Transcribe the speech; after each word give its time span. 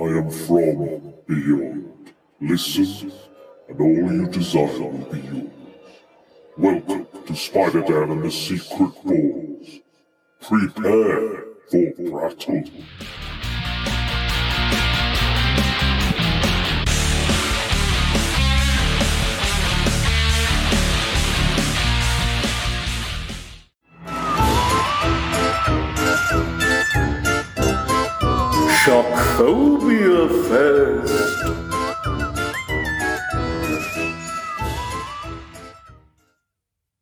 I 0.00 0.04
am 0.04 0.30
from 0.30 1.12
beyond. 1.26 2.12
Listen, 2.40 3.12
and 3.68 3.80
all 3.80 4.12
you 4.12 4.26
desire 4.28 4.64
will 4.64 4.92
be 5.12 5.20
yours. 5.20 5.50
Welcome 6.56 7.06
to 7.26 7.36
Spider-Dan 7.36 8.10
and 8.10 8.22
the 8.22 8.30
Secret 8.30 8.94
Balls. 9.04 9.80
Prepare 10.40 11.44
for 11.70 12.30
battle. 12.30 12.70
Shockphobia 29.40 30.28
Fest. 30.50 31.46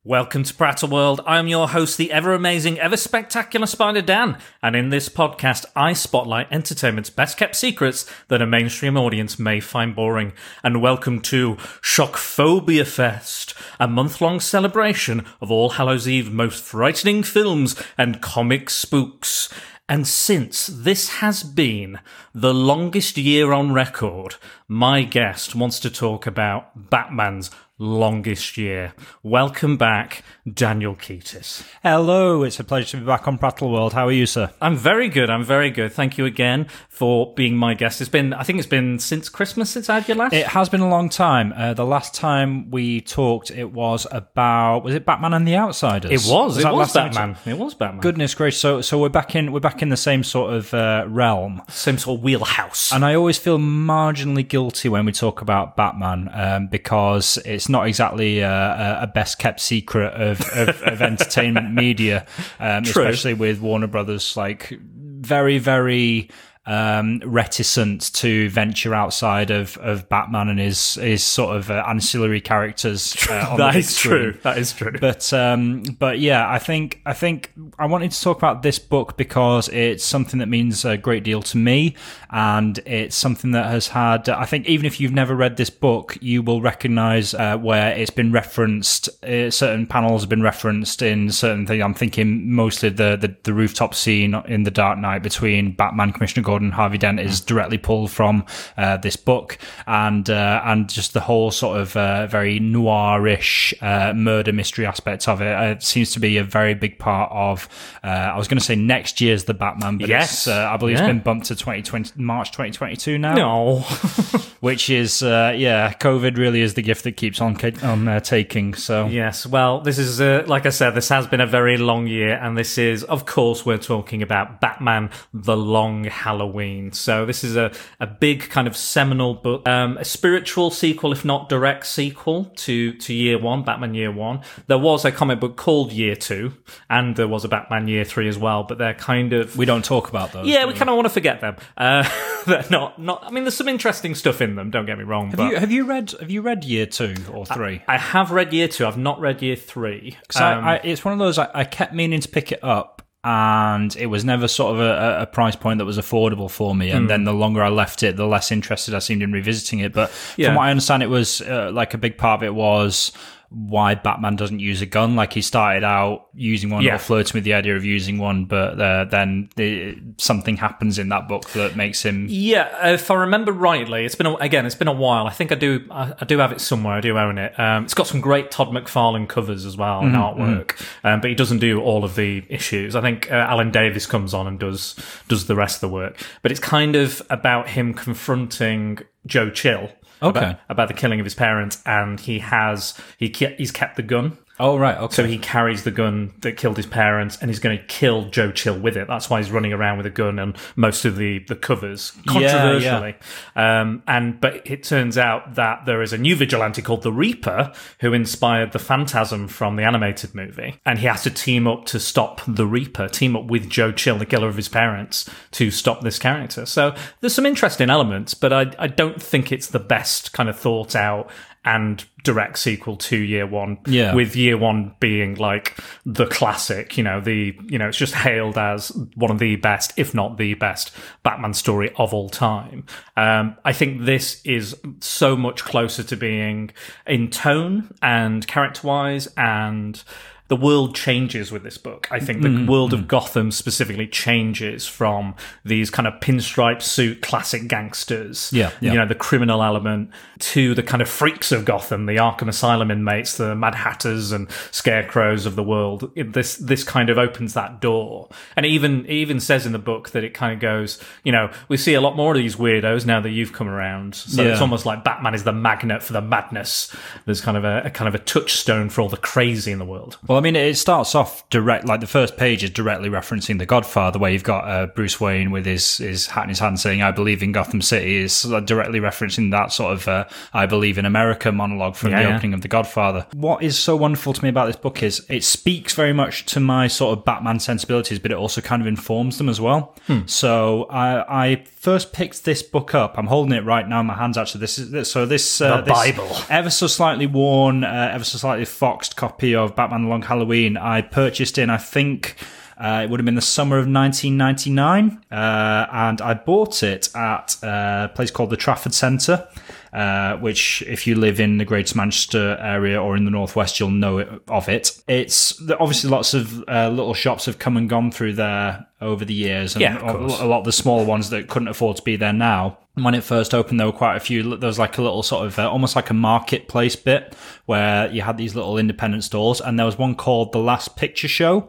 Welcome 0.04 0.44
to 0.44 0.54
Prattle 0.54 0.88
World. 0.88 1.20
I 1.26 1.38
am 1.38 1.48
your 1.48 1.66
host, 1.68 1.98
the 1.98 2.12
ever 2.12 2.32
amazing, 2.34 2.78
ever 2.78 2.96
spectacular 2.96 3.66
Spider 3.66 4.02
Dan, 4.02 4.38
and 4.62 4.76
in 4.76 4.90
this 4.90 5.08
podcast, 5.08 5.64
I 5.74 5.92
spotlight 5.94 6.46
entertainment's 6.52 7.10
best 7.10 7.36
kept 7.36 7.56
secrets 7.56 8.08
that 8.28 8.40
a 8.40 8.46
mainstream 8.46 8.96
audience 8.96 9.40
may 9.40 9.58
find 9.58 9.96
boring. 9.96 10.32
And 10.62 10.80
welcome 10.80 11.20
to 11.22 11.56
Shockphobia 11.82 12.86
Fest, 12.86 13.54
a 13.80 13.88
month 13.88 14.20
long 14.20 14.38
celebration 14.38 15.26
of 15.40 15.50
All 15.50 15.70
Hallows 15.70 16.06
Eve 16.06 16.32
most 16.32 16.62
frightening 16.62 17.24
films 17.24 17.74
and 17.98 18.22
comic 18.22 18.70
spooks. 18.70 19.52
And 19.88 20.06
since 20.06 20.66
this 20.66 21.08
has 21.20 21.42
been 21.42 22.00
the 22.34 22.52
longest 22.52 23.16
year 23.16 23.52
on 23.52 23.72
record, 23.72 24.36
my 24.68 25.02
guest 25.02 25.54
wants 25.54 25.80
to 25.80 25.90
talk 25.90 26.26
about 26.26 26.90
Batman's 26.90 27.50
longest 27.78 28.58
year. 28.58 28.92
Welcome 29.22 29.76
back, 29.76 30.24
Daniel 30.52 30.96
Keatis. 30.96 31.64
Hello, 31.82 32.42
it's 32.42 32.58
a 32.58 32.64
pleasure 32.64 32.90
to 32.92 32.96
be 32.98 33.06
back 33.06 33.28
on 33.28 33.38
Prattle 33.38 33.70
World. 33.70 33.92
How 33.92 34.08
are 34.08 34.12
you, 34.12 34.26
sir? 34.26 34.50
I'm 34.60 34.76
very 34.76 35.08
good. 35.08 35.30
I'm 35.30 35.44
very 35.44 35.70
good. 35.70 35.92
Thank 35.92 36.18
you 36.18 36.26
again 36.26 36.66
for 36.88 37.32
being 37.34 37.56
my 37.56 37.74
guest. 37.74 38.00
It's 38.00 38.10
been, 38.10 38.32
I 38.32 38.42
think 38.42 38.58
it's 38.58 38.66
been 38.66 38.98
since 38.98 39.28
Christmas 39.28 39.70
since 39.70 39.88
I 39.88 40.00
had 40.00 40.08
you 40.08 40.16
last. 40.16 40.32
It 40.32 40.48
has 40.48 40.68
been 40.68 40.80
a 40.80 40.88
long 40.88 41.08
time. 41.08 41.52
Uh, 41.54 41.74
the 41.74 41.86
last 41.86 42.14
time 42.14 42.70
we 42.70 43.00
talked, 43.00 43.50
it 43.52 43.72
was 43.72 44.06
about 44.10 44.82
was 44.82 44.94
it 44.94 45.06
Batman 45.06 45.34
and 45.34 45.46
the 45.46 45.56
Outsiders? 45.56 46.10
it 46.10 46.30
was. 46.30 46.58
It 46.58 46.64
was 46.64 46.94
last 46.94 46.94
time 46.94 47.12
Batman. 47.12 47.36
It 47.46 47.58
was 47.58 47.74
Batman. 47.74 48.00
Goodness 48.00 48.34
gracious! 48.34 48.60
So, 48.60 48.80
so 48.80 48.98
we're 48.98 49.08
back 49.08 49.36
in 49.36 49.52
we're 49.52 49.60
back 49.60 49.82
in 49.82 49.88
the 49.88 49.96
same 49.96 50.24
sort 50.24 50.52
of 50.52 50.74
uh, 50.74 51.04
realm. 51.08 51.62
Same 51.68 51.98
sort 51.98 52.18
of 52.18 52.24
wheelhouse. 52.24 52.92
And 52.92 53.04
I 53.04 53.14
always 53.14 53.38
feel 53.38 53.58
marginally 53.58 54.46
guilty 54.46 54.88
when 54.88 55.04
we 55.04 55.12
talk 55.12 55.40
about 55.40 55.76
Batman 55.76 56.28
um, 56.32 56.66
because 56.66 57.38
it's 57.44 57.67
not 57.68 57.86
exactly 57.86 58.42
uh, 58.42 58.50
a, 58.50 58.98
a 59.02 59.06
best 59.06 59.38
kept 59.38 59.60
secret 59.60 60.12
of, 60.14 60.40
of, 60.50 60.82
of 60.82 61.02
entertainment 61.02 61.72
media, 61.72 62.26
um, 62.60 62.82
especially 62.84 63.34
with 63.34 63.60
Warner 63.60 63.86
Brothers, 63.86 64.36
like 64.36 64.78
very, 64.80 65.58
very 65.58 66.30
um, 66.68 67.22
reticent 67.24 68.12
to 68.12 68.50
venture 68.50 68.94
outside 68.94 69.50
of, 69.50 69.78
of 69.78 70.06
Batman 70.10 70.48
and 70.48 70.60
his 70.60 70.94
his 70.94 71.24
sort 71.24 71.56
of 71.56 71.70
uh, 71.70 71.82
ancillary 71.88 72.42
characters. 72.42 73.16
Uh, 73.28 73.56
that 73.56 73.74
is 73.74 73.96
true. 73.96 74.34
That 74.42 74.58
is 74.58 74.74
true. 74.74 74.92
But 75.00 75.32
um, 75.32 75.82
but 75.98 76.18
yeah, 76.18 76.48
I 76.48 76.58
think 76.58 77.00
I 77.06 77.14
think 77.14 77.52
I 77.78 77.86
wanted 77.86 78.10
to 78.10 78.20
talk 78.20 78.36
about 78.36 78.62
this 78.62 78.78
book 78.78 79.16
because 79.16 79.70
it's 79.70 80.04
something 80.04 80.40
that 80.40 80.48
means 80.48 80.84
a 80.84 80.98
great 80.98 81.24
deal 81.24 81.40
to 81.42 81.56
me, 81.56 81.96
and 82.30 82.78
it's 82.84 83.16
something 83.16 83.52
that 83.52 83.66
has 83.66 83.88
had. 83.88 84.28
I 84.28 84.44
think 84.44 84.66
even 84.68 84.84
if 84.84 85.00
you've 85.00 85.12
never 85.12 85.34
read 85.34 85.56
this 85.56 85.70
book, 85.70 86.18
you 86.20 86.42
will 86.42 86.60
recognise 86.60 87.32
uh, 87.32 87.56
where 87.56 87.96
it's 87.96 88.10
been 88.10 88.30
referenced. 88.30 89.08
Uh, 89.24 89.50
certain 89.50 89.86
panels 89.86 90.20
have 90.20 90.28
been 90.28 90.42
referenced 90.42 91.00
in 91.00 91.32
certain 91.32 91.66
things. 91.66 91.82
I'm 91.82 91.94
thinking 91.94 92.52
mostly 92.52 92.90
the, 92.90 93.16
the 93.16 93.34
the 93.44 93.54
rooftop 93.54 93.94
scene 93.94 94.34
in 94.46 94.64
the 94.64 94.70
Dark 94.70 94.98
Knight 94.98 95.22
between 95.22 95.72
Batman, 95.72 96.12
Commissioner 96.12 96.44
Gordon, 96.44 96.57
and 96.62 96.72
Harvey 96.74 96.98
Dent 96.98 97.20
is 97.20 97.40
directly 97.40 97.78
pulled 97.78 98.10
from 98.10 98.44
uh, 98.76 98.96
this 98.98 99.16
book, 99.16 99.58
and 99.86 100.28
uh, 100.30 100.62
and 100.64 100.88
just 100.88 101.12
the 101.14 101.20
whole 101.20 101.50
sort 101.50 101.80
of 101.80 101.96
uh, 101.96 102.26
very 102.26 102.60
noirish 102.60 103.74
uh, 103.82 104.12
murder 104.14 104.52
mystery 104.52 104.86
aspect 104.86 105.28
of 105.28 105.40
it 105.40 105.54
uh, 105.54 105.78
seems 105.78 106.12
to 106.12 106.20
be 106.20 106.36
a 106.38 106.44
very 106.44 106.74
big 106.74 106.98
part 106.98 107.30
of. 107.32 107.68
Uh, 108.02 108.06
I 108.08 108.36
was 108.38 108.48
going 108.48 108.58
to 108.58 108.64
say 108.64 108.76
next 108.76 109.20
year's 109.20 109.44
the 109.44 109.54
Batman, 109.54 109.98
but 109.98 110.08
Yes. 110.08 110.46
uh, 110.46 110.68
I 110.72 110.76
believe 110.76 110.96
Yeah. 110.96 111.04
it's 111.04 111.08
been 111.08 111.20
bumped 111.20 111.46
to 111.46 111.54
2020 111.56 112.12
March 112.22 112.50
2022 112.52 113.18
now, 113.18 113.34
no. 113.34 113.76
which 114.60 114.90
is 114.90 115.22
uh, 115.22 115.52
yeah, 115.56 115.92
COVID 115.94 116.36
really 116.36 116.60
is 116.60 116.74
the 116.74 116.82
gift 116.82 117.04
that 117.04 117.16
keeps 117.16 117.40
on 117.40 117.56
on 117.82 118.08
uh, 118.08 118.20
taking. 118.20 118.74
So 118.74 119.06
Yes, 119.06 119.46
well, 119.46 119.80
this 119.80 119.98
is, 119.98 120.20
uh, 120.20 120.44
like 120.46 120.66
I 120.66 120.70
said, 120.70 120.90
this 120.94 121.08
has 121.08 121.26
been 121.26 121.40
a 121.40 121.46
very 121.46 121.76
long 121.76 122.06
year, 122.06 122.34
and 122.34 122.56
this 122.56 122.78
is, 122.78 123.04
of 123.04 123.26
course, 123.26 123.64
we're 123.66 123.78
talking 123.78 124.22
about 124.22 124.60
Batman 124.60 125.10
The 125.32 125.56
Long 125.56 126.04
Halloween. 126.04 126.47
So, 126.92 127.26
this 127.26 127.44
is 127.44 127.56
a, 127.56 127.72
a 128.00 128.06
big 128.06 128.48
kind 128.50 128.66
of 128.68 128.76
seminal 128.76 129.34
book, 129.34 129.66
um, 129.68 129.96
a 129.98 130.04
spiritual 130.04 130.70
sequel, 130.70 131.12
if 131.12 131.24
not 131.24 131.48
direct 131.48 131.86
sequel 131.86 132.44
to, 132.56 132.92
to 132.94 133.14
Year 133.14 133.38
One, 133.38 133.62
Batman 133.64 133.94
Year 133.94 134.10
One. 134.12 134.40
There 134.66 134.78
was 134.78 135.04
a 135.04 135.12
comic 135.12 135.40
book 135.40 135.56
called 135.56 135.92
Year 135.92 136.14
Two, 136.16 136.54
and 136.90 137.16
there 137.16 137.28
was 137.28 137.44
a 137.44 137.48
Batman 137.48 137.88
Year 137.88 138.04
Three 138.04 138.28
as 138.28 138.38
well, 138.38 138.62
but 138.64 138.78
they're 138.78 138.94
kind 138.94 139.32
of. 139.32 139.56
we 139.56 139.66
don't 139.66 139.84
talk 139.84 140.08
about 140.08 140.32
those. 140.32 140.46
yeah, 140.46 140.62
do 140.62 140.68
we 140.68 140.74
kind 140.74 140.88
of 140.90 140.96
want 140.96 141.06
to 141.06 141.10
forget 141.12 141.40
them. 141.40 141.56
Uh, 141.76 142.08
they're 142.46 142.64
not, 142.70 142.98
not. 142.98 143.24
I 143.24 143.30
mean, 143.30 143.44
there's 143.44 143.56
some 143.56 143.68
interesting 143.68 144.14
stuff 144.14 144.40
in 144.40 144.54
them. 144.56 144.70
Don't 144.70 144.86
get 144.86 144.98
me 144.98 145.04
wrong. 145.04 145.30
Have 145.30 145.40
you 145.52 145.56
have 145.56 145.70
you 145.72 145.84
read 145.84 146.10
have 146.20 146.30
you 146.30 146.42
read 146.42 146.64
year 146.64 146.86
two 146.86 147.14
or 147.32 147.44
three? 147.46 147.82
I 147.88 147.98
have 147.98 148.30
read 148.30 148.52
year 148.52 148.68
two. 148.68 148.86
I've 148.86 148.98
not 148.98 149.20
read 149.20 149.42
year 149.42 149.56
three. 149.56 150.16
'Cause 150.28 150.40
I- 150.42 150.54
Um, 150.54 150.64
I, 150.64 150.76
it's 150.84 151.04
one 151.04 151.12
of 151.12 151.18
those 151.18 151.38
I, 151.38 151.48
I 151.54 151.64
kept 151.64 151.92
meaning 151.94 152.20
to 152.20 152.28
pick 152.28 152.52
it 152.52 152.62
up, 152.64 152.97
and 153.28 153.94
it 153.96 154.06
was 154.06 154.24
never 154.24 154.48
sort 154.48 154.74
of 154.74 154.80
a, 154.80 155.18
a 155.20 155.26
price 155.26 155.54
point 155.54 155.76
that 155.78 155.84
was 155.84 155.98
affordable 155.98 156.50
for 156.50 156.74
me. 156.74 156.88
And 156.90 157.10
then 157.10 157.24
the 157.24 157.34
longer 157.34 157.62
I 157.62 157.68
left 157.68 158.02
it, 158.02 158.16
the 158.16 158.26
less 158.26 158.50
interested 158.50 158.94
I 158.94 159.00
seemed 159.00 159.22
in 159.22 159.32
revisiting 159.32 159.80
it. 159.80 159.92
But 159.92 160.10
Yeah. 160.38 160.48
from 160.48 160.54
what 160.56 160.62
I 160.62 160.70
understand, 160.70 161.02
it 161.02 161.10
was 161.10 161.42
uh, 161.42 161.70
like 161.70 161.92
a 161.92 161.98
big 161.98 162.16
part 162.16 162.40
of 162.40 162.44
it 162.44 162.54
was 162.54 163.12
why 163.50 163.94
Batman 163.94 164.36
doesn't 164.36 164.60
use 164.60 164.82
a 164.82 164.86
gun. 164.86 165.16
Like 165.16 165.32
he 165.32 165.40
started 165.40 165.82
out 165.82 166.26
using 166.34 166.68
one 166.68 166.82
Yeah. 166.82 166.96
or 166.96 166.98
flirting 166.98 167.32
with 167.34 167.44
the 167.44 167.54
idea 167.54 167.76
of 167.76 167.84
using 167.84 168.18
one, 168.18 168.44
but 168.44 168.78
uh, 168.78 169.04
then 169.06 169.48
the, 169.56 169.96
something 170.18 170.58
happens 170.58 170.98
in 170.98 171.08
that 171.08 171.28
book 171.28 171.48
that 171.50 171.74
makes 171.74 172.02
him. 172.04 172.26
Yeah, 172.28 172.90
if 172.92 173.10
I 173.10 173.14
remember 173.14 173.50
rightly, 173.52 174.04
it's 174.04 174.14
been 174.14 174.26
a, 174.26 174.34
again, 174.34 174.66
it's 174.66 174.74
been 174.74 174.86
a 174.86 174.92
while. 174.92 175.26
I 175.26 175.30
think 175.30 175.50
I 175.50 175.54
do, 175.54 175.86
I, 175.90 176.12
I 176.20 176.24
do 176.26 176.36
have 176.38 176.52
it 176.52 176.60
somewhere. 176.60 176.94
I 176.96 177.00
do 177.00 177.16
own 177.18 177.38
it. 177.38 177.58
Um, 177.58 177.84
it's 177.84 177.94
got 177.94 178.06
some 178.06 178.20
great 178.20 178.50
Todd 178.50 178.68
McFarlane 178.68 179.26
covers 179.28 179.64
as 179.64 179.78
well 179.78 180.00
and 180.00 180.14
artwork, 180.14 180.78
um, 181.02 181.22
but 181.22 181.30
he 181.30 181.34
doesn't 181.34 181.60
do 181.60 181.80
all 181.80 182.04
of 182.04 182.16
the 182.16 182.44
issues. 182.50 182.94
I 182.94 183.00
think 183.00 183.30
uh, 183.32 183.34
Alan 183.34 183.70
Davis 183.70 184.04
comes 184.06 184.34
on 184.34 184.46
and 184.46 184.58
does 184.60 184.94
does 185.28 185.46
the 185.46 185.56
rest 185.56 185.76
of 185.76 185.80
the 185.88 185.94
work. 185.94 186.20
But 186.42 186.50
it's 186.50 186.60
kind 186.60 186.96
of 186.96 187.22
about 187.30 187.68
him 187.70 187.94
confronting 187.94 188.98
Joe 189.26 189.48
Chill. 189.50 189.90
Okay. 190.22 190.38
About, 190.38 190.60
about 190.68 190.88
the 190.88 190.94
killing 190.94 191.20
of 191.20 191.24
his 191.26 191.34
parents, 191.34 191.82
and 191.86 192.18
he 192.18 192.40
has 192.40 192.94
he 193.18 193.28
ke- 193.28 193.56
he's 193.56 193.70
kept 193.70 193.96
the 193.96 194.02
gun. 194.02 194.36
Oh 194.60 194.76
right, 194.76 194.96
okay. 194.98 195.14
So 195.14 195.24
he 195.24 195.38
carries 195.38 195.84
the 195.84 195.90
gun 195.90 196.32
that 196.40 196.56
killed 196.56 196.76
his 196.76 196.86
parents, 196.86 197.38
and 197.40 197.48
he's 197.48 197.60
going 197.60 197.78
to 197.78 197.84
kill 197.84 198.28
Joe 198.30 198.50
Chill 198.50 198.78
with 198.78 198.96
it. 198.96 199.06
That's 199.06 199.30
why 199.30 199.40
he's 199.40 199.50
running 199.50 199.72
around 199.72 199.98
with 199.98 200.06
a 200.06 200.10
gun 200.10 200.38
and 200.38 200.56
most 200.74 201.04
of 201.04 201.16
the 201.16 201.38
the 201.40 201.54
covers, 201.54 202.12
controversially. 202.26 203.14
Um, 203.54 204.02
and 204.08 204.40
but 204.40 204.66
it 204.66 204.82
turns 204.82 205.16
out 205.16 205.54
that 205.54 205.86
there 205.86 206.02
is 206.02 206.12
a 206.12 206.18
new 206.18 206.34
vigilante 206.34 206.82
called 206.82 207.02
the 207.02 207.12
Reaper 207.12 207.72
who 208.00 208.12
inspired 208.12 208.72
the 208.72 208.78
Phantasm 208.78 209.46
from 209.46 209.76
the 209.76 209.84
animated 209.84 210.34
movie, 210.34 210.80
and 210.84 210.98
he 210.98 211.06
has 211.06 211.22
to 211.22 211.30
team 211.30 211.66
up 211.66 211.84
to 211.86 212.00
stop 212.00 212.40
the 212.46 212.66
Reaper, 212.66 213.08
team 213.08 213.36
up 213.36 213.44
with 213.44 213.68
Joe 213.68 213.92
Chill, 213.92 214.18
the 214.18 214.26
killer 214.26 214.48
of 214.48 214.56
his 214.56 214.68
parents, 214.68 215.28
to 215.52 215.70
stop 215.70 216.00
this 216.00 216.18
character. 216.18 216.66
So 216.66 216.94
there's 217.20 217.34
some 217.34 217.46
interesting 217.46 217.90
elements, 217.90 218.34
but 218.34 218.52
I 218.52 218.72
I 218.78 218.88
don't 218.88 219.22
think 219.22 219.52
it's 219.52 219.68
the 219.68 219.78
best 219.78 220.32
kind 220.32 220.48
of 220.48 220.58
thought 220.58 220.96
out 220.96 221.30
and 221.64 222.04
direct 222.24 222.58
sequel 222.58 222.96
to 222.96 223.16
year 223.16 223.46
one 223.46 223.78
Yeah. 223.86 224.14
with 224.14 224.34
year 224.36 224.56
one 224.56 224.94
being 225.00 225.34
like 225.36 225.76
the 226.06 226.26
classic 226.26 226.96
you 226.96 227.04
know 227.04 227.20
the 227.20 227.56
you 227.66 227.78
know 227.78 227.88
it's 227.88 227.98
just 227.98 228.14
hailed 228.14 228.56
as 228.58 228.88
one 229.14 229.30
of 229.30 229.38
the 229.38 229.56
best 229.56 229.92
if 229.96 230.14
not 230.14 230.36
the 230.38 230.54
best 230.54 230.92
batman 231.22 231.54
story 231.54 231.90
of 231.96 232.12
all 232.14 232.28
time 232.28 232.84
um, 233.16 233.56
i 233.64 233.72
think 233.72 234.04
this 234.04 234.40
is 234.44 234.76
so 235.00 235.36
much 235.36 235.64
closer 235.64 236.02
to 236.02 236.16
being 236.16 236.70
in 237.06 237.28
tone 237.30 237.92
and 238.02 238.46
character 238.46 238.86
wise 238.86 239.28
and 239.36 240.02
the 240.48 240.56
world 240.56 240.94
changes 240.94 241.52
with 241.52 241.62
this 241.62 241.76
book. 241.78 242.08
I 242.10 242.20
think 242.20 242.42
the 242.42 242.48
Mm-hmm. 242.48 242.66
world 242.66 242.92
of 242.94 243.06
Gotham 243.06 243.50
specifically 243.50 244.06
changes 244.06 244.86
from 244.86 245.34
these 245.64 245.90
kind 245.90 246.06
of 246.08 246.14
pinstripe 246.20 246.80
suit 246.82 247.20
classic 247.20 247.68
gangsters, 247.68 248.50
Yeah, 248.52 248.70
yeah. 248.80 248.92
you 248.92 248.98
know, 248.98 249.06
the 249.06 249.14
criminal 249.14 249.62
element, 249.62 250.10
to 250.38 250.74
the 250.74 250.82
kind 250.82 251.02
of 251.02 251.08
freaks 251.08 251.52
of 251.52 251.64
Gotham, 251.66 252.06
the 252.06 252.16
Arkham 252.16 252.48
Asylum 252.48 252.90
inmates, 252.90 253.36
the 253.36 253.54
Mad 253.54 253.74
Hatters 253.74 254.32
and 254.32 254.50
Scarecrows 254.70 255.44
of 255.46 255.54
the 255.56 255.62
world. 255.62 256.10
It- 256.14 256.32
This 256.32 256.56
this 256.56 256.82
kind 256.84 257.10
of 257.10 257.18
opens 257.18 257.54
that 257.54 257.80
door, 257.80 258.28
and 258.56 258.64
it 258.64 258.70
even 258.70 259.04
it 259.06 259.12
even 259.12 259.40
says 259.40 259.66
in 259.66 259.72
the 259.72 259.78
book 259.78 260.10
that 260.10 260.24
it 260.24 260.32
kind 260.34 260.52
of 260.54 260.60
goes, 260.60 260.98
you 261.24 261.32
know, 261.32 261.50
we 261.68 261.76
see 261.76 261.94
a 261.94 262.00
lot 262.00 262.16
more 262.16 262.32
of 262.32 262.38
these 262.38 262.56
weirdos 262.56 263.04
now 263.04 263.20
that 263.20 263.30
you've 263.30 263.52
come 263.52 263.68
around. 263.68 264.14
So 264.14 264.42
Yeah. 264.42 264.52
it's 264.52 264.60
almost 264.60 264.86
like 264.86 265.04
Batman 265.04 265.34
is 265.34 265.44
the 265.44 265.52
magnet 265.52 266.02
for 266.02 266.12
the 266.14 266.22
madness. 266.22 266.94
There's 267.26 267.40
kind 267.40 267.56
of 267.56 267.64
a, 267.64 267.82
a 267.84 267.90
kind 267.90 268.08
of 268.08 268.14
a 268.14 268.18
touchstone 268.18 268.88
for 268.88 269.00
all 269.02 269.08
the 269.08 269.16
crazy 269.18 269.72
in 269.72 269.78
the 269.78 269.84
world. 269.84 270.16
Well, 270.26 270.37
I 270.38 270.40
mean, 270.40 270.56
it 270.56 270.74
starts 270.76 271.14
off 271.14 271.48
direct, 271.50 271.84
like 271.84 272.00
the 272.00 272.06
first 272.06 272.36
page 272.36 272.62
is 272.64 272.70
directly 272.70 273.08
referencing 273.08 273.58
The 273.58 273.66
Godfather, 273.66 274.18
where 274.18 274.30
you've 274.30 274.44
got 274.44 274.68
uh, 274.68 274.86
Bruce 274.86 275.20
Wayne 275.20 275.50
with 275.50 275.66
his, 275.66 275.98
his 275.98 276.26
hat 276.26 276.44
in 276.44 276.48
his 276.50 276.58
hand 276.60 276.78
saying, 276.80 277.02
I 277.02 277.10
believe 277.10 277.42
in 277.42 277.52
Gotham 277.52 277.82
City, 277.82 278.16
is 278.16 278.42
directly 278.64 279.00
referencing 279.00 279.50
that 279.50 279.72
sort 279.72 279.92
of 279.94 280.08
uh, 280.08 280.24
I 280.52 280.66
believe 280.66 280.98
in 280.98 281.04
America 281.04 281.50
monologue 281.52 281.96
from 281.96 282.10
Yeah, 282.12 282.22
the 282.22 282.28
yeah. 282.28 282.36
opening 282.36 282.54
of 282.54 282.62
The 282.62 282.68
Godfather. 282.68 283.26
What 283.34 283.62
is 283.62 283.78
so 283.78 283.96
wonderful 283.96 284.32
to 284.32 284.42
me 284.42 284.48
about 284.48 284.66
this 284.66 284.76
book 284.76 285.02
is 285.02 285.26
it 285.28 285.44
speaks 285.44 285.94
very 285.94 286.12
much 286.12 286.46
to 286.46 286.60
my 286.60 286.86
sort 286.86 287.18
of 287.18 287.24
Batman 287.24 287.58
sensibilities, 287.60 288.18
but 288.18 288.30
it 288.30 288.36
also 288.36 288.60
kind 288.60 288.80
of 288.80 288.86
informs 288.86 289.38
them 289.38 289.48
as 289.48 289.60
well. 289.60 289.94
Hmm. 290.06 290.20
So 290.26 290.86
I, 290.90 291.50
I 291.50 291.64
first 291.64 292.12
picked 292.12 292.44
this 292.44 292.62
book 292.62 292.94
up. 292.94 293.18
I'm 293.18 293.26
holding 293.26 293.52
it 293.52 293.64
right 293.64 293.88
now 293.88 294.00
in 294.00 294.06
my 294.06 294.14
hands, 294.14 294.38
actually. 294.38 294.60
This 294.60 294.78
is 294.78 294.90
this, 294.90 295.10
so 295.10 295.26
this, 295.26 295.60
uh, 295.60 295.78
The 295.78 295.82
this 295.82 295.92
Bible. 295.92 296.36
ever 296.48 296.70
so 296.70 296.86
slightly 296.86 297.26
worn, 297.26 297.84
uh, 297.84 298.10
ever 298.12 298.24
so 298.24 298.38
slightly 298.38 298.64
foxed 298.64 299.16
copy 299.16 299.54
of 299.54 299.74
Batman 299.74 300.02
The 300.02 300.08
Long 300.08 300.22
Halloween. 300.28 300.76
I 300.76 301.02
purchased 301.02 301.58
in, 301.58 301.70
I 301.70 301.78
think. 301.78 302.36
Uh, 302.78 303.02
it 303.02 303.10
would 303.10 303.18
have 303.18 303.24
been 303.24 303.34
the 303.34 303.40
summer 303.40 303.76
of 303.76 303.88
1999, 303.88 305.20
uh, 305.32 305.86
and 305.90 306.20
I 306.20 306.34
bought 306.34 306.84
it 306.84 307.08
at 307.12 307.56
a 307.60 308.08
place 308.14 308.30
called 308.30 308.50
the 308.50 308.56
Trafford 308.56 308.94
Centre, 308.94 309.48
uh, 309.92 310.36
which, 310.36 310.82
if 310.82 311.06
you 311.06 311.14
live 311.14 311.40
in 311.40 311.58
the 311.58 311.64
Greater 311.64 311.96
Manchester 311.96 312.56
area 312.60 313.00
or 313.00 313.16
in 313.16 313.24
the 313.24 313.30
Northwest, 313.30 313.80
you'll 313.80 313.90
know 313.90 314.18
it, 314.18 314.28
of 314.48 314.68
it. 314.68 315.02
It's 315.08 315.60
obviously 315.72 316.10
lots 316.10 316.34
of 316.34 316.64
uh, 316.68 316.88
little 316.88 317.14
shops 317.14 317.46
have 317.46 317.58
come 317.58 317.76
and 317.76 317.88
gone 317.88 318.10
through 318.10 318.34
there 318.34 318.86
over 319.00 319.24
the 319.24 319.34
years, 319.34 319.74
and 319.74 319.82
Yeah, 319.82 320.00
a 320.02 320.44
lot 320.46 320.58
of 320.58 320.64
the 320.64 320.72
smaller 320.72 321.04
ones 321.04 321.30
that 321.30 321.48
couldn't 321.48 321.68
afford 321.68 321.96
to 321.96 322.02
be 322.02 322.16
there 322.16 322.32
now. 322.32 322.78
When 322.94 323.14
it 323.14 323.22
first 323.22 323.54
opened, 323.54 323.78
there 323.78 323.86
were 323.86 323.92
quite 323.92 324.16
a 324.16 324.20
few. 324.20 324.56
There 324.56 324.66
was 324.66 324.78
like 324.78 324.98
a 324.98 325.02
little 325.02 325.22
sort 325.22 325.46
of 325.46 325.58
uh, 325.58 325.70
almost 325.70 325.94
like 325.94 326.10
a 326.10 326.14
marketplace 326.14 326.96
bit 326.96 327.34
where 327.66 328.10
you 328.10 328.22
had 328.22 328.36
these 328.36 328.56
little 328.56 328.76
independent 328.76 329.24
stores, 329.24 329.60
and 329.60 329.78
there 329.78 329.86
was 329.86 329.96
one 329.96 330.16
called 330.16 330.52
the 330.52 330.58
Last 330.58 330.96
Picture 330.96 331.28
Show, 331.28 331.68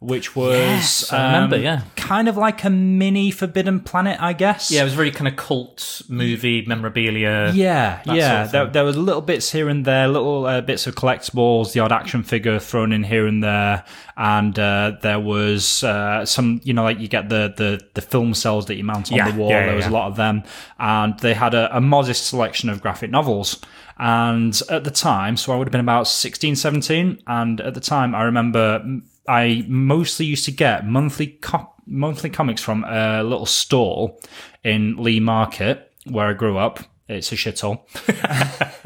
which 0.00 0.34
was 0.34 0.54
Yes, 0.54 1.12
I 1.12 1.26
remember, 1.34 1.56
um, 1.56 1.62
yeah. 1.62 1.82
kind 1.94 2.26
of 2.28 2.36
like 2.38 2.64
a 2.64 2.70
mini 2.70 3.30
Forbidden 3.30 3.80
Planet, 3.80 4.18
I 4.20 4.32
guess. 4.32 4.70
Yeah, 4.70 4.80
it 4.80 4.84
was 4.84 4.94
very 4.94 5.10
kind 5.10 5.28
of 5.28 5.36
cult 5.36 6.00
movie 6.08 6.64
memorabilia. 6.66 7.52
Yeah, 7.54 8.02
yeah. 8.06 8.44
sort 8.44 8.46
of 8.46 8.52
there, 8.52 8.66
there 8.68 8.84
was 8.84 8.96
little 8.96 9.20
bits 9.20 9.52
here 9.52 9.68
and 9.68 9.84
there, 9.84 10.08
little 10.08 10.46
uh, 10.46 10.62
bits 10.62 10.86
of 10.86 10.94
collectibles, 10.94 11.72
the 11.74 11.80
odd 11.80 11.92
action 11.92 12.22
figure 12.22 12.58
thrown 12.58 12.92
in 12.92 13.04
here 13.04 13.26
and 13.26 13.44
there, 13.44 13.84
and 14.16 14.58
uh, 14.58 14.92
there 15.02 15.20
was 15.20 15.84
uh, 15.84 16.24
some, 16.24 16.60
you 16.64 16.72
know, 16.72 16.82
like 16.82 16.98
you 16.98 17.08
get 17.08 17.28
the 17.28 17.52
the, 17.56 17.80
the 17.94 18.00
film 18.02 18.32
cells 18.32 18.66
that 18.66 18.76
you 18.76 18.84
mount 18.84 19.12
on 19.12 19.18
Yeah, 19.18 19.30
the 19.30 19.38
wall. 19.38 19.50
yeah, 19.50 19.66
there 19.66 19.76
was 19.76 19.84
yeah. 19.84 19.90
a 19.90 19.92
lot 19.92 20.06
of 20.08 20.16
them, 20.16 20.44
and 20.78 21.18
they 21.20 21.34
had 21.34 21.52
a, 21.54 21.76
a 21.76 21.80
modest 21.80 22.26
selection 22.26 22.70
of 22.70 22.80
graphic 22.80 23.10
novels. 23.10 23.60
And 23.98 24.58
at 24.70 24.84
the 24.84 24.90
time, 24.90 25.36
so 25.36 25.52
I 25.52 25.56
would 25.56 25.66
have 25.66 25.72
been 25.72 25.80
about 25.82 26.08
16, 26.08 26.56
17, 26.56 27.22
and 27.26 27.60
at 27.60 27.74
the 27.74 27.80
time, 27.80 28.14
I 28.14 28.22
remember 28.22 28.82
I 29.30 29.64
mostly 29.68 30.26
used 30.26 30.44
to 30.46 30.50
get 30.52 30.86
monthly 30.86 31.26
cop- 31.28 31.76
monthly 31.86 32.30
comics 32.30 32.62
from 32.62 32.84
a 32.84 33.22
little 33.22 33.46
stall 33.46 34.20
in 34.64 34.96
Leigh 34.96 35.20
Market 35.20 35.92
where 36.10 36.26
I 36.28 36.32
grew 36.32 36.58
up. 36.58 36.80
It's 37.08 37.32
a 37.32 37.36
shithole. 37.36 37.80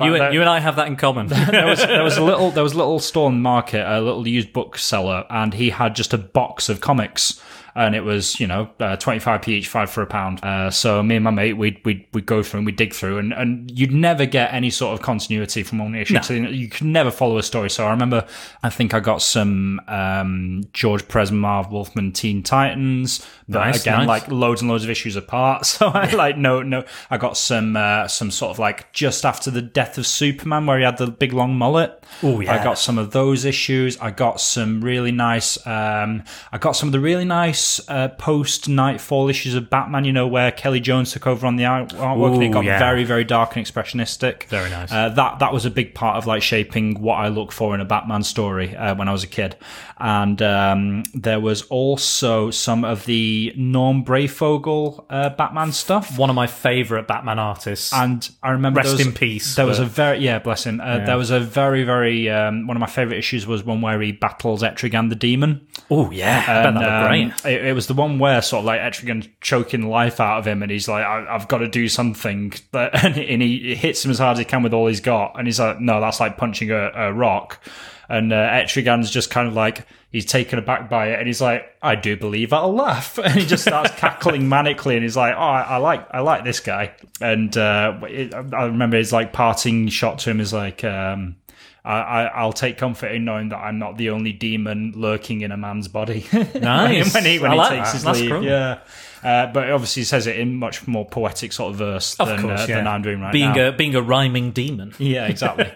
You, 0.00 0.16
there- 0.16 0.32
you 0.32 0.40
and 0.40 0.48
I 0.48 0.60
have 0.60 0.76
that 0.76 0.86
in 0.86 0.94
common. 0.96 1.26
there 1.50 1.66
was 1.66 1.80
there 1.80 2.04
was 2.04 2.16
a 2.16 2.22
little 2.30 2.50
there 2.52 2.62
was 2.62 2.72
a 2.72 2.76
little 2.78 3.00
store 3.00 3.28
in 3.28 3.34
the 3.36 3.40
market, 3.40 3.84
a 3.84 4.00
little 4.00 4.26
used 4.28 4.52
bookseller, 4.52 5.24
and 5.30 5.52
he 5.54 5.70
had 5.70 5.96
just 5.96 6.12
a 6.14 6.18
box 6.18 6.68
of 6.68 6.80
comics. 6.80 7.40
And 7.74 7.94
it 7.94 8.02
was, 8.02 8.38
you 8.40 8.46
know, 8.46 8.70
uh, 8.80 8.96
25p 8.96 9.48
each, 9.48 9.68
five 9.68 9.90
for 9.90 10.02
a 10.02 10.06
pound. 10.06 10.42
Uh, 10.44 10.70
so 10.70 11.02
me 11.02 11.16
and 11.16 11.24
my 11.24 11.30
mate, 11.30 11.54
we'd, 11.54 11.80
we'd, 11.84 12.06
we'd 12.12 12.26
go 12.26 12.42
through 12.42 12.58
and 12.58 12.66
we'd 12.66 12.76
dig 12.76 12.92
through, 12.94 13.18
and, 13.18 13.32
and 13.32 13.70
you'd 13.70 13.92
never 13.92 14.26
get 14.26 14.52
any 14.52 14.70
sort 14.70 14.94
of 14.94 15.02
continuity 15.02 15.62
from 15.62 15.78
one 15.78 15.94
issue. 15.94 16.20
So 16.22 16.34
you 16.34 16.68
could 16.68 16.86
never 16.86 17.10
follow 17.10 17.38
a 17.38 17.42
story. 17.42 17.70
So 17.70 17.86
I 17.86 17.90
remember, 17.90 18.26
I 18.62 18.70
think 18.70 18.94
I 18.94 19.00
got 19.00 19.22
some 19.22 19.80
um, 19.88 20.64
George 20.72 21.06
Perez, 21.08 21.30
Marv 21.32 21.70
Wolfman 21.70 22.12
Teen 22.12 22.42
Titans. 22.42 23.24
But 23.48 23.64
Nice, 23.64 23.80
again, 23.82 23.98
nice. 24.00 24.06
like 24.08 24.28
loads 24.28 24.60
and 24.60 24.70
loads 24.70 24.84
of 24.84 24.90
issues 24.90 25.16
apart. 25.16 25.66
So 25.78 25.86
I 25.88 26.10
like 26.10 26.36
no 26.36 26.62
no. 26.62 26.84
I 27.10 27.18
got 27.18 27.36
some 27.36 27.76
uh, 27.76 28.08
some 28.08 28.30
sort 28.30 28.50
of 28.50 28.58
like 28.58 28.92
just 28.92 29.24
after 29.24 29.50
the 29.50 29.62
death 29.62 29.96
of 29.96 30.06
Superman, 30.06 30.66
where 30.66 30.78
he 30.78 30.84
had 30.84 30.98
the 30.98 31.06
big 31.06 31.32
long 31.32 31.54
mullet. 31.54 32.04
Oh, 32.22 32.40
yeah. 32.40 32.60
I 32.60 32.64
got 32.64 32.78
some 32.78 32.98
of 32.98 33.12
those 33.12 33.44
issues. 33.44 33.98
I 34.00 34.10
got 34.10 34.40
some 34.40 34.80
really 34.80 35.12
nice. 35.12 35.56
Um, 35.66 36.24
I 36.52 36.58
got 36.58 36.72
some 36.72 36.88
of 36.88 36.92
the 36.92 37.00
really 37.00 37.24
nice 37.24 37.57
uh, 37.88 38.08
post 38.08 38.68
Knightfall 38.68 39.28
issues 39.28 39.54
of 39.54 39.70
Batman. 39.70 40.04
You 40.04 40.12
know 40.12 40.26
where 40.26 40.50
Kelly 40.50 40.80
Jones 40.80 41.12
took 41.12 41.26
over 41.26 41.46
on 41.46 41.56
the 41.56 41.64
art- 41.64 41.90
artwork, 41.90 42.34
and 42.34 42.42
it 42.42 42.52
got 42.52 42.64
yeah. 42.64 42.78
very 42.78 43.04
very 43.04 43.24
dark 43.24 43.56
and 43.56 43.64
expressionistic. 43.64 44.44
Very 44.44 44.70
nice. 44.70 44.92
Uh, 44.92 45.08
that 45.10 45.38
that 45.38 45.52
was 45.52 45.64
a 45.64 45.70
big 45.70 45.94
part 45.94 46.16
of 46.16 46.26
like 46.26 46.42
shaping 46.42 47.00
what 47.00 47.16
I 47.16 47.28
look 47.28 47.52
for 47.52 47.74
in 47.74 47.80
a 47.80 47.84
Batman 47.84 48.22
story 48.22 48.74
uh, 48.76 48.94
when 48.94 49.08
I 49.08 49.12
was 49.12 49.24
a 49.24 49.28
kid. 49.28 49.56
And 50.00 50.40
um, 50.42 51.02
there 51.14 51.40
was 51.40 51.62
also 51.62 52.50
some 52.50 52.84
of 52.84 53.04
the 53.06 53.52
Norm 53.56 54.04
Breyfogle 54.04 55.04
uh, 55.10 55.30
Batman 55.30 55.72
stuff. 55.72 56.18
One 56.18 56.30
of 56.30 56.36
my 56.36 56.46
favourite 56.46 57.06
Batman 57.08 57.38
artists. 57.38 57.92
And 57.92 58.28
I 58.42 58.50
remember 58.50 58.78
Rest 58.78 58.92
was- 58.98 59.06
in 59.06 59.12
peace, 59.12 59.56
There 59.56 59.66
was 59.66 59.78
a 59.78 59.84
very 59.84 60.18
yeah, 60.18 60.38
bless 60.38 60.64
him. 60.64 60.80
Uh, 60.80 60.98
There 61.04 61.16
was 61.16 61.30
a 61.30 61.40
very 61.40 61.84
very 61.84 62.30
um, 62.30 62.66
one 62.66 62.76
of 62.76 62.80
my 62.80 62.86
favorite 62.86 63.18
issues 63.18 63.46
was 63.46 63.64
one 63.64 63.80
where 63.80 64.00
he 64.00 64.12
battles 64.12 64.62
Etrigan 64.62 65.08
the 65.08 65.14
demon. 65.16 65.66
oh, 65.90 66.10
yeah. 66.10 66.66
And, 66.68 66.76
that 66.76 66.80
looked 66.80 66.92
um, 66.92 67.06
great. 67.42 67.52
It, 67.52 67.66
it 67.68 67.72
was 67.72 67.86
the 67.86 67.94
one 67.94 68.18
where 68.18 68.40
sort 68.42 68.60
of 68.60 68.64
like 68.66 68.80
Etrigan 68.80 69.28
choking 69.40 69.88
life 69.88 70.20
out 70.20 70.38
of 70.38 70.46
him, 70.46 70.62
and 70.62 70.70
he's 70.70 70.88
like, 70.88 71.04
I, 71.04 71.26
"I've 71.34 71.48
got 71.48 71.58
to 71.58 71.68
do 71.68 71.88
something," 71.88 72.52
but, 72.72 72.94
and, 73.04 73.16
and 73.18 73.42
he 73.42 73.74
hits 73.74 74.04
him 74.04 74.10
as 74.10 74.18
hard 74.18 74.34
as 74.34 74.38
he 74.38 74.44
can 74.44 74.62
with 74.62 74.74
all 74.74 74.86
he's 74.86 75.00
got, 75.00 75.38
and 75.38 75.46
he's 75.46 75.58
like, 75.60 75.80
"No, 75.80 76.00
that's 76.00 76.20
like 76.20 76.36
punching 76.36 76.70
a, 76.70 76.90
a 76.94 77.12
rock." 77.12 77.60
And 78.08 78.32
uh, 78.32 78.36
Etrigan's 78.36 79.10
just 79.10 79.30
kind 79.30 79.46
of 79.46 79.54
like 79.54 79.86
he's 80.10 80.24
taken 80.24 80.58
aback 80.58 80.88
by 80.88 81.08
it, 81.08 81.18
and 81.18 81.26
he's 81.26 81.42
like, 81.42 81.76
"I 81.82 81.94
do 81.94 82.16
believe 82.16 82.52
I'll 82.54 82.72
laugh," 82.74 83.18
and 83.22 83.34
he 83.34 83.44
just 83.44 83.64
starts 83.64 83.90
cackling 83.96 84.42
manically, 84.48 84.94
and 84.94 85.02
he's 85.02 85.16
like, 85.16 85.34
"Oh, 85.36 85.40
I, 85.40 85.60
I 85.62 85.76
like 85.76 86.06
I 86.10 86.20
like 86.20 86.44
this 86.44 86.60
guy." 86.60 86.92
And 87.20 87.54
uh, 87.56 87.98
it, 88.04 88.34
I 88.34 88.64
remember 88.66 88.96
his 88.96 89.12
like 89.12 89.32
parting 89.32 89.88
shot 89.88 90.20
to 90.20 90.30
him 90.30 90.40
is 90.40 90.52
like. 90.52 90.84
Um, 90.84 91.36
I, 91.84 92.00
I, 92.00 92.24
I'll 92.26 92.52
take 92.52 92.76
comfort 92.76 93.12
in 93.12 93.24
knowing 93.24 93.48
that 93.48 93.58
I'm 93.58 93.78
not 93.78 93.96
the 93.96 94.10
only 94.10 94.32
demon 94.32 94.92
lurking 94.94 95.40
in 95.40 95.52
a 95.52 95.56
man's 95.56 95.88
body. 95.88 96.26
Nice. 96.54 97.14
when 97.14 97.24
he 97.24 97.38
when 97.38 97.52
I 97.52 97.54
he 97.54 97.58
like 97.58 97.70
takes 97.70 97.88
that. 97.88 97.94
his 97.94 98.02
That's 98.04 98.20
leave, 98.20 98.30
cool. 98.30 98.42
yeah. 98.42 98.80
Uh, 99.22 99.46
but 99.46 99.70
obviously, 99.70 100.00
he 100.00 100.04
says 100.04 100.26
it 100.26 100.38
in 100.38 100.54
much 100.56 100.86
more 100.86 101.04
poetic 101.06 101.52
sort 101.52 101.72
of 101.72 101.78
verse 101.78 102.18
Of 102.18 102.28
than, 102.28 102.42
course, 102.42 102.60
uh, 102.60 102.66
yeah. 102.68 102.76
than 102.76 102.86
I'm 102.86 103.02
doing 103.02 103.20
right 103.20 103.32
being 103.32 103.52
now. 103.52 103.68
a 103.68 103.72
being 103.72 103.94
a 103.94 104.02
rhyming 104.02 104.52
demon. 104.52 104.94
Yeah, 104.98 105.26
exactly. 105.26 105.70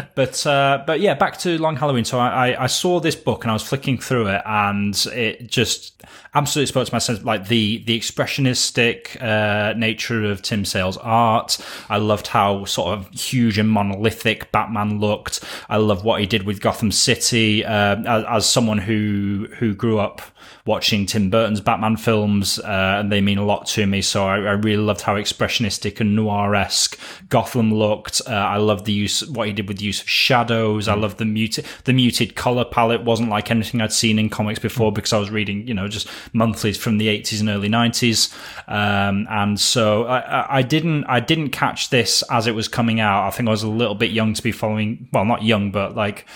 but 0.14 0.46
uh, 0.46 0.82
but 0.86 1.00
yeah, 1.00 1.14
back 1.14 1.38
to 1.40 1.58
Long 1.58 1.76
Halloween. 1.76 2.04
So 2.04 2.18
I, 2.18 2.50
I, 2.50 2.64
I 2.64 2.66
saw 2.66 3.00
this 3.00 3.14
book 3.16 3.44
and 3.44 3.50
I 3.50 3.54
was 3.54 3.62
flicking 3.62 3.98
through 3.98 4.26
it, 4.28 4.42
and 4.44 4.94
it 5.12 5.46
just 5.48 6.02
absolutely 6.34 6.66
spoke 6.66 6.86
to 6.86 6.94
my 6.94 6.98
sense, 6.98 7.22
like 7.24 7.48
the 7.48 7.82
the 7.84 7.98
expressionistic 7.98 9.20
uh, 9.22 9.74
nature 9.74 10.24
of 10.24 10.42
Tim 10.42 10.64
Sale's 10.64 10.96
art. 10.98 11.58
I 11.88 11.98
loved 11.98 12.28
how 12.28 12.64
sort 12.64 12.98
of 12.98 13.10
huge 13.10 13.58
and 13.58 13.68
monolithic 13.68 14.52
Batman 14.52 15.00
looked. 15.00 15.44
I 15.68 15.76
love 15.76 16.04
what 16.04 16.20
he 16.20 16.26
did 16.26 16.44
with 16.44 16.60
Gotham 16.60 16.92
City. 16.92 17.64
Uh, 17.64 17.96
as, 18.06 18.24
as 18.28 18.46
someone 18.46 18.78
who 18.78 19.48
who 19.58 19.74
grew 19.74 19.98
up 19.98 20.22
watching 20.64 21.06
Tim 21.06 21.28
Burton's 21.28 21.60
Batman 21.60 21.96
films, 21.96 22.58
uh, 22.60 22.96
and 23.00 23.10
they 23.10 23.20
mean 23.20 23.38
a 23.38 23.44
lot 23.44 23.66
to 23.66 23.86
me. 23.86 24.00
So 24.00 24.26
I, 24.26 24.36
I 24.36 24.52
really 24.52 24.82
loved 24.82 25.00
how 25.00 25.16
expressionistic 25.16 26.00
and 26.00 26.14
noir-esque 26.14 26.98
Gotham 27.28 27.74
looked. 27.74 28.22
Uh, 28.26 28.32
I 28.32 28.58
loved 28.58 28.84
the 28.84 28.92
use, 28.92 29.26
what 29.28 29.48
he 29.48 29.52
did 29.52 29.66
with 29.66 29.78
the 29.78 29.84
use 29.84 30.00
of 30.00 30.08
shadows. 30.08 30.86
I 30.86 30.94
loved 30.94 31.18
the 31.18 31.24
muted, 31.24 31.66
the 31.84 31.92
muted 31.92 32.36
color 32.36 32.64
palette 32.64 33.02
wasn't 33.02 33.28
like 33.28 33.50
anything 33.50 33.80
I'd 33.80 33.92
seen 33.92 34.18
in 34.18 34.28
comics 34.28 34.60
before 34.60 34.92
because 34.92 35.12
I 35.12 35.18
was 35.18 35.30
reading, 35.30 35.66
you 35.66 35.74
know, 35.74 35.88
just 35.88 36.08
monthlies 36.32 36.76
from 36.76 36.98
the 36.98 37.08
80s 37.08 37.40
and 37.40 37.48
early 37.48 37.68
90s. 37.68 38.32
Um, 38.68 39.26
and 39.30 39.58
so 39.60 40.04
I, 40.04 40.18
I- 40.20 40.56
I 40.58 40.62
didn't, 40.62 41.04
I 41.04 41.20
didn't 41.20 41.50
catch 41.50 41.90
this 41.90 42.22
as 42.30 42.46
it 42.46 42.54
was 42.54 42.68
coming 42.68 43.00
out. 43.00 43.26
I 43.26 43.30
think 43.30 43.48
I 43.48 43.52
was 43.52 43.62
a 43.62 43.68
little 43.68 43.94
bit 43.94 44.10
young 44.10 44.34
to 44.34 44.42
be 44.42 44.52
following, 44.52 45.08
well, 45.12 45.24
not 45.24 45.42
young, 45.42 45.70
but 45.70 45.94
like, 45.96 46.26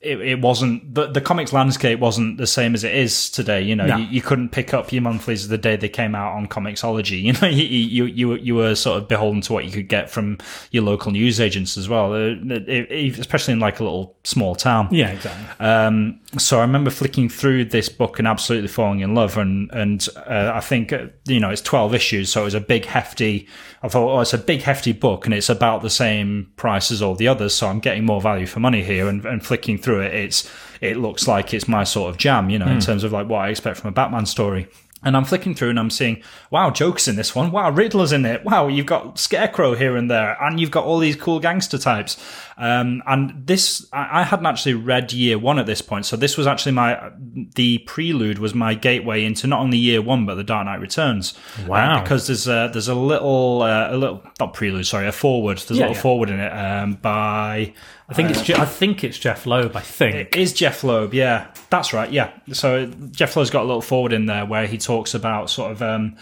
it, 0.00 0.20
it 0.20 0.40
wasn't 0.40 0.94
the, 0.94 1.06
the 1.06 1.20
comics 1.20 1.52
landscape 1.52 1.98
wasn't 1.98 2.38
the 2.38 2.46
same 2.46 2.74
as 2.74 2.84
it 2.84 2.94
is 2.94 3.30
today. 3.30 3.62
You 3.62 3.74
know, 3.76 3.86
No. 3.86 3.96
you, 3.96 4.04
you 4.06 4.22
couldn't 4.22 4.50
pick 4.50 4.74
up 4.74 4.92
your 4.92 5.02
monthlies 5.02 5.48
the 5.48 5.58
day 5.58 5.76
they 5.76 5.88
came 5.88 6.14
out 6.14 6.34
on 6.36 6.46
Comixology. 6.48 7.22
You 7.26 7.32
know, 7.32 7.48
you, 7.48 7.64
you 7.64 8.04
you 8.04 8.34
you 8.36 8.54
were 8.54 8.74
sort 8.74 8.98
of 9.02 9.08
beholden 9.08 9.40
to 9.42 9.52
what 9.52 9.64
you 9.64 9.70
could 9.72 9.88
get 9.88 10.10
from 10.10 10.38
your 10.70 10.84
local 10.84 11.12
news 11.12 11.40
agents 11.40 11.76
as 11.76 11.88
well, 11.88 12.12
uh, 12.12 12.16
it- 12.18 12.68
it- 12.90 13.18
especially 13.18 13.52
in 13.54 13.60
like 13.60 13.80
a 13.80 13.84
little 13.84 14.16
small 14.24 14.54
town. 14.54 14.88
Yeah, 14.92 15.10
exactly. 15.10 15.64
Um, 15.66 16.20
so 16.38 16.58
I 16.58 16.62
remember 16.62 16.90
flicking 16.90 17.28
through 17.28 17.66
this 17.66 17.88
book 17.88 18.18
and 18.18 18.28
absolutely 18.28 18.68
falling 18.68 19.00
in 19.00 19.14
love. 19.14 19.36
And 19.38 19.70
and 19.72 20.06
uh, 20.16 20.52
I 20.54 20.60
think 20.60 20.92
uh, 20.92 21.06
you 21.26 21.40
know 21.40 21.50
it's 21.50 21.62
twelve 21.62 21.94
issues, 21.94 22.30
so 22.30 22.42
it 22.42 22.44
was 22.44 22.54
a 22.54 22.60
big 22.60 22.84
hefty. 22.84 23.48
I 23.86 23.88
thought, 23.88 24.16
oh, 24.16 24.20
it's 24.20 24.34
a 24.34 24.38
big 24.38 24.62
hefty 24.62 24.92
book, 24.92 25.26
and 25.26 25.34
it's 25.34 25.48
about 25.48 25.82
the 25.82 25.90
same 25.90 26.50
price 26.56 26.90
as 26.90 27.00
all 27.00 27.14
the 27.14 27.28
others, 27.28 27.54
so 27.54 27.68
I'm 27.68 27.78
getting 27.78 28.04
more 28.04 28.20
value 28.20 28.46
for 28.46 28.58
money 28.58 28.82
here. 28.82 29.08
And, 29.08 29.24
and 29.24 29.46
flicking 29.46 29.78
through 29.78 30.00
it, 30.00 30.12
it's 30.12 30.50
it 30.80 30.96
looks 30.96 31.28
like 31.28 31.54
it's 31.54 31.68
my 31.68 31.84
sort 31.84 32.10
of 32.10 32.18
jam, 32.18 32.50
you 32.50 32.58
know, 32.58 32.66
in 32.66 32.74
hmm. 32.74 32.78
terms 32.80 33.04
of 33.04 33.12
like 33.12 33.28
what 33.28 33.38
I 33.38 33.48
expect 33.48 33.78
from 33.78 33.88
a 33.88 33.92
Batman 33.92 34.26
story. 34.26 34.68
And 35.02 35.16
I'm 35.16 35.24
flicking 35.24 35.54
through 35.54 35.70
and 35.70 35.78
I'm 35.78 35.90
seeing, 35.90 36.20
wow, 36.50 36.70
jokes 36.70 37.06
in 37.06 37.14
this 37.14 37.32
one. 37.32 37.52
Wow, 37.52 37.70
Riddler's 37.70 38.12
in 38.12 38.24
it. 38.24 38.44
Wow, 38.44 38.66
you've 38.66 38.86
got 38.86 39.20
Scarecrow 39.20 39.76
here 39.76 39.96
and 39.96 40.10
there, 40.10 40.36
and 40.42 40.58
you've 40.58 40.72
got 40.72 40.84
all 40.84 40.98
these 40.98 41.14
cool 41.14 41.38
gangster 41.38 41.78
types. 41.78 42.16
Um, 42.58 43.02
and 43.06 43.46
this, 43.46 43.86
I, 43.92 44.20
I 44.20 44.22
hadn't 44.22 44.46
actually 44.46 44.72
read 44.74 45.12
year 45.12 45.38
one 45.38 45.58
at 45.58 45.66
this 45.66 45.82
point, 45.82 46.06
so 46.06 46.16
this 46.16 46.38
was 46.38 46.46
actually 46.46 46.72
my 46.72 47.10
the 47.54 47.78
prelude 47.78 48.38
was 48.38 48.54
my 48.54 48.72
gateway 48.72 49.24
into 49.26 49.46
not 49.46 49.60
only 49.60 49.76
year 49.76 50.00
one 50.00 50.24
but 50.24 50.36
the 50.36 50.42
Dark 50.44 50.64
Knight 50.64 50.80
Returns. 50.80 51.34
Wow. 51.66 51.98
Uh, 51.98 52.02
because 52.02 52.26
there's 52.28 52.48
a 52.48 52.70
there's 52.72 52.88
a 52.88 52.94
little 52.94 53.60
uh, 53.62 53.88
a 53.94 53.96
little 53.98 54.22
not 54.40 54.54
prelude, 54.54 54.86
sorry, 54.86 55.06
a 55.06 55.12
forward. 55.12 55.58
There's 55.58 55.72
a 55.72 55.74
Yeah, 55.74 55.80
little 55.80 55.96
yeah. 55.96 56.00
forward 56.00 56.30
in 56.30 56.40
it 56.40 56.50
um, 56.50 56.94
by 56.94 57.74
I 58.08 58.14
think 58.14 58.30
it's 58.30 58.40
Je- 58.40 58.54
I 58.54 58.64
think 58.64 59.04
it's 59.04 59.18
Jeph 59.18 59.44
Loeb. 59.44 59.76
I 59.76 59.80
think. 59.80 60.14
it 60.16 60.36
is 60.36 60.54
Jeph 60.54 60.82
Loeb, 60.82 61.12
yeah, 61.12 61.48
that's 61.68 61.92
right, 61.92 62.10
yeah. 62.10 62.30
So 62.52 62.86
Jeph 63.10 63.36
Loeb's 63.36 63.50
got 63.50 63.64
a 63.64 63.66
little 63.66 63.82
forward 63.82 64.14
in 64.14 64.26
there 64.26 64.46
where 64.46 64.66
he 64.66 64.78
talks 64.78 65.12
about 65.12 65.50
sort 65.50 65.72
of 65.72 65.82
um, 65.82 66.16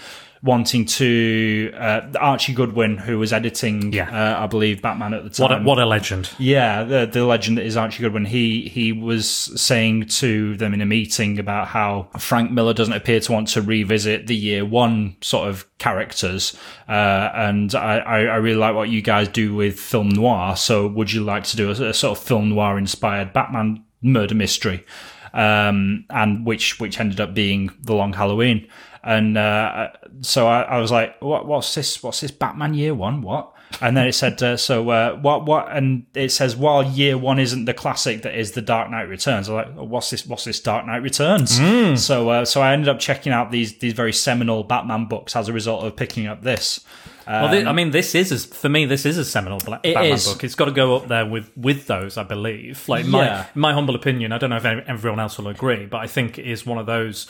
wanting 0.44 0.84
to 0.84 1.72
uh, 1.74 2.02
Archie 2.20 2.52
Goodwin, 2.52 2.98
who 2.98 3.18
was 3.18 3.32
editing, 3.32 3.94
Yeah. 3.94 4.10
uh, 4.10 4.44
I 4.44 4.46
believe, 4.46 4.82
Batman 4.82 5.14
at 5.14 5.24
the 5.24 5.30
time. 5.30 5.42
what 5.48 5.58
a, 5.58 5.64
what 5.64 5.78
a 5.78 5.86
legend. 5.86 6.28
Yeah, 6.38 6.84
the 6.84 7.06
the 7.06 7.24
legend 7.24 7.56
that 7.56 7.64
is 7.64 7.76
Archie 7.78 8.02
Goodwin. 8.02 8.26
He 8.26 8.68
he 8.68 8.92
was 8.92 9.26
saying 9.26 10.06
to 10.20 10.54
them 10.56 10.74
in 10.74 10.82
a 10.82 10.86
meeting 10.86 11.38
about 11.38 11.68
how 11.68 12.08
Frank 12.18 12.50
Miller 12.50 12.74
doesn't 12.74 12.92
appear 12.92 13.20
to 13.20 13.32
want 13.32 13.48
to 13.48 13.62
revisit 13.62 14.26
the 14.26 14.36
year 14.36 14.66
one 14.66 15.16
sort 15.22 15.48
of 15.48 15.66
characters, 15.78 16.54
uh, 16.88 17.30
and 17.34 17.74
I, 17.74 17.98
I 17.98 18.18
I 18.24 18.36
really 18.36 18.58
like 18.58 18.74
what 18.74 18.90
you 18.90 19.00
guys 19.00 19.28
do 19.28 19.54
with 19.54 19.80
film 19.80 20.10
noir. 20.10 20.56
So 20.56 20.86
would 20.86 21.10
you 21.10 21.24
like 21.24 21.44
to 21.44 21.56
do 21.56 21.68
a, 21.70 21.72
a 21.90 21.94
sort 21.94 22.18
of 22.18 22.22
film 22.22 22.50
noir 22.50 22.76
inspired 22.76 23.32
Batman 23.32 23.82
murder 24.02 24.34
mystery? 24.34 24.84
Um, 25.32 26.04
and 26.10 26.46
which 26.46 26.78
which 26.78 27.00
ended 27.00 27.20
up 27.20 27.34
being 27.34 27.70
the 27.82 27.94
Long 27.94 28.12
Halloween. 28.12 28.68
And 29.06 29.36
uh, 29.36 29.90
so 30.22 30.46
I, 30.46 30.62
I 30.62 30.78
was 30.78 30.90
like, 30.90 31.20
what, 31.20 31.46
what's 31.46 31.74
this? 31.74 32.02
What's 32.02 32.20
this 32.22 32.30
Batman 32.30 32.72
Year 32.74 32.94
One? 32.94 33.20
What? 33.20 33.50
And 33.80 33.96
then 33.96 34.06
it 34.06 34.12
said, 34.14 34.42
uh, 34.42 34.56
so 34.68 34.88
uh, 34.88 35.16
what? 35.16 35.44
What? 35.44 35.70
And 35.76 36.06
it 36.14 36.30
says, 36.32 36.56
while 36.56 36.82
Year 36.82 37.18
One 37.18 37.38
isn't 37.38 37.66
the 37.66 37.74
classic 37.74 38.22
that 38.22 38.34
is 38.38 38.52
the 38.52 38.62
Dark 38.62 38.90
Knight 38.90 39.08
Returns. 39.08 39.48
I'm 39.48 39.54
like, 39.56 39.68
oh, 39.76 39.84
what's 39.84 40.08
this? 40.10 40.26
What's 40.26 40.44
this 40.44 40.58
Dark 40.60 40.86
Knight 40.86 41.02
Returns? 41.02 41.56
So, 42.02 42.30
uh, 42.30 42.44
so 42.46 42.62
I 42.62 42.72
ended 42.72 42.88
up 42.88 42.98
checking 42.98 43.32
out 43.32 43.50
these 43.50 43.78
these 43.78 43.92
very 43.92 44.12
seminal 44.12 44.64
Batman 44.64 45.04
books 45.06 45.36
as 45.36 45.48
a 45.48 45.52
result 45.52 45.84
of 45.84 45.96
picking 45.96 46.26
up 46.26 46.42
this. 46.42 46.80
Well, 47.26 47.50
thi- 47.50 47.64
I 47.64 47.72
mean, 47.72 47.90
this 47.90 48.14
is 48.14 48.32
a, 48.32 48.38
for 48.38 48.68
me. 48.68 48.84
This 48.84 49.06
is 49.06 49.16
a 49.16 49.24
seminal 49.24 49.56
It 49.58 49.64
Batman 49.94 50.04
is. 50.12 50.26
book. 50.28 50.44
It's 50.44 50.54
got 50.54 50.66
to 50.66 50.72
go 50.72 50.96
up 50.96 51.08
there 51.08 51.24
with 51.26 51.50
with 51.56 51.86
those, 51.86 52.16
I 52.18 52.22
believe. 52.22 52.86
Like 52.88 53.06
my 53.06 53.24
Yeah. 53.24 53.46
in 53.54 53.60
my 53.60 53.72
humble 53.72 53.94
opinion, 53.94 54.30
I 54.32 54.36
don't 54.38 54.50
know 54.50 54.56
if 54.56 54.64
everyone 54.66 55.20
else 55.20 55.38
will 55.38 55.48
agree, 55.48 55.86
but 55.86 55.98
I 55.98 56.06
think 56.06 56.38
it 56.38 56.46
is 56.46 56.66
one 56.66 56.76
of 56.78 56.84
those 56.86 57.26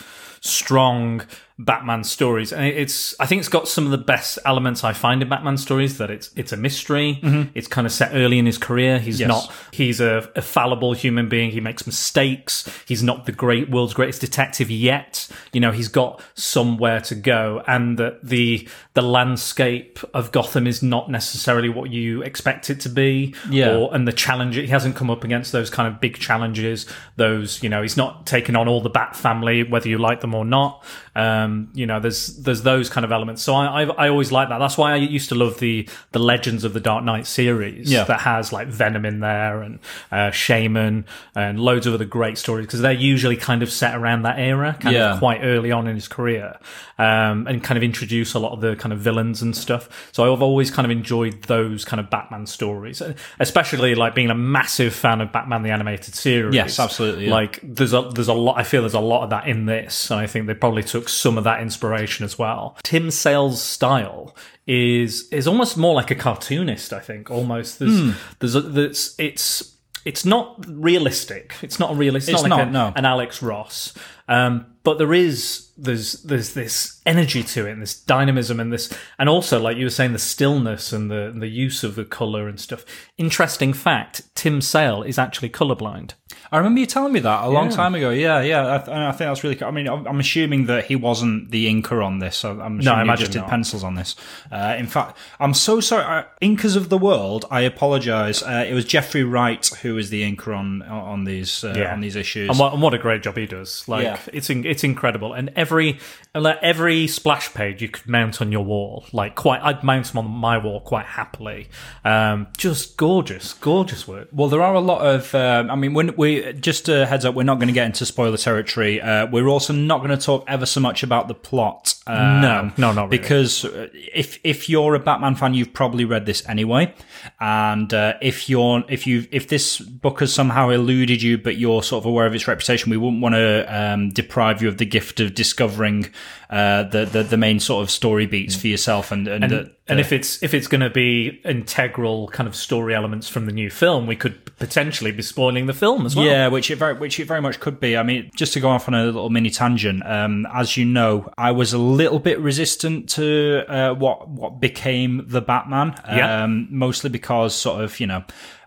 strong 0.48 1.22
Batman 1.56 2.02
stories, 2.02 2.52
and 2.52 2.64
it's. 2.66 3.14
I 3.20 3.26
think 3.26 3.38
it's 3.38 3.48
got 3.48 3.68
some 3.68 3.84
of 3.84 3.92
the 3.92 3.98
best 3.98 4.40
elements 4.44 4.82
I 4.82 4.92
find 4.92 5.22
in 5.22 5.28
Batman 5.28 5.56
stories. 5.56 5.98
That 5.98 6.10
it's 6.10 6.30
it's 6.34 6.52
a 6.52 6.56
mystery. 6.56 7.20
It's 7.54 7.68
kind 7.68 7.86
of 7.86 7.92
set 7.92 8.10
early 8.12 8.40
in 8.40 8.46
his 8.46 8.58
career. 8.58 8.98
He's 8.98 9.20
Mm-hmm. 9.20 9.30
Yes. 9.30 9.46
not. 9.46 9.52
He's 9.70 10.00
a, 10.00 10.28
a 10.34 10.42
fallible 10.42 10.94
human 10.94 11.28
being. 11.28 11.52
He 11.52 11.60
makes 11.60 11.86
mistakes. 11.86 12.68
He's 12.88 13.04
not 13.04 13.26
the 13.26 13.30
great 13.32 13.70
world's 13.70 13.94
greatest 13.94 14.20
detective 14.20 14.68
yet. 14.68 15.28
You 15.52 15.60
know, 15.60 15.70
he's 15.70 15.86
got 15.86 16.20
somewhere 16.34 17.00
to 17.02 17.14
go, 17.14 17.62
and 17.68 17.98
that 18.00 18.24
the 18.24 18.66
the 18.94 19.02
landscape 19.02 20.00
of 20.12 20.32
Gotham 20.32 20.66
is 20.66 20.82
not 20.82 21.08
necessarily 21.08 21.68
what 21.68 21.88
you 21.90 22.22
expect 22.22 22.68
it 22.68 22.80
to 22.80 22.88
be. 22.88 23.32
Yeah. 23.48 23.76
Or, 23.76 23.94
and 23.94 24.08
the 24.08 24.12
challenge 24.12 24.56
he 24.56 24.66
hasn't 24.66 24.96
come 24.96 25.08
up 25.08 25.22
against 25.22 25.52
those 25.52 25.70
kind 25.70 25.86
of 25.86 26.00
big 26.00 26.18
challenges. 26.18 26.84
Those 27.14 27.62
you 27.62 27.68
know, 27.68 27.80
he's 27.82 27.96
not 27.96 28.26
taken 28.26 28.56
on 28.56 28.66
all 28.66 28.80
the 28.80 28.90
Bat 28.90 29.14
family, 29.14 29.62
whether 29.62 29.88
you 29.88 29.98
like 29.98 30.20
them 30.20 30.33
or 30.34 30.44
not. 30.44 30.82
Um, 31.16 31.70
you 31.74 31.86
know, 31.86 32.00
there's 32.00 32.36
there's 32.38 32.62
those 32.62 32.88
kind 32.90 33.04
of 33.04 33.12
elements. 33.12 33.42
So 33.42 33.54
I 33.54 33.82
I, 33.82 34.06
I 34.06 34.08
always 34.08 34.32
like 34.32 34.48
that. 34.48 34.58
That's 34.58 34.76
why 34.76 34.92
I 34.92 34.96
used 34.96 35.28
to 35.28 35.34
love 35.34 35.58
the 35.58 35.88
the 36.12 36.18
Legends 36.18 36.64
of 36.64 36.72
the 36.72 36.80
Dark 36.80 37.04
Knight 37.04 37.26
series. 37.26 37.90
Yeah. 37.92 38.04
That 38.04 38.20
has 38.22 38.52
like 38.52 38.68
Venom 38.68 39.04
in 39.04 39.20
there 39.20 39.62
and 39.62 39.78
uh, 40.10 40.30
Shaman 40.30 41.04
and 41.34 41.60
loads 41.60 41.86
of 41.86 41.94
other 41.94 42.04
great 42.04 42.38
stories 42.38 42.66
because 42.66 42.80
they're 42.80 42.92
usually 42.92 43.36
kind 43.36 43.62
of 43.62 43.70
set 43.70 43.94
around 43.94 44.22
that 44.22 44.38
era, 44.38 44.76
kind 44.80 44.94
Yeah. 44.94 45.12
of 45.14 45.18
quite 45.18 45.40
early 45.42 45.70
on 45.72 45.86
in 45.86 45.94
his 45.94 46.08
career, 46.08 46.58
um, 46.98 47.46
and 47.46 47.62
kind 47.62 47.76
of 47.76 47.82
introduce 47.84 48.34
a 48.34 48.38
lot 48.38 48.52
of 48.52 48.60
the 48.60 48.74
kind 48.76 48.92
of 48.92 48.98
villains 49.00 49.40
and 49.42 49.56
stuff. 49.56 50.08
So 50.12 50.32
I've 50.32 50.42
always 50.42 50.70
kind 50.70 50.84
of 50.84 50.90
enjoyed 50.90 51.42
those 51.44 51.84
kind 51.84 52.00
of 52.00 52.10
Batman 52.10 52.46
stories, 52.46 53.00
especially 53.38 53.94
like 53.94 54.14
being 54.14 54.30
a 54.30 54.34
massive 54.34 54.94
fan 54.94 55.20
of 55.20 55.32
Batman 55.32 55.62
the 55.62 55.70
animated 55.70 56.14
series. 56.14 56.54
Yes, 56.54 56.78
absolutely, 56.78 57.26
yeah. 57.26 57.32
Like 57.32 57.60
there's 57.62 57.92
a 57.92 58.10
there's 58.14 58.28
a 58.28 58.34
lot. 58.34 58.58
I 58.58 58.64
feel 58.64 58.82
there's 58.82 58.94
a 58.94 59.00
lot 59.00 59.22
of 59.24 59.30
that 59.30 59.46
in 59.48 59.66
this, 59.66 60.10
and 60.10 60.20
I 60.20 60.26
think 60.26 60.46
they 60.46 60.54
probably 60.54 60.82
took 60.82 61.03
some 61.08 61.36
of 61.38 61.44
that 61.44 61.60
inspiration 61.60 62.24
as 62.24 62.38
well. 62.38 62.76
Tim 62.82 63.10
Sale's 63.10 63.62
style 63.62 64.34
is 64.66 65.28
is 65.30 65.46
almost 65.46 65.76
more 65.76 65.94
like 65.94 66.10
a 66.10 66.14
cartoonist. 66.14 66.92
I 66.92 67.00
think 67.00 67.30
almost 67.30 67.78
there's 67.78 67.98
Hmm. 68.00 68.10
there's 68.40 68.54
a, 68.54 68.60
there's 68.60 69.14
it's 69.18 69.76
it's 70.04 70.24
not 70.24 70.62
realistic. 70.68 71.54
It's 71.62 71.78
not 71.80 71.92
a 71.92 71.94
realistic. 71.94 72.34
It's, 72.34 72.42
It's 72.42 72.48
not 72.48 72.58
like 72.58 72.68
a- 72.68 72.70
no. 72.70 72.92
an 72.94 73.04
Alex 73.04 73.42
Ross. 73.42 73.94
Um, 74.28 74.66
but 74.84 74.98
there 74.98 75.14
is 75.14 75.70
there's 75.76 76.22
there's 76.22 76.54
this 76.54 77.00
energy 77.06 77.42
to 77.42 77.66
it 77.66 77.72
and 77.72 77.82
this 77.82 77.98
dynamism 77.98 78.60
and 78.60 78.72
this 78.72 78.96
and 79.18 79.28
also 79.28 79.58
like 79.58 79.76
you 79.76 79.84
were 79.86 79.90
saying 79.90 80.12
the 80.12 80.18
stillness 80.18 80.92
and 80.92 81.10
the 81.10 81.28
and 81.28 81.42
the 81.42 81.48
use 81.48 81.82
of 81.82 81.94
the 81.94 82.04
color 82.04 82.48
and 82.48 82.60
stuff. 82.60 82.84
Interesting 83.18 83.72
fact: 83.72 84.22
Tim 84.34 84.60
Sale 84.60 85.02
is 85.02 85.18
actually 85.18 85.48
colorblind. 85.50 86.12
I 86.52 86.58
remember 86.58 86.80
you 86.80 86.86
telling 86.86 87.12
me 87.12 87.20
that 87.20 87.44
a 87.44 87.48
long 87.48 87.70
Yeah. 87.70 87.76
time 87.76 87.94
ago. 87.94 88.10
Yeah, 88.10 88.40
yeah. 88.42 88.74
I, 88.74 88.78
th- 88.78 88.88
I 88.88 89.10
think 89.12 89.28
that's 89.30 89.42
really 89.42 89.56
cool. 89.56 89.68
I 89.68 89.70
mean, 89.70 89.88
I'm 89.88 90.06
I'm 90.06 90.20
assuming 90.20 90.66
that 90.66 90.84
he 90.84 90.96
wasn't 90.96 91.50
the 91.50 91.66
inker 91.66 92.04
on 92.04 92.18
this. 92.18 92.36
So 92.36 92.50
I'm 92.60 92.78
assuming 92.78 92.88
I 92.88 92.96
he 92.96 93.02
imagine 93.02 93.20
just 93.24 93.32
did 93.32 93.40
not. 93.40 93.50
pencils 93.50 93.82
on 93.84 93.94
this. 93.94 94.14
Uh, 94.52 94.76
in 94.78 94.86
fact, 94.86 95.16
I'm 95.40 95.54
so 95.54 95.80
sorry. 95.80 96.04
Uh, 96.04 96.24
Inkers 96.42 96.76
of 96.76 96.90
the 96.90 96.98
world, 96.98 97.46
I 97.50 97.62
apologize. 97.62 98.42
Uh, 98.42 98.64
it 98.68 98.74
was 98.74 98.84
Jeffrey 98.84 99.24
Wright 99.24 99.66
who 99.82 99.94
was 99.94 100.10
the 100.10 100.22
inker 100.30 100.56
on 100.56 100.82
on 100.82 101.24
these 101.24 101.64
uh, 101.64 101.88
on 101.90 102.00
these 102.00 102.16
issues. 102.16 102.50
And 102.50 102.58
what, 102.58 102.74
and 102.74 102.82
what 102.82 102.92
a 102.94 102.98
great 102.98 103.22
job 103.22 103.36
he 103.38 103.46
does! 103.46 103.88
Like 103.88 104.04
Yeah. 104.04 104.13
It's 104.32 104.50
in, 104.50 104.64
it's 104.64 104.84
incredible. 104.84 105.32
And 105.32 105.50
every 105.56 105.98
every 106.34 107.06
splash 107.06 107.52
page 107.54 107.82
you 107.82 107.88
could 107.88 108.08
mount 108.08 108.40
on 108.40 108.52
your 108.52 108.64
wall, 108.64 109.04
like 109.12 109.34
quite 109.34 109.62
I'd 109.62 109.82
mount 109.82 110.06
them 110.06 110.18
on 110.18 110.30
my 110.30 110.58
wall 110.58 110.80
quite 110.80 111.06
happily. 111.06 111.68
Um, 112.04 112.48
just 112.56 112.96
gorgeous, 112.96 113.54
gorgeous 113.54 114.06
work. 114.08 114.28
Well, 114.32 114.48
there 114.48 114.62
are 114.62 114.74
a 114.74 114.80
lot 114.80 115.00
of. 115.02 115.34
Um, 115.34 115.70
I 115.70 115.76
mean, 115.76 115.94
when 115.94 116.16
we 116.16 116.52
just 116.54 116.88
a 116.88 117.06
heads 117.06 117.24
up, 117.24 117.34
we're 117.34 117.44
not 117.44 117.56
going 117.56 117.68
to 117.68 117.74
get 117.74 117.86
into 117.86 118.06
spoiler 118.06 118.36
territory. 118.36 119.00
Uh, 119.00 119.26
we're 119.26 119.48
also 119.48 119.72
not 119.72 119.98
going 119.98 120.10
to 120.10 120.24
talk 120.24 120.44
ever 120.48 120.66
so 120.66 120.80
much 120.80 121.02
about 121.02 121.28
the 121.28 121.34
plot. 121.34 121.93
Um, 122.06 122.40
No, 122.42 122.72
no, 122.76 122.92
not 122.92 123.04
really. 123.04 123.18
Because 123.18 123.64
uh, 123.64 123.88
if 123.92 124.38
if 124.44 124.68
you're 124.68 124.94
a 124.94 124.98
Batman 124.98 125.34
fan, 125.34 125.54
you've 125.54 125.72
probably 125.72 126.04
read 126.04 126.26
this 126.26 126.46
anyway. 126.48 126.94
And 127.40 127.92
uh, 127.94 128.14
if 128.20 128.48
you're 128.50 128.84
if 128.88 129.06
you 129.06 129.26
if 129.30 129.48
this 129.48 129.78
book 129.78 130.20
has 130.20 130.32
somehow 130.32 130.68
eluded 130.68 131.22
you, 131.22 131.38
but 131.38 131.56
you're 131.56 131.82
sort 131.82 132.02
of 132.02 132.06
aware 132.06 132.26
of 132.26 132.34
its 132.34 132.46
reputation, 132.46 132.90
we 132.90 132.96
wouldn't 132.96 133.22
want 133.22 133.34
to 133.34 133.64
um, 133.68 134.10
deprive 134.10 134.60
you 134.60 134.68
of 134.68 134.76
the 134.78 134.84
gift 134.86 135.20
of 135.20 135.34
discovering 135.34 136.10
uh, 136.50 136.84
the, 136.84 137.04
the 137.04 137.22
the 137.22 137.36
main 137.36 137.60
sort 137.60 137.82
of 137.82 137.90
story 137.90 138.26
beats 138.26 138.54
for 138.56 138.68
yourself. 138.68 139.12
And 139.12 139.26
and, 139.26 139.44
and, 139.44 139.52
the, 139.52 139.72
and 139.88 140.00
if 140.00 140.12
it's 140.12 140.42
if 140.42 140.54
it's 140.54 140.66
going 140.66 140.80
to 140.80 140.90
be 140.90 141.40
integral 141.44 142.28
kind 142.28 142.46
of 142.46 142.54
story 142.54 142.94
elements 142.94 143.28
from 143.28 143.46
the 143.46 143.52
new 143.52 143.70
film, 143.70 144.06
we 144.06 144.16
could 144.16 144.56
potentially 144.56 145.12
be 145.12 145.22
spoiling 145.22 145.66
the 145.66 145.72
film 145.72 146.06
as 146.06 146.16
well. 146.16 146.26
Yeah, 146.26 146.48
which 146.48 146.70
it 146.70 146.76
very, 146.76 146.94
which 146.94 147.18
it 147.20 147.26
very 147.26 147.40
much 147.40 147.60
could 147.60 147.80
be. 147.80 147.96
I 147.96 148.02
mean, 148.02 148.30
just 148.34 148.52
to 148.54 148.60
go 148.60 148.68
off 148.68 148.88
on 148.88 148.94
a 148.94 149.04
little 149.04 149.30
mini 149.30 149.50
tangent, 149.50 150.04
um, 150.06 150.46
as 150.52 150.76
you 150.76 150.84
know, 150.84 151.30
I 151.36 151.52
was 151.52 151.72
a 151.72 151.78
little 151.78 152.18
bit 152.18 152.38
resistant 152.40 153.08
to 153.10 153.64
uh, 153.68 153.94
what 153.94 154.28
what 154.28 154.60
became 154.60 155.24
the 155.26 155.40
Batman. 155.40 155.94
Yeah. 156.06 156.44
Um, 156.44 156.68
mostly 156.70 157.10
because 157.10 157.54
sort 157.54 157.82
of 157.82 158.00
you 158.00 158.06
know. 158.06 158.24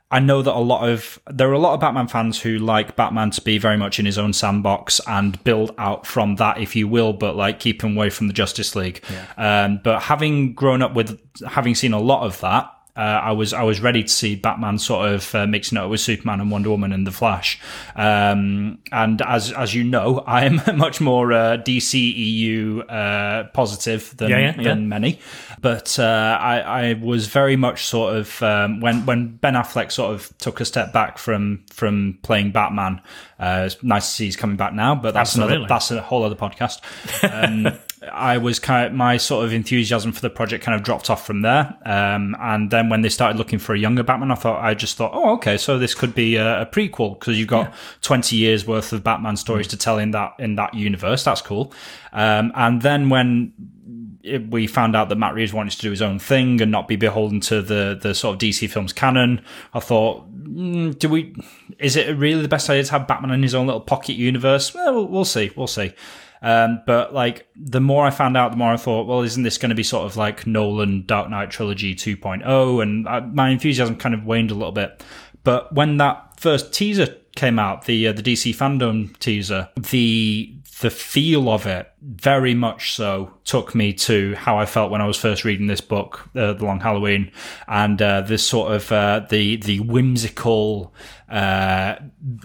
I 0.10 0.20
know 0.20 0.42
that 0.42 0.54
a 0.54 0.60
lot 0.60 0.88
of 0.88 1.20
there 1.28 1.50
are 1.50 1.54
a 1.54 1.60
lot 1.60 1.74
of 1.74 1.82
Batman 1.82 2.08
fans 2.08 2.42
who 2.42 2.60
like 2.60 2.96
Batman 2.96 3.32
to 3.32 3.42
be 3.42 3.58
very 3.58 3.76
much 3.76 4.00
in 4.00 4.06
his 4.06 4.18
own 4.18 4.32
sandbox 4.32 5.02
and 5.06 5.44
build 5.44 5.76
out 5.78 6.06
from 6.06 6.36
that, 6.36 6.60
if 6.60 6.78
you 6.78 6.88
will, 6.88 7.12
but 7.12 7.36
like 7.36 7.60
keep 7.60 7.84
him 7.84 7.98
away 7.98 8.10
from 8.10 8.28
the 8.28 8.34
Justice 8.34 8.74
League. 8.76 9.04
Um, 9.38 9.82
but 9.84 10.04
having 10.04 10.54
grown 10.54 10.82
up 10.82 10.94
with 10.94 11.20
having 11.46 11.76
seen 11.76 11.92
a 11.92 12.00
lot 12.00 12.26
of 12.26 12.40
that, 12.40 12.72
uh, 12.98 13.02
I 13.02 13.32
was 13.32 13.54
I 13.54 13.64
was 13.64 13.80
ready 13.80 14.02
to 14.04 14.10
see 14.10 14.36
Batman 14.36 14.80
sort 14.80 15.10
of 15.14 15.36
uh, 15.36 15.46
mixing 15.46 15.78
it 15.78 15.82
up 15.82 15.90
with 15.90 16.00
Superman 16.00 16.42
and 16.42 16.50
Wonder 16.50 16.70
Woman 16.72 16.92
and 16.92 17.06
the 17.06 17.12
Flash. 17.12 17.60
Um, 17.96 18.80
and 18.92 19.22
as 19.22 19.52
as 19.52 19.74
you 19.76 19.84
know, 19.84 20.24
I 20.26 20.46
am 20.46 20.62
much 20.78 21.00
more 21.00 21.32
uh, 21.32 21.58
DC 21.58 21.94
EU 22.16 22.82
uh, 22.82 23.46
positive 23.54 24.16
than 24.18 24.30
Yeah, 24.32 24.40
yeah, 24.40 24.56
yeah. 24.58 24.64
than 24.64 24.90
many. 24.90 25.20
But 25.62 25.98
uh, 26.00 26.38
I, 26.42 26.60
I 26.60 26.94
was 26.94 27.28
very 27.28 27.56
much 27.56 27.86
sort 27.86 28.16
of 28.16 28.42
um, 28.44 28.80
when 28.80 29.06
when 29.06 29.38
Ben 29.38 29.54
Affleck 29.54 29.92
sort 29.92 30.14
of 30.14 30.36
took 30.40 30.60
a 30.60 30.66
step 30.66 30.92
back 30.94 31.18
from 31.18 31.64
from 31.72 32.18
playing 32.24 32.52
Batman. 32.52 33.02
Uh, 33.40 33.64
it's 33.68 33.82
nice 33.84 34.08
to 34.08 34.12
see 34.14 34.26
he's 34.26 34.36
coming 34.36 34.58
back 34.58 34.74
now, 34.74 34.96
but 34.96 35.14
that's 35.14 35.32
Absolutely. 35.32 35.56
another 35.58 35.68
that's 35.70 35.92
a 35.92 36.02
whole 36.02 36.24
other 36.24 36.36
podcast. 36.36 36.82
Um, 37.24 37.78
I 38.12 38.38
was 38.38 38.60
kind 38.60 38.86
of 38.86 38.94
my 38.94 39.18
sort 39.18 39.44
of 39.46 39.54
enthusiasm 39.54 40.12
for 40.12 40.22
the 40.22 40.30
project 40.30 40.64
kind 40.64 40.76
of 40.76 40.84
dropped 40.84 41.10
off 41.10 41.26
from 41.26 41.42
there. 41.42 41.76
Um, 41.86 42.36
and 42.40 42.70
then 42.70 42.90
when 42.90 43.02
they 43.02 43.10
started 43.10 43.38
looking 43.38 43.58
for 43.60 43.74
a 43.74 43.80
younger 43.80 44.04
Batman, 44.04 44.30
I 44.32 44.36
thought 44.36 44.64
I 44.64 44.74
just 44.76 44.98
thought, 44.98 45.12
oh, 45.14 45.34
okay, 45.36 45.58
so 45.58 45.80
this 45.80 45.96
could 45.96 46.14
be 46.14 46.36
a, 46.36 46.62
a 46.62 46.66
prequel 46.66 47.20
because 47.20 47.40
you've 47.40 47.48
got 47.48 47.74
twenty 48.02 48.36
years 48.36 48.68
worth 48.68 48.94
of 48.94 49.04
Batman 49.04 49.36
stories 49.38 49.68
to 49.70 49.78
tell 49.78 49.98
in 49.98 50.12
that 50.12 50.34
in 50.38 50.56
that 50.56 50.74
universe. 50.76 51.24
That's 51.24 51.42
cool. 51.42 51.74
Um, 52.14 52.52
and 52.56 52.82
then 52.84 53.10
when 53.10 53.54
it- 54.24 54.50
we 54.52 54.68
found 54.68 54.96
out 54.96 55.10
that 55.10 55.16
Matt 55.16 55.34
Reeves 55.34 55.54
wanted 55.54 55.72
to 55.72 55.82
do 55.82 55.90
his 55.90 56.02
own 56.02 56.20
thing 56.20 56.62
and 56.62 56.70
not 56.72 56.88
be 56.88 56.98
beholden 56.98 57.40
to 57.42 57.62
the 57.62 57.98
the 58.00 58.14
sort 58.14 58.34
of 58.36 58.40
DC 58.40 58.70
films 58.70 58.94
canon. 58.94 59.42
I 59.74 59.80
thought, 59.80 60.30
mm, 60.34 60.98
do 61.00 61.10
we? 61.10 61.34
Is 61.80 61.96
it 61.96 62.16
really 62.18 62.42
the 62.42 62.48
best 62.48 62.70
idea 62.70 62.84
to 62.84 62.92
have 62.92 63.08
Batman 63.08 63.32
in 63.32 63.42
his 63.44 63.56
own 63.56 63.66
little 63.66 63.82
pocket 63.82 64.14
universe? 64.14 64.74
Well, 64.76 64.94
we'll, 64.94 65.08
we'll 65.08 65.26
see. 65.26 65.52
We'll 65.56 65.68
see. 65.68 65.94
Um, 66.42 66.82
but 66.86 67.14
like 67.14 67.48
the 67.56 67.82
more 67.82 68.06
I 68.06 68.12
found 68.12 68.38
out, 68.38 68.52
the 68.52 68.58
more 68.58 68.72
I 68.72 68.78
thought, 68.78 69.08
well, 69.08 69.22
isn't 69.22 69.44
this 69.44 69.58
going 69.58 69.70
to 69.70 69.76
be 69.76 69.84
sort 69.84 70.06
of 70.06 70.18
like 70.18 70.46
Nolan 70.46 71.06
Dark 71.06 71.30
Knight 71.30 71.50
trilogy 71.50 71.96
2.0? 71.96 72.82
And 72.82 73.08
I, 73.08 73.20
my 73.22 73.50
enthusiasm 73.50 73.96
kind 73.96 74.16
of 74.16 74.26
waned 74.26 74.52
a 74.52 74.56
little 74.56 74.72
bit. 74.72 75.04
But 75.44 75.74
when 75.74 75.98
that 75.98 76.40
first 76.40 76.74
teaser 76.74 77.16
came 77.36 77.60
out, 77.60 77.86
the 77.86 78.08
uh, 78.08 78.14
the 78.14 78.24
DC 78.24 78.56
fandom 78.56 79.18
teaser, 79.20 79.70
the 79.76 80.54
the 80.82 80.90
feel 80.92 81.50
of 81.50 81.66
it 81.66 81.92
very 82.02 82.54
much 82.54 82.94
so 82.94 83.34
took 83.46 83.74
me 83.74 83.94
to 83.94 84.36
how 84.36 84.60
I 84.60 84.66
felt 84.66 84.92
when 84.92 85.02
I 85.02 85.08
was 85.08 85.18
first 85.18 85.44
reading 85.44 85.66
this 85.68 85.82
book, 85.82 86.30
uh, 86.36 86.54
The 86.54 86.66
Long 86.66 86.80
Halloween, 86.80 87.32
and 87.68 88.00
uh, 88.00 88.22
this 88.22 88.46
sort 88.46 88.72
of 88.72 88.92
uh, 88.92 89.26
the 89.30 89.56
the 89.58 89.80
whimsical, 89.80 90.94
uh, 91.30 91.96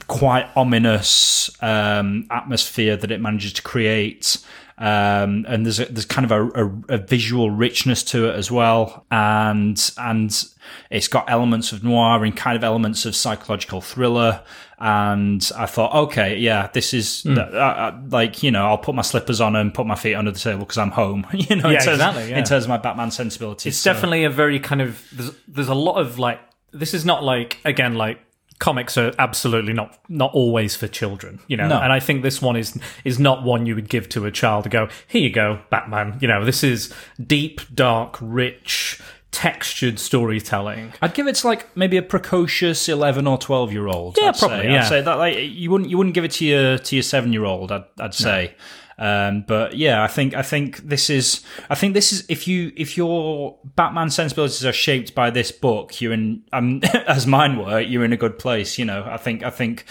quite 0.08 0.48
ominous 0.56 1.50
um, 1.62 2.26
atmosphere 2.30 2.96
that 2.96 3.10
it 3.10 3.20
manages 3.20 3.52
to 3.54 3.62
create. 3.62 4.38
Um, 4.78 5.44
and 5.48 5.64
there's 5.64 5.78
a, 5.78 5.84
there's 5.84 6.06
kind 6.06 6.24
of 6.24 6.32
a, 6.32 6.64
a, 6.64 6.94
a 6.94 6.98
visual 6.98 7.50
richness 7.50 8.02
to 8.04 8.28
it 8.30 8.34
as 8.34 8.50
well, 8.50 9.04
and 9.12 9.78
and 9.98 10.44
it's 10.90 11.06
got 11.06 11.30
elements 11.30 11.70
of 11.72 11.84
noir 11.84 12.24
and 12.24 12.34
kind 12.36 12.56
of 12.56 12.64
elements 12.64 13.04
of 13.04 13.14
psychological 13.14 13.80
thriller. 13.80 14.42
And 14.80 15.48
I 15.56 15.66
thought, 15.66 15.94
okay, 16.06 16.36
yeah, 16.38 16.68
this 16.72 16.92
is 16.94 17.22
Hmm. 17.22 17.38
uh, 17.38 17.42
uh, 17.42 18.00
like 18.08 18.42
you 18.42 18.50
know, 18.50 18.66
I'll 18.66 18.78
put 18.78 18.96
my 18.96 19.02
slippers 19.02 19.40
on 19.40 19.54
and 19.54 19.72
put 19.72 19.86
my 19.86 19.94
feet 19.94 20.14
under 20.14 20.32
the 20.32 20.38
table 20.40 20.60
because 20.60 20.78
I'm 20.78 20.90
home. 20.90 21.26
you 21.32 21.54
know, 21.54 21.68
in 21.68 21.76
terms, 21.76 21.86
exactly, 21.86 22.30
yeah. 22.30 22.38
in 22.38 22.44
terms 22.44 22.64
of 22.64 22.68
my 22.70 22.78
Batman 22.78 23.12
sensibilities. 23.12 23.74
It's 23.74 23.76
So- 23.76 23.92
definitely 23.92 24.24
a 24.24 24.30
very 24.30 24.58
kind 24.58 24.80
of 24.82 25.04
there's, 25.12 25.30
there's 25.46 25.68
a 25.68 25.74
lot 25.74 26.00
of 26.00 26.18
like 26.18 26.40
this 26.72 26.92
is 26.94 27.04
not 27.04 27.22
like 27.22 27.58
again 27.64 27.94
like 27.94 28.18
comics 28.62 28.96
are 28.96 29.12
absolutely 29.18 29.72
not 29.72 29.98
not 30.08 30.32
always 30.32 30.76
for 30.76 30.86
children 30.86 31.40
you 31.48 31.56
know 31.56 31.66
No. 31.68 31.80
and 31.80 31.92
i 31.92 31.98
think 31.98 32.22
this 32.22 32.40
one 32.40 32.54
is 32.54 32.78
is 33.04 33.18
not 33.18 33.42
one 33.42 33.66
you 33.66 33.74
would 33.74 33.88
give 33.88 34.08
to 34.10 34.24
a 34.24 34.30
child 34.30 34.62
to 34.64 34.70
go 34.70 34.88
here 35.08 35.20
you 35.20 35.30
go 35.30 35.58
batman 35.68 36.16
you 36.20 36.28
know 36.28 36.44
this 36.44 36.62
is 36.62 36.94
deep 37.26 37.60
dark 37.74 38.16
rich 38.20 39.00
textured 39.32 39.98
storytelling 39.98 40.92
I'd 41.02 41.14
give 41.14 41.26
it 41.26 41.34
to 41.36 41.46
like 41.46 41.74
maybe 41.76 41.96
a 41.96 42.02
precocious 42.02 42.88
eleven 42.88 43.26
or 43.26 43.38
twelve 43.38 43.72
year 43.72 43.88
old. 43.88 44.18
Yeah, 44.20 44.28
I'd 44.28 44.36
say. 44.36 44.46
probably, 44.46 44.68
yeah. 44.70 44.82
I'd 44.82 44.88
say 44.88 45.00
that 45.00 45.14
like 45.18 45.36
you 45.38 45.70
wouldn't 45.70 45.88
you 45.90 45.96
wouldn't 45.98 46.14
give 46.14 46.24
it 46.24 46.32
to 46.32 46.44
your 46.44 46.76
to 46.78 46.96
your 46.96 47.02
seven 47.02 47.32
year 47.32 47.44
old. 47.46 47.72
I'd, 47.72 47.84
I'd 47.98 48.14
say. 48.14 48.54
Um, 48.98 49.44
but 49.46 49.76
yeah, 49.76 50.02
I 50.02 50.06
think 50.06 50.34
I 50.34 50.42
think 50.42 50.78
this 50.78 51.10
is 51.10 51.42
I 51.70 51.74
think 51.74 51.94
this 51.94 52.12
is 52.12 52.24
if 52.28 52.46
you 52.46 52.72
if 52.76 52.96
your 52.96 53.58
Batman 53.64 54.10
sensibilities 54.10 54.64
are 54.64 54.72
shaped 54.72 55.14
by 55.14 55.30
this 55.30 55.50
book, 55.50 56.00
you're 56.00 56.12
in 56.12 56.42
um, 56.52 56.80
as 57.06 57.26
mine 57.26 57.56
were, 57.56 57.80
you're 57.80 58.04
in 58.04 58.12
a 58.12 58.16
good 58.16 58.38
place. 58.38 58.78
You 58.78 58.84
know, 58.84 59.04
I 59.06 59.16
think 59.16 59.42
I 59.42 59.50
think 59.50 59.84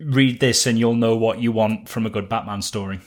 read 0.00 0.40
this 0.40 0.66
and 0.66 0.78
you'll 0.78 0.94
know 0.94 1.16
what 1.16 1.40
you 1.40 1.52
want 1.52 1.88
from 1.88 2.06
a 2.06 2.10
good 2.10 2.28
Batman 2.28 2.62
story. 2.62 3.00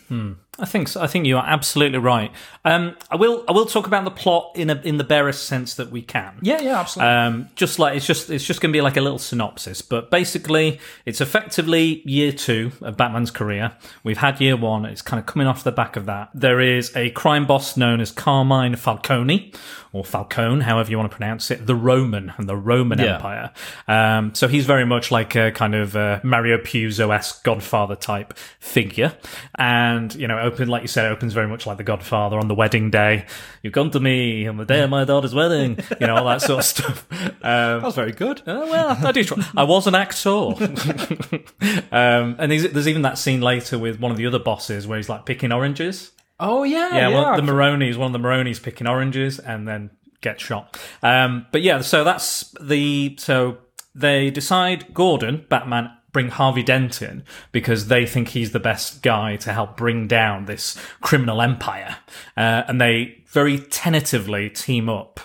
I 0.57 0.65
think 0.65 0.87
so. 0.87 1.01
I 1.01 1.07
think 1.07 1.25
you 1.25 1.35
are 1.37 1.45
absolutely 1.45 1.97
right. 1.97 2.31
Um, 2.63 2.95
I 3.11 3.17
will. 3.17 3.43
I 3.47 3.51
will 3.51 3.65
talk 3.65 3.87
about 3.87 4.05
the 4.05 4.11
plot 4.11 4.51
in 4.55 4.69
a 4.69 4.75
in 4.83 4.95
the 4.97 5.03
barest 5.03 5.43
sense 5.47 5.75
that 5.75 5.91
we 5.91 6.01
can. 6.01 6.37
Yeah, 6.41 6.61
yeah, 6.61 6.79
absolutely. 6.79 7.13
Um, 7.13 7.49
just 7.55 7.77
like 7.77 7.97
it's 7.97 8.07
just 8.07 8.29
it's 8.29 8.45
just 8.45 8.61
going 8.61 8.71
to 8.71 8.77
be 8.77 8.81
like 8.81 8.95
a 8.95 9.01
little 9.01 9.19
synopsis, 9.19 9.81
but 9.81 10.09
basically 10.09 10.79
it's 11.05 11.19
effectively 11.19 12.01
year 12.05 12.31
two 12.31 12.71
of 12.81 12.95
Batman's 12.95 13.31
career. 13.31 13.73
We've 14.05 14.17
had 14.19 14.39
year 14.39 14.55
one; 14.55 14.85
it's 14.85 15.01
kind 15.01 15.19
of 15.19 15.25
coming 15.25 15.45
off 15.47 15.63
the 15.65 15.73
back 15.73 15.97
of 15.97 16.05
that. 16.05 16.29
There 16.33 16.61
is 16.61 16.95
a 16.95 17.09
crime 17.09 17.45
boss 17.45 17.75
known 17.75 17.99
as 17.99 18.11
Carmine 18.11 18.77
Falcone, 18.77 19.51
or 19.91 20.05
Falcone, 20.05 20.61
however 20.61 20.89
you 20.89 20.97
want 20.97 21.11
to 21.11 21.15
pronounce 21.17 21.51
it, 21.51 21.65
the 21.67 21.75
Roman 21.75 22.31
and 22.37 22.47
the 22.47 22.55
Roman 22.55 22.99
Yeah. 22.99 23.15
Empire. 23.15 23.51
Um, 23.89 24.33
so 24.33 24.47
he's 24.47 24.65
very 24.65 24.85
much 24.85 25.11
like 25.11 25.35
a 25.35 25.51
kind 25.51 25.75
of 25.75 25.97
uh, 25.97 26.21
Mario 26.23 26.57
Puzo 26.59 27.13
esque 27.13 27.43
Godfather 27.43 27.95
type 27.97 28.37
figure, 28.59 29.15
and 29.55 30.15
you 30.15 30.27
know, 30.29 30.44
open 30.45 30.67
like 30.69 30.81
you 30.81 30.87
said, 30.87 31.05
it 31.05 31.09
opens 31.09 31.33
very 31.33 31.47
much 31.47 31.65
like 31.65 31.77
the 31.77 31.83
Godfather 31.83 32.37
on 32.37 32.47
the 32.47 32.55
wedding 32.55 32.89
day. 32.91 33.25
You've 33.63 33.73
come 33.73 33.91
to 33.91 33.99
me 33.99 34.47
on 34.47 34.57
the 34.57 34.65
day 34.65 34.81
of 34.81 34.89
my 34.89 35.03
daughter's 35.03 35.33
wedding, 35.33 35.77
you 35.99 36.07
know, 36.07 36.15
all 36.15 36.25
that 36.25 36.41
sort 36.41 36.59
of 36.59 36.65
stuff. 36.65 37.07
Um, 37.45 37.83
was 37.83 37.93
very 37.95 38.11
good. 38.11 38.41
Oh, 38.47 38.69
well, 38.71 38.97
I 39.05 39.11
do 39.11 39.23
try. 39.23 39.37
I 39.55 39.63
was 39.65 39.85
an 39.85 39.93
actor. 39.93 40.29
um, 41.91 42.35
and 42.39 42.51
there's, 42.51 42.71
there's 42.71 42.87
even 42.87 43.03
that 43.03 43.17
scene 43.19 43.41
later 43.41 43.77
with 43.77 43.99
one 43.99 44.11
of 44.11 44.17
the 44.17 44.25
other 44.25 44.39
bosses 44.39 44.87
where 44.87 44.97
he's 44.97 45.09
like 45.09 45.25
picking 45.25 45.51
oranges. 45.51 46.11
Oh 46.39 46.63
yeah, 46.63 46.89
Yeah, 46.95 47.09
yeah. 47.09 47.21
one, 47.31 47.45
the 47.45 47.51
Maroni's 47.51 47.97
one 47.97 48.13
of 48.15 48.21
the 48.21 48.27
Maroni's 48.27 48.59
picking 48.59 48.87
oranges 48.87 49.39
and 49.39 49.67
then 49.67 49.91
gets 50.21 50.43
shot. 50.43 50.79
Um, 51.03 51.45
but 51.51 51.61
yeah, 51.61 51.81
so 51.81 52.03
that's 52.03 52.53
the 52.59 53.15
so 53.19 53.59
they 53.93 54.29
decide 54.31 54.93
Gordon, 54.93 55.45
Batman, 55.49 55.91
bring 56.15 56.29
Harvey 56.29 56.63
Dent 56.63 57.01
in 57.01 57.25
because 57.51 57.89
they 57.89 58.05
think 58.05 58.29
he's 58.29 58.53
the 58.53 58.59
best 58.59 59.03
guy 59.03 59.35
to 59.35 59.51
help 59.51 59.75
bring 59.75 60.07
down 60.07 60.45
this 60.45 60.79
criminal 61.01 61.41
empire, 61.41 61.97
uh, 62.37 62.63
and 62.69 62.79
they 62.79 63.21
very 63.27 63.59
tentatively 63.59 64.49
team 64.49 64.87
up. 64.87 65.19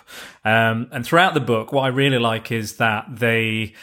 Um, 0.44 0.88
and 0.90 1.06
throughout 1.06 1.34
the 1.34 1.40
book, 1.40 1.72
what 1.72 1.82
I 1.82 1.88
really 1.88 2.18
like 2.18 2.50
is 2.50 2.78
that 2.78 3.04
they 3.08 3.74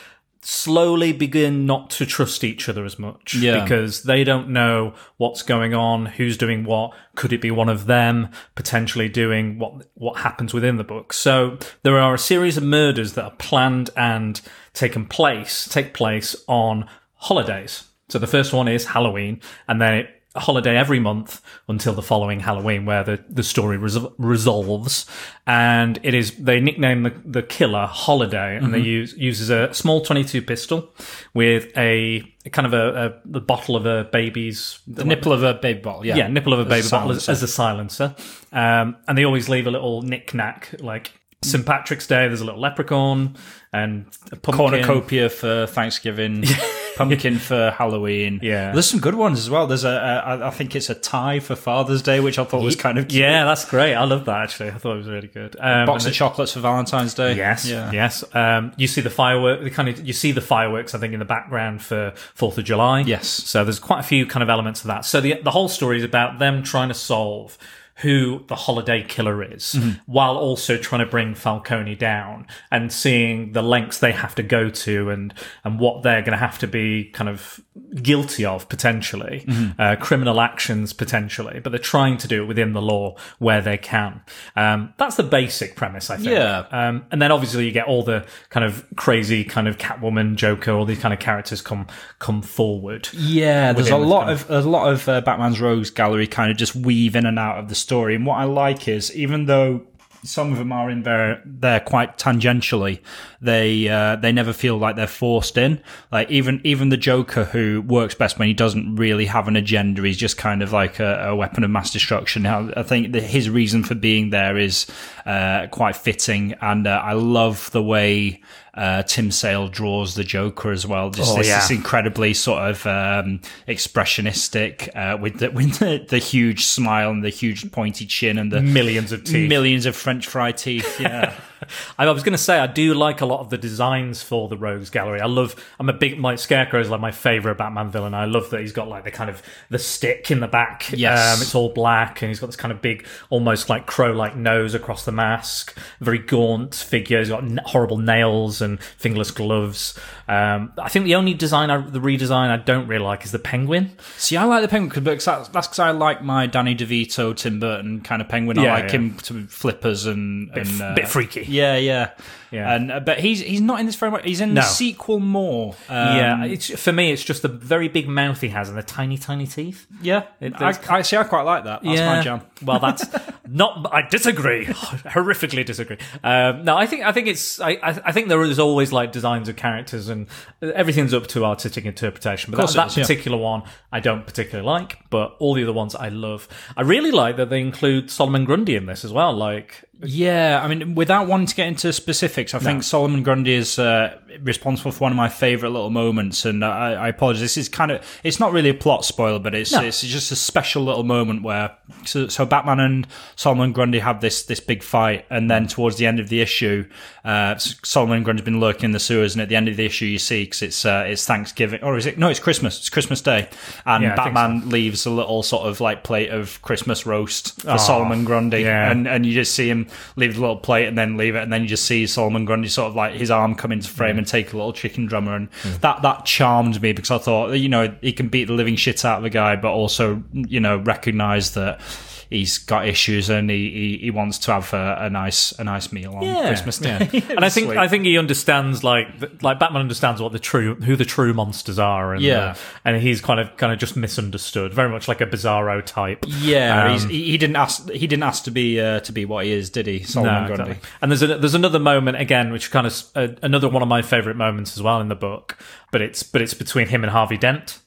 slowly 0.50 1.12
begin 1.12 1.66
not 1.66 1.90
to 1.90 2.06
trust 2.06 2.42
each 2.42 2.70
other 2.70 2.86
as 2.86 2.98
much 2.98 3.36
Yeah. 3.36 3.62
because 3.62 4.04
they 4.04 4.24
don't 4.24 4.48
know 4.48 4.94
what's 5.18 5.42
going 5.44 5.74
on, 5.74 6.06
who's 6.06 6.38
doing 6.38 6.64
what. 6.64 6.94
Could 7.16 7.34
it 7.34 7.42
be 7.42 7.52
one 7.52 7.68
of 7.68 7.86
them 7.86 8.30
potentially 8.56 9.10
doing 9.10 9.60
what 9.60 9.88
what 9.96 10.20
happens 10.20 10.54
within 10.54 10.78
the 10.78 10.86
book? 10.86 11.12
So 11.12 11.58
there 11.84 12.00
are 12.00 12.14
a 12.14 12.18
series 12.18 12.56
of 12.56 12.64
murders 12.64 13.12
that 13.14 13.26
are 13.26 13.36
planned 13.38 13.90
and 13.98 14.40
taken 14.74 15.06
place 15.06 15.68
take 15.68 15.94
place 15.94 16.34
on 16.48 16.88
holidays. 17.16 17.84
So 18.08 18.18
the 18.18 18.26
first 18.26 18.54
one 18.54 18.70
is 18.70 18.86
Halloween, 18.86 19.42
and 19.68 19.82
then 19.82 19.96
it 19.96 20.17
holiday 20.40 20.78
every 20.78 21.00
month 21.00 21.42
until 21.68 21.94
the 21.94 22.02
following 22.02 22.40
Halloween, 22.40 22.86
where 22.86 23.04
the, 23.04 23.24
the 23.30 23.44
story 23.44 23.78
resol- 23.78 24.14
resolves. 24.18 25.06
And 25.46 26.00
it 26.04 26.14
is 26.14 26.36
they 26.38 26.60
nickname 26.60 27.04
the, 27.04 27.14
the 27.26 27.44
killer 27.44 27.86
Holiday, 27.86 28.58
and 28.58 28.74
they 28.74 28.80
use 28.80 29.14
uses 29.18 29.50
a 29.50 29.74
small 29.74 30.02
twenty 30.02 30.24
two 30.24 30.42
pistol 30.42 30.94
with 31.34 31.76
a, 31.78 32.24
a 32.46 32.50
kind 32.50 32.66
of 32.66 32.74
a, 32.74 33.06
a 33.06 33.14
the 33.26 33.42
bottle 33.42 33.76
of 33.76 33.86
a 33.86 34.06
baby's 34.06 34.80
the 34.88 35.06
nipple 35.06 35.32
of 35.32 35.44
a 35.44 35.54
baby 35.54 35.80
bottle. 35.80 36.06
Yeah, 36.06 36.18
yeah, 36.18 36.28
nipple 36.28 36.54
of 36.54 36.60
a 36.60 36.64
As 36.64 36.70
baby 36.70 36.90
bottle 36.90 37.12
as, 37.12 37.30
as 37.30 37.44
a 37.44 37.48
silencer. 37.48 38.16
Um, 38.52 38.98
and 39.08 39.18
they 39.18 39.24
always 39.24 39.50
leave 39.50 39.68
a 39.68 39.72
little 39.72 40.02
knick 40.02 40.34
knack, 40.34 40.76
like 40.80 41.14
St. 41.44 41.66
Patrick's 41.66 42.08
Day, 42.08 42.28
there's 42.28 42.42
a 42.42 42.46
little 42.46 42.60
leprechaun 42.60 43.36
and 43.72 44.08
a 44.32 44.36
pumpkin. 44.36 44.54
cornucopia 44.54 45.30
for 45.30 45.68
Thanksgiving, 45.68 46.44
pumpkin 46.98 47.40
for 47.40 47.72
Halloween. 47.72 48.40
Yeah. 48.42 48.72
there's 48.72 48.90
some 48.90 49.00
good 49.00 49.16
ones 49.16 49.40
as 49.40 49.50
well. 49.50 49.68
There's 49.68 49.84
a, 49.84 49.90
a 49.90 50.48
I 50.48 50.50
think 50.50 50.76
it's 50.76 50.90
a 50.90 50.96
tie 50.96 51.40
for 51.40 51.56
Father's 51.56 52.02
Day, 52.02 52.20
which 52.20 52.40
I 52.40 52.44
thought 52.44 52.64
was 52.64 52.76
kind 52.76 52.98
of 52.98 53.08
cute. 53.08 53.22
Yeah, 53.22 53.46
that's 53.46 53.66
great. 53.66 53.96
I 53.96 54.04
love 54.04 54.26
that 54.26 54.42
actually. 54.42 54.70
I 54.70 54.78
thought 54.78 54.94
it 54.94 54.98
was 54.98 55.08
really 55.08 55.28
good. 55.28 55.56
Um, 55.60 55.86
box 55.86 56.06
and 56.06 56.12
of 56.12 56.16
chocolates 56.16 56.54
for 56.54 56.60
Valentine's 56.60 57.14
Day. 57.14 57.36
Yes, 57.36 57.68
yeah. 57.68 57.92
yes. 57.92 58.24
Um, 58.36 58.74
you 58.78 58.88
see 58.88 59.02
the 59.02 59.10
firework. 59.10 59.62
The 59.62 59.72
kind 59.72 59.90
of 59.90 60.06
you 60.06 60.14
see 60.14 60.32
the 60.32 60.42
fireworks. 60.42 60.94
I 60.96 61.00
think 61.00 61.14
in 61.14 61.20
the 61.20 61.26
background 61.26 61.82
for 61.82 62.14
Fourth 62.34 62.58
of 62.58 62.66
July. 62.66 63.02
Yes. 63.02 63.28
So 63.28 63.64
there's 63.64 63.80
quite 63.80 64.00
a 64.00 64.04
few 64.04 64.26
kind 64.26 64.44
of 64.44 64.50
elements 64.50 64.82
of 64.82 64.88
that. 64.88 65.06
So 65.06 65.22
the 65.22 65.40
the 65.42 65.52
whole 65.52 65.70
story 65.70 65.98
is 65.98 66.04
about 66.04 66.40
them 66.40 66.64
trying 66.64 66.90
to 66.90 66.96
solve 66.96 67.58
who 68.02 68.44
the 68.48 68.56
holiday 68.56 69.04
killer 69.04 69.44
is, 69.44 69.74
Mm-hmm. 69.78 69.92
while 70.06 70.38
also 70.38 70.78
trying 70.78 71.04
to 71.04 71.10
bring 71.10 71.34
Falcone 71.36 71.96
down 71.96 72.46
and 72.72 72.92
seeing 72.92 73.54
the 73.54 73.62
lengths 73.64 74.00
they 74.00 74.12
have 74.12 74.36
to 74.36 74.44
go 74.44 74.70
to 74.70 75.10
and 75.10 75.34
and 75.64 75.80
what 75.80 76.04
they're 76.04 76.22
going 76.22 76.32
to 76.34 76.38
have 76.38 76.60
to 76.60 76.68
be 76.68 77.06
kind 77.06 77.30
of 77.30 77.60
guilty 78.02 78.46
of 78.46 78.70
potentially, 78.70 79.44
Mm-hmm. 79.48 79.82
uh, 79.82 79.96
criminal 79.98 80.42
actions 80.42 80.94
potentially, 80.94 81.60
but 81.60 81.72
they're 81.72 81.80
trying 81.80 82.18
to 82.18 82.28
do 82.28 82.44
it 82.44 82.48
within 82.48 82.74
the 82.74 82.82
law 82.82 83.16
where 83.40 83.62
they 83.62 83.78
can. 83.78 84.22
Um, 84.56 84.94
that's 84.98 85.16
the 85.16 85.24
basic 85.24 85.76
premise, 85.76 86.10
I 86.10 86.18
think. 86.18 86.30
Yeah. 86.30 86.66
Um, 86.72 87.06
and 87.12 87.22
then 87.22 87.32
obviously 87.32 87.66
you 87.66 87.72
get 87.72 87.88
all 87.88 88.04
the 88.04 88.26
kind 88.50 88.66
of 88.66 88.86
crazy 88.96 89.44
kind 89.44 89.68
of 89.68 89.78
Catwoman, 89.78 90.36
Joker, 90.36 90.72
all 90.72 90.86
these 90.86 91.00
kind 91.00 91.14
of 91.14 91.20
characters 91.20 91.62
come 91.62 91.88
come 92.20 92.42
forward. 92.42 93.10
Yeah, 93.14 93.74
there's 93.74 93.90
a 93.90 93.98
lot 93.98 94.30
of 94.30 94.48
there's 94.48 94.66
a 94.66 94.70
lot 94.70 94.92
of 94.92 95.08
uh, 95.10 95.22
Batman's 95.22 95.60
rogues 95.60 95.90
gallery 95.90 96.28
kind 96.28 96.52
of 96.52 96.58
just 96.58 96.76
weave 96.76 97.16
in 97.16 97.26
and 97.26 97.40
out 97.40 97.58
of 97.60 97.70
the 97.70 97.76
story. 97.88 98.16
And 98.16 98.26
what 98.26 98.38
I 98.38 98.44
like 98.44 98.90
is 98.90 99.16
even 99.16 99.46
though 99.46 99.82
some 100.24 100.52
of 100.52 100.58
them 100.58 100.72
are 100.74 100.90
in 100.90 101.04
there 101.04 101.42
there 101.46 101.80
quite 101.80 102.18
tangentially, 102.18 103.00
they 103.42 103.88
uh, 103.88 104.18
they 104.18 104.32
never 104.32 104.52
feel 104.52 104.78
like 104.78 104.96
they're 104.98 105.08
forced 105.08 105.58
in. 105.58 105.82
Like 106.12 106.30
even 106.30 106.60
even 106.66 106.90
the 106.90 106.98
Joker 106.98 107.46
who 107.46 107.82
works 107.82 108.14
best 108.14 108.38
when 108.38 108.50
he 108.50 108.54
doesn't 108.54 108.96
really 108.96 109.26
have 109.28 109.48
an 109.48 109.56
agenda, 109.56 110.02
he's 110.02 110.18
just 110.18 110.38
kind 110.38 110.62
of 110.62 110.74
like 110.74 111.00
a, 111.00 111.30
a 111.30 111.36
weapon 111.36 111.64
of 111.64 111.70
mass 111.70 111.92
destruction. 111.94 112.46
I 112.46 112.84
think 112.84 113.14
that 113.14 113.24
his 113.24 113.50
reason 113.50 113.84
for 113.84 113.96
being 113.96 114.32
there 114.32 114.58
is 114.58 114.86
uh, 115.26 115.68
quite 115.72 115.96
fitting, 115.96 116.54
and 116.62 116.88
uh, 116.88 117.02
I 117.04 117.14
love 117.14 117.72
the 117.72 117.84
way. 117.84 118.42
Uh, 118.78 119.02
Tim 119.04 119.32
Sale 119.32 119.70
draws 119.70 120.14
the 120.14 120.24
Joker 120.24 120.72
as 120.72 120.86
well. 120.86 121.10
Just 121.10 121.34
Oh, 121.34 121.38
this, 121.38 121.48
yeah. 121.48 121.60
this 121.60 121.72
incredibly 121.72 122.34
sort 122.36 122.62
of 122.70 122.86
um, 122.86 123.42
expressionistic 123.68 124.96
uh, 124.96 125.18
with 125.18 125.40
the 125.40 125.50
with 125.52 125.80
the, 125.80 126.06
the 126.08 126.18
huge 126.20 126.66
smile 126.66 127.10
and 127.10 127.24
the 127.24 127.30
huge 127.30 127.72
pointy 127.72 128.06
chin 128.06 128.38
and 128.38 128.52
the 128.52 128.62
Millions 128.62 129.12
of 129.12 129.24
teeth. 129.24 129.50
millions 129.50 129.86
of 129.86 129.96
French 129.96 130.28
fry 130.28 130.52
teeth. 130.52 131.00
Yeah, 131.00 131.34
I 131.98 132.10
was 132.12 132.24
going 132.24 132.34
to 132.34 132.38
say 132.38 132.60
I 132.60 132.68
do 132.68 132.94
like 132.94 133.22
a 133.22 133.26
lot 133.26 133.40
of 133.40 133.50
the 133.50 133.58
designs 133.58 134.22
for 134.22 134.48
the 134.48 134.58
Rogues 134.58 134.90
Gallery. 134.90 135.22
I 135.22 135.26
love. 135.26 135.56
I'm 135.80 135.90
a 135.90 135.94
big 135.94 136.20
like 136.20 136.40
Scarecrow 136.40 136.80
is 136.80 136.90
like 136.90 137.02
my 137.02 137.12
favorite 137.12 137.58
Batman 137.58 137.90
villain. 137.90 138.14
I 138.14 138.26
love 138.26 138.50
that 138.52 138.62
he's 138.62 138.74
got 138.74 138.88
like 138.88 139.04
the 139.04 139.12
kind 139.12 139.30
of 139.30 139.42
the 139.70 139.80
stick 139.80 140.30
in 140.32 140.40
the 140.40 140.48
back. 140.48 140.92
Yes. 140.92 141.36
um, 141.38 141.42
it's 141.42 141.56
all 141.56 141.70
black 141.74 142.22
and 142.22 142.30
he's 142.30 142.40
got 142.40 142.48
this 142.48 142.56
kind 142.56 142.72
of 142.72 142.82
big, 142.82 143.06
almost 143.30 143.70
like 143.70 143.86
crow-like 143.88 144.36
nose 144.36 144.74
across 144.76 145.06
the 145.06 145.12
mask. 145.12 145.78
Very 146.00 146.20
gaunt 146.20 146.76
figure. 146.76 147.20
He's 147.20 147.30
got 147.30 147.44
n- 147.44 147.60
horrible 147.66 147.98
nails 147.98 148.62
and 148.62 148.67
fingerless 148.76 149.32
gloves. 149.32 149.98
Um, 150.28 150.74
I 150.78 150.90
think 150.90 151.06
the 151.06 151.16
only 151.16 151.34
design, 151.34 151.70
I, 151.70 151.78
the 151.78 152.00
redesign 152.00 152.50
I 152.50 152.58
don't 152.58 152.88
really 152.88 153.06
like 153.06 153.24
is 153.24 153.32
the 153.32 153.40
penguin. 153.40 153.92
see, 154.18 154.36
I 154.36 154.44
like 154.44 154.62
the 154.62 154.68
penguin 154.68 155.06
because 155.06 155.26
that's 155.26 155.48
because 155.48 155.80
I 155.80 155.92
like 155.92 156.22
my 156.22 156.46
Danny 156.46 156.76
DeVito, 156.76 157.34
Tim 157.34 157.62
Burton 157.62 158.02
kind 158.02 158.22
of 158.22 158.28
penguin. 158.28 158.60
I 158.60 158.64
like 158.64 158.86
yeah. 158.86 158.92
him 158.92 159.18
to 159.20 159.48
flippers 159.48 160.06
and 160.06 160.52
Bit, 160.54 160.68
and 160.68 160.82
uh, 160.82 160.96
bit 160.96 161.08
freaky. 161.08 161.46
Yeah, 161.48 161.78
yeah, 161.78 162.12
Yeah. 162.52 162.74
And 162.76 162.92
uh, 162.92 163.00
but 163.02 163.20
he's 163.20 163.42
he's 163.42 163.62
not 163.62 163.80
in 163.80 163.86
this 163.86 163.96
very 163.96 164.12
much. 164.12 164.24
He's 164.26 164.42
in 164.42 164.54
No. 164.54 164.62
the 164.62 164.68
sequel 164.68 165.20
more. 165.20 165.74
Um, 165.90 166.18
yeah, 166.18 166.46
it's 166.46 166.68
for 166.80 166.92
me. 166.94 167.12
It's 167.12 167.24
just 167.24 167.42
the 167.42 167.48
very 167.48 167.88
big 167.90 168.08
mouth 168.08 168.40
he 168.42 168.50
has 168.50 168.70
and 168.70 168.78
the 168.78 168.84
tiny, 168.84 169.18
tiny 169.18 169.48
teeth. 169.48 169.86
yeah. 170.02 170.24
It- 170.40 170.54
I, 170.62 170.74
I 170.90 171.02
see. 171.02 171.18
I 171.18 171.24
quite 171.24 171.44
like 171.44 171.64
that. 171.66 171.84
That's 171.84 172.00
my 172.02 172.22
jam. 172.22 172.42
Well, 172.64 172.80
that's 172.80 173.06
not. 173.48 173.88
I 173.94 174.02
disagree. 174.02 174.66
Horrifically 175.06 175.64
disagree. 175.64 175.98
Um, 176.24 176.64
no, 176.66 176.76
I 176.76 176.88
think 176.88 177.04
I 177.04 177.12
think 177.12 177.28
it's. 177.28 177.60
I, 177.62 177.72
I 177.74 178.02
I 178.06 178.12
think 178.12 178.30
there 178.30 178.42
is 178.42 178.58
always 178.60 178.92
like 178.92 179.12
designs 179.12 179.48
of 179.48 179.56
characters 179.56 180.10
and 180.10 180.28
everything's 180.62 181.14
up 181.14 181.28
to 181.28 181.46
artistic 181.46 181.86
interpretation. 181.86 182.52
But 182.52 182.58
course 182.58 182.74
that, 182.74 182.80
it 182.80 182.82
that 182.86 182.92
is, 182.92 182.98
yeah. 182.98 183.04
particular 183.04 183.38
one 183.38 183.64
I 183.92 184.00
don't 184.00 184.26
particularly 184.26 184.66
like. 184.66 184.98
But 185.12 185.36
all 185.40 185.54
the 185.54 185.64
other 185.64 185.74
ones 185.74 185.94
I 185.96 186.10
love. 186.10 186.48
I 186.76 186.82
really 186.82 187.12
like 187.12 187.38
that 187.38 187.50
they 187.50 187.60
include 187.62 188.10
Solomon 188.10 188.44
Grundy 188.46 188.76
in 188.76 188.86
this 188.88 189.06
as 189.06 189.14
well. 189.14 189.34
Like 189.34 189.84
Yeah, 190.04 190.62
I 190.64 190.68
mean, 190.68 190.96
without 190.96 191.28
wanting 191.28 191.48
to 191.48 191.56
get 191.56 191.68
into 191.68 191.92
specifics, 191.92 192.54
I 192.54 192.60
think 192.60 192.84
Solomon 192.84 193.24
Grundy 193.24 193.56
is 193.56 193.80
uh, 193.80 194.18
responsible 194.42 194.92
for 194.92 195.00
one 195.00 195.12
of 195.12 195.16
my 195.16 195.30
favorite 195.30 195.70
little 195.70 195.90
moments, 195.90 196.46
and 196.46 196.64
I, 196.64 196.94
I 196.94 197.08
apologize. 197.10 197.42
This 197.42 197.58
is 197.58 197.70
kind 197.70 197.92
of 197.92 198.06
it's 198.24 198.40
not 198.40 198.52
really 198.52 198.70
a 198.70 198.74
plot 198.74 199.06
spoiler, 199.06 199.40
but 199.40 199.54
it's 199.56 199.72
No. 199.72 199.82
it's 199.82 200.02
just 200.02 200.32
a 200.32 200.36
special 200.36 200.84
little 200.84 201.04
moment 201.04 201.44
where 201.44 201.76
so, 202.06 202.28
so 202.28 202.46
Batman 202.46 202.80
and 202.80 203.08
Solomon 203.36 203.72
Grundy 203.72 204.00
have 204.00 204.22
this 204.22 204.44
this 204.44 204.60
big 204.60 204.84
fight, 204.84 205.26
and 205.30 205.50
then 205.50 205.68
towards 205.68 205.98
the 205.98 206.06
end 206.06 206.20
of 206.20 206.30
the 206.30 206.42
issue, 206.42 206.88
uh, 207.24 207.56
Solomon 207.58 208.24
Grundy's 208.24 208.46
been 208.46 208.60
lurking 208.60 208.86
in 208.86 208.92
the 208.92 209.00
sewers, 209.00 209.36
and 209.36 209.42
at 209.42 209.50
the 209.50 209.56
end 209.56 209.68
of 209.68 209.78
the 209.78 209.86
issue, 209.86 210.06
you 210.06 210.20
see 210.20 210.44
because 210.44 210.62
it's 210.62 210.86
uh, 210.86 211.06
it's 211.08 211.26
Thanksgiving 211.26 211.82
or 211.84 211.98
is 211.98 212.06
it 212.06 212.18
no? 212.18 212.30
It's 212.30 212.40
Christmas. 212.40 212.78
It's 212.80 212.90
Christmas 212.90 213.22
Day, 213.22 213.50
and 213.86 214.04
Yeah, 214.04 214.16
Batman 214.16 214.70
leaves 214.70 215.06
a 215.06 215.12
little 215.12 215.44
sort 215.44 215.68
of 215.68 215.82
like 215.82 216.04
plate 216.04 216.30
of 216.30 216.62
Christmas 216.62 217.06
roast 217.06 217.62
for 217.62 217.78
Solomon 217.78 218.26
Grundy, 218.26 218.62
yeah. 218.62 218.92
and 218.92 219.08
and 219.08 219.26
you 219.26 219.34
just 219.34 219.54
see 219.56 219.70
him 219.70 219.88
leave 220.16 220.36
the 220.36 220.42
little 220.42 220.58
plate 220.58 220.88
and 220.88 220.98
then 220.98 221.18
leave 221.18 221.36
it, 221.36 221.44
and 221.44 221.52
then 221.54 221.62
you 221.62 221.68
just 221.68 221.86
see 221.86 222.06
Solomon 222.08 222.46
Grundy 222.46 222.68
sort 222.68 222.90
of 222.90 222.96
like 222.96 223.14
his 223.14 223.32
arm 223.32 223.56
come 223.56 223.72
into 223.72 223.90
frame 223.90 224.17
and 224.18 224.28
take 224.28 224.54
a 224.54 224.58
little 224.58 224.74
chicken 224.74 225.06
drummer, 225.06 225.36
and 225.36 225.50
hmm. 225.62 225.74
that 225.82 226.02
that 226.02 226.26
charmed 226.26 226.82
me 226.82 226.94
because 226.94 227.12
I 227.12 227.18
thought 227.18 227.54
you 227.54 227.70
know 227.70 227.96
he 228.02 228.14
can 228.14 228.28
beat 228.28 228.46
the 228.46 228.54
living 228.54 228.76
shit 228.76 229.04
out 229.06 229.20
of 229.20 229.26
a 229.26 229.30
guy, 229.30 229.56
but 229.56 229.72
also 229.72 230.24
you 230.34 230.60
know 230.60 230.78
recognize 230.78 231.54
that. 231.54 231.82
He's 232.30 232.58
got 232.58 232.88
issues 232.88 233.30
and 233.30 233.50
he, 233.50 233.70
he, 233.70 233.98
he 234.04 234.12
wants 234.12 234.38
to 234.40 234.52
have 234.54 234.74
a, 234.74 234.98
a 235.02 235.10
nice 235.10 235.54
a 235.54 235.64
nice 235.64 235.92
meal 235.94 236.14
on 236.14 236.48
Christmas 236.48 236.78
Day. 236.78 237.10
yeah. 237.14 237.22
and 237.30 237.46
I 237.46 237.50
think 237.50 237.68
Sweet. 237.68 237.78
I 237.78 237.88
think 237.88 238.04
he 238.06 238.18
understands 238.18 238.84
like 238.84 239.20
th- 239.20 239.42
like 239.42 239.60
Batman 239.60 239.82
understands 239.82 240.22
what 240.22 240.32
the 240.34 240.40
true 240.40 240.76
who 240.76 240.96
the 240.98 241.06
true 241.06 241.34
monsters 241.34 241.80
are, 241.80 242.14
and 242.14 242.22
Yeah. 242.22 242.38
uh, 242.40 242.56
and 242.84 243.02
he's 243.02 243.22
kind 243.22 243.40
of 243.40 243.56
kind 243.58 243.72
of 243.72 243.80
just 243.80 243.96
misunderstood, 243.96 244.74
very 244.74 244.90
much 244.90 245.08
like 245.08 245.22
a 245.22 245.26
Bizarro 245.26 245.84
type. 245.86 246.26
yeah, 246.28 246.86
Um, 246.86 246.92
he's, 246.94 247.04
he, 247.06 247.24
he 247.32 247.38
didn't 247.38 247.56
ask 247.56 247.90
he 247.92 248.08
didn't 248.08 248.24
ask 248.24 248.44
to 248.44 248.52
be 248.52 248.80
uh, 248.82 249.00
to 249.02 249.12
be 249.12 249.24
what 249.26 249.46
he 249.46 249.52
is, 249.52 249.70
did 249.70 249.88
he? 249.88 250.04
Solomon 250.04 250.42
No, 250.44 250.48
Grundy. 250.56 250.72
exactly. 250.72 250.90
And 251.02 251.12
there's 251.12 251.22
a, 251.22 251.38
there's 251.38 251.56
another 251.56 251.80
moment 251.80 252.20
again, 252.20 252.52
which 252.52 252.72
kind 252.72 252.88
of 252.88 253.04
uh, 253.16 253.28
another 253.42 253.70
one 253.70 253.82
of 253.82 253.88
my 253.88 254.02
favorite 254.02 254.36
moments 254.36 254.76
as 254.76 254.84
well 254.84 255.00
in 255.00 255.08
the 255.08 255.16
book, 255.16 255.58
but 255.92 256.02
it's 256.02 256.24
but 256.24 256.42
it's 256.42 256.54
between 256.54 256.88
him 256.88 257.04
and 257.04 257.12
Harvey 257.12 257.38
Dent 257.38 257.80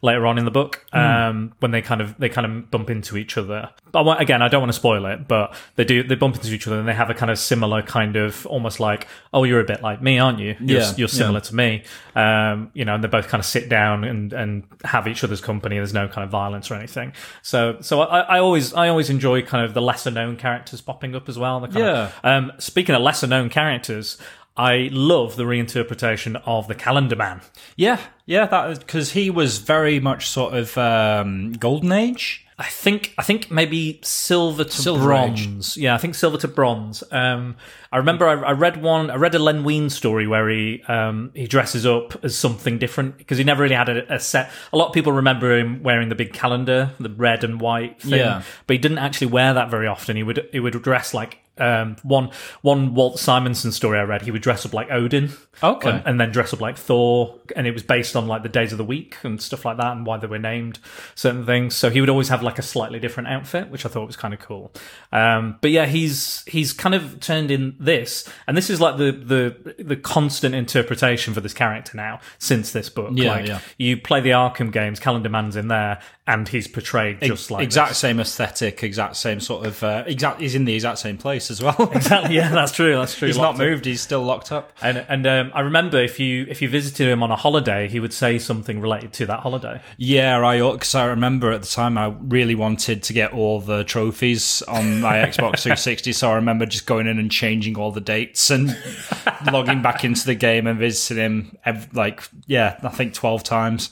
later 0.00 0.26
on 0.26 0.38
in 0.38 0.44
the 0.44 0.50
book 0.50 0.84
um, 0.92 1.52
when 1.58 1.70
they 1.72 1.82
kind 1.82 2.00
of 2.00 2.16
they 2.18 2.28
kind 2.28 2.46
of 2.46 2.70
bump 2.70 2.88
into 2.90 3.16
each 3.16 3.36
other. 3.36 3.70
But 3.90 4.20
again, 4.20 4.42
I 4.42 4.48
don't 4.48 4.60
want 4.60 4.68
to 4.72 4.78
spoil 4.78 5.06
it, 5.06 5.26
but 5.26 5.54
they 5.76 5.84
do 5.84 6.02
they 6.02 6.14
bump 6.14 6.36
into 6.36 6.52
each 6.52 6.66
other 6.66 6.78
and 6.78 6.86
they 6.86 6.94
have 6.94 7.10
a 7.10 7.14
kind 7.14 7.30
of 7.30 7.38
similar 7.38 7.82
kind 7.82 8.16
of 8.16 8.46
almost 8.46 8.78
like 8.80 9.08
oh 9.32 9.44
you're 9.44 9.60
a 9.60 9.64
bit 9.64 9.82
like 9.82 10.00
me 10.02 10.18
aren't 10.18 10.38
you? 10.38 10.54
You're, 10.60 10.80
Yeah, 10.80 10.92
you're 10.96 11.08
similar 11.08 11.38
yeah. 11.38 11.42
to 11.42 11.54
me. 11.54 11.82
Um, 12.14 12.70
you 12.74 12.84
know 12.84 12.94
and 12.94 13.02
they 13.04 13.08
both 13.08 13.28
kind 13.28 13.40
of 13.40 13.46
sit 13.46 13.68
down 13.68 14.04
and 14.04 14.32
and 14.32 14.64
have 14.84 15.08
each 15.08 15.24
other's 15.24 15.40
company. 15.40 15.76
There's 15.76 15.94
no 15.94 16.06
kind 16.08 16.24
of 16.24 16.30
violence 16.30 16.70
or 16.70 16.74
anything. 16.74 17.12
So 17.42 17.78
so 17.80 18.02
I, 18.02 18.20
I 18.20 18.38
always 18.38 18.72
I 18.74 18.88
always 18.88 19.10
enjoy 19.10 19.42
kind 19.42 19.64
of 19.64 19.74
the 19.74 19.82
lesser 19.82 20.10
known 20.10 20.36
characters 20.36 20.80
popping 20.80 21.14
up 21.14 21.28
as 21.28 21.38
well. 21.38 21.60
The 21.60 21.68
kind 21.68 21.84
of- 21.86 22.14
um, 22.24 22.52
speaking 22.58 22.94
of 22.94 23.02
lesser 23.02 23.26
known 23.26 23.48
characters, 23.48 24.18
I 24.58 24.88
love 24.92 25.36
the 25.36 25.44
reinterpretation 25.44 26.42
of 26.44 26.66
the 26.66 26.74
Calendar 26.74 27.14
Man. 27.16 27.40
Yeah, 27.76 28.00
yeah, 28.26 28.46
that 28.46 28.80
because 28.80 29.12
he 29.12 29.30
was 29.30 29.58
very 29.58 30.00
much 30.00 30.28
sort 30.28 30.54
of 30.54 30.76
um, 30.76 31.52
golden 31.52 31.92
age. 31.92 32.44
I 32.58 32.64
think 32.64 33.14
I 33.16 33.22
think 33.22 33.52
maybe 33.52 34.00
silver 34.02 34.64
to 34.64 34.70
Silver 34.70 35.12
Age. 35.14 35.44
bronze. 35.46 35.76
Yeah, 35.76 35.94
I 35.94 35.98
think 35.98 36.16
silver 36.16 36.38
to 36.38 36.48
bronze. 36.48 37.04
Um, 37.12 37.54
I 37.90 37.96
remember 37.98 38.26
I, 38.28 38.34
I 38.34 38.52
read 38.52 38.82
one. 38.82 39.10
I 39.10 39.14
read 39.16 39.34
a 39.34 39.38
Len 39.38 39.64
Wein 39.64 39.88
story 39.90 40.26
where 40.26 40.48
he 40.48 40.82
um, 40.88 41.30
he 41.34 41.46
dresses 41.46 41.86
up 41.86 42.22
as 42.24 42.36
something 42.36 42.78
different 42.78 43.16
because 43.18 43.38
he 43.38 43.44
never 43.44 43.62
really 43.62 43.74
had 43.74 43.88
a, 43.88 44.14
a 44.14 44.20
set. 44.20 44.50
A 44.72 44.76
lot 44.76 44.88
of 44.88 44.92
people 44.94 45.12
remember 45.12 45.56
him 45.58 45.82
wearing 45.82 46.08
the 46.08 46.14
big 46.14 46.32
calendar, 46.32 46.92
the 47.00 47.10
red 47.10 47.44
and 47.44 47.60
white 47.60 48.00
thing, 48.02 48.18
Yeah. 48.20 48.42
but 48.66 48.74
he 48.74 48.78
didn't 48.78 48.98
actually 48.98 49.28
wear 49.28 49.54
that 49.54 49.70
very 49.70 49.86
often. 49.86 50.16
He 50.16 50.22
would 50.22 50.48
he 50.52 50.60
would 50.60 50.80
dress 50.82 51.14
like. 51.14 51.38
Um, 51.60 51.96
one 52.04 52.30
one 52.62 52.94
Walt 52.94 53.18
Simonson 53.18 53.72
story 53.72 53.98
I 53.98 54.02
read, 54.02 54.22
he 54.22 54.30
would 54.30 54.42
dress 54.42 54.64
up 54.64 54.72
like 54.72 54.92
Odin, 54.92 55.32
Okay. 55.60 55.90
and, 55.90 56.02
and 56.06 56.20
then 56.20 56.30
dress 56.30 56.52
up 56.52 56.60
like 56.60 56.76
Thor, 56.76 57.34
and 57.56 57.66
it 57.66 57.72
was 57.72 57.82
based 57.82 58.14
on 58.14 58.28
like 58.28 58.44
the 58.44 58.48
days 58.48 58.70
of 58.70 58.78
the 58.78 58.84
week 58.84 59.16
and 59.24 59.42
stuff 59.42 59.64
like 59.64 59.76
that, 59.78 59.96
and 59.96 60.06
why 60.06 60.18
they 60.18 60.28
were 60.28 60.38
named 60.38 60.78
certain 61.16 61.44
things. 61.44 61.74
So 61.74 61.90
he 61.90 62.00
would 62.00 62.10
always 62.10 62.28
have 62.28 62.44
like 62.44 62.60
a 62.60 62.62
slightly 62.62 63.00
different 63.00 63.28
outfit, 63.30 63.70
which 63.70 63.84
I 63.84 63.88
thought 63.88 64.06
was 64.06 64.16
kind 64.16 64.32
of 64.32 64.38
cool. 64.38 64.72
Um, 65.10 65.56
but 65.60 65.72
yeah, 65.72 65.86
he's 65.86 66.44
he's 66.46 66.72
kind 66.72 66.94
of 66.94 67.18
turned 67.18 67.50
in 67.50 67.74
this, 67.78 68.28
and 68.46 68.56
this 68.56 68.70
is 68.70 68.80
like 68.80 68.96
the 68.96 69.12
the 69.12 69.82
the 69.82 69.96
constant 69.96 70.54
interpretation 70.54 71.34
for 71.34 71.40
this 71.40 71.54
character 71.54 71.96
now 71.96 72.20
since 72.38 72.72
this 72.72 72.88
book. 72.88 73.10
Yeah, 73.14 73.30
like, 73.30 73.46
yeah. 73.46 73.60
You 73.76 73.96
play 73.96 74.20
the 74.20 74.30
Arkham 74.30 74.72
games, 74.72 75.00
Calendar 75.00 75.28
Man's 75.28 75.56
in 75.56 75.68
there, 75.68 76.00
and 76.26 76.48
he's 76.48 76.68
portrayed 76.68 77.20
just 77.22 77.50
like 77.50 77.62
exact 77.62 77.90
this. 77.90 77.98
same 77.98 78.20
aesthetic, 78.20 78.82
exact 78.82 79.16
same 79.16 79.40
sort 79.40 79.66
of 79.66 79.82
uh, 79.82 80.04
exact. 80.06 80.40
He's 80.40 80.54
in 80.54 80.64
the 80.64 80.74
exact 80.74 80.98
same 80.98 81.18
place 81.18 81.50
as 81.50 81.62
well. 81.62 81.90
Exactly. 81.92 82.36
Yeah, 82.36 82.50
that's 82.50 82.72
true. 82.72 82.94
That's 82.94 83.14
true. 83.14 83.26
he's 83.28 83.36
not 83.36 83.42
Locked 83.42 83.60
up. 83.60 83.66
moved. 83.66 83.84
He's 83.84 84.00
still 84.00 84.22
locked 84.22 84.52
up. 84.52 84.72
And 84.82 85.04
and 85.08 85.26
um, 85.26 85.50
I 85.54 85.60
remember 85.60 85.98
if 85.98 86.20
you 86.20 86.46
if 86.48 86.60
you 86.60 86.68
visited 86.68 87.08
him 87.08 87.22
on 87.22 87.30
a 87.30 87.36
holiday, 87.36 87.88
he 87.88 87.98
would 88.00 88.12
say 88.12 88.38
something 88.38 88.80
related 88.80 89.12
to 89.14 89.26
that 89.26 89.40
holiday. 89.40 89.80
Yeah, 89.96 90.44
I 90.44 90.58
because 90.72 90.94
I 90.94 91.06
remember 91.06 91.52
at 91.52 91.62
the 91.62 91.68
time 91.68 91.96
I 91.96 92.14
really 92.20 92.54
wanted 92.54 93.02
to 93.04 93.12
get 93.12 93.32
all 93.32 93.60
the 93.60 93.84
trophies 93.84 94.62
on 94.62 95.00
my 95.00 95.16
Xbox 95.16 95.60
360, 95.62 96.12
so 96.12 96.30
I 96.30 96.34
remember 96.34 96.66
just 96.66 96.86
going 96.86 97.06
in 97.06 97.18
and 97.18 97.30
changing 97.30 97.67
all 97.76 97.90
the 97.92 98.00
dates 98.00 98.50
and 98.50 98.76
logging 99.52 99.82
back 99.82 100.04
into 100.04 100.24
the 100.24 100.34
game 100.34 100.66
and 100.66 100.78
visiting 100.78 101.16
him 101.22 101.56
ev- 101.64 101.92
like 101.94 102.22
yeah, 102.46 102.78
I 102.82 102.88
think 102.88 103.12
12 103.14 103.42
times. 103.42 103.90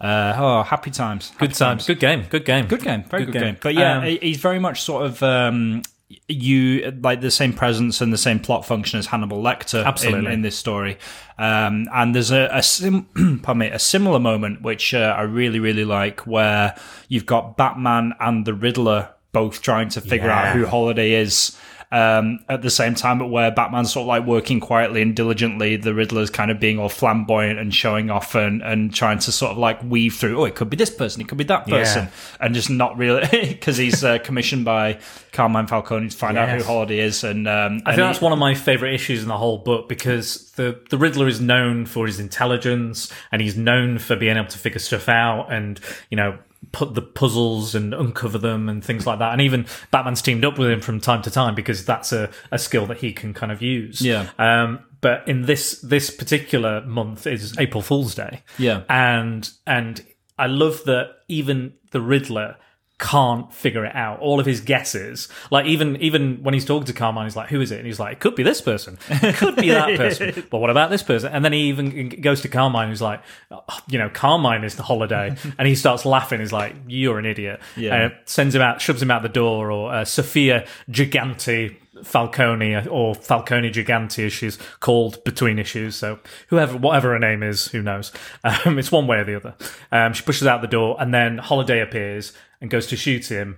Uh, 0.00 0.32
oh, 0.38 0.62
happy 0.62 0.90
times. 0.90 1.28
Happy 1.30 1.48
Good 1.48 1.56
times. 1.56 1.86
Good 1.86 2.00
game. 2.00 2.24
Good 2.30 2.44
game. 2.46 2.66
Good 2.66 2.82
game, 2.82 3.02
very 3.04 3.26
Good 3.26 3.32
good, 3.32 3.38
game. 3.40 3.48
game. 3.54 3.58
But 3.60 3.74
yeah, 3.74 3.98
Um, 3.98 4.04
he's 4.04 4.38
very 4.38 4.58
much 4.58 4.80
sort 4.80 5.04
of 5.04 5.22
um, 5.22 5.82
you 6.26 6.90
like 7.02 7.20
the 7.20 7.30
same 7.30 7.52
presence 7.52 8.00
and 8.00 8.12
the 8.12 8.16
same 8.18 8.40
plot 8.40 8.64
function 8.64 8.98
as 8.98 9.06
Hannibal 9.06 9.42
Lecter 9.42 9.84
Absolutely. 9.84 10.26
in, 10.26 10.32
in 10.32 10.42
this 10.42 10.56
story. 10.56 10.96
Um, 11.38 11.86
and 11.92 12.14
there's 12.14 12.30
a, 12.30 12.48
a 12.52 12.62
sim- 12.62 13.04
pardon 13.42 13.58
me, 13.58 13.66
a 13.68 13.78
similar 13.78 14.18
moment 14.18 14.62
which 14.62 14.94
uh, 14.94 15.14
I 15.16 15.22
really 15.22 15.60
really 15.60 15.84
like 15.84 16.20
where 16.26 16.74
you've 17.08 17.26
got 17.26 17.56
Batman 17.58 18.14
and 18.20 18.46
the 18.46 18.54
Riddler 18.54 19.10
both 19.32 19.62
trying 19.62 19.88
to 19.90 20.00
figure 20.00 20.26
Yeah. 20.28 20.48
out 20.50 20.56
who 20.56 20.66
Holiday 20.66 21.12
is. 21.12 21.56
Um, 21.92 22.38
at 22.48 22.62
the 22.62 22.70
same 22.70 22.94
time, 22.94 23.18
but 23.18 23.26
where 23.26 23.50
Batman's 23.50 23.92
sort 23.92 24.02
of 24.02 24.06
like 24.06 24.24
working 24.24 24.60
quietly 24.60 25.02
and 25.02 25.16
diligently, 25.16 25.74
the 25.74 25.92
Riddler's 25.92 26.30
kind 26.30 26.52
of 26.52 26.60
being 26.60 26.78
all 26.78 26.88
flamboyant 26.88 27.58
and 27.58 27.74
showing 27.74 28.10
off 28.10 28.36
and, 28.36 28.62
and 28.62 28.94
trying 28.94 29.18
to 29.18 29.32
sort 29.32 29.50
of 29.50 29.58
like 29.58 29.82
weave 29.82 30.14
through. 30.14 30.40
Oh, 30.40 30.44
it 30.44 30.54
could 30.54 30.70
be 30.70 30.76
this 30.76 30.88
person, 30.90 31.20
it 31.20 31.26
could 31.28 31.36
be 31.38 31.42
that 31.44 31.66
Yeah. 31.66 31.78
person, 31.78 32.08
and 32.38 32.54
just 32.54 32.70
not 32.70 32.96
really 32.96 33.26
because 33.32 33.76
he's 33.76 34.04
uh, 34.04 34.18
commissioned 34.18 34.64
by 34.64 35.00
Carmine 35.32 35.66
Falcone 35.66 36.10
to 36.10 36.16
find 36.16 36.38
out 36.38 36.48
who 36.50 36.62
Holiday 36.62 37.00
is. 37.00 37.24
And 37.24 37.48
um, 37.48 37.82
I 37.84 37.96
think 37.96 38.02
that's 38.06 38.20
one 38.20 38.32
of 38.32 38.38
my 38.38 38.54
favorite 38.54 38.94
issues 38.94 39.22
in 39.22 39.28
the 39.28 39.36
whole 39.36 39.58
book 39.58 39.88
because 39.88 40.52
the 40.52 40.78
the 40.90 40.96
Riddler 40.98 41.26
is 41.26 41.40
known 41.40 41.86
for 41.86 42.06
his 42.06 42.20
intelligence 42.20 43.12
and 43.32 43.42
he's 43.42 43.56
known 43.56 43.98
for 43.98 44.14
being 44.14 44.36
able 44.36 44.46
to 44.46 44.58
figure 44.58 44.78
stuff 44.78 45.08
out 45.08 45.52
and 45.52 45.80
you 46.08 46.16
know 46.16 46.38
put 46.72 46.94
the 46.94 47.02
puzzles 47.02 47.74
and 47.74 47.94
uncover 47.94 48.38
them 48.38 48.68
and 48.68 48.84
things 48.84 49.06
like 49.06 49.18
that. 49.18 49.32
And 49.32 49.40
even 49.40 49.66
Batman's 49.90 50.22
teamed 50.22 50.44
up 50.44 50.58
with 50.58 50.70
him 50.70 50.80
from 50.80 51.00
time 51.00 51.22
to 51.22 51.30
time 51.30 51.54
because 51.54 51.84
that's 51.84 52.12
a, 52.12 52.30
a 52.50 52.58
skill 52.58 52.86
that 52.86 52.98
he 52.98 53.12
can 53.12 53.34
kind 53.34 53.50
of 53.50 53.62
use. 53.62 54.00
Yeah. 54.00 54.28
Um, 54.38 54.80
but 55.00 55.26
in 55.26 55.42
this 55.42 55.80
this 55.80 56.10
particular 56.10 56.82
month 56.82 57.26
is 57.26 57.58
April 57.58 57.82
Fool's 57.82 58.14
Day. 58.14 58.42
Yeah. 58.58 58.82
And 58.88 59.50
and 59.66 60.04
I 60.38 60.46
love 60.46 60.84
that 60.84 61.16
even 61.28 61.74
the 61.90 62.00
Riddler 62.00 62.56
can't 63.00 63.50
figure 63.52 63.86
it 63.86 63.96
out. 63.96 64.20
All 64.20 64.38
of 64.38 64.46
his 64.46 64.60
guesses, 64.60 65.28
like 65.50 65.64
even 65.66 65.96
even 65.96 66.42
when 66.42 66.52
he's 66.52 66.66
talking 66.66 66.84
to 66.84 66.92
Carmine, 66.92 67.24
he's 67.24 67.34
like, 67.34 67.48
"Who 67.48 67.60
is 67.60 67.72
it?" 67.72 67.78
And 67.78 67.86
he's 67.86 67.98
like, 67.98 68.12
"It 68.12 68.20
could 68.20 68.36
be 68.36 68.42
this 68.42 68.60
person, 68.60 68.98
it 69.08 69.36
could 69.36 69.56
be 69.56 69.70
that 69.70 69.96
person." 69.96 70.46
but 70.50 70.58
what 70.58 70.68
about 70.70 70.90
this 70.90 71.02
person? 71.02 71.32
And 71.32 71.44
then 71.44 71.52
he 71.52 71.62
even 71.70 72.10
goes 72.20 72.42
to 72.42 72.48
Carmine, 72.48 72.88
who's 72.88 73.02
like, 73.02 73.22
"Oh, 73.50 73.62
"You 73.88 73.98
know, 73.98 74.10
Carmine 74.10 74.64
is 74.64 74.76
the 74.76 74.82
holiday," 74.82 75.34
and 75.58 75.66
he 75.66 75.74
starts 75.74 76.04
laughing. 76.04 76.40
He's 76.40 76.52
like, 76.52 76.76
"You're 76.86 77.18
an 77.18 77.24
idiot." 77.24 77.60
Yeah. 77.76 78.06
Uh, 78.06 78.10
sends 78.26 78.54
him 78.54 78.62
out, 78.62 78.80
shoves 78.82 79.02
him 79.02 79.10
out 79.10 79.22
the 79.22 79.28
door, 79.30 79.70
or 79.70 79.92
uh, 79.92 80.04
Sofia 80.04 80.66
Gigante. 80.90 81.76
Falcone 82.02 82.86
or 82.88 83.14
Falcone 83.14 83.70
Gigante 83.70 84.24
as 84.24 84.32
she's 84.32 84.56
called 84.78 85.22
between 85.24 85.58
issues. 85.58 85.96
So 85.96 86.18
whoever, 86.48 86.78
whatever 86.78 87.10
her 87.10 87.18
name 87.18 87.42
is, 87.42 87.66
who 87.66 87.82
knows? 87.82 88.10
Um, 88.42 88.78
it's 88.78 88.90
one 88.90 89.06
way 89.06 89.18
or 89.18 89.24
the 89.24 89.36
other. 89.36 89.54
Um, 89.92 90.14
she 90.14 90.22
pushes 90.22 90.46
out 90.46 90.62
the 90.62 90.66
door 90.66 90.96
and 90.98 91.12
then 91.12 91.36
Holiday 91.36 91.80
appears 91.80 92.32
and 92.60 92.70
goes 92.70 92.86
to 92.88 92.96
shoot 92.96 93.30
him 93.30 93.56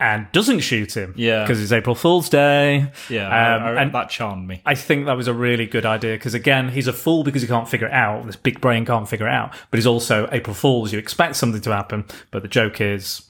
and 0.00 0.26
doesn't 0.32 0.60
shoot 0.60 0.96
him. 0.96 1.14
Yeah. 1.16 1.42
Because 1.44 1.62
it's 1.62 1.70
April 1.72 1.94
Fool's 1.94 2.28
Day. 2.28 2.90
yeah, 3.08 3.26
Um, 3.56 3.62
I- 3.62 3.70
I- 3.74 3.82
and 3.82 3.92
that 3.92 4.10
charmed 4.10 4.46
me. 4.48 4.60
I 4.66 4.74
think 4.74 5.06
that 5.06 5.16
was 5.16 5.28
a 5.28 5.32
really 5.32 5.66
good 5.66 5.86
idea 5.86 6.14
because 6.16 6.34
again, 6.34 6.68
he's 6.70 6.88
a 6.88 6.92
fool 6.92 7.22
because 7.24 7.42
he 7.42 7.48
can't 7.48 7.68
figure 7.68 7.86
it 7.86 7.92
out. 7.92 8.26
This 8.26 8.36
big 8.36 8.60
brain 8.60 8.84
can't 8.84 9.08
figure 9.08 9.28
it 9.28 9.32
out, 9.32 9.52
but 9.70 9.78
he's 9.78 9.86
also 9.86 10.28
April 10.32 10.54
Fools. 10.54 10.92
You 10.92 10.98
expect 10.98 11.36
something 11.36 11.60
to 11.62 11.72
happen, 11.72 12.04
but 12.32 12.42
the 12.42 12.48
joke 12.48 12.80
is, 12.80 13.22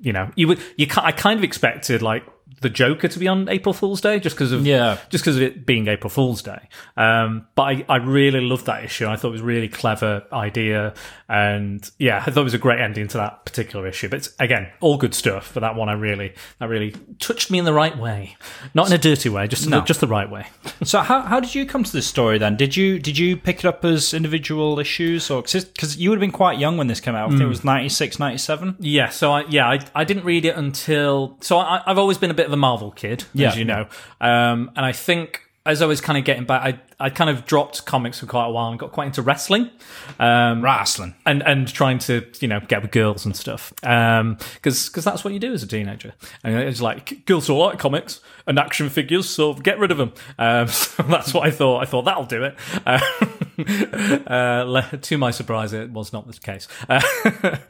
you 0.00 0.12
know, 0.12 0.30
you 0.36 0.46
would 0.48 0.60
you. 0.76 0.86
I 0.96 1.12
kind 1.12 1.38
of 1.38 1.44
expected 1.44 2.02
like 2.02 2.24
the 2.60 2.70
Joker 2.70 3.08
to 3.08 3.18
be 3.18 3.26
on 3.26 3.48
April 3.48 3.72
Fool's 3.72 4.00
Day 4.00 4.20
just 4.20 4.36
because 4.36 4.52
of 4.52 4.64
Yeah. 4.64 4.96
just 5.10 5.24
because 5.24 5.34
of 5.36 5.42
it 5.42 5.66
being 5.66 5.88
April 5.88 6.08
Fool's 6.10 6.42
Day. 6.42 6.68
Um, 6.96 7.46
but 7.56 7.62
I, 7.64 7.84
I 7.88 7.96
really 7.96 8.40
loved 8.40 8.66
that 8.66 8.84
issue. 8.84 9.08
I 9.08 9.16
thought 9.16 9.28
it 9.28 9.32
was 9.32 9.40
a 9.40 9.44
really 9.44 9.66
clever 9.68 10.22
idea, 10.32 10.94
and 11.32 11.90
yeah, 11.98 12.22
I 12.26 12.30
thought 12.30 12.42
it 12.42 12.44
was 12.44 12.52
a 12.52 12.58
great 12.58 12.78
ending 12.78 13.08
to 13.08 13.16
that 13.16 13.46
particular 13.46 13.86
issue. 13.86 14.10
But 14.10 14.18
it's, 14.18 14.34
again, 14.38 14.68
all 14.80 14.98
good 14.98 15.14
stuff. 15.14 15.52
But 15.54 15.60
that 15.60 15.76
one, 15.76 15.88
I 15.88 15.94
really 15.94 16.34
that 16.58 16.68
really 16.68 16.94
touched 17.20 17.50
me 17.50 17.58
in 17.58 17.64
the 17.64 17.72
right 17.72 17.96
way, 17.96 18.36
not 18.74 18.88
in 18.88 18.92
a 18.92 18.98
dirty 18.98 19.30
way, 19.30 19.48
just 19.48 19.66
No. 19.66 19.80
just 19.80 20.00
the 20.00 20.06
right 20.06 20.30
way. 20.30 20.46
So 20.84 20.98
how, 20.98 21.20
how 21.22 21.38
did 21.38 21.54
you 21.54 21.64
come 21.64 21.84
to 21.84 21.92
this 21.92 22.06
story 22.08 22.38
then? 22.38 22.56
Did 22.56 22.76
you 22.76 22.98
did 22.98 23.16
you 23.16 23.36
pick 23.36 23.60
it 23.60 23.64
up 23.64 23.84
as 23.84 24.12
individual 24.12 24.78
issues 24.80 25.30
or 25.30 25.40
because 25.42 25.96
you 25.96 26.10
would 26.10 26.16
have 26.16 26.20
been 26.20 26.32
quite 26.32 26.58
young 26.58 26.76
when 26.76 26.88
this 26.88 27.00
came 27.00 27.14
out? 27.14 27.26
I 27.28 27.30
think 27.30 27.42
it 27.42 27.46
was 27.46 27.62
96, 27.64 28.18
97? 28.18 28.76
Yeah, 28.80 29.08
so 29.08 29.30
I 29.32 29.44
yeah 29.48 29.68
I, 29.68 29.78
I 29.94 30.04
didn't 30.04 30.24
read 30.24 30.44
it 30.44 30.56
until 30.56 31.38
so 31.40 31.58
I, 31.58 31.82
I've 31.86 31.98
always 31.98 32.18
been 32.18 32.30
a 32.32 32.34
bit 32.34 32.46
of 32.46 32.52
a 32.52 32.56
Marvel 32.56 32.90
kid, 32.90 33.24
Yeah. 33.32 33.48
as 33.50 33.56
you 33.56 33.64
know, 33.64 33.86
um, 34.20 34.70
and 34.76 34.84
I 34.84 34.92
think 34.92 35.40
as 35.64 35.80
I 35.80 35.86
was 35.86 36.00
kind 36.00 36.18
of 36.18 36.24
getting 36.24 36.44
back, 36.44 36.62
I 36.74 36.80
I 37.02 37.10
kind 37.10 37.28
of 37.28 37.44
dropped 37.44 37.84
comics 37.84 38.20
for 38.20 38.26
quite 38.26 38.46
a 38.46 38.50
while 38.50 38.70
and 38.70 38.78
got 38.78 38.92
quite 38.92 39.06
into 39.06 39.22
wrestling, 39.22 39.70
um, 40.18 40.62
Wrestling. 40.62 41.14
and 41.26 41.42
and 41.42 41.66
trying 41.66 41.98
to 42.00 42.24
you 42.40 42.48
know 42.48 42.60
get 42.60 42.82
with 42.82 42.92
girls 42.92 43.24
and 43.26 43.36
stuff, 43.36 43.72
because 43.80 44.88
because 44.88 45.04
that's 45.04 45.24
what 45.24 45.34
you 45.34 45.40
do 45.40 45.52
as 45.52 45.62
a 45.62 45.66
teenager, 45.66 46.14
and 46.44 46.54
it's 46.56 46.80
like 46.80 47.26
girls 47.26 47.50
all 47.50 47.66
like 47.66 47.78
comics 47.78 48.20
and 48.46 48.58
action 48.58 48.88
figures, 48.88 49.28
so 49.28 49.54
get 49.54 49.78
rid 49.78 49.90
of 49.90 49.98
them. 49.98 50.12
Um, 50.38 50.66
so 50.68 51.02
that's 51.04 51.34
what 51.34 51.46
I 51.46 51.50
thought. 51.50 51.82
I 51.82 51.86
thought 51.86 52.04
that'll 52.04 52.24
do 52.26 52.44
it. 52.44 52.56
Uh, 53.58 54.24
uh, 54.26 54.82
to 54.96 55.18
my 55.18 55.30
surprise, 55.30 55.72
it 55.72 55.90
was 55.90 56.12
not 56.12 56.26
the 56.26 56.32
case. 56.32 56.66
Uh, 56.88 57.00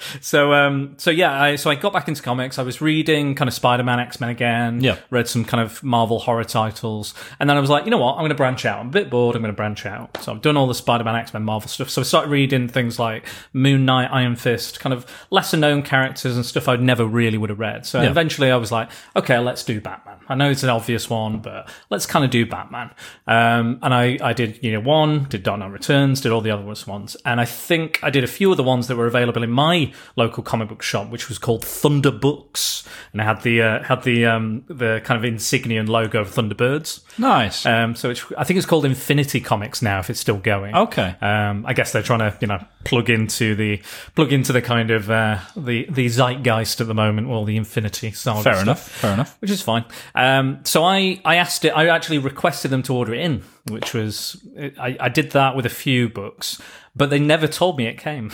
so, 0.20 0.52
um, 0.52 0.94
so 0.96 1.10
yeah, 1.10 1.40
I, 1.40 1.56
so 1.56 1.70
I 1.70 1.74
got 1.74 1.92
back 1.92 2.08
into 2.08 2.22
comics. 2.22 2.58
I 2.58 2.62
was 2.62 2.80
reading 2.80 3.34
kind 3.34 3.48
of 3.48 3.54
Spider-Man, 3.54 3.98
X-Men 3.98 4.30
again. 4.30 4.80
Yeah. 4.80 4.98
Read 5.10 5.28
some 5.28 5.44
kind 5.44 5.62
of 5.62 5.82
Marvel 5.82 6.20
horror 6.20 6.44
titles, 6.44 7.14
and 7.40 7.50
then 7.50 7.56
I 7.56 7.60
was 7.60 7.68
like, 7.68 7.84
you 7.84 7.90
know 7.90 7.98
what? 7.98 8.12
I'm 8.12 8.20
going 8.20 8.30
to 8.30 8.36
branch 8.36 8.64
out. 8.64 8.78
I'm 8.78 8.88
a 8.88 8.90
bit 8.90 9.10
bored. 9.10 9.21
I'm 9.30 9.42
going 9.42 9.52
to 9.52 9.56
branch 9.56 9.86
out. 9.86 10.18
So 10.22 10.32
I've 10.32 10.42
done 10.42 10.56
all 10.56 10.66
the 10.66 10.74
Spider-Man, 10.74 11.14
X-Men, 11.16 11.44
Marvel 11.44 11.68
stuff. 11.68 11.88
So 11.90 12.00
I 12.02 12.04
started 12.04 12.30
reading 12.30 12.68
things 12.68 12.98
like 12.98 13.26
Moon 13.52 13.84
Knight, 13.84 14.08
Iron 14.12 14.36
Fist, 14.36 14.80
kind 14.80 14.92
of 14.92 15.06
lesser 15.30 15.56
known 15.56 15.82
characters 15.82 16.34
and 16.36 16.44
stuff 16.44 16.68
I'd 16.68 16.82
never 16.82 17.04
really 17.04 17.38
would 17.38 17.50
have 17.50 17.58
read. 17.60 17.86
So 17.86 18.00
Yeah. 18.02 18.10
eventually, 18.10 18.50
I 18.50 18.56
was 18.56 18.72
like, 18.72 18.90
okay, 19.14 19.38
let's 19.38 19.64
do 19.64 19.80
Batman. 19.80 20.16
I 20.28 20.34
know 20.34 20.50
it's 20.50 20.62
an 20.62 20.70
obvious 20.70 21.08
one, 21.08 21.38
but 21.38 21.68
let's 21.90 22.06
kind 22.06 22.24
of 22.24 22.30
do 22.30 22.44
Batman. 22.46 22.90
Um, 23.26 23.78
and 23.82 23.94
I, 23.94 24.18
I 24.22 24.32
did, 24.32 24.58
you 24.62 24.72
know, 24.72 24.80
one, 24.80 25.24
did 25.28 25.42
Dark 25.42 25.58
Knight 25.60 25.70
Returns, 25.70 26.20
did 26.20 26.32
all 26.32 26.40
the 26.40 26.50
other 26.50 26.62
ones. 26.64 27.16
And 27.24 27.40
I 27.40 27.44
think 27.44 28.00
I 28.02 28.10
did 28.10 28.24
a 28.24 28.26
few 28.28 28.50
of 28.50 28.56
the 28.56 28.62
ones 28.62 28.88
that 28.88 28.96
were 28.96 29.06
available 29.06 29.42
in 29.42 29.50
my 29.50 29.92
local 30.16 30.42
comic 30.42 30.68
book 30.68 30.82
shop, 30.82 31.10
which 31.10 31.28
was 31.28 31.38
called 31.38 31.64
Thunder 31.64 32.10
Books. 32.10 32.88
And 33.12 33.20
it 33.20 33.24
had 33.24 33.42
the, 33.42 33.62
uh, 33.62 33.82
had 33.84 34.02
the, 34.04 34.26
um, 34.26 34.64
the 34.68 35.00
kind 35.04 35.18
of 35.18 35.24
insignia 35.24 35.80
and 35.80 35.88
logo 35.88 36.20
of 36.20 36.28
Thunderbirds. 36.28 37.00
Nice. 37.18 37.66
Um, 37.66 37.94
so 37.94 38.10
it's, 38.10 38.24
I 38.38 38.44
think 38.44 38.56
it's 38.56 38.66
called 38.66 38.84
Infinity 38.84 39.11
Comics 39.44 39.82
now, 39.82 39.98
if 39.98 40.10
it's 40.10 40.20
still 40.20 40.38
going. 40.38 40.74
Okay. 40.74 41.14
Um, 41.20 41.64
I 41.66 41.72
guess 41.74 41.92
they're 41.92 42.02
trying 42.02 42.18
to, 42.20 42.36
you 42.40 42.46
know, 42.46 42.64
plug 42.84 43.10
into 43.10 43.54
the 43.54 43.82
plug 44.14 44.32
into 44.32 44.52
the 44.52 44.62
kind 44.62 44.90
of 44.90 45.10
uh, 45.10 45.38
the 45.56 45.86
the 45.90 46.08
zeitgeist 46.08 46.80
at 46.80 46.86
the 46.86 46.94
moment, 46.94 47.28
or 47.28 47.44
the 47.46 47.56
Infinity 47.56 48.12
Saga. 48.12 48.42
Fair 48.42 48.52
stuff, 48.54 48.62
enough. 48.62 48.88
Fair 48.88 49.12
enough. 49.14 49.36
Which 49.40 49.50
is 49.50 49.62
fine. 49.62 49.84
Um, 50.14 50.60
so 50.64 50.84
I 50.84 51.20
I 51.24 51.36
asked 51.36 51.64
it. 51.64 51.70
I 51.70 51.88
actually 51.88 52.18
requested 52.18 52.70
them 52.70 52.82
to 52.84 52.94
order 52.94 53.14
it 53.14 53.20
in, 53.20 53.42
which 53.68 53.94
was 53.94 54.42
I, 54.78 54.96
I 55.00 55.08
did 55.08 55.32
that 55.32 55.56
with 55.56 55.66
a 55.66 55.70
few 55.70 56.08
books, 56.08 56.60
but 56.94 57.10
they 57.10 57.18
never 57.18 57.46
told 57.46 57.78
me 57.78 57.86
it 57.86 57.98
came. 57.98 58.30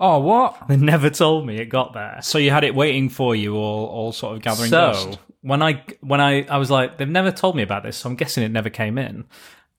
Oh, 0.00 0.18
what? 0.18 0.56
They 0.68 0.76
never 0.76 1.08
told 1.08 1.46
me 1.46 1.56
it 1.58 1.66
got 1.66 1.92
there. 1.94 2.18
So 2.20 2.38
you 2.38 2.50
had 2.50 2.64
it 2.64 2.74
waiting 2.74 3.08
for 3.08 3.36
you, 3.36 3.54
all, 3.56 3.86
all 3.86 4.12
sort 4.12 4.36
of 4.36 4.42
gathering 4.42 4.68
So 4.68 4.92
dust. 4.92 5.18
when 5.40 5.62
I 5.62 5.84
when 6.00 6.20
I 6.20 6.44
I 6.46 6.56
was 6.58 6.68
like, 6.70 6.98
they've 6.98 7.08
never 7.08 7.30
told 7.30 7.54
me 7.54 7.62
about 7.62 7.84
this, 7.84 7.96
so 7.98 8.10
I'm 8.10 8.16
guessing 8.16 8.42
it 8.42 8.50
never 8.50 8.70
came 8.70 8.98
in. 8.98 9.24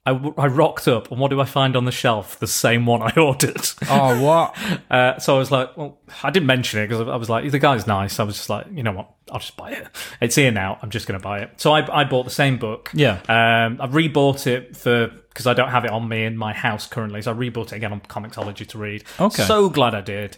I, 0.06 0.12
I 0.38 0.48
rocked 0.48 0.88
up, 0.88 1.10
and 1.10 1.20
what 1.20 1.30
do 1.30 1.41
I 1.41 1.46
find 1.46 1.76
on 1.76 1.86
the 1.86 1.91
shelf? 1.91 2.38
The 2.39 2.48
same 2.48 2.86
one 2.86 3.02
I 3.02 3.13
ordered. 3.20 3.68
Oh, 3.89 4.22
what? 4.22 4.56
Uh, 4.89 5.18
so 5.20 5.36
I 5.36 5.39
was 5.39 5.52
like, 5.52 5.76
well, 5.76 5.98
I 6.24 6.30
didn't 6.30 6.46
mention 6.46 6.80
it 6.80 6.88
because 6.88 7.08
I 7.08 7.15
was 7.15 7.30
like, 7.30 7.50
the 7.50 7.60
guy's 7.60 7.88
nice. 7.88 8.20
I 8.20 8.24
was 8.24 8.36
just 8.36 8.50
like, 8.50 8.68
you 8.72 8.84
know 8.84 8.91
what? 8.91 9.10
I'll 9.32 9.39
just 9.39 9.58
buy 9.58 9.72
it. 9.72 9.88
It's 10.22 10.36
here 10.36 10.52
now. 10.52 10.78
I'm 10.82 10.89
just 10.89 11.08
going 11.08 11.20
to 11.20 11.24
buy 11.24 11.39
it. 11.39 11.60
So 11.60 11.74
I, 11.74 12.02
I 12.02 12.04
bought 12.04 12.24
the 12.24 12.32
same 12.32 12.58
book. 12.58 12.91
Yeah. 12.94 13.20
Um, 13.28 13.82
I've 13.82 13.91
rebought 13.91 14.48
it 14.48 14.78
for 14.78 15.08
because 15.30 15.48
I 15.48 15.54
don't 15.54 15.70
have 15.70 15.84
it 15.84 15.91
on 15.91 16.08
me 16.08 16.24
in 16.24 16.38
my 16.38 16.54
house 16.54 16.88
currently. 16.88 17.22
So 17.22 17.32
I 17.32 17.36
rebought 17.36 17.68
it 17.68 17.74
again 17.74 17.91
on 17.91 18.00
Comixology 18.02 18.65
to 18.68 18.78
read. 18.78 19.04
Okay. 19.20 19.44
So 19.44 19.70
glad 19.70 19.94
I 19.94 20.02
did. 20.02 20.38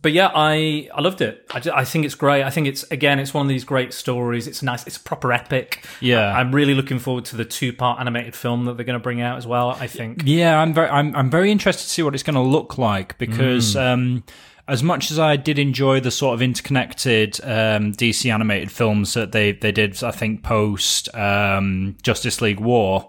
But 0.00 0.12
yeah, 0.12 0.30
I 0.34 0.88
I 0.94 1.00
loved 1.00 1.20
it. 1.20 1.46
I, 1.52 1.62
I 1.80 1.84
think 1.84 2.04
it's 2.04 2.14
great. 2.14 2.42
I 2.42 2.50
think 2.50 2.66
it's 2.66 2.82
again, 2.90 3.18
it's 3.18 3.32
one 3.32 3.46
of 3.46 3.48
these 3.48 3.64
great 3.64 3.94
stories. 3.94 4.46
It's 4.46 4.62
nice. 4.62 4.86
It's 4.86 4.96
a 4.96 5.00
proper 5.00 5.32
epic. 5.32 5.86
Yeah. 6.00 6.32
I, 6.36 6.40
am 6.40 6.54
really 6.54 6.74
looking 6.74 6.98
forward 6.98 7.24
to 7.26 7.36
the 7.36 7.44
two 7.46 7.72
part 7.72 7.98
animated 8.00 8.34
film 8.34 8.66
that 8.66 8.76
they're 8.76 8.84
going 8.84 8.98
to 8.98 9.02
bring 9.02 9.20
out 9.22 9.38
as 9.38 9.46
well. 9.46 9.70
I 9.70 9.86
think. 9.86 10.22
Yeah, 10.24 10.60
I'm 10.60 10.74
very, 10.74 10.88
I'm, 10.90 11.16
I'm 11.16 11.30
very 11.30 11.50
interested 11.50 11.84
to 11.84 11.88
see 11.90 12.02
what 12.02 12.14
it's 12.14 12.22
going 12.22 12.34
to 12.34 12.40
look 12.40 12.76
like 12.78 13.16
because 13.18 13.74
Mm. 13.74 13.80
um, 13.92 14.24
as 14.68 14.82
much 14.82 15.10
as 15.10 15.18
I 15.18 15.36
did 15.36 15.58
enjoy 15.58 16.00
the 16.00 16.10
sort 16.10 16.34
of 16.34 16.42
interconnected 16.42 17.40
um, 17.44 17.92
DC 17.92 18.32
animated 18.32 18.70
films 18.70 19.14
that 19.14 19.32
they 19.32 19.52
they 19.52 19.72
did, 19.72 20.02
I 20.02 20.10
think 20.10 20.42
post 20.42 21.14
um, 21.14 21.96
Justice 22.02 22.40
League 22.40 22.60
War, 22.60 23.08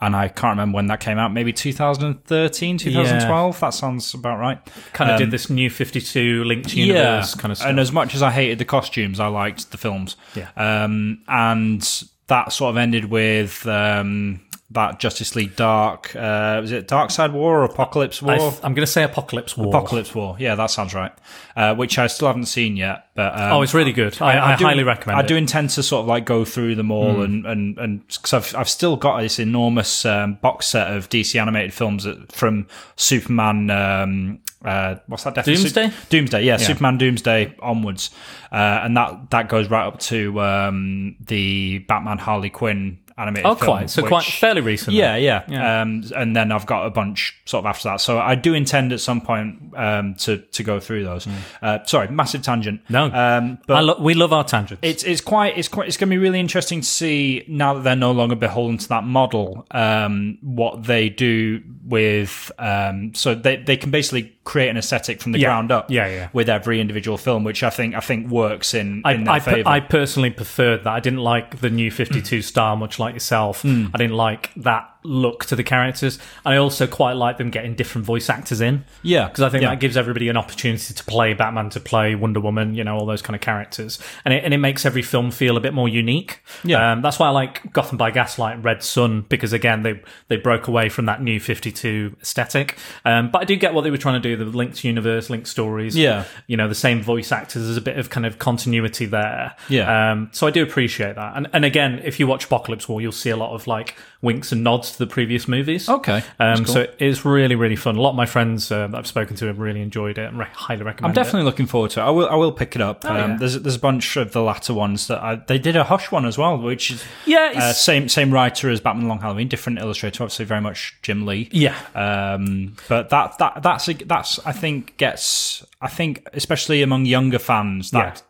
and 0.00 0.14
I 0.14 0.28
can't 0.28 0.52
remember 0.52 0.76
when 0.76 0.88
that 0.88 1.00
came 1.00 1.18
out, 1.18 1.32
maybe 1.32 1.52
2013, 1.52 2.78
2012. 2.78 3.60
That 3.60 3.70
sounds 3.70 4.12
about 4.14 4.38
right. 4.38 4.58
Kind 4.92 5.10
of 5.10 5.14
Um, 5.14 5.20
did 5.20 5.30
this 5.30 5.48
new 5.48 5.70
52 5.70 6.44
linked 6.44 6.74
universe 6.74 7.34
kind 7.34 7.52
of 7.52 7.58
stuff. 7.58 7.70
And 7.70 7.80
as 7.80 7.92
much 7.92 8.14
as 8.14 8.22
I 8.22 8.30
hated 8.30 8.58
the 8.58 8.64
costumes, 8.64 9.20
I 9.20 9.28
liked 9.28 9.70
the 9.70 9.78
films. 9.78 10.16
Yeah. 10.34 10.48
Um, 10.56 11.22
and 11.28 12.04
that 12.26 12.52
sort 12.52 12.70
of 12.70 12.76
ended 12.76 13.06
with 13.06 13.66
um, 13.66 14.40
that 14.70 14.98
Justice 14.98 15.36
League 15.36 15.56
Dark. 15.56 16.16
Uh, 16.16 16.58
was 16.60 16.72
it 16.72 16.88
Darkseid 16.88 17.32
War 17.32 17.62
or 17.62 17.68
Apokolips 17.68 18.22
War? 18.22 18.32
I 18.32 18.58
I'm 18.62 18.74
going 18.74 18.86
to 18.86 18.90
say 18.90 19.06
Apokolips 19.06 19.56
War. 19.56 19.72
Apokolips 19.72 20.14
War. 20.14 20.36
Yeah, 20.38 20.54
that 20.54 20.66
sounds 20.70 20.94
right. 20.94 21.12
Uh, 21.54 21.74
which 21.74 21.98
I 21.98 22.06
still 22.06 22.28
haven't 22.28 22.46
seen 22.46 22.76
yet, 22.76 23.08
but 23.14 23.34
um, 23.34 23.52
Oh, 23.52 23.62
it's 23.62 23.74
really 23.74 23.92
good. 23.92 24.20
I, 24.20 24.54
I, 24.54 24.56
do- 24.56 24.64
highly 24.64 24.82
recommend 24.82 25.20
I 25.20 25.22
it. 25.22 25.28
Do 25.28 25.36
intend 25.36 25.70
to 25.70 25.82
sort 25.82 26.00
of 26.00 26.06
like 26.06 26.24
go 26.24 26.44
through 26.44 26.74
them 26.74 26.90
all 26.90 27.22
and 27.22 27.46
and 27.46 27.78
and 27.78 28.08
because 28.08 28.32
I've 28.32 28.56
I've 28.56 28.68
still 28.68 28.96
got 28.96 29.20
this 29.20 29.38
enormous 29.38 30.04
um, 30.04 30.34
box 30.36 30.66
set 30.66 30.94
of 30.94 31.08
DC 31.08 31.40
animated 31.40 31.72
films 31.72 32.04
that, 32.04 32.32
from 32.32 32.66
Superman. 32.96 33.70
Um, 33.70 34.40
uh, 34.64 34.96
what's 35.08 35.24
that? 35.24 35.34
Definitely 35.34 35.62
Doomsday? 35.62 35.92
Doomsday, 36.08 36.42
yeah, 36.42 36.56
Superman 36.56 36.96
Doomsday 36.96 37.54
onwards, 37.60 38.10
uh, 38.50 38.80
and 38.82 38.96
that 38.96 39.30
that 39.30 39.48
goes 39.50 39.68
right 39.68 39.86
up 39.86 40.00
to 40.00 40.40
um, 40.40 41.16
the 41.20 41.78
Batman 41.80 42.16
Harley 42.18 42.48
Quinn 42.48 42.98
animated. 43.16 43.46
Oh, 43.46 43.54
film, 43.54 43.66
quite. 43.66 43.90
So 43.90 44.06
quite 44.06 44.24
fairly 44.24 44.60
recently. 44.60 44.98
yeah, 44.98 45.18
then. 45.46 45.52
yeah. 45.52 45.80
Um, 45.82 46.04
and 46.16 46.34
then 46.36 46.50
I've 46.52 46.66
got 46.66 46.86
a 46.86 46.90
bunch 46.90 47.34
sort 47.44 47.60
of 47.64 47.66
after 47.66 47.88
that. 47.88 48.00
So 48.00 48.18
I 48.18 48.34
do 48.34 48.54
intend 48.54 48.92
at 48.92 49.00
some 49.00 49.20
point 49.20 49.72
um, 49.76 50.14
to 50.16 50.38
to 50.38 50.62
go 50.62 50.80
through 50.80 51.04
those. 51.04 51.26
Uh, 51.62 51.84
sorry, 51.84 52.08
massive 52.08 52.42
tangent. 52.42 52.80
No. 52.88 53.04
um, 53.12 53.58
but 53.66 53.74
I 53.76 53.80
lo- 53.80 54.00
we 54.00 54.14
love 54.14 54.32
our 54.32 54.44
tangents. 54.44 54.80
it's 54.82 55.02
it's 55.04 55.20
quite 55.20 55.56
it's 55.58 55.68
quite 55.68 55.86
it's 55.88 55.96
going 55.96 56.08
to 56.10 56.14
be 56.14 56.18
really 56.18 56.40
interesting 56.40 56.80
to 56.80 56.86
see 56.86 57.44
now 57.48 57.74
that 57.74 57.84
they're 57.84 57.94
no 57.96 58.12
longer 58.12 58.34
beholden 58.36 58.78
to 58.78 58.88
that 58.88 59.04
model. 59.04 59.66
Um, 59.70 60.38
what 60.42 60.84
they 60.84 61.08
do 61.08 61.62
with 61.86 62.50
um, 62.58 63.14
so 63.14 63.34
they 63.34 63.56
they 63.56 63.76
can 63.76 63.90
basically 63.90 64.32
create 64.44 64.68
an 64.68 64.76
aesthetic 64.76 65.22
from 65.22 65.32
the 65.32 65.38
Yeah. 65.38 65.48
ground 65.48 65.70
up. 65.72 65.90
Yeah, 65.90 66.06
yeah. 66.08 66.28
With 66.32 66.48
every 66.48 66.80
individual 66.80 67.16
film, 67.16 67.44
which 67.44 67.62
I 67.62 67.70
think 67.70 67.94
I 67.94 68.00
think 68.00 68.28
works 68.30 68.74
in 68.74 69.02
I, 69.04 69.12
in 69.14 69.24
their 69.24 69.34
I, 69.34 69.38
per- 69.40 69.50
favor. 69.52 69.68
I 69.68 69.80
personally 69.80 70.30
preferred 70.30 70.84
that. 70.84 70.92
I 70.92 71.00
didn't 71.00 71.20
like 71.20 71.60
the 71.60 71.70
new 71.70 71.90
52 71.90 72.42
style, 72.50 72.76
much 72.76 72.98
like 72.98 73.03
yourself. 73.12 73.62
Hmm. 73.62 73.88
I 73.92 73.98
didn't 73.98 74.16
like 74.16 74.50
that 74.56 74.93
look 75.04 75.44
to 75.44 75.56
the 75.56 75.62
characters. 75.62 76.18
And 76.44 76.54
I 76.54 76.56
also 76.56 76.86
quite 76.86 77.12
like 77.12 77.38
them 77.38 77.50
getting 77.50 77.74
different 77.74 78.06
voice 78.06 78.30
actors 78.30 78.60
in. 78.60 78.84
Yeah, 79.02 79.28
Because 79.28 79.42
I 79.42 79.50
think 79.50 79.62
yeah. 79.62 79.70
that 79.70 79.80
gives 79.80 79.96
everybody 79.96 80.28
an 80.28 80.36
opportunity 80.36 80.94
to 80.94 81.04
play 81.04 81.34
Batman, 81.34 81.70
to 81.70 81.80
play 81.80 82.14
Wonder 82.14 82.40
Woman, 82.40 82.74
you 82.74 82.82
know, 82.84 82.96
all 82.96 83.06
those 83.06 83.22
kind 83.22 83.34
of 83.34 83.40
characters. 83.40 83.98
And 84.24 84.32
it, 84.32 84.44
and 84.44 84.54
it 84.54 84.58
makes 84.58 84.86
every 84.86 85.02
film 85.02 85.30
feel 85.30 85.56
a 85.56 85.60
bit 85.60 85.74
more 85.74 85.88
unique. 85.88 86.42
Yeah. 86.64 86.92
Um, 86.92 87.02
that's 87.02 87.18
why 87.18 87.28
I 87.28 87.30
like 87.30 87.72
Gotham 87.72 87.98
by 87.98 88.10
Gaslight 88.10 88.56
and 88.56 88.64
Red 88.64 88.82
Son, 88.82 89.26
because 89.28 89.52
again, 89.52 89.82
they, 89.82 90.02
they 90.28 90.36
broke 90.36 90.68
away 90.68 90.88
from 90.88 91.06
that 91.06 91.22
new 91.22 91.38
52 91.38 92.16
aesthetic. 92.22 92.76
Um, 93.04 93.30
but 93.30 93.42
I 93.42 93.44
do 93.44 93.56
get 93.56 93.74
what 93.74 93.82
they 93.82 93.90
were 93.90 93.98
trying 93.98 94.20
to 94.20 94.36
do, 94.36 94.42
the 94.42 94.44
linked 94.56 94.84
universe, 94.84 95.28
linked 95.28 95.48
stories. 95.48 95.96
Yeah. 95.96 96.24
You 96.46 96.56
know, 96.56 96.68
the 96.68 96.74
same 96.74 97.02
voice 97.02 97.30
actors, 97.30 97.64
there's 97.64 97.76
a 97.76 97.82
bit 97.82 97.98
of 97.98 98.08
kind 98.08 98.24
of 98.24 98.38
continuity 98.38 99.06
there. 99.06 99.54
Yeah. 99.68 100.12
Um, 100.12 100.30
so 100.32 100.46
I 100.46 100.50
do 100.50 100.62
appreciate 100.62 101.16
that. 101.16 101.36
And, 101.36 101.48
and 101.52 101.64
again, 101.64 102.00
if 102.04 102.18
you 102.18 102.26
watch 102.26 102.48
Apokolips 102.48 102.88
War, 102.88 103.00
you'll 103.00 103.12
see 103.12 103.30
a 103.30 103.36
lot 103.36 103.52
of 103.54 103.66
like 103.66 103.96
winks 104.24 104.50
and 104.50 104.64
nods 104.64 104.92
to 104.92 104.98
the 104.98 105.06
previous 105.06 105.46
movies. 105.46 105.88
Okay. 105.88 106.22
Um, 106.40 106.64
cool. 106.64 106.74
So 106.74 106.86
it's 106.98 107.24
really, 107.24 107.54
really 107.54 107.76
fun. 107.76 107.94
A 107.96 108.00
lot 108.00 108.10
of 108.10 108.16
my 108.16 108.26
friends 108.26 108.72
uh, 108.72 108.88
that 108.88 108.96
I've 108.98 109.06
spoken 109.06 109.36
to 109.36 109.46
have 109.46 109.58
really 109.60 109.80
enjoyed 109.82 110.18
it 110.18 110.26
and 110.26 110.38
re- 110.38 110.46
highly 110.52 110.82
recommend 110.82 111.16
I'm 111.16 111.22
definitely 111.22 111.44
looking 111.44 111.66
forward 111.66 111.90
to 111.92 112.00
it. 112.00 112.04
I 112.04 112.10
will. 112.10 112.28
I 112.28 112.34
will 112.34 112.50
pick 112.52 112.74
it 112.74 112.82
up. 112.82 113.04
um, 113.04 113.14
Oh, 113.14 113.18
yeah. 113.18 113.36
There's 113.38 113.60
there's 113.62 113.76
a 113.76 113.80
bunch 113.80 114.16
of 114.16 114.32
the 114.32 114.42
latter 114.42 114.74
ones 114.74 115.06
that 115.06 115.22
I, 115.22 115.36
they 115.36 115.58
did 115.58 115.76
a 115.76 115.84
Hush 115.84 116.10
one 116.10 116.24
as 116.26 116.36
well, 116.36 116.58
which 116.58 116.90
is. 116.90 117.04
Yeah, 117.26 117.52
uh, 117.54 117.72
same 117.72 118.08
same 118.08 118.32
writer 118.32 118.70
as 118.70 118.80
Batman 118.80 119.06
Long 119.08 119.20
Halloween, 119.20 119.46
different 119.48 119.78
illustrator, 119.78 120.24
obviously 120.24 120.46
very 120.46 120.60
much 120.60 120.96
Jim 121.02 121.26
Lee. 121.26 121.48
yeah. 121.52 121.76
Um, 121.94 122.76
but 122.88 123.10
that 123.10 123.38
that 123.38 123.62
that's 123.62 123.88
a, 123.88 123.92
that's 123.94 124.38
I 124.46 124.52
think 124.52 124.96
gets 124.96 125.64
I 125.80 125.88
think 125.88 126.26
especially 126.32 126.82
among 126.82 127.04
younger 127.06 127.38
fans 127.38 127.90
that 127.90 128.22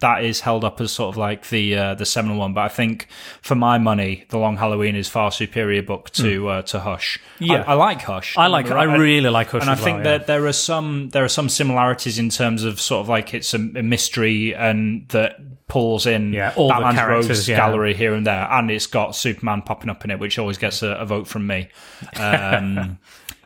that 0.00 0.24
is 0.24 0.40
held 0.40 0.64
up 0.64 0.80
as 0.80 0.92
sort 0.92 1.14
of 1.14 1.16
like 1.16 1.48
the 1.48 1.76
uh, 1.76 1.94
the 1.94 2.06
seminal 2.06 2.38
one. 2.38 2.52
But 2.52 2.62
I 2.62 2.68
think 2.68 3.06
for 3.42 3.54
my 3.54 3.78
money, 3.78 4.24
the 4.30 4.38
Long 4.38 4.56
Halloween 4.56 4.96
is 4.96 5.08
far 5.08 5.30
superior 5.30 5.82
book 5.82 6.10
to 6.10 6.48
uh, 6.48 6.62
to 6.62 6.80
Hush. 6.80 7.18
Yeah. 7.38 7.62
I, 7.66 7.72
I 7.72 7.74
like 7.74 8.02
Hush. 8.02 8.36
I 8.36 8.48
like. 8.48 8.70
I 8.70 8.84
really 8.84 9.30
like 9.30 9.48
Hush. 9.48 9.62
and 9.62 9.70
I 9.70 9.74
think 9.74 9.96
well, 9.96 10.04
that 10.04 10.20
yeah. 10.22 10.26
there 10.26 10.46
are 10.46 10.52
some 10.52 11.10
there 11.10 11.24
are 11.24 11.28
some 11.28 11.48
similarities 11.48 12.18
in 12.18 12.30
terms 12.30 12.64
of 12.64 12.80
sort 12.80 13.02
of 13.02 13.08
like 13.08 13.34
it's 13.34 13.54
a, 13.54 13.58
a 13.58 13.82
mystery 13.82 14.54
and 14.54 15.06
that 15.08 15.38
pulls 15.68 16.06
in 16.06 16.32
Yeah, 16.32 16.52
all 16.56 16.68
the 16.68 16.74
Batman's 16.74 16.96
characters, 16.96 17.48
yeah. 17.48 17.56
gallery 17.56 17.94
here 17.94 18.14
and 18.14 18.26
there, 18.26 18.50
and 18.50 18.70
it's 18.70 18.86
got 18.86 19.14
Superman 19.14 19.62
popping 19.62 19.88
up 19.88 20.04
in 20.04 20.10
it, 20.10 20.18
which 20.18 20.38
always 20.38 20.58
gets 20.58 20.82
a, 20.82 20.88
a 20.88 21.06
vote 21.06 21.26
from 21.26 21.46
me. 21.46 21.68
Um, 22.16 22.98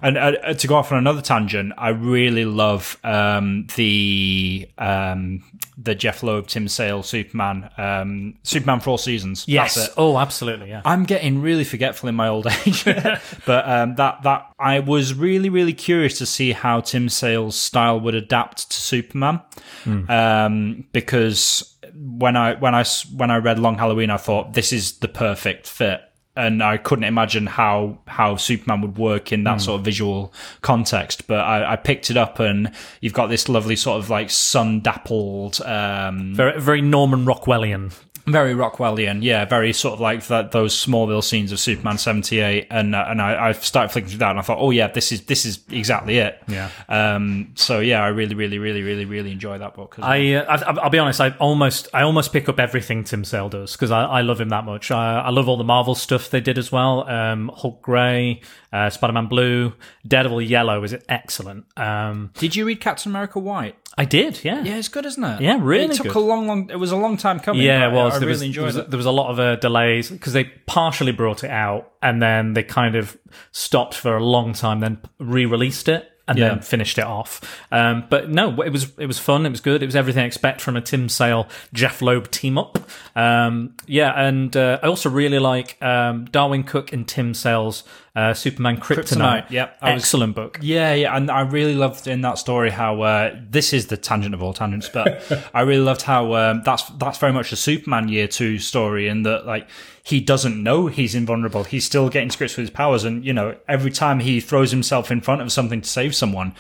and 0.04 0.18
uh, 0.18 0.52
to 0.52 0.66
go 0.66 0.76
off 0.76 0.92
on 0.92 0.98
another 0.98 1.22
tangent, 1.22 1.72
I 1.78 1.88
really 1.88 2.44
love 2.44 2.98
um, 3.02 3.66
the 3.74 4.68
um, 4.76 5.42
the 5.78 5.94
Jeph 5.94 6.22
Loeb, 6.22 6.46
Tim 6.46 6.68
Sale 6.68 7.02
Superman, 7.02 7.70
um, 7.78 8.38
Superman 8.42 8.80
for 8.80 8.90
all 8.90 8.98
seasons. 8.98 9.46
Yes. 9.48 9.88
Oh, 9.96 10.18
absolutely. 10.18 10.68
Yeah. 10.68 10.82
I'm 10.84 11.04
getting 11.04 11.40
really 11.40 11.64
forgetful 11.64 12.10
in 12.10 12.14
my 12.14 12.28
old 12.28 12.46
age, 12.46 12.84
but 13.46 13.68
um, 13.68 13.94
that 13.94 14.22
that 14.24 14.52
I 14.58 14.80
was 14.80 15.14
really 15.14 15.48
really 15.48 15.72
curious 15.72 16.18
to 16.18 16.26
see 16.26 16.52
how 16.52 16.80
Tim 16.80 17.08
Sale's 17.08 17.56
style 17.56 17.98
would 18.00 18.14
adapt 18.14 18.70
to 18.70 18.76
Superman, 18.76 19.40
um, 19.86 20.84
because 20.92 21.74
when 21.94 22.36
I 22.36 22.54
when 22.56 22.74
I 22.74 22.84
when 23.16 23.30
I 23.30 23.38
read 23.38 23.58
Long 23.58 23.78
Halloween, 23.78 24.10
I 24.10 24.18
thought 24.18 24.52
this 24.52 24.70
is 24.70 24.98
the 24.98 25.08
perfect 25.08 25.66
fit. 25.66 26.02
And 26.36 26.62
I 26.64 26.78
couldn't 26.78 27.04
imagine 27.04 27.46
how 27.46 27.98
how 28.08 28.34
Superman 28.36 28.80
would 28.80 28.98
work 28.98 29.32
in 29.32 29.44
that 29.44 29.60
sort 29.60 29.78
of 29.78 29.84
visual 29.84 30.32
context. 30.62 31.28
But 31.28 31.40
I, 31.40 31.74
I 31.74 31.76
picked 31.76 32.10
it 32.10 32.16
up, 32.16 32.40
and 32.40 32.72
you've 33.00 33.12
got 33.12 33.28
this 33.28 33.48
lovely 33.48 33.76
sort 33.76 33.98
of 34.02 34.10
like 34.10 34.30
sun 34.30 34.80
dappled, 34.80 35.60
um, 35.62 36.34
Very, 36.34 36.60
very 36.60 36.80
Norman 36.80 37.24
Rockwellian. 37.24 37.92
Very 38.26 38.54
Rockwellian, 38.54 39.22
yeah, 39.22 39.44
very 39.44 39.72
sort 39.72 39.94
of 39.94 40.00
like 40.00 40.26
that 40.28 40.52
those 40.52 40.74
Smallville 40.74 41.22
scenes 41.22 41.52
of 41.52 41.60
Superman 41.60 41.98
seventy 41.98 42.40
eight, 42.40 42.66
and 42.70 42.94
uh, 42.94 43.04
and 43.08 43.20
I, 43.20 43.48
I 43.48 43.52
started 43.52 43.92
flicking 43.92 44.10
through 44.10 44.18
that, 44.18 44.30
and 44.30 44.38
I 44.38 44.42
thought, 44.42 44.58
oh 44.60 44.70
yeah, 44.70 44.88
this 44.88 45.12
is 45.12 45.26
this 45.26 45.44
is 45.44 45.60
exactly 45.70 46.18
it. 46.18 46.42
Yeah. 46.48 46.70
Um. 46.88 47.52
So 47.54 47.80
yeah, 47.80 48.02
I 48.02 48.08
really, 48.08 48.34
really, 48.34 48.58
really, 48.58 48.82
really, 48.82 49.04
really 49.04 49.32
enjoy 49.32 49.58
that 49.58 49.74
book. 49.74 49.96
I, 50.00 50.34
uh, 50.34 50.56
I, 50.56 50.72
I'll 50.82 50.90
be 50.90 50.98
honest. 50.98 51.20
I 51.20 51.30
almost, 51.38 51.88
I 51.92 52.02
almost 52.02 52.32
pick 52.32 52.48
up 52.48 52.58
everything 52.58 53.04
Tim 53.04 53.24
Sale 53.24 53.48
does 53.50 53.72
because 53.72 53.90
I, 53.90 54.04
I 54.04 54.20
love 54.22 54.40
him 54.40 54.48
that 54.50 54.64
much. 54.64 54.90
I, 54.90 55.20
I 55.20 55.30
love 55.30 55.48
all 55.48 55.56
the 55.56 55.64
Marvel 55.64 55.94
stuff 55.94 56.30
they 56.30 56.40
did 56.40 56.58
as 56.58 56.72
well. 56.72 57.08
Um, 57.08 57.50
Hulk 57.54 57.82
Grey, 57.82 58.40
uh, 58.72 58.90
Spider 58.90 59.12
Man 59.12 59.26
Blue, 59.26 59.72
Daredevil 60.06 60.42
Yellow 60.42 60.82
is 60.82 60.96
excellent. 61.08 61.66
Um, 61.78 62.30
Did 62.34 62.56
you 62.56 62.64
read 62.64 62.80
Captain 62.80 63.10
America 63.12 63.38
White? 63.38 63.76
I 63.96 64.04
did, 64.04 64.42
yeah, 64.44 64.62
Yeah, 64.64 64.76
it's 64.78 64.88
good, 64.88 65.06
isn't 65.06 65.22
it? 65.22 65.40
Yeah, 65.40 65.58
really 65.60 65.84
It 65.84 65.92
took 65.92 66.06
good. 66.08 66.16
a 66.16 66.18
long, 66.20 66.46
long. 66.48 66.68
It 66.70 66.76
was 66.80 66.90
a 66.90 66.96
long 66.96 67.16
time 67.16 67.38
coming. 67.38 67.62
Yeah, 67.62 67.84
it 67.86 67.90
I- 67.90 67.92
was. 67.92 68.14
I, 68.14 68.18
there 68.18 68.26
really 68.26 68.32
was, 68.32 68.40
there 68.40 68.46
enjoyed 68.48 68.64
was, 68.66 68.76
it. 68.76 68.90
there 68.90 68.96
was 68.96 69.06
a 69.06 69.10
lot 69.12 69.30
of 69.30 69.38
uh, 69.38 69.56
delays 69.56 70.10
because 70.10 70.32
they 70.32 70.44
partially 70.44 71.12
brought 71.12 71.44
it 71.44 71.50
out 71.50 71.92
and 72.02 72.20
then 72.20 72.54
they 72.54 72.64
kind 72.64 72.96
of 72.96 73.16
stopped 73.52 73.94
for 73.94 74.16
a 74.16 74.24
long 74.24 74.52
time, 74.52 74.80
then 74.80 74.98
re-released 75.20 75.88
it 75.88 76.10
and 76.26 76.38
Yeah. 76.38 76.48
then 76.48 76.60
finished 76.62 76.98
it 76.98 77.04
off. 77.04 77.40
Um, 77.70 78.04
but 78.08 78.30
no, 78.30 78.60
it 78.62 78.70
was 78.70 78.90
it 78.98 79.06
was 79.06 79.18
fun. 79.18 79.44
It 79.46 79.50
was 79.50 79.60
good. 79.60 79.82
It 79.82 79.86
was 79.86 79.94
everything 79.94 80.22
I 80.24 80.26
expect 80.26 80.60
from 80.60 80.74
a 80.76 80.80
Tim 80.80 81.08
Sale 81.08 81.46
Jeph 81.72 82.00
Loeb 82.02 82.30
team 82.30 82.56
up. 82.58 82.78
Um, 83.14 83.74
yeah, 83.86 84.10
and 84.18 84.56
uh, 84.56 84.78
I 84.82 84.86
also 84.88 85.10
really 85.10 85.38
like 85.38 85.76
um, 85.82 86.24
Darwyn 86.26 86.64
Cooke 86.66 86.92
and 86.92 87.06
Tim 87.06 87.34
Sale's 87.34 87.84
uh, 88.16 88.32
Superman 88.32 88.76
Kryptonite. 88.76 89.06
Kryptonite, 89.46 89.50
yep. 89.50 89.76
I 89.82 89.94
was- 89.94 90.02
excellent 90.02 90.34
book. 90.36 90.58
Yeah, 90.62 90.94
yeah, 90.94 91.16
and 91.16 91.30
I 91.30 91.40
really 91.40 91.74
loved 91.74 92.06
in 92.06 92.20
that 92.20 92.38
story 92.38 92.70
how 92.70 93.02
uh, 93.02 93.34
this 93.50 93.72
is 93.72 93.88
the 93.88 93.96
tangent 93.96 94.34
of 94.34 94.42
all 94.42 94.52
tangents, 94.52 94.88
but 94.88 95.22
I 95.54 95.62
really 95.62 95.82
loved 95.82 96.02
how 96.02 96.34
um, 96.34 96.62
that's 96.64 96.84
that's 96.90 97.18
very 97.18 97.32
much 97.32 97.50
a 97.52 97.56
Superman 97.56 98.08
year 98.08 98.28
two 98.28 98.58
story, 98.58 99.08
in 99.08 99.22
that 99.24 99.46
like 99.46 99.68
he 100.04 100.20
doesn't 100.20 100.62
know 100.62 100.86
he's 100.86 101.14
invulnerable. 101.14 101.64
He's 101.64 101.84
still 101.84 102.08
getting 102.08 102.30
scripts 102.30 102.56
with 102.56 102.64
his 102.64 102.70
powers, 102.70 103.02
and 103.04 103.24
you 103.24 103.32
know 103.32 103.56
every 103.66 103.90
time 103.90 104.20
he 104.20 104.40
throws 104.40 104.70
himself 104.70 105.10
in 105.10 105.20
front 105.20 105.42
of 105.42 105.50
something 105.50 105.80
to 105.80 105.88
save 105.88 106.14
someone. 106.14 106.54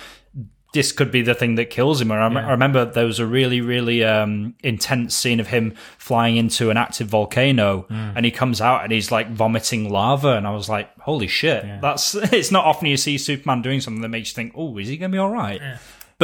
This 0.74 0.92
could 0.92 1.10
be 1.10 1.22
the 1.22 1.34
thing 1.34 1.54
that 1.54 1.70
kills 1.70 2.00
him. 2.02 2.12
I, 2.12 2.18
rem- 2.18 2.36
I 2.36 2.50
remember 2.50 2.84
there 2.84 3.06
was 3.06 3.18
a 3.20 3.26
really, 3.26 3.60
really 3.62 4.04
um, 4.04 4.54
intense 4.62 5.14
scene 5.14 5.40
of 5.40 5.46
him 5.46 5.72
flying 5.98 6.36
into 6.36 6.68
an 6.70 6.76
active 6.76 7.08
volcano, 7.08 7.86
and 7.88 8.24
he 8.26 8.30
comes 8.30 8.60
out 8.60 8.82
and 8.82 8.92
he's 8.92 9.10
like 9.10 9.30
vomiting 9.30 9.88
lava, 9.88 10.36
and 10.36 10.46
I 10.46 10.50
was 10.50 10.68
like, 10.68 10.90
"Holy 11.00 11.28
shit!" 11.28 11.62
That's 11.80 12.14
it's 12.38 12.50
not 12.50 12.64
often 12.66 12.88
you 12.88 12.96
see 12.98 13.16
Superman 13.16 13.62
doing 13.62 13.80
something 13.80 14.02
that 14.02 14.08
makes 14.10 14.28
you 14.30 14.34
think, 14.34 14.52
"Oh, 14.54 14.76
is 14.78 14.88
he 14.88 14.96
going 14.98 15.10
to 15.12 15.14
be 15.16 15.18
all 15.20 15.30
right?" 15.30 15.60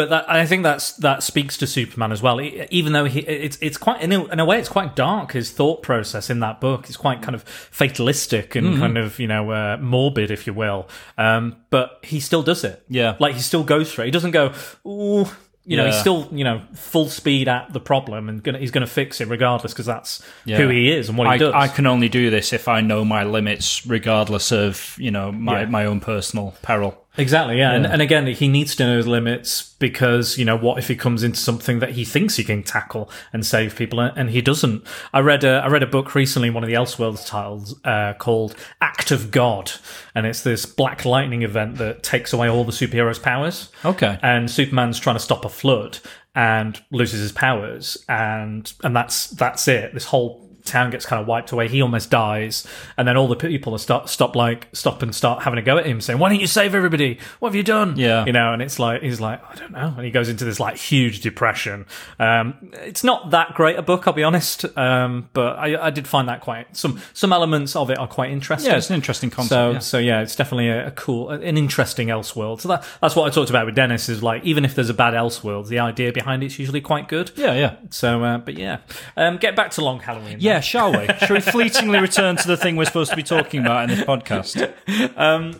But 0.00 0.08
that, 0.08 0.30
I 0.30 0.46
think 0.46 0.62
that's 0.62 0.92
that 0.92 1.22
speaks 1.22 1.58
to 1.58 1.66
Superman 1.66 2.10
as 2.10 2.22
well. 2.22 2.40
Even 2.40 2.94
though 2.94 3.04
he, 3.04 3.20
it's 3.20 3.58
it's 3.60 3.76
quite 3.76 4.00
in 4.00 4.12
a, 4.12 4.24
in 4.32 4.40
a 4.40 4.46
way, 4.46 4.58
it's 4.58 4.68
quite 4.70 4.96
dark. 4.96 5.32
His 5.32 5.50
thought 5.50 5.82
process 5.82 6.30
in 6.30 6.40
that 6.40 6.58
book 6.58 6.88
is 6.88 6.96
quite 6.96 7.20
kind 7.20 7.34
of 7.34 7.42
fatalistic 7.44 8.54
and 8.56 8.66
Mm-hmm. 8.68 8.80
kind 8.80 8.96
of 8.98 9.18
you 9.18 9.26
know 9.26 9.50
uh, 9.50 9.76
morbid, 9.78 10.30
if 10.30 10.46
you 10.46 10.54
will. 10.54 10.88
Um, 11.18 11.56
but 11.68 11.98
he 12.02 12.18
still 12.20 12.42
does 12.42 12.64
it. 12.64 12.82
Yeah. 12.88 13.16
like 13.18 13.34
he 13.34 13.40
still 13.42 13.62
goes 13.64 13.92
for 13.92 14.00
it. 14.02 14.06
He 14.06 14.10
doesn't 14.10 14.30
go, 14.30 14.52
ooh. 14.86 15.26
You 15.66 15.76
know, 15.76 15.86
he's 15.86 16.00
still 16.00 16.26
you 16.32 16.42
know 16.42 16.62
full 16.74 17.08
speed 17.10 17.46
at 17.46 17.72
the 17.74 17.78
problem, 17.80 18.28
and 18.30 18.42
gonna, 18.42 18.58
he's 18.58 18.70
going 18.70 18.84
to 18.86 18.92
fix 18.92 19.20
it 19.20 19.28
regardless 19.28 19.72
because 19.72 19.86
that's 19.86 20.22
Yeah. 20.46 20.56
who 20.56 20.68
he 20.68 20.90
is 20.90 21.10
and 21.10 21.18
what 21.18 21.26
he 21.28 21.34
I, 21.34 21.36
does. 21.36 21.52
I 21.54 21.68
can 21.68 21.86
only 21.86 22.08
do 22.08 22.30
this 22.30 22.52
if 22.54 22.66
I 22.66 22.80
know 22.80 23.04
my 23.04 23.24
limits, 23.24 23.86
regardless 23.86 24.50
of 24.52 24.96
you 24.98 25.10
know 25.10 25.30
my, 25.30 25.60
Yeah. 25.60 25.66
my 25.66 25.84
own 25.84 26.00
personal 26.00 26.54
peril. 26.62 26.96
Exactly, 27.20 27.58
yeah. 27.58 27.72
And, 27.72 27.86
and 27.86 28.00
again, 28.00 28.26
he 28.26 28.48
needs 28.48 28.74
to 28.76 28.84
know 28.84 28.96
his 28.96 29.06
limits 29.06 29.74
because, 29.78 30.38
you 30.38 30.44
know, 30.44 30.56
what 30.56 30.78
if 30.78 30.88
he 30.88 30.96
comes 30.96 31.22
into 31.22 31.38
something 31.38 31.78
that 31.80 31.90
he 31.90 32.04
thinks 32.04 32.36
he 32.36 32.44
can 32.44 32.62
tackle 32.62 33.10
and 33.32 33.44
save 33.44 33.76
people 33.76 34.00
and 34.00 34.30
he 34.30 34.40
doesn't? 34.40 34.86
I 35.12 35.20
read 35.20 35.44
a, 35.44 35.62
I 35.62 35.68
read 35.68 35.82
a 35.82 35.86
book 35.86 36.14
recently, 36.14 36.48
one 36.48 36.64
of 36.64 36.68
the 36.68 36.74
Elseworlds 36.74 37.26
titles, 37.26 37.78
uh, 37.84 38.14
called 38.14 38.56
Act 38.80 39.10
of 39.10 39.30
God. 39.30 39.72
And 40.14 40.26
it's 40.26 40.42
this 40.42 40.64
black 40.66 41.04
lightning 41.04 41.42
event 41.42 41.76
that 41.76 42.02
takes 42.02 42.32
away 42.32 42.48
all 42.48 42.64
the 42.64 42.72
superheroes' 42.72 43.22
powers. 43.22 43.70
Okay. 43.84 44.18
And 44.22 44.50
Superman's 44.50 44.98
trying 44.98 45.16
to 45.16 45.20
stop 45.20 45.44
a 45.44 45.50
flood 45.50 45.98
and 46.34 46.82
loses 46.90 47.20
his 47.20 47.32
powers. 47.32 48.02
And, 48.08 48.72
and 48.82 48.96
that's, 48.96 49.28
that's 49.28 49.68
it. 49.68 49.92
This 49.92 50.06
whole 50.06 50.49
town 50.64 50.90
gets 50.90 51.06
kind 51.06 51.20
of 51.20 51.26
wiped 51.26 51.52
away. 51.52 51.68
He 51.68 51.82
almost 51.82 52.10
dies, 52.10 52.66
and 52.96 53.06
then 53.06 53.16
all 53.16 53.28
the 53.28 53.36
people 53.36 53.76
stop 53.78 54.08
stop 54.08 54.36
like 54.36 54.68
stop 54.72 55.02
and 55.02 55.14
start 55.14 55.42
having 55.42 55.58
a 55.58 55.62
go 55.62 55.78
at 55.78 55.86
him, 55.86 56.00
saying, 56.00 56.18
"Why 56.18 56.28
don't 56.28 56.40
you 56.40 56.46
save 56.46 56.74
everybody? 56.74 57.18
What 57.38 57.48
have 57.48 57.54
you 57.54 57.62
done?" 57.62 57.96
Yeah. 57.96 58.24
you 58.24 58.32
know. 58.32 58.52
And 58.52 58.62
it's 58.62 58.78
like 58.78 59.02
he's 59.02 59.20
like, 59.20 59.42
"I 59.50 59.54
don't 59.54 59.72
know," 59.72 59.94
and 59.96 60.04
he 60.04 60.10
goes 60.10 60.28
into 60.28 60.44
this 60.44 60.60
like 60.60 60.76
huge 60.76 61.20
depression. 61.20 61.86
Um, 62.18 62.70
it's 62.72 63.04
not 63.04 63.30
that 63.30 63.54
great 63.54 63.78
a 63.78 63.82
book, 63.82 64.06
I'll 64.06 64.14
be 64.14 64.24
honest, 64.24 64.64
um, 64.76 65.28
but 65.32 65.58
I, 65.58 65.86
I 65.86 65.90
did 65.90 66.06
find 66.06 66.28
that 66.28 66.40
quite 66.40 66.76
some 66.76 67.00
some 67.12 67.32
elements 67.32 67.76
of 67.76 67.90
it 67.90 67.98
are 67.98 68.08
quite 68.08 68.30
interesting. 68.30 68.70
Yeah, 68.70 68.78
it's 68.78 68.90
an 68.90 68.96
interesting 68.96 69.30
concept. 69.30 69.50
So, 69.50 69.70
yeah. 69.70 69.78
so 69.78 69.98
yeah, 69.98 70.20
it's 70.20 70.36
definitely 70.36 70.68
a, 70.68 70.88
a 70.88 70.90
cool, 70.92 71.30
an 71.30 71.56
interesting 71.56 72.08
Elseworld. 72.08 72.60
So 72.60 72.68
that, 72.68 72.84
that's 73.00 73.16
what 73.16 73.30
I 73.30 73.34
talked 73.34 73.50
about 73.50 73.66
with 73.66 73.74
Dennis. 73.74 74.08
Is 74.08 74.22
like 74.22 74.44
even 74.44 74.64
if 74.64 74.74
there's 74.74 74.90
a 74.90 74.94
bad 74.94 75.14
Elseworld, 75.14 75.68
the 75.68 75.78
idea 75.78 76.12
behind 76.12 76.42
it's 76.42 76.58
usually 76.58 76.80
quite 76.80 77.08
good. 77.08 77.30
yeah, 77.36 77.54
yeah. 77.54 77.76
So, 77.90 78.22
uh, 78.24 78.38
but 78.38 78.56
yeah, 78.58 78.78
um, 79.16 79.36
get 79.38 79.56
back 79.56 79.70
to 79.72 79.84
Long 79.84 80.00
Halloween. 80.00 80.36
Yeah, 80.40 80.49
shall 80.58 80.90
we? 80.90 81.06
Shall 81.18 81.36
we 81.36 81.40
fleetingly 81.40 82.00
return 82.00 82.34
to 82.34 82.48
the 82.48 82.56
thing 82.56 82.74
we're 82.74 82.86
supposed 82.86 83.10
to 83.10 83.16
be 83.16 83.22
talking 83.22 83.60
about 83.60 83.88
in 83.88 83.96
this 83.96 84.04
podcast? 84.04 84.72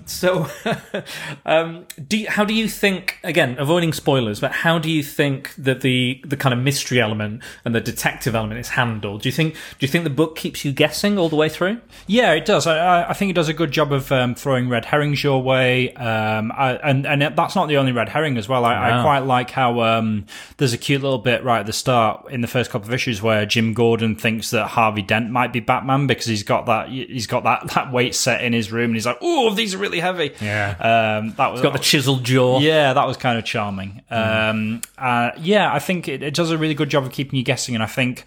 So, 0.06 0.48
um, 1.46 1.86
do 2.08 2.18
you, 2.18 2.28
how 2.28 2.44
do 2.44 2.52
you 2.54 2.66
think? 2.66 3.18
Again, 3.22 3.56
avoiding 3.58 3.92
spoilers, 3.92 4.40
but 4.40 4.50
how 4.50 4.78
do 4.80 4.90
you 4.90 5.02
think 5.04 5.54
that 5.54 5.82
the 5.82 6.20
the 6.26 6.36
kind 6.36 6.52
of 6.52 6.58
mystery 6.58 7.00
element 7.00 7.42
and 7.64 7.74
the 7.74 7.80
detective 7.80 8.34
element 8.34 8.58
is 8.58 8.70
handled? 8.70 9.22
Do 9.22 9.28
you 9.28 9.32
think 9.32 9.54
do 9.54 9.58
you 9.80 9.88
think 9.88 10.02
the 10.02 10.10
book 10.10 10.34
keeps 10.34 10.64
you 10.64 10.72
guessing 10.72 11.16
all 11.18 11.28
the 11.28 11.36
way 11.36 11.48
through? 11.48 11.80
Yeah, 12.08 12.32
it 12.32 12.44
does. 12.44 12.66
I- 12.66 12.90
I, 13.10 13.12
think 13.12 13.30
it 13.30 13.34
does 13.34 13.48
a 13.48 13.54
good 13.54 13.70
job 13.70 13.92
of 13.92 14.10
um, 14.10 14.34
throwing 14.34 14.68
red 14.68 14.84
herrings 14.84 15.22
your 15.22 15.42
way, 15.42 15.92
um, 15.94 16.50
I, 16.52 16.74
and 16.76 17.06
and 17.06 17.22
that's 17.36 17.54
not 17.54 17.68
the 17.68 17.76
only 17.76 17.92
red 17.92 18.08
herring 18.08 18.36
as 18.38 18.48
well. 18.48 18.64
I, 18.64 18.98
I 18.98 19.02
quite 19.02 19.20
like 19.20 19.50
how 19.50 19.80
um, 19.80 20.26
there's 20.56 20.72
a 20.72 20.78
cute 20.78 21.02
little 21.02 21.18
bit 21.18 21.44
right 21.44 21.60
at 21.60 21.66
the 21.66 21.72
start 21.72 22.30
in 22.30 22.40
the 22.40 22.48
first 22.48 22.70
couple 22.70 22.88
of 22.88 22.94
issues 22.94 23.20
where 23.20 23.44
Jim 23.46 23.74
Gordon 23.74 24.16
thinks 24.16 24.50
that 24.50 24.68
Harvey 24.80 25.02
Dent 25.02 25.30
might 25.30 25.52
be 25.52 25.60
Batman 25.60 26.06
because 26.06 26.24
he's 26.24 26.42
got 26.42 26.64
that 26.64 26.88
he's 26.88 27.26
got 27.26 27.44
that 27.44 27.68
that 27.74 27.92
weight 27.92 28.14
set 28.14 28.42
in 28.42 28.54
his 28.54 28.72
room, 28.72 28.86
and 28.86 28.94
he's 28.94 29.04
like, 29.04 29.18
"Oh, 29.20 29.52
these 29.54 29.74
are 29.74 29.78
really 29.78 30.00
heavy." 30.00 30.32
Yeah. 30.40 31.18
um, 31.20 31.34
that 31.36 31.52
was 31.52 31.60
Got 31.60 31.74
the 31.74 31.78
chiseled 31.78 32.24
jaw. 32.24 32.60
Yeah, 32.60 32.94
that 32.94 33.06
was 33.06 33.18
kind 33.18 33.38
of 33.38 33.44
charming. 33.44 34.02
Um, 34.10 34.80
uh, 34.96 35.32
yeah, 35.38 35.70
I 35.72 35.80
think 35.80 36.08
it, 36.08 36.22
it 36.22 36.32
does 36.32 36.50
a 36.50 36.56
really 36.56 36.74
good 36.74 36.88
job 36.88 37.04
of 37.04 37.12
keeping 37.12 37.36
you 37.38 37.44
guessing, 37.44 37.74
and 37.74 37.84
I 37.84 37.86
think 37.88 38.24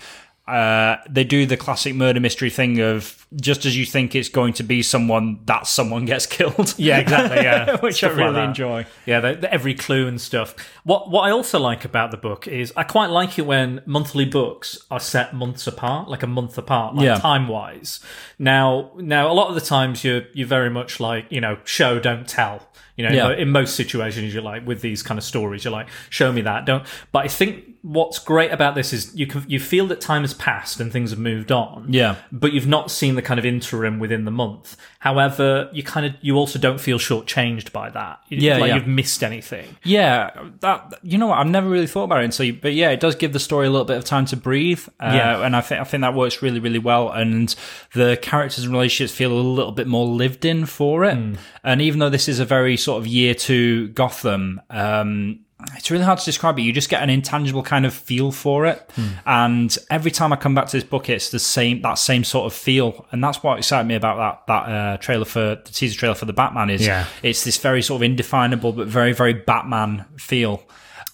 uh, 0.48 0.98
they 1.10 1.24
do 1.24 1.46
the 1.46 1.56
classic 1.56 1.96
murder 1.96 2.20
mystery 2.20 2.50
thing 2.50 2.82
of 2.82 3.26
just 3.42 3.66
as 3.66 3.78
you 3.78 3.86
think 3.86 4.14
it's 4.14 4.28
going 4.28 4.52
to 4.54 4.64
be 4.64 4.84
someone, 4.84 5.40
that 5.46 5.66
someone 5.68 6.04
gets 6.06 6.26
killed. 6.38 6.74
Yeah, 6.78 6.98
exactly. 7.00 7.38
Yeah, 7.44 7.78
which 7.82 7.96
Stuff 7.98 8.12
I 8.14 8.16
really 8.16 8.34
that. 8.34 8.50
enjoy. 8.50 8.86
Yeah, 9.06 9.22
the, 9.22 9.36
the, 9.36 9.54
every 9.54 9.74
clue 9.74 10.06
and 10.08 10.20
stuff. 10.20 10.54
What 10.84 11.10
what 11.10 11.22
I 11.22 11.32
also 11.32 11.60
like 11.60 11.86
about 11.86 12.12
the 12.12 12.18
book 12.18 12.46
is 12.48 12.74
I 12.76 12.84
quite 12.84 13.10
like 13.10 13.40
it 13.40 13.46
when 13.46 13.82
monthly 13.86 14.26
books 14.26 14.78
are 14.92 15.00
set 15.00 15.34
months 15.34 15.66
apart, 15.66 16.10
like 16.10 16.24
a 16.24 16.28
month 16.28 16.58
apart, 16.58 16.96
like 16.96 17.06
Yeah. 17.06 17.16
time 17.16 17.48
wise. 17.48 18.02
Now 18.38 18.92
now 18.98 19.32
a 19.32 19.34
lot 19.34 19.48
of 19.48 19.56
the 19.56 19.62
times 19.62 20.04
you're 20.04 20.24
you're 20.34 20.48
very 20.48 20.70
much 20.70 21.00
like 21.00 21.26
you 21.30 21.40
know 21.40 21.58
show 21.64 22.00
don't 22.00 22.28
tell. 22.28 22.68
You 22.96 23.10
know, 23.10 23.12
Yeah. 23.12 23.32
in 23.42 23.50
most 23.50 23.76
situations, 23.76 24.34
you're 24.34 24.44
like 24.44 24.68
with 24.68 24.82
these 24.82 25.02
kind 25.02 25.18
of 25.18 25.24
stories, 25.24 25.64
you're 25.64 25.74
like, 25.74 25.88
show 26.10 26.32
me 26.32 26.42
that. 26.42 26.66
Don't. 26.66 26.84
But 27.12 27.26
I 27.26 27.28
think 27.28 27.64
what's 27.82 28.18
great 28.20 28.50
about 28.52 28.76
this 28.76 28.94
is 28.94 29.12
you 29.14 29.28
can 29.28 29.44
you 29.48 29.60
feel 29.60 29.88
that 29.88 30.00
time 30.00 30.22
has 30.22 30.34
passed 30.36 30.80
and 30.80 30.92
things 30.92 31.10
have 31.10 31.20
moved 31.20 31.52
on. 31.52 31.88
Yeah. 31.90 32.16
But 32.32 32.54
you've 32.54 32.68
not 32.68 32.92
seen 32.92 33.16
the 33.16 33.22
kind 33.22 33.40
of 33.40 33.46
interim 33.46 34.00
within 34.00 34.26
the 34.26 34.32
month. 34.32 34.78
However, 35.00 35.70
you 35.74 35.84
kind 35.84 36.06
of 36.06 36.14
you 36.22 36.36
also 36.38 36.60
don't 36.60 36.80
feel 36.80 36.98
shortchanged 37.00 37.72
by 37.72 37.90
that. 37.90 38.20
Yeah, 38.30 38.58
like 38.58 38.70
yeah. 38.70 38.76
you've 38.76 38.88
missed 38.88 39.24
anything. 39.24 39.76
Yeah, 39.84 40.30
that 40.62 40.94
you 41.04 41.18
know 41.18 41.28
what 41.28 41.40
I've 41.40 41.48
never 41.48 41.68
really 41.68 41.88
thought 41.88 42.04
about 42.06 42.22
it 42.22 42.26
until 42.26 42.46
you, 42.46 42.54
but 42.54 42.74
yeah, 42.74 42.92
it 42.92 43.00
does 43.00 43.16
give 43.16 43.34
the 43.34 43.40
story 43.40 43.68
a 43.68 43.70
little 43.72 43.86
bit 43.86 43.98
of 43.98 44.06
time 44.06 44.26
to 44.28 44.38
breathe. 44.38 44.88
Uh, 45.00 45.12
Yeah. 45.14 45.46
and 45.46 45.56
I 45.56 45.62
think 45.62 45.82
I 45.82 45.84
think 45.84 46.02
that 46.02 46.14
works 46.14 46.42
really 46.42 46.60
really 46.60 46.80
well, 46.80 47.10
and 47.10 47.54
the 47.94 48.18
characters 48.22 48.64
and 48.66 48.72
relationships 48.74 49.18
feel 49.18 49.32
a 49.34 49.42
little 49.42 49.72
bit 49.74 49.88
more 49.88 50.06
lived 50.06 50.46
in 50.46 50.66
for 50.68 51.04
it. 51.06 51.18
And 51.64 51.82
even 51.82 52.00
though 52.00 52.10
this 52.10 52.30
is 52.30 52.40
a 52.40 52.46
very 52.46 52.78
sort 52.84 53.00
of 53.02 53.08
year 53.08 53.34
two 53.34 53.88
Gotham. 53.90 54.62
Um, 54.70 55.40
it's 55.78 55.90
really 55.90 56.04
hard 56.04 56.20
to 56.20 56.26
describe 56.26 56.60
it. 56.60 56.64
You 56.64 56.74
just 56.74 56.90
get 56.90 57.02
an 57.02 57.10
intangible 57.10 57.64
kind 57.64 57.86
of 57.86 57.94
feel 57.94 58.32
for 58.34 58.66
it, 58.66 58.92
and 59.26 59.76
every 59.90 60.12
time 60.12 60.34
I 60.34 60.36
come 60.36 60.54
back 60.54 60.66
to 60.68 60.76
this 60.78 60.84
book, 60.84 61.10
it's 61.10 61.30
the 61.30 61.40
same 61.40 61.82
that 61.84 61.94
same 61.98 62.24
sort 62.26 62.48
of 62.48 62.54
feel, 62.54 63.06
and 63.12 63.24
that's 63.24 63.42
what 63.42 63.58
excited 63.60 63.88
me 63.88 63.96
about 63.96 64.18
that 64.18 64.48
that 64.48 64.72
uh, 64.74 64.98
trailer 64.98 65.24
for 65.26 65.56
the 65.56 65.72
teaser 65.72 65.98
trailer 65.98 66.16
for 66.16 66.26
the 66.26 66.34
Batman 66.34 66.70
is 66.70 66.86
Yeah. 66.86 67.06
it's 67.22 67.46
this 67.46 67.58
very 67.58 67.82
sort 67.82 68.00
of 68.00 68.04
indefinable 68.04 68.74
but 68.74 68.88
very 68.88 69.14
very 69.14 69.34
Batman 69.34 70.04
feel. 70.18 70.64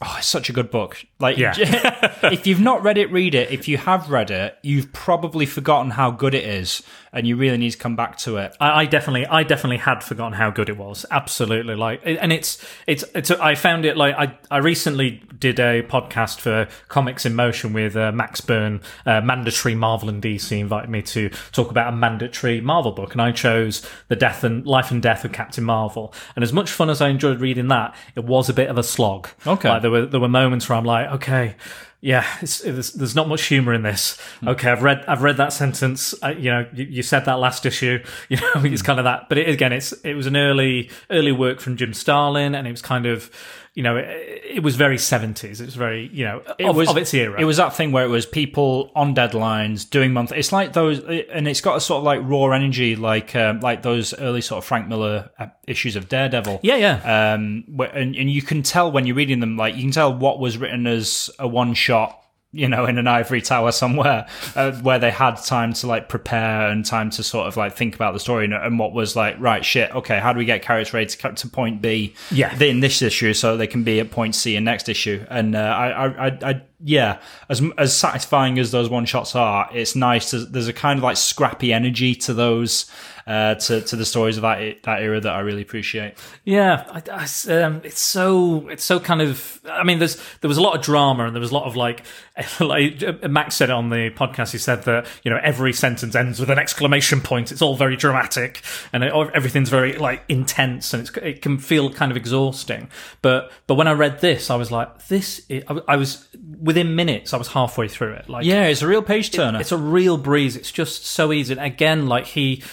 Oh, 0.02 0.16
it's 0.18 0.28
such 0.28 0.50
a 0.50 0.54
good 0.54 0.72
book. 0.72 1.04
Like, 1.20 1.38
Yeah. 1.38 1.54
if 2.32 2.48
you've 2.48 2.62
not 2.62 2.82
read 2.84 2.98
it, 2.98 3.12
read 3.12 3.36
it. 3.36 3.52
If 3.52 3.68
you 3.68 3.76
have 3.78 4.10
read 4.10 4.32
it, 4.32 4.58
you've 4.64 4.94
probably 4.94 5.46
forgotten 5.46 5.92
how 5.92 6.10
good 6.10 6.34
it 6.34 6.46
is, 6.46 6.82
and 7.12 7.28
you 7.28 7.36
really 7.36 7.58
need 7.58 7.72
to 7.72 7.78
come 7.78 7.96
back 7.96 8.18
to 8.20 8.38
it. 8.38 8.56
I, 8.60 8.82
I 8.82 8.86
definitely, 8.86 9.26
I 9.26 9.44
definitely 9.44 9.78
had 9.78 10.04
forgotten 10.04 10.34
how 10.34 10.50
good 10.50 10.70
it 10.70 10.78
was. 10.78 11.06
Absolutely, 11.10 11.76
like, 11.76 12.02
and 12.06 12.32
it's, 12.32 12.64
it's, 12.88 13.04
it's. 13.16 13.32
I 13.32 13.56
found 13.56 13.86
it 13.86 13.98
like 13.98 14.16
I, 14.16 14.38
I 14.52 14.58
recently 14.58 15.22
did 15.40 15.60
a 15.60 15.84
podcast 15.84 16.40
for 16.40 16.68
Comics 16.88 17.26
in 17.26 17.36
Motion 17.36 17.74
with 17.74 17.96
uh, 17.96 18.12
Max 18.12 18.42
Byrne, 18.42 18.82
uh, 19.06 19.22
mandatory 19.22 19.76
Marvel 19.76 20.10
and 20.10 20.22
DC 20.22 20.58
invited 20.58 20.90
me 20.90 21.02
to 21.04 21.30
talk 21.52 21.72
about 21.72 21.94
a 21.94 21.96
mandatory 21.96 22.62
Marvel 22.62 22.92
book, 22.92 23.14
and 23.14 23.22
I 23.22 23.32
chose 23.32 23.86
the 24.08 24.16
Death 24.16 24.44
and 24.44 24.66
Life 24.66 24.92
and 24.92 25.02
Death 25.02 25.26
of 25.26 25.32
Captain 25.32 25.64
Marvel. 25.64 26.14
And 26.36 26.44
as 26.44 26.54
much 26.54 26.72
fun 26.72 26.90
as 26.90 27.02
I 27.02 27.10
enjoyed 27.10 27.40
reading 27.40 27.68
that, 27.70 27.96
it 28.16 28.26
was 28.26 28.50
a 28.50 28.54
bit 28.54 28.70
of 28.70 28.78
a 28.78 28.84
slog. 28.84 29.30
Okay. 29.46 29.70
like, 29.70 29.82
there 29.82 29.92
were 29.92 30.06
there 30.06 30.20
were 30.20 30.30
moments 30.30 30.70
where 30.70 30.78
I'm 30.78 30.86
like, 30.86 31.10
okay. 31.14 31.56
Yeah, 32.02 32.26
it's, 32.42 32.62
it's, 32.62 32.92
there's 32.92 33.16
not 33.16 33.28
much 33.28 33.46
humor 33.48 33.74
in 33.74 33.84
this. 33.84 34.18
Hmm. 34.40 34.50
Okay, 34.50 34.72
I've 34.72 34.84
read 34.84 35.04
I've 35.06 35.22
read 35.22 35.36
that 35.38 35.52
sentence. 35.52 36.16
I, 36.24 36.32
you 36.32 36.50
know, 36.50 36.66
you, 36.74 36.86
you 36.86 37.04
said 37.04 37.26
that 37.26 37.40
last 37.40 37.66
issue. 37.66 38.04
You 38.30 38.38
know, 38.38 38.64
it's 38.64 38.82
hmm. 38.82 38.86
kind 38.86 39.00
of 39.00 39.06
that. 39.06 39.28
But 39.28 39.40
it, 39.40 39.50
again, 39.50 39.74
it's 39.74 39.92
it 40.04 40.14
was 40.14 40.28
an 40.28 40.38
early 40.38 40.90
early 41.10 41.32
work 41.32 41.60
from 41.60 41.76
Jim 41.76 41.94
Starlin, 41.94 42.56
and 42.56 42.68
it 42.68 42.72
was 42.72 42.82
kind 42.82 43.06
of, 43.06 43.30
you 43.76 43.84
know, 43.84 43.98
it, 43.98 44.42
it 44.56 44.64
was 44.64 44.76
very 44.76 44.98
70s. 44.98 45.62
It 45.62 45.66
was 45.66 45.76
very 45.76 46.10
you 46.12 46.26
know 46.26 46.42
of, 46.60 46.76
was 46.76 46.90
of 46.90 46.98
its 46.98 47.14
era. 47.14 47.40
It 47.40 47.46
was 47.46 47.58
that 47.58 47.76
thing 47.76 47.92
where 47.92 48.04
it 48.04 48.10
was 48.10 48.26
people 48.26 48.92
on 48.96 49.16
deadlines 49.16 49.90
doing 49.90 50.12
month. 50.12 50.32
It's 50.32 50.52
like 50.52 50.74
those, 50.74 51.00
and 51.00 51.48
it's 51.48 51.62
got 51.62 51.78
a 51.78 51.82
sort 51.82 52.00
of 52.00 52.04
like 52.04 52.22
raw 52.24 52.52
energy, 52.52 52.96
like 52.96 53.36
um, 53.36 53.60
like 53.60 53.84
those 53.84 54.14
early 54.16 54.42
sort 54.42 54.60
of 54.60 54.66
Frank 54.66 54.88
Miller 54.88 55.30
uh, 55.40 55.48
issues 55.68 55.96
of 55.96 56.10
Daredevil. 56.10 56.60
yeah, 56.64 56.76
yeah. 56.76 57.34
um, 57.34 57.64
and, 57.94 58.16
and 58.16 58.32
you 58.32 58.42
can 58.42 58.64
tell 58.64 58.92
when 58.92 59.06
you're 59.06 59.16
reading 59.16 59.40
them, 59.40 59.58
like 59.58 59.76
you 59.76 59.82
can 59.82 59.92
tell 59.92 60.14
what 60.14 60.40
was 60.40 60.58
written 60.58 60.88
as 60.88 61.30
a 61.40 61.48
one 61.48 61.74
shot, 61.74 62.24
you 62.52 62.68
know, 62.68 62.86
in 62.86 62.98
an 62.98 63.08
ivory 63.08 63.42
tower 63.42 63.72
somewhere, 63.72 64.26
uh, 64.56 64.72
where 64.82 64.98
they 64.98 65.12
had 65.12 65.36
time 65.36 65.72
to 65.74 65.86
like 65.88 66.10
prepare 66.10 66.70
and 66.70 66.84
time 66.84 67.10
to 67.12 67.22
sort 67.22 67.48
of 67.48 67.56
like 67.58 67.74
think 67.74 67.94
about 67.96 68.14
the 68.14 68.20
story, 68.20 68.46
and, 68.46 68.54
and 68.54 68.80
what 68.80 68.92
was 68.92 69.16
like, 69.16 69.36
right, 69.40 69.64
shit, 69.64 69.94
okay, 69.96 70.20
how 70.20 70.34
do 70.34 70.40
we 70.40 70.46
get 70.46 70.62
characters 70.64 70.94
ready 70.94 71.06
to 71.06 71.32
to 71.34 71.48
point 71.48 71.82
B, 71.82 72.14
Yeah. 72.32 72.58
in 72.62 72.80
this 72.80 73.02
issue, 73.02 73.34
so 73.34 73.56
they 73.56 73.68
can 73.68 73.84
be 73.84 74.00
at 74.00 74.10
point 74.12 74.34
C 74.36 74.56
in 74.56 74.64
next 74.64 74.90
issue, 74.90 75.24
and 75.30 75.56
uh, 75.56 75.60
I, 75.60 75.90
I, 75.90 76.28
I, 76.28 76.40
I, 76.50 76.62
yeah, 76.84 77.20
as 77.50 77.62
as 77.78 77.96
satisfying 77.96 78.58
as 78.58 78.72
those 78.72 78.90
one 78.90 79.06
shots 79.06 79.36
are, 79.36 79.70
it's 79.74 79.96
nice. 79.96 80.32
To, 80.32 80.40
there's 80.46 80.68
a 80.70 80.74
kind 80.74 80.98
of 80.98 81.04
like 81.04 81.18
scrappy 81.18 81.72
energy 81.74 82.16
to 82.16 82.34
those. 82.34 82.90
Uh, 83.30 83.54
to, 83.54 83.80
to 83.82 83.96
the 83.96 84.06
stories 84.06 84.38
of 84.38 84.42
that 84.42 84.82
that 84.82 85.04
era 85.04 85.22
that 85.22 85.32
I 85.32 85.42
really 85.42 85.62
appreciate. 85.62 86.16
Yeah, 86.46 86.84
I, 86.90 87.04
I- 87.48 87.62
um, 87.62 87.80
it's 87.84 88.00
so 88.00 88.68
it's 88.70 88.84
so 88.84 89.00
kind 89.00 89.22
of. 89.22 89.62
I 89.70 89.84
mean, 89.84 90.00
there's 90.00 90.16
there 90.42 90.48
was 90.48 90.58
a 90.58 90.62
lot 90.64 90.76
of 90.76 90.82
drama 90.84 91.26
and 91.26 91.36
there 91.36 91.40
was 91.40 91.52
a 91.52 91.54
lot 91.54 91.66
of 91.66 91.76
like, 91.76 92.02
like 92.60 93.04
uh, 93.04 93.28
Max 93.28 93.54
said 93.54 93.70
on 93.70 93.90
the 93.90 94.10
podcast. 94.10 94.52
He 94.52 94.58
said 94.58 94.82
that 94.86 95.06
you 95.22 95.30
know 95.30 95.40
every 95.44 95.74
sentence 95.74 96.16
ends 96.16 96.40
with 96.40 96.50
an 96.50 96.58
exclamation 96.58 97.22
point. 97.22 97.52
It's 97.52 97.62
all 97.62 97.76
very 97.76 97.96
dramatic 97.96 98.64
and 98.94 99.04
it, 99.04 99.14
everything's 99.36 99.70
very 99.70 99.94
like 99.94 100.24
intense 100.28 100.92
and 100.96 101.02
it's, 101.08 101.16
it 101.18 101.44
can 101.44 101.60
feel 101.60 101.94
kind 101.94 102.12
of 102.12 102.18
exhausting. 102.18 102.90
But 103.22 103.52
but 103.68 103.76
when 103.76 103.88
I 103.88 103.92
read 103.92 104.22
this, 104.22 104.50
I 104.50 104.56
was 104.56 104.72
like, 104.72 105.06
this. 105.08 105.46
Is, 105.50 105.64
I, 105.68 105.80
I 105.90 105.96
was 105.98 106.28
within 106.60 106.96
minutes. 106.96 107.32
I 107.32 107.38
was 107.38 107.50
halfway 107.50 107.90
through 107.90 108.14
it. 108.14 108.28
Like 108.28 108.44
Yeah, 108.46 108.64
it's 108.64 108.82
a 108.82 108.88
real 108.88 109.04
page 109.04 109.30
turner. 109.30 109.60
it's 109.62 109.72
a 109.72 109.78
real 109.78 110.18
breeze. 110.18 110.56
It's 110.56 110.72
just 110.72 111.06
so 111.06 111.32
easy. 111.32 111.54
And 111.54 111.62
again, 111.62 112.08
like 112.08 112.26
he, 112.26 112.64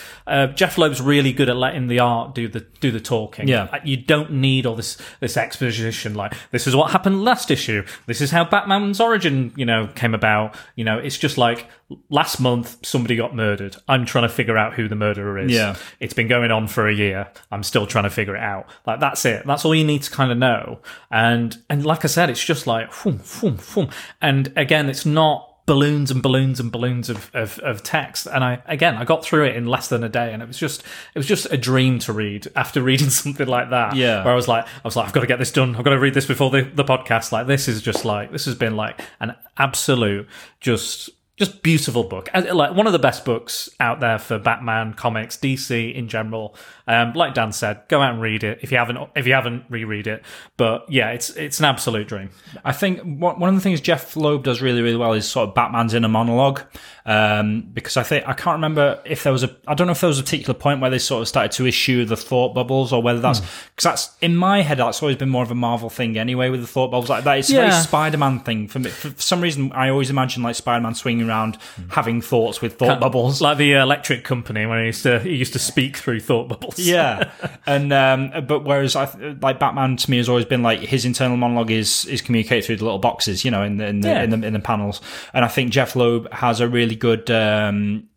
uh, 0.47 0.53
Jeph 0.53 0.79
Loeb's 0.79 1.01
really 1.01 1.33
good 1.33 1.49
at 1.49 1.57
letting 1.57 1.87
the 1.89 2.01
art 2.01 2.35
do 2.35 2.49
the 2.49 2.61
do 2.81 2.91
the 2.91 3.01
talking. 3.01 3.49
Yeah. 3.49 3.69
Uh, 3.73 3.79
you 3.85 3.97
don't 3.97 4.33
need 4.33 4.67
all 4.67 4.75
this 4.75 4.99
this 5.21 5.37
exposition. 5.37 6.15
Like 6.15 6.35
this 6.51 6.67
is 6.67 6.75
what 6.75 6.91
happened 6.91 7.25
last 7.25 7.51
issue. 7.51 7.85
This 8.07 8.21
is 8.21 8.31
how 8.31 8.45
Batman's 8.45 9.01
origin, 9.01 9.53
you 9.57 9.65
know, 9.65 9.89
came 9.95 10.15
about. 10.15 10.57
You 10.75 10.85
know, 10.85 10.99
it's 10.99 11.19
just 11.19 11.39
like 11.39 11.69
last 12.11 12.41
month 12.41 12.85
somebody 12.85 13.17
got 13.17 13.35
murdered. 13.35 13.77
I'm 13.89 14.07
trying 14.07 14.29
to 14.29 14.35
figure 14.35 14.57
out 14.57 14.75
who 14.75 14.89
the 14.89 14.97
murderer 14.97 15.39
is. 15.39 15.53
Yeah. 15.53 15.77
It's 16.01 16.15
been 16.15 16.29
going 16.29 16.51
on 16.51 16.69
for 16.69 16.89
a 16.89 16.95
year. 16.95 17.29
I'm 17.51 17.63
still 17.63 17.87
trying 17.87 18.05
to 18.05 18.11
figure 18.11 18.37
it 18.37 18.43
out. 18.43 18.69
Like 18.87 19.01
that's 19.01 19.25
it. 19.25 19.47
That's 19.47 19.65
all 19.65 19.75
you 19.75 19.85
need 19.85 20.03
to 20.03 20.11
kind 20.11 20.33
of 20.33 20.39
know. 20.39 20.81
And 21.11 21.57
and 21.69 21.85
like 21.85 22.05
I 22.05 22.09
said, 22.09 22.31
it's 22.31 22.45
just 22.45 22.67
like 22.67 22.93
whoom, 22.93 23.19
whoom, 23.19 23.59
whoom. 23.59 23.91
And 24.21 24.53
again, 24.57 24.89
it's 24.89 25.07
not 25.07 25.46
balloons 25.67 26.13
and 26.13 26.23
balloons 26.23 26.61
and 26.61 26.71
balloons 26.71 27.11
of, 27.11 27.31
of, 27.35 27.59
of 27.59 27.83
text. 27.83 28.27
And 28.27 28.43
I 28.43 28.63
again 28.67 28.95
I 28.95 29.05
got 29.05 29.25
through 29.25 29.47
it 29.47 29.57
in 29.57 29.67
less 29.67 29.89
than 29.89 30.05
a 30.05 30.09
day 30.09 30.33
and 30.33 30.43
it 30.43 30.47
was 30.47 30.59
just 30.59 30.83
it 31.15 31.19
was 31.19 31.27
just 31.27 31.47
a 31.53 31.57
dream 31.57 31.99
to 32.01 32.13
read 32.13 32.47
after 32.55 32.81
reading 32.83 33.11
something 33.11 33.47
like 33.47 33.71
that. 33.71 33.97
Yeah. 33.97 34.25
Where 34.25 34.33
I 34.33 34.37
was 34.37 34.49
like 34.49 34.65
I 34.65 34.69
was 34.85 34.97
like, 34.97 35.07
I've 35.07 35.13
got 35.13 35.21
to 35.21 35.27
get 35.27 35.39
this 35.39 35.53
done. 35.53 35.77
I've 35.77 35.85
got 35.85 35.91
to 35.91 35.99
read 35.99 36.15
this 36.15 36.27
before 36.27 36.51
the, 36.51 36.63
the 36.63 36.85
podcast. 36.85 37.33
Like 37.33 37.47
this 37.47 37.69
is 37.69 37.83
just 37.83 38.05
like 38.05 38.31
this 38.31 38.45
has 38.45 38.55
been 38.55 38.77
like 38.77 39.01
an 39.21 39.35
absolute 39.59 40.29
just 40.61 41.11
just 41.37 41.63
beautiful 41.63 42.03
book. 42.03 42.31
Like 42.35 42.75
one 42.75 42.87
of 42.87 42.95
the 42.95 42.99
best 42.99 43.25
books 43.27 43.69
out 43.79 44.01
there 44.01 44.19
for 44.19 44.39
Batman 44.39 44.95
comics, 44.95 45.37
DC 45.37 45.95
in 45.95 46.09
general. 46.09 46.55
Um, 46.87 47.13
like 47.13 47.35
Dan 47.35 47.53
said, 47.53 47.83
go 47.89 48.01
out 48.01 48.15
and 48.15 48.23
read 48.23 48.43
it 48.43 48.61
if 48.63 48.73
you 48.73 48.79
haven't 48.79 49.11
if 49.15 49.27
you 49.27 49.35
haven't 49.35 49.65
reread 49.69 50.07
it. 50.07 50.25
But 50.57 50.91
yeah, 50.91 51.11
it's 51.11 51.31
it's 51.31 51.59
an 51.59 51.67
absolute 51.67 52.09
dream. 52.09 52.31
I 52.65 52.73
think 52.73 53.01
one 53.03 53.39
one 53.39 53.51
of 53.51 53.55
the 53.55 53.61
things 53.61 53.83
Jeph 53.83 54.17
Loeb 54.17 54.45
does 54.45 54.63
really, 54.63 54.81
really 54.81 54.97
well 54.97 55.13
is 55.13 55.29
sort 55.29 55.49
of 55.49 55.55
Batman's 55.55 55.93
inner 55.93 56.09
monologue. 56.09 56.63
Um, 57.09 57.61
because 57.73 57.97
I 57.97 58.03
think 58.03 58.27
I 58.27 58.33
can't 58.33 58.55
remember 58.57 59.01
if 59.05 59.23
there 59.23 59.33
was 59.33 59.45
a 59.45 59.57
I 59.69 59.75
don't 59.75 59.87
know 59.87 59.93
if 59.93 60.01
there 60.01 60.09
was 60.09 60.19
a 60.19 60.25
particular 60.25 60.55
point 60.55 60.81
where 60.81 60.91
they 60.91 60.99
sort 60.99 61.23
of 61.23 61.29
started 61.29 61.53
to 61.53 61.65
issue 61.65 62.05
the 62.05 62.17
thought 62.17 62.53
bubbles 62.53 62.93
or 62.93 63.01
whether 63.01 63.21
that's 63.21 63.39
because 63.41 63.85
that's 63.85 64.11
in 64.21 64.35
my 64.37 64.63
head 64.63 64.79
that's 64.79 65.01
always 65.03 65.17
been 65.17 65.29
more 65.29 65.45
of 65.45 65.53
a 65.53 65.55
Marvel 65.55 65.89
thing 65.89 66.19
anyway 66.19 66.51
with 66.51 66.61
the 66.63 66.67
thought 66.67 66.89
bubbles 66.91 67.09
like 67.09 67.23
that. 67.23 67.39
It's 67.39 67.51
a 67.51 67.55
very 67.55 67.71
Spider-Man 67.71 68.41
thing 68.41 68.67
for 68.67 68.81
me. 68.81 68.91
For 68.91 69.11
some 69.21 69.41
reason, 69.41 69.71
I 69.73 69.89
always 69.89 70.11
imagine 70.11 70.43
like 70.43 70.57
Spider-Man 70.57 70.97
swinging 70.97 71.29
around 71.29 71.59
having 71.91 72.21
thoughts 72.21 72.61
with 72.61 72.77
thought 72.77 72.99
bubbles. 72.99 73.41
like 73.41 73.57
the 73.59 73.75
electric 73.75 74.25
company 74.25 74.67
when 74.67 74.81
he 74.81 74.87
used 74.87 75.05
to 75.05 75.21
he 75.21 75.37
used 75.37 75.53
to 75.53 75.61
speak 75.61 75.97
through 75.97 76.19
thought 76.19 76.49
bubbles. 76.49 76.77
yeah 76.81 77.31
and 77.67 77.93
um 77.93 78.33
but 78.49 78.65
whereas 78.65 78.97
i 78.97 79.05
like 79.41 79.61
batman 79.61 79.97
to 79.97 80.11
me 80.11 80.17
has 80.17 80.29
always 80.29 80.45
been 80.45 80.63
like 80.65 80.81
his 80.81 81.05
internal 81.05 81.37
monologue 81.37 81.71
is 81.71 82.05
is 82.07 82.21
communicated 82.21 82.65
through 82.65 82.77
the 82.77 82.85
little 82.85 82.99
boxes 82.99 83.45
you 83.45 83.51
know 83.53 83.63
in 83.63 83.77
the 83.77 83.87
in 83.87 84.01
the, 84.01 84.09
Yeah. 84.09 84.23
in, 84.25 84.31
the 84.31 84.47
in 84.49 84.53
the 84.55 84.59
panels 84.59 85.01
and 85.33 85.45
i 85.45 85.49
think 85.49 85.71
jeph 85.71 85.95
loeb 85.95 86.33
has 86.33 86.59
a 86.61 86.69
really 86.69 86.96
good 86.97 87.31
um 87.31 88.09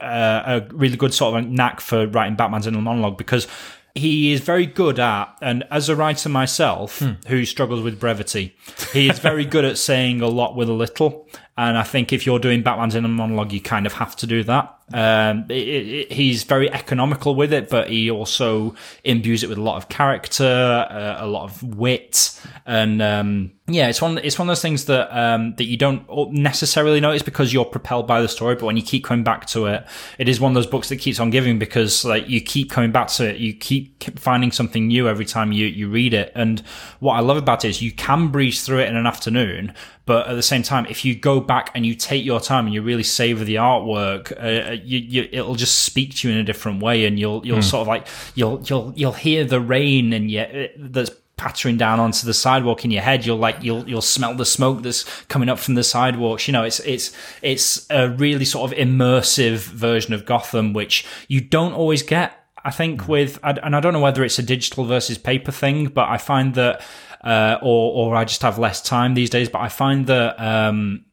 uh, 0.00 0.62
a 0.62 0.74
really 0.74 0.96
good 0.96 1.12
sort 1.12 1.34
of 1.34 1.44
a 1.44 1.46
knack 1.46 1.80
for 1.80 2.06
writing 2.06 2.36
batman's 2.36 2.66
inner 2.66 2.80
monologue 2.80 3.18
because 3.18 3.46
he 3.94 4.32
is 4.32 4.40
very 4.40 4.64
good 4.64 4.98
at, 4.98 5.36
and 5.42 5.64
as 5.70 5.88
a 5.88 5.96
writer 5.96 6.28
myself 6.30 7.02
who 7.26 7.44
struggles 7.44 7.82
with 7.82 8.00
brevity, 8.00 8.56
he 8.92 9.10
is 9.10 9.18
very 9.18 9.44
good 9.44 9.66
at 9.66 9.76
saying 9.76 10.22
a 10.22 10.28
lot 10.28 10.56
with 10.56 10.68
a 10.70 10.72
little. 10.72 11.28
And 11.62 11.78
I 11.78 11.84
think 11.84 12.12
if 12.12 12.26
you're 12.26 12.40
doing 12.40 12.64
Batman's 12.64 12.96
inner 12.96 13.06
monologue, 13.06 13.52
you 13.52 13.60
kind 13.60 13.86
of 13.86 13.92
have 13.92 14.16
to 14.16 14.26
do 14.26 14.42
that. 14.42 14.76
Um, 14.92 15.46
it, 15.48 15.54
it, 15.54 16.12
he's 16.12 16.42
very 16.42 16.68
economical 16.70 17.36
with 17.36 17.52
it, 17.52 17.70
but 17.70 17.88
he 17.88 18.10
also 18.10 18.74
imbues 19.04 19.44
it 19.44 19.48
with 19.48 19.58
a 19.58 19.62
lot 19.62 19.76
of 19.76 19.88
character, 19.88 20.44
uh, 20.44 21.24
a 21.24 21.26
lot 21.28 21.44
of 21.44 21.62
wit, 21.62 22.36
and 22.66 23.00
um, 23.00 23.52
yeah, 23.68 23.88
it's 23.88 24.02
one. 24.02 24.18
It's 24.18 24.38
one 24.38 24.48
of 24.48 24.50
those 24.50 24.60
things 24.60 24.86
that 24.86 25.16
um, 25.16 25.54
that 25.54 25.64
you 25.66 25.76
don't 25.76 26.32
necessarily 26.32 26.98
notice 26.98 27.22
because 27.22 27.52
you're 27.52 27.64
propelled 27.64 28.08
by 28.08 28.20
the 28.20 28.28
story, 28.28 28.56
but 28.56 28.64
when 28.64 28.76
you 28.76 28.82
keep 28.82 29.04
coming 29.04 29.22
back 29.24 29.46
to 29.46 29.66
it, 29.66 29.86
it 30.18 30.28
is 30.28 30.40
one 30.40 30.50
of 30.50 30.54
those 30.54 30.66
books 30.66 30.88
that 30.88 30.96
keeps 30.96 31.20
on 31.20 31.30
giving 31.30 31.60
because 31.60 32.04
like 32.04 32.28
you 32.28 32.40
keep 32.40 32.70
coming 32.70 32.90
back 32.90 33.06
to 33.08 33.30
it, 33.30 33.36
you 33.36 33.54
keep 33.54 34.18
finding 34.18 34.50
something 34.50 34.88
new 34.88 35.08
every 35.08 35.24
time 35.24 35.52
you 35.52 35.66
you 35.66 35.88
read 35.88 36.12
it. 36.12 36.32
And 36.34 36.60
what 36.98 37.14
I 37.14 37.20
love 37.20 37.36
about 37.36 37.64
it 37.64 37.68
is 37.68 37.80
you 37.80 37.92
can 37.92 38.28
breeze 38.28 38.64
through 38.64 38.80
it 38.80 38.88
in 38.88 38.96
an 38.96 39.06
afternoon, 39.06 39.72
but 40.04 40.26
at 40.26 40.34
the 40.34 40.42
same 40.42 40.62
time, 40.62 40.86
if 40.86 41.04
you 41.04 41.14
go 41.14 41.40
back 41.40 41.70
and 41.74 41.86
you 41.86 41.94
take 41.94 42.24
your 42.24 42.40
time 42.40 42.66
and 42.66 42.74
you 42.74 42.82
really 42.82 43.02
savor 43.02 43.44
the 43.44 43.56
artwork, 43.56 44.32
uh, 44.32 44.70
uh 44.70 44.72
you, 44.72 44.98
you, 44.98 45.28
it'll 45.32 45.54
just 45.54 45.84
speak 45.84 46.16
to 46.16 46.28
you 46.28 46.34
in 46.34 46.40
a 46.40 46.44
different 46.44 46.82
way, 46.82 47.06
and 47.06 47.18
you'll 47.18 47.44
you'll 47.46 47.56
hmm. 47.56 47.62
sort 47.62 47.82
of 47.82 47.88
like 47.88 48.06
you'll 48.34 48.60
you'll 48.64 48.92
you'll 48.96 49.12
hear 49.12 49.44
the 49.44 49.60
rain 49.60 50.12
and 50.12 50.30
yet 50.30 50.54
uh, 50.54 50.68
that's 50.76 51.10
pattering 51.36 51.76
down 51.76 51.98
onto 51.98 52.24
the 52.24 52.34
sidewalk 52.34 52.84
in 52.84 52.90
your 52.90 53.02
head. 53.02 53.26
You'll 53.26 53.38
like 53.38 53.62
you'll 53.62 53.88
you'll 53.88 54.00
smell 54.00 54.34
the 54.34 54.44
smoke 54.44 54.82
that's 54.82 55.04
coming 55.24 55.48
up 55.48 55.58
from 55.58 55.74
the 55.74 55.84
sidewalks. 55.84 56.46
You 56.46 56.52
know, 56.52 56.62
it's 56.62 56.80
it's 56.80 57.12
it's 57.42 57.86
a 57.90 58.10
really 58.10 58.44
sort 58.44 58.72
of 58.72 58.78
immersive 58.78 59.58
version 59.58 60.14
of 60.14 60.24
Gotham, 60.24 60.72
which 60.72 61.04
you 61.28 61.40
don't 61.40 61.72
always 61.72 62.02
get. 62.02 62.41
I 62.64 62.70
think 62.70 63.08
with 63.08 63.38
and 63.42 63.74
I 63.74 63.80
don't 63.80 63.92
know 63.92 64.00
whether 64.00 64.22
it's 64.24 64.38
a 64.38 64.42
digital 64.42 64.84
versus 64.84 65.18
paper 65.18 65.52
thing, 65.52 65.88
but 65.88 66.08
I 66.08 66.18
find 66.18 66.54
that 66.54 66.82
uh, 67.24 67.58
or 67.62 68.10
or 68.10 68.16
I 68.16 68.24
just 68.24 68.42
have 68.42 68.58
less 68.58 68.82
time 68.82 69.14
these 69.14 69.30
days. 69.30 69.48
But 69.48 69.60
I 69.60 69.68
find 69.68 70.06
that 70.06 70.40
um, 70.40 71.04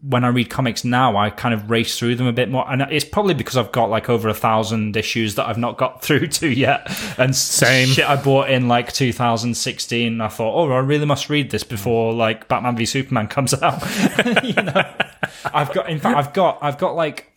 when 0.00 0.24
I 0.24 0.28
read 0.28 0.48
comics 0.48 0.84
now, 0.84 1.16
I 1.16 1.30
kind 1.30 1.52
of 1.52 1.70
race 1.70 1.98
through 1.98 2.14
them 2.14 2.28
a 2.28 2.32
bit 2.32 2.48
more, 2.48 2.70
and 2.70 2.82
it's 2.82 3.04
probably 3.04 3.34
because 3.34 3.56
I've 3.56 3.72
got 3.72 3.90
like 3.90 4.08
over 4.08 4.28
a 4.28 4.34
thousand 4.34 4.96
issues 4.96 5.34
that 5.34 5.48
I've 5.48 5.58
not 5.58 5.76
got 5.76 6.02
through 6.04 6.28
to 6.28 6.48
yet, 6.48 6.88
and 7.18 7.34
Same. 7.34 7.88
shit 7.88 8.08
I 8.08 8.16
bought 8.16 8.48
in 8.48 8.68
like 8.68 8.92
2016. 8.92 10.20
I 10.20 10.28
thought, 10.28 10.54
oh, 10.54 10.70
I 10.72 10.78
really 10.78 11.06
must 11.06 11.28
read 11.28 11.50
this 11.50 11.64
before 11.64 12.12
like 12.12 12.46
Batman 12.46 12.76
v 12.76 12.86
Superman 12.86 13.26
comes 13.26 13.54
out. 13.62 13.82
you 14.44 14.54
know, 14.54 14.94
I've 15.52 15.72
got 15.72 15.90
in 15.90 15.98
fact, 15.98 16.16
I've 16.16 16.32
got 16.32 16.58
I've 16.62 16.78
got 16.78 16.94
like. 16.94 17.32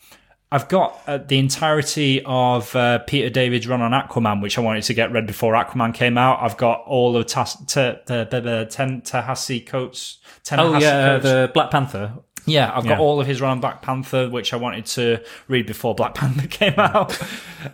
I've 0.51 0.67
got 0.67 0.99
uh, 1.05 1.17
the 1.19 1.37
entirety 1.37 2.23
of 2.25 2.75
uh, 2.75 2.99
Peter 2.99 3.29
David's 3.29 3.67
run 3.67 3.81
on 3.81 3.91
Aquaman, 3.91 4.41
which 4.41 4.57
I 4.57 4.61
wanted 4.61 4.81
to 4.83 4.93
get 4.95 5.11
read 5.11 5.27
before 5.27 5.53
Aquaman 5.53 5.93
came 5.93 6.17
out. 6.17 6.39
I've 6.41 6.57
got 6.57 6.83
all 6.87 7.15
of 7.15 7.27
Tas- 7.27 7.55
Ta- 7.67 7.97
the 8.07 8.27
the 8.29 8.41
the 8.41 8.67
Ten 8.69 9.01
Tahasi 9.01 9.63
Coates. 9.65 10.17
Oh 10.23 10.55
Ta-Nehisi 10.55 10.81
yeah, 10.81 10.89
uh, 10.89 11.07
Coates. 11.19 11.23
the 11.23 11.51
Black 11.53 11.69
Panther. 11.69 12.13
Yeah, 12.49 12.71
I've 12.73 12.83
got 12.83 12.97
Yeah. 12.97 12.99
all 12.99 13.21
of 13.21 13.27
his 13.27 13.41
run 13.41 13.51
on 13.51 13.59
Black 13.61 13.81
Panther, 13.81 14.29
which 14.29 14.53
I 14.53 14.57
wanted 14.57 14.85
to 14.87 15.19
read 15.47 15.65
before 15.67 15.95
Black 15.95 16.13
Panther 16.19 16.47
came 16.47 16.73
out. 16.77 17.17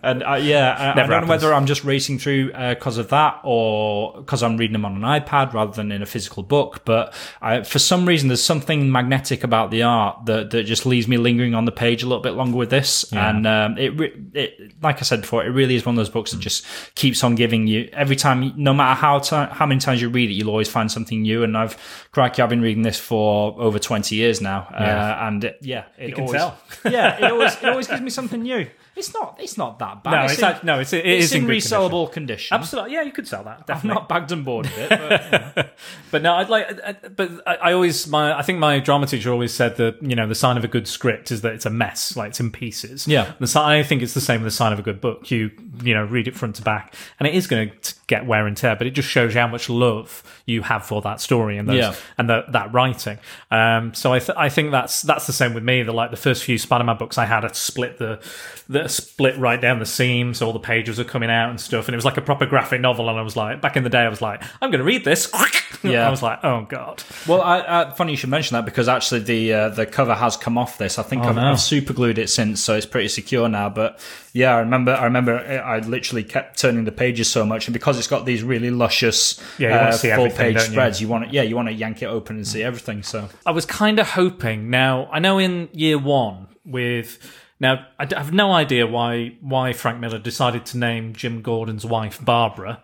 and 0.03 0.23
uh, 0.23 0.33
yeah, 0.35 0.75
I, 0.95 1.01
I 1.03 1.07
don't 1.07 1.21
know 1.21 1.27
whether 1.27 1.53
I'm 1.53 1.65
just 1.65 1.83
racing 1.83 2.19
through 2.19 2.51
because 2.51 2.97
of 2.97 3.09
that 3.09 3.39
or 3.43 4.17
because 4.17 4.43
I'm 4.43 4.57
reading 4.57 4.73
them 4.73 4.85
on 4.85 4.95
an 4.95 5.01
iPad 5.21 5.53
rather 5.53 5.71
than 5.71 5.91
in 5.91 6.01
a 6.01 6.05
physical 6.05 6.43
book. 6.43 6.83
But 6.85 7.13
I, 7.41 7.63
for 7.63 7.79
some 7.79 8.05
reason, 8.07 8.27
there's 8.29 8.43
something 8.43 8.91
magnetic 8.91 9.43
about 9.43 9.71
the 9.71 9.83
art 9.83 10.25
that, 10.25 10.51
that 10.51 10.63
just 10.63 10.85
leaves 10.85 11.07
me 11.07 11.17
lingering 11.17 11.53
on 11.55 11.65
the 11.65 11.71
page 11.71 12.03
a 12.03 12.07
little 12.07 12.21
bit 12.23 12.33
longer 12.33 12.57
with 12.57 12.69
this. 12.69 13.11
And 13.13 13.45
um, 13.47 13.77
it, 13.77 13.93
it, 14.33 14.81
like 14.81 14.97
I 14.97 15.01
said 15.01 15.21
before, 15.21 15.45
it 15.45 15.49
really 15.49 15.75
is 15.75 15.85
one 15.85 15.93
of 15.95 15.97
those 15.97 16.09
books 16.09 16.31
that 16.31 16.39
just 16.39 16.65
keeps 16.95 17.23
on 17.23 17.35
giving 17.35 17.67
you 17.67 17.89
every 17.93 18.15
time, 18.15 18.53
no 18.55 18.73
matter 18.73 18.99
how 18.99 19.15
how 19.51 19.65
many 19.65 19.79
times 19.79 20.01
you 20.01 20.09
read 20.09 20.29
it, 20.29 20.33
you'll 20.33 20.49
always 20.49 20.69
find 20.69 20.91
something 20.91 21.21
new. 21.21 21.43
And 21.43 21.57
I've, 21.57 21.77
crikey, 22.11 22.41
I've 22.41 22.49
been 22.49 22.61
reading 22.61 22.83
this 22.83 22.99
for 22.99 23.55
over 23.59 23.79
20 23.79 24.15
years 24.15 24.41
now. 24.41 24.64
Yeah. 24.71 25.17
Uh, 25.21 25.27
and 25.27 25.43
it, 25.43 25.57
yeah, 25.61 25.83
it 25.97 26.15
can 26.15 26.25
always, 26.25 26.39
tell. 26.39 26.57
yeah, 26.91 27.17
it 27.17 27.31
always, 27.31 27.55
it 27.55 27.65
always 27.69 27.87
gives 27.87 28.01
me 28.01 28.09
something 28.09 28.41
new. 28.41 28.67
It's 28.95 29.13
not, 29.13 29.37
it's 29.39 29.57
not 29.57 29.77
that 29.79 30.03
bad. 30.03 30.11
No, 30.11 30.23
it's 30.25 30.37
in, 30.37 30.43
act- 30.45 30.63
no, 30.63 30.79
it's 30.79 30.93
it 30.93 31.05
it's 31.05 31.25
is 31.25 31.33
in, 31.33 31.43
in 31.43 31.49
resellable 31.49 32.11
condition. 32.11 32.55
Absolutely, 32.55 32.93
yeah, 32.93 33.01
you 33.01 33.11
could 33.11 33.27
sell 33.27 33.43
that. 33.43 33.63
I've 33.69 33.83
not 33.83 34.07
bagged 34.07 34.31
and 34.31 34.45
boarded 34.45 34.71
it. 34.75 34.89
But, 34.89 35.75
But 36.11 36.21
no, 36.21 36.35
I'd 36.35 36.47
like, 36.49 36.81
I- 36.83 36.89
I- 37.03 37.07
but 37.09 37.31
I, 37.45 37.55
I 37.55 37.73
always, 37.73 38.07
my, 38.07 38.37
I 38.37 38.41
think 38.41 38.59
my 38.59 38.79
drama 38.79 39.05
teacher 39.07 39.31
always 39.31 39.53
said 39.53 39.75
that, 39.77 40.01
you 40.01 40.15
know, 40.15 40.27
the 40.27 40.35
sign 40.35 40.55
of 40.57 40.63
a 40.63 40.67
good 40.69 40.87
script 40.87 41.29
is 41.31 41.41
that 41.41 41.53
it's 41.53 41.65
a 41.65 41.69
mess, 41.69 42.15
like 42.15 42.29
it's 42.29 42.39
in 42.39 42.51
pieces. 42.51 43.05
Yeah. 43.07 43.33
The 43.39 43.47
sign, 43.47 43.77
I 43.79 43.83
think 43.83 44.01
it's 44.01 44.13
the 44.13 44.21
same 44.21 44.41
with 44.41 44.47
the 44.53 44.55
sign 44.55 44.71
of 44.71 44.79
a 44.79 44.83
good 44.83 45.01
book. 45.01 45.29
You, 45.29 45.51
you 45.83 45.93
know, 45.93 46.05
read 46.05 46.27
it 46.29 46.35
front 46.35 46.55
to 46.55 46.61
back 46.61 46.93
and 47.19 47.27
it 47.27 47.35
is 47.35 47.47
going 47.47 47.71
to 47.81 47.95
get 48.07 48.25
wear 48.25 48.47
and 48.47 48.55
tear, 48.55 48.75
but 48.77 48.87
it 48.87 48.91
just 48.91 49.09
shows 49.09 49.33
you 49.33 49.41
how 49.41 49.47
much 49.47 49.69
love 49.69 50.23
you 50.45 50.61
have 50.61 50.85
for 50.85 51.01
that 51.01 51.19
story 51.19 51.57
and 51.57 51.67
those, 51.67 51.77
Yeah. 51.77 51.95
and 52.17 52.29
the, 52.29 52.45
that 52.49 52.71
writing. 52.73 53.17
Um, 53.51 53.93
so 53.93 54.13
I, 54.13 54.19
th- 54.19 54.37
I 54.37 54.47
think 54.47 54.71
that's, 54.71 55.01
that's 55.01 55.27
the 55.27 55.33
same 55.33 55.53
with 55.53 55.63
me. 55.63 55.83
The, 55.83 55.91
like 55.91 56.11
the 56.11 56.17
first 56.17 56.43
few 56.45 56.57
Spider-Man 56.57 56.97
books 56.97 57.17
I 57.17 57.25
had, 57.25 57.43
I 57.43 57.49
split 57.49 57.97
the, 57.97 58.21
the 58.69 58.84
split 58.89 59.37
right 59.37 59.59
down 59.59 59.79
the 59.79 59.85
seam, 59.85 60.33
so 60.33 60.47
All 60.47 60.53
the 60.53 60.59
pages 60.59 60.99
are 60.99 61.03
coming 61.03 61.29
out 61.29 61.49
and 61.49 61.59
stuff. 61.59 61.87
And 61.87 61.93
it 61.95 61.97
was 61.97 62.05
like 62.05 62.17
a 62.17 62.21
proper 62.21 62.45
graphic 62.45 62.81
novel. 62.81 63.09
And 63.09 63.17
I 63.17 63.21
was 63.21 63.35
like, 63.35 63.61
back 63.61 63.75
in 63.77 63.83
the 63.83 63.89
day, 63.89 63.99
I 64.01 64.09
was 64.09 64.21
like, 64.21 64.43
I'm 64.61 64.69
going 64.71 64.79
to 64.79 64.85
read 64.85 65.03
this. 65.03 65.31
Yeah. 65.83 66.07
I 66.07 66.09
was 66.09 66.23
like, 66.23 66.39
oh 66.43 66.65
God. 66.67 67.03
well, 67.27 67.41
I, 67.41 67.59
I, 67.59 67.91
funny 67.91 68.13
you 68.13 68.17
should 68.17 68.29
mention 68.29 68.55
that 68.55 68.65
because 68.65 68.87
actually 68.87 69.19
the 69.19 69.53
uh, 69.53 69.69
the 69.69 69.85
cover 69.85 70.15
has 70.15 70.35
come 70.35 70.57
off 70.57 70.79
this. 70.79 70.97
I 70.97 71.03
think 71.03 71.21
I've, 71.23 71.37
Oh, 71.37 71.41
no. 71.41 71.51
I've 71.51 71.59
super 71.59 71.93
glued 71.93 72.17
it 72.17 72.29
since, 72.29 72.59
so 72.61 72.75
it's 72.75 72.87
pretty 72.87 73.09
secure 73.09 73.47
now. 73.49 73.69
But 73.69 73.99
yeah, 74.33 74.55
I 74.55 74.59
remember, 74.59 74.93
I 74.93 75.03
remember, 75.03 75.37
I 75.37 75.79
literally 75.79 76.23
kept 76.23 76.57
turning 76.57 76.85
the 76.85 76.91
pages 76.91 77.29
so 77.29 77.45
much, 77.45 77.67
and 77.67 77.73
because 77.73 77.99
it's 77.99 78.07
got 78.07 78.25
these 78.25 78.41
really 78.41 78.71
luscious 78.71 79.39
Yeah, 79.59 79.89
uh, 79.89 79.97
full 80.15 80.29
page 80.31 80.55
don't 80.55 80.65
you? 80.65 80.71
spreads, 80.71 81.01
you 81.01 81.07
want 81.07 81.25
to, 81.27 81.31
yeah, 81.31 81.43
you 81.43 81.55
want 81.55 81.67
to 81.67 81.73
yank 81.73 82.01
it 82.01 82.07
open 82.07 82.37
and 82.37 82.47
see 82.47 82.63
everything. 82.63 83.03
So 83.03 83.29
I 83.45 83.51
was 83.51 83.65
kind 83.65 83.99
of 83.99 84.09
hoping. 84.09 84.71
Now 84.71 85.07
I 85.11 85.19
know 85.19 85.37
in 85.37 85.69
year 85.73 85.99
one 85.99 86.47
with 86.65 87.19
now 87.59 87.87
I 87.97 88.07
have 88.15 88.33
no 88.33 88.51
idea 88.51 88.87
why 88.87 89.37
why 89.41 89.73
Frank 89.73 89.99
Miller 89.99 90.19
decided 90.19 90.65
to 90.67 90.77
name 90.77 91.13
Jim 91.13 91.41
Gordon's 91.41 91.85
wife 91.85 92.23
Barbara. 92.23 92.83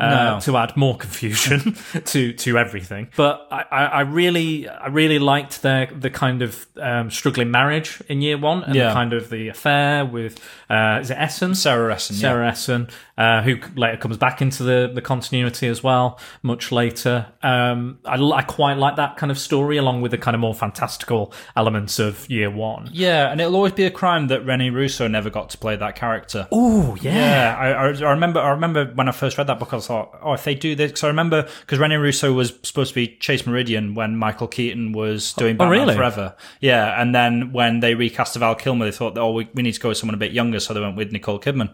Uh, 0.00 0.08
No. 0.34 0.40
to 0.40 0.56
add 0.56 0.76
more 0.76 0.96
confusion 0.96 1.76
to 2.06 2.32
to 2.32 2.58
everything. 2.58 3.08
But 3.16 3.46
I, 3.50 3.62
I, 3.70 4.00
really 4.00 4.68
I 4.68 4.88
really 4.88 5.18
liked 5.18 5.62
their 5.62 5.86
the 5.86 6.10
kind 6.10 6.42
of 6.42 6.66
um, 6.80 7.10
struggling 7.10 7.50
marriage 7.50 8.02
in 8.08 8.22
year 8.22 8.38
one 8.38 8.64
and 8.64 8.74
Yeah. 8.74 8.92
kind 8.92 9.12
of 9.12 9.30
the 9.30 9.48
affair 9.48 10.04
with 10.04 10.38
uh, 10.70 10.98
is 11.00 11.10
it 11.10 11.18
Essen 11.18 11.54
Sarah 11.54 11.92
Essen, 11.94 12.16
yeah. 12.16 12.20
Sarah 12.20 12.48
Essen, 12.48 12.88
uh, 13.18 13.42
who 13.42 13.56
later 13.76 13.96
comes 13.96 14.16
back 14.16 14.40
into 14.40 14.62
the, 14.62 14.90
the 14.94 15.02
continuity 15.02 15.66
as 15.66 15.82
well, 15.82 16.18
much 16.42 16.70
later. 16.72 17.26
Um, 17.42 17.98
I, 18.04 18.14
I 18.16 18.42
quite 18.42 18.76
like 18.78 18.96
that 18.96 19.16
kind 19.16 19.30
of 19.32 19.38
story, 19.38 19.76
along 19.78 20.00
with 20.00 20.12
the 20.12 20.18
kind 20.18 20.34
of 20.34 20.40
more 20.40 20.54
fantastical 20.54 21.32
elements 21.56 21.98
of 21.98 22.28
year 22.30 22.50
one. 22.50 22.88
Yeah, 22.92 23.30
and 23.30 23.40
it'll 23.40 23.56
always 23.56 23.72
be 23.72 23.84
a 23.84 23.90
crime 23.90 24.28
that 24.28 24.46
Rene 24.46 24.70
Russo 24.70 25.08
never 25.08 25.28
got 25.28 25.50
to 25.50 25.58
play 25.58 25.76
that 25.76 25.96
character. 25.96 26.46
Oh, 26.52 26.96
Yeah, 27.00 27.56
I, 27.58 27.68
I, 27.72 27.86
I 27.88 28.10
remember. 28.12 28.40
I 28.40 28.50
remember 28.50 28.86
when 28.94 29.08
I 29.08 29.12
first 29.12 29.36
read 29.38 29.48
that 29.48 29.58
book, 29.58 29.72
I 29.72 29.76
thought, 29.90 30.18
"Oh, 30.22 30.32
if 30.32 30.44
they 30.44 30.54
do 30.54 30.74
this," 30.74 30.90
because 30.92 31.04
I 31.04 31.08
remember 31.08 31.48
because 31.60 31.78
Rene 31.78 31.96
Russo 31.96 32.32
was 32.32 32.52
supposed 32.62 32.90
to 32.90 32.94
be 32.94 33.16
Chase 33.18 33.46
Meridian 33.46 33.94
when 33.94 34.16
Michael 34.16 34.46
Keaton 34.46 34.92
was 34.92 35.32
doing 35.34 35.56
Batman 35.56 35.80
really? 35.80 35.94
Forever. 35.96 36.34
Yeah, 36.60 37.00
and 37.00 37.14
then 37.14 37.52
when 37.52 37.80
they 37.80 37.94
recast 37.94 38.36
Val 38.36 38.54
Kilmer, 38.54 38.84
they 38.84 38.92
thought, 38.92 39.18
"Oh, 39.18 39.32
we, 39.32 39.48
we 39.54 39.62
need 39.62 39.72
to 39.74 39.80
go 39.80 39.88
with 39.88 39.98
someone 39.98 40.14
a 40.14 40.18
bit 40.18 40.32
younger," 40.32 40.60
so 40.60 40.72
they 40.74 40.80
went 40.80 40.96
with 40.96 41.10
Nicole 41.12 41.40
Kidman. 41.40 41.70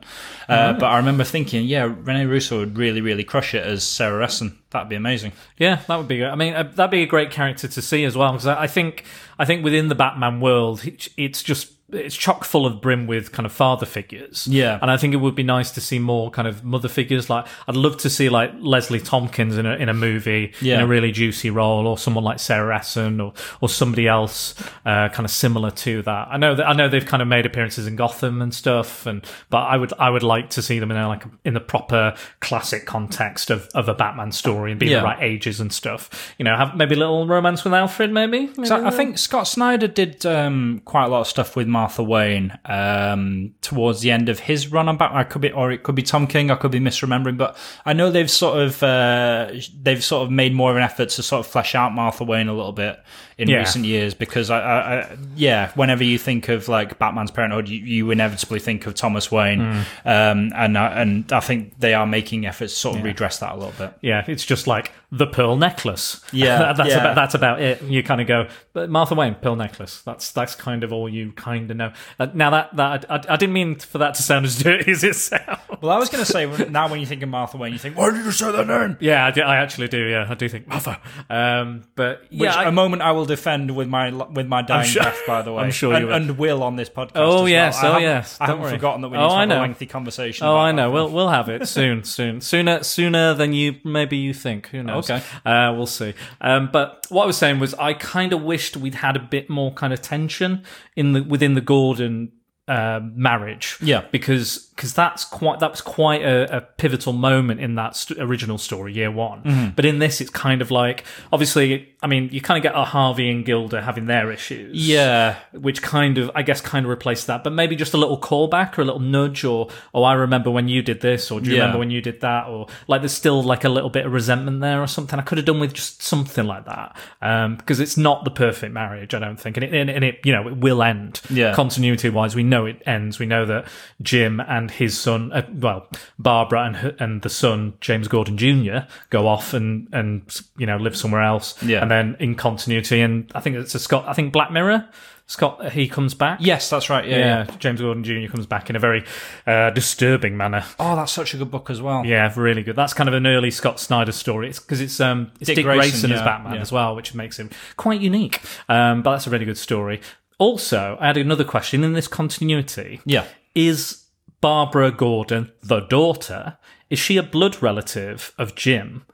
Uh, 0.49 0.73
But 0.73 0.87
I 0.87 0.97
remember 0.97 1.25
thinking, 1.25 1.65
"Yeah, 1.67 1.93
Rene 1.99 2.25
Russo 2.27 2.59
would 2.61 2.79
really, 2.79 3.01
really 3.01 3.25
crush 3.25 3.55
it 3.55 3.65
as 3.65 3.85
Sarah 3.85 4.25
Essen. 4.25 4.59
That'd 4.71 4.89
be 4.89 4.97
amazing." 4.97 5.33
Yeah, 5.59 5.81
that 5.87 5.97
would 5.97 6.09
be. 6.09 6.19
Great. 6.19 6.29
I 6.31 6.35
mean, 6.37 6.55
uh, 6.55 6.63
that'd 6.75 6.91
be 6.91 7.03
a 7.03 7.07
great 7.07 7.31
character 7.31 7.69
to 7.69 7.83
see 7.83 8.05
as 8.05 8.17
well. 8.17 8.33
Because 8.33 8.47
I 8.47 8.63
I 8.63 8.67
think, 8.67 9.05
I 9.39 9.45
think 9.45 9.63
within 9.63 9.89
the 9.89 9.95
Batman 9.95 10.41
world, 10.41 10.85
it- 10.87 11.09
it's 11.17 11.43
just 11.43 11.73
it's 11.93 12.17
chock 12.17 12.45
full 12.45 12.67
of 12.67 12.81
brim 12.81 13.07
with 13.07 13.31
kind 13.31 13.47
of 13.47 13.53
father 13.53 13.87
figures. 13.87 14.47
Yeah. 14.49 14.79
and 14.83 14.91
I 14.91 14.97
think 14.97 15.15
it 15.15 15.19
would 15.19 15.37
be 15.37 15.45
nice 15.45 15.71
to 15.73 15.81
see 15.81 15.99
more 16.01 16.31
kind 16.33 16.49
of 16.49 16.65
mother 16.65 16.89
figures. 16.89 17.31
Like, 17.31 17.47
I'd 17.69 17.77
love 17.77 17.97
to 17.99 18.11
see 18.11 18.29
like 18.29 18.51
Leslie 18.59 18.99
Thompkins 19.01 19.57
in 19.57 19.67
a 19.67 19.75
in 19.77 19.89
a 19.89 19.95
movie 19.95 20.53
Yeah. 20.61 20.77
in 20.77 20.81
a 20.81 20.87
really 20.87 21.13
juicy 21.13 21.51
role, 21.51 21.87
or 21.87 21.97
someone 21.97 22.25
like 22.25 22.41
Sarah 22.41 22.77
Essen, 22.77 23.21
or 23.21 23.33
or 23.61 23.69
somebody 23.69 24.09
else 24.09 24.55
uh, 24.85 25.09
kind 25.11 25.25
of 25.25 25.31
similar 25.31 25.71
to 25.71 26.03
that. 26.03 26.29
I 26.31 26.37
know 26.39 26.55
that 26.57 26.67
I 26.69 26.73
know 26.73 26.89
they've 26.89 27.07
kind 27.07 27.23
of 27.23 27.29
made 27.29 27.47
appearances 27.47 27.87
in 27.87 27.95
Gotham 27.97 28.43
and 28.43 28.53
stuff, 28.53 29.07
and 29.07 29.25
but 29.51 29.59
I 29.59 29.77
would 29.77 29.93
I 29.99 30.11
would 30.11 30.25
like 30.25 30.51
to 30.51 30.63
see 30.63 30.79
them 30.81 30.91
in 30.91 30.97
a, 30.97 31.07
like 31.07 31.23
in 31.45 31.55
the 31.55 31.61
proper 31.61 32.15
classic 32.41 32.85
context 32.87 33.51
of, 33.51 33.69
of 33.75 33.89
a 33.89 33.95
Batman 33.95 34.33
story 34.33 34.73
and 34.73 34.81
be 34.81 34.87
Yeah. 34.87 34.99
the 35.01 35.05
right 35.05 35.23
ages 35.23 35.61
and 35.61 35.73
stuff. 35.73 36.35
You 36.39 36.45
know, 36.45 36.57
have 36.57 36.77
maybe 36.77 36.95
a 36.97 36.99
little 36.99 37.27
romance 37.29 37.63
with 37.63 37.75
Alfred, 37.75 38.13
maybe. 38.13 38.51
So 38.65 38.77
Maybe 38.77 38.87
I 38.87 38.91
think 38.91 39.19
Scott 39.19 39.47
Snyder 39.47 39.87
did 39.87 40.27
um, 40.27 40.83
quite 40.85 41.05
a 41.05 41.09
lot 41.09 41.21
of 41.21 41.27
stuff 41.29 41.55
with 41.55 41.67
Martha 41.77 42.03
Wayne 42.03 42.59
um, 42.65 43.53
towards 43.61 44.01
the 44.01 44.11
end 44.11 44.31
of 44.31 44.39
his 44.41 44.73
run 44.73 44.89
on 44.89 44.97
Batman. 44.97 45.19
I 45.21 45.25
could 45.25 45.43
be, 45.43 45.53
or 45.53 45.71
it 45.71 45.83
could 45.83 45.95
be 45.95 46.03
Tom 46.03 46.27
King. 46.27 46.51
I 46.51 46.55
could 46.55 46.71
be 46.71 46.81
misremembering, 46.81 47.37
but 47.37 47.55
I 47.85 47.93
know 47.93 48.11
they've 48.11 48.31
sort 48.31 48.59
of 48.61 48.83
uh, 48.83 49.51
they've 49.83 50.03
sort 50.03 50.25
of 50.25 50.31
made 50.31 50.55
more 50.55 50.71
of 50.71 50.79
an 50.79 50.83
effort 50.83 51.11
to 51.11 51.23
sort 51.23 51.41
of 51.45 51.47
flesh 51.53 51.75
out 51.75 51.93
Martha 51.93 52.25
Wayne 52.25 52.49
a 52.49 52.55
little 52.55 52.73
bit 52.73 52.99
in 53.37 53.49
Yeah. 53.51 53.59
recent 53.59 53.85
years 53.85 54.15
because 54.15 54.49
I, 54.49 54.59
I, 54.61 54.95
I, 55.01 55.17
yeah, 55.37 55.71
whenever 55.75 56.03
you 56.03 56.17
think 56.19 56.49
of 56.49 56.69
like 56.69 56.99
Batman's 56.99 57.31
Parenthood, 57.31 57.69
you, 57.69 57.79
you 57.81 58.11
inevitably 58.11 58.59
think 58.61 58.87
of 58.87 58.95
Thomas 58.95 59.31
Wayne, 59.31 59.61
Hmm. 59.61 60.09
um, 60.09 60.53
and 60.57 60.79
I, 60.79 60.87
and 61.03 61.31
I 61.31 61.41
think 61.41 61.79
they 61.79 61.93
are 61.93 62.07
making 62.07 62.47
efforts 62.47 62.73
to 62.73 62.79
sort 62.81 62.97
of 62.99 63.05
redress 63.05 63.39
that 63.41 63.53
a 63.53 63.57
little 63.57 63.75
bit. 63.77 63.93
Yeah, 64.01 64.25
it's 64.27 64.47
just 64.47 64.67
like 64.67 64.93
the 65.13 65.27
pearl 65.27 65.57
necklace. 65.57 66.21
Yeah, 66.33 66.73
that's 66.77 66.91
yeah. 66.91 66.99
about 66.99 67.15
that's 67.15 67.35
about 67.35 67.61
it. 67.63 67.83
You 67.83 68.03
kind 68.03 68.21
of 68.21 68.27
go, 68.27 68.49
but 68.73 68.91
Martha 68.91 69.15
Wayne, 69.15 69.35
pearl 69.37 69.57
necklace. 69.57 70.03
That's 70.03 70.33
that's 70.33 70.55
kind 70.55 70.83
of 70.85 70.93
all 70.93 71.09
you 71.09 71.33
kind 71.33 71.71
of 71.71 71.77
know. 71.77 71.93
Uh, 72.19 72.27
now 72.35 72.51
that 72.51 72.75
that 72.77 73.11
I, 73.11 73.35
I 73.35 73.37
didn't 73.37 73.53
mean 73.53 73.77
for 73.77 73.99
that 73.99 74.15
to 74.15 74.23
sound 74.23 74.47
as 74.47 74.59
dirty 74.63 74.91
as 74.91 75.05
it 75.05 75.15
sounds. 75.17 75.61
Well, 75.81 75.93
I 75.93 75.99
was 75.99 76.09
going 76.09 76.25
to 76.25 76.31
say 76.31 76.47
now 76.69 76.89
when 76.89 77.01
you 77.01 77.07
think 77.07 77.23
of 77.23 77.29
Martha 77.29 77.57
Wayne, 77.57 77.73
you 77.73 77.79
think, 77.79 77.97
why 77.97 78.11
did 78.11 78.25
you 78.25 78.33
say 78.33 78.51
that 78.51 78.67
name? 78.67 78.97
Yeah, 79.01 79.27
I, 79.27 79.31
do, 79.31 79.43
I 79.43 79.57
actually 79.57 79.89
do. 79.89 79.99
Yeah, 80.07 80.27
I 80.29 80.35
do 80.35 80.49
think 80.49 80.67
Martha. 80.67 81.01
Um, 81.29 81.85
but 81.95 82.23
Which 82.23 82.41
yeah, 82.43 82.55
I- 82.55 82.65
a 82.69 82.73
moment 82.73 83.03
I 83.03 83.13
will 83.13 83.27
defend 83.27 83.75
with 83.77 83.89
my 83.89 84.11
with 84.11 84.47
my 84.47 84.63
dying 84.63 84.89
sure- 84.89 85.03
breath, 85.03 85.21
by 85.27 85.43
the 85.43 85.53
way. 85.53 85.63
I'm 85.65 85.71
sure 85.71 85.93
and, 85.95 86.03
you 86.03 86.07
will. 86.09 86.15
and 86.15 86.39
will 86.39 86.63
on 86.63 86.77
this 86.77 86.89
podcast. 86.89 87.13
Oh, 87.17 87.29
well. 87.37 87.49
yes, 87.49 87.83
I 87.83 87.95
oh, 87.95 87.99
yes, 87.99 88.39
I 88.41 88.47
don't 88.47 88.57
haven't 88.57 88.63
worry. 88.65 88.77
forgotten 88.79 89.01
that 89.03 89.09
we 89.09 89.19
need 89.19 89.23
Oh, 89.25 89.29
to 89.29 89.35
I 89.35 89.41
have 89.41 89.51
a 89.51 89.55
know. 89.55 89.61
lengthy 89.61 89.87
conversation. 89.87 90.47
Oh, 90.47 90.57
I 90.57 90.73
know. 90.73 90.91
We'll 90.91 91.11
we'll 91.11 91.29
have 91.29 91.49
it 91.49 91.69
soon, 91.69 92.05
soon, 92.05 92.41
sooner, 92.41 92.83
sooner 92.83 93.35
than 93.35 93.53
you 93.53 93.77
maybe 93.85 94.17
you 94.17 94.33
think. 94.35 94.69
Who 94.69 94.83
knows? 94.83 94.96
Okay. 94.99 95.23
uh, 95.45 95.73
we'll 95.75 95.87
see. 95.87 96.15
Um, 96.41 96.71
but 96.73 97.07
what 97.09 97.25
I 97.25 97.27
was 97.27 97.37
saying 97.37 97.59
was, 97.59 97.75
I 97.75 97.95
kind 97.95 98.33
of 98.33 98.43
wished 98.43 98.77
we'd 98.77 98.97
had 98.97 99.17
a 99.17 99.21
bit 99.21 99.49
more 99.51 99.73
kind 99.73 99.93
of 99.93 100.03
tension 100.03 100.65
in 100.95 101.13
the 101.13 101.23
within 101.23 101.55
the 101.55 101.61
Gordon 101.61 102.33
uh, 102.69 103.01
marriage. 103.15 103.79
Yeah. 103.81 104.05
because 104.11 104.71
because 104.75 104.93
that's 104.93 105.25
quite 105.25 105.61
that 105.61 105.71
was 105.71 105.81
quite 105.81 106.23
a, 106.23 106.57
a 106.57 106.61
pivotal 106.61 107.13
moment 107.13 107.61
in 107.61 107.77
that 107.77 107.97
st- 107.97 108.21
original 108.21 108.59
story, 108.59 108.93
year 108.93 109.11
one. 109.11 109.43
Mm-hmm. 109.43 109.71
But 109.77 109.85
in 109.85 110.01
this, 110.01 110.21
it's 110.21 110.31
kind 110.31 110.61
of 110.61 110.71
like 110.71 111.05
obviously, 111.33 111.95
I 112.07 112.09
mean, 112.09 112.29
you 112.31 112.41
kind 112.41 112.57
of 112.57 112.63
get 112.63 112.79
a 112.79 112.85
Harvey 112.85 113.29
and 113.33 113.45
Gilda 113.45 113.83
having 113.83 114.07
their 114.07 114.31
issues 114.31 114.89
Yeah, 114.89 115.35
which 115.51 115.83
kind 115.83 116.19
of, 116.19 116.31
I 116.37 116.43
guess, 116.43 116.61
kind 116.61 116.87
of 116.87 116.91
replaced 116.91 117.27
that. 117.27 117.43
But 117.43 117.53
maybe 117.53 117.75
just 117.75 117.95
a 117.95 117.97
little 117.97 118.17
callback 118.17 118.79
or 118.79 118.83
a 118.83 118.85
little 118.85 119.01
nudge, 119.01 119.43
or 119.45 119.69
oh, 119.93 120.05
I 120.05 120.13
remember 120.13 120.49
when 120.49 120.69
you 120.69 120.83
did 120.83 121.01
this, 121.01 121.33
or 121.33 121.41
do 121.41 121.51
you 121.51 121.57
Yeah. 121.57 121.63
remember 121.63 121.81
when 121.81 121.91
you 121.91 122.01
did 122.01 122.21
that, 122.21 122.47
or 122.47 122.69
like 122.87 123.01
there's 123.01 123.11
still 123.13 123.43
like 123.43 123.65
a 123.65 123.69
little 123.69 123.91
bit 123.91 124.07
of 124.07 124.13
resentment 124.13 124.61
there 124.61 124.81
or 124.81 124.87
something. 124.87 125.19
I 125.19 125.23
could 125.23 125.39
have 125.39 125.45
done 125.47 125.59
with 125.59 125.75
just 125.75 126.01
something 126.01 126.47
like 126.47 126.65
that 126.67 126.97
um, 127.21 127.57
because 127.57 127.81
it's 127.81 127.97
not 127.97 128.25
the 128.25 128.31
perfect 128.31 128.73
marriage, 128.73 129.13
I 129.13 129.19
don't 129.19 129.41
think, 129.41 129.57
and 129.57 129.65
it, 129.65 129.75
and, 129.75 129.91
and 129.91 130.05
it, 130.05 130.21
you 130.25 130.31
know, 130.33 130.47
it 130.47 130.59
will 130.59 130.85
end. 130.85 131.21
Yeah. 131.29 131.55
continuity 131.55 132.09
wise, 132.09 132.37
we 132.37 132.45
know 132.45 132.67
it 132.67 132.81
ends. 132.87 133.19
We 133.19 133.27
know 133.27 133.45
that 133.47 133.67
Jim 134.01 134.39
and 134.39 134.71
his 134.71 134.97
son, 134.97 135.33
uh, 135.33 135.43
well, 135.53 135.89
Barbara 136.21 136.67
and 136.67 136.77
her, 136.77 136.95
and 137.01 137.23
the 137.23 137.31
son 137.31 137.75
James 137.81 138.07
Gordon 138.07 138.37
Jr. 138.39 138.87
go 139.11 139.27
off 139.27 139.53
and 139.55 139.89
and 139.93 140.23
you 140.57 140.67
know 140.67 140.77
live 140.77 140.97
somewhere 140.97 141.23
else. 141.23 141.61
Yeah. 141.63 141.83
and 141.83 141.91
then 141.97 142.17
in 142.21 142.35
continuity, 142.35 143.01
and 143.01 143.31
I 143.35 143.41
think 143.41 143.57
it's 143.57 143.75
a 143.75 143.79
Scott. 143.79 144.05
I 144.07 144.13
think 144.13 144.33
Black 144.33 144.51
Mirror. 144.51 144.89
Scott, 145.29 145.73
he 145.73 145.89
comes 145.89 146.15
back. 146.15 146.39
yes, 146.41 146.71
that's 146.71 146.89
right. 146.89 147.05
Yeah, 147.05 147.17
Yeah, 147.17 147.47
yeah. 147.49 147.57
James 147.59 147.81
Gordon 147.81 148.05
Jr. 148.05 148.31
comes 148.31 148.47
back 148.47 148.71
in 148.71 148.77
a 148.77 148.79
very 148.79 149.05
uh, 149.45 149.71
disturbing 149.71 150.37
manner. 150.37 150.65
Oh, 150.79 150.95
that's 150.95 151.11
such 151.11 151.35
a 151.35 151.37
good 151.37 151.51
book 151.51 151.69
as 151.69 151.83
well. 151.83 152.07
Yeah, 152.07 152.33
really 152.37 152.63
good. 152.63 152.77
That's 152.77 152.95
kind 152.95 153.09
of 153.09 153.15
an 153.15 153.27
early 153.27 153.51
Scott 153.51 153.81
Snyder 153.81 154.13
story. 154.13 154.49
It's 154.49 154.61
because 154.61 154.81
it's 154.81 155.01
um 155.01 155.33
it's 155.41 155.49
Dick, 155.49 155.57
Dick 155.57 155.65
Grayson, 155.65 155.91
Grayson, 155.91 156.13
as 156.13 156.21
Batman 156.21 156.55
yeah. 156.55 156.61
as 156.61 156.71
well, 156.71 156.95
which 156.95 157.13
makes 157.13 157.41
him 157.41 157.51
quite 157.77 158.01
unique. 158.01 158.41
Um, 158.69 159.03
but 159.03 159.13
that's 159.13 159.27
a 159.27 159.31
really 159.31 159.45
good 159.45 159.59
story. 159.59 160.01
Also, 160.39 160.97
I 161.01 161.09
had 161.09 161.17
another 161.17 161.45
question 161.45 161.83
in 161.83 161.95
this 161.95 162.07
continuity. 162.07 163.01
Yeah. 163.05 163.25
Is 163.55 164.05
Barbara 164.41 164.93
Gordon 164.93 165.51
the 165.61 165.81
daughter? 165.81 166.59
Is 166.89 167.01
she 167.01 167.17
a 167.17 167.23
blood 167.25 167.61
relative 167.61 168.33
of 168.39 168.55
Jim, 168.55 169.07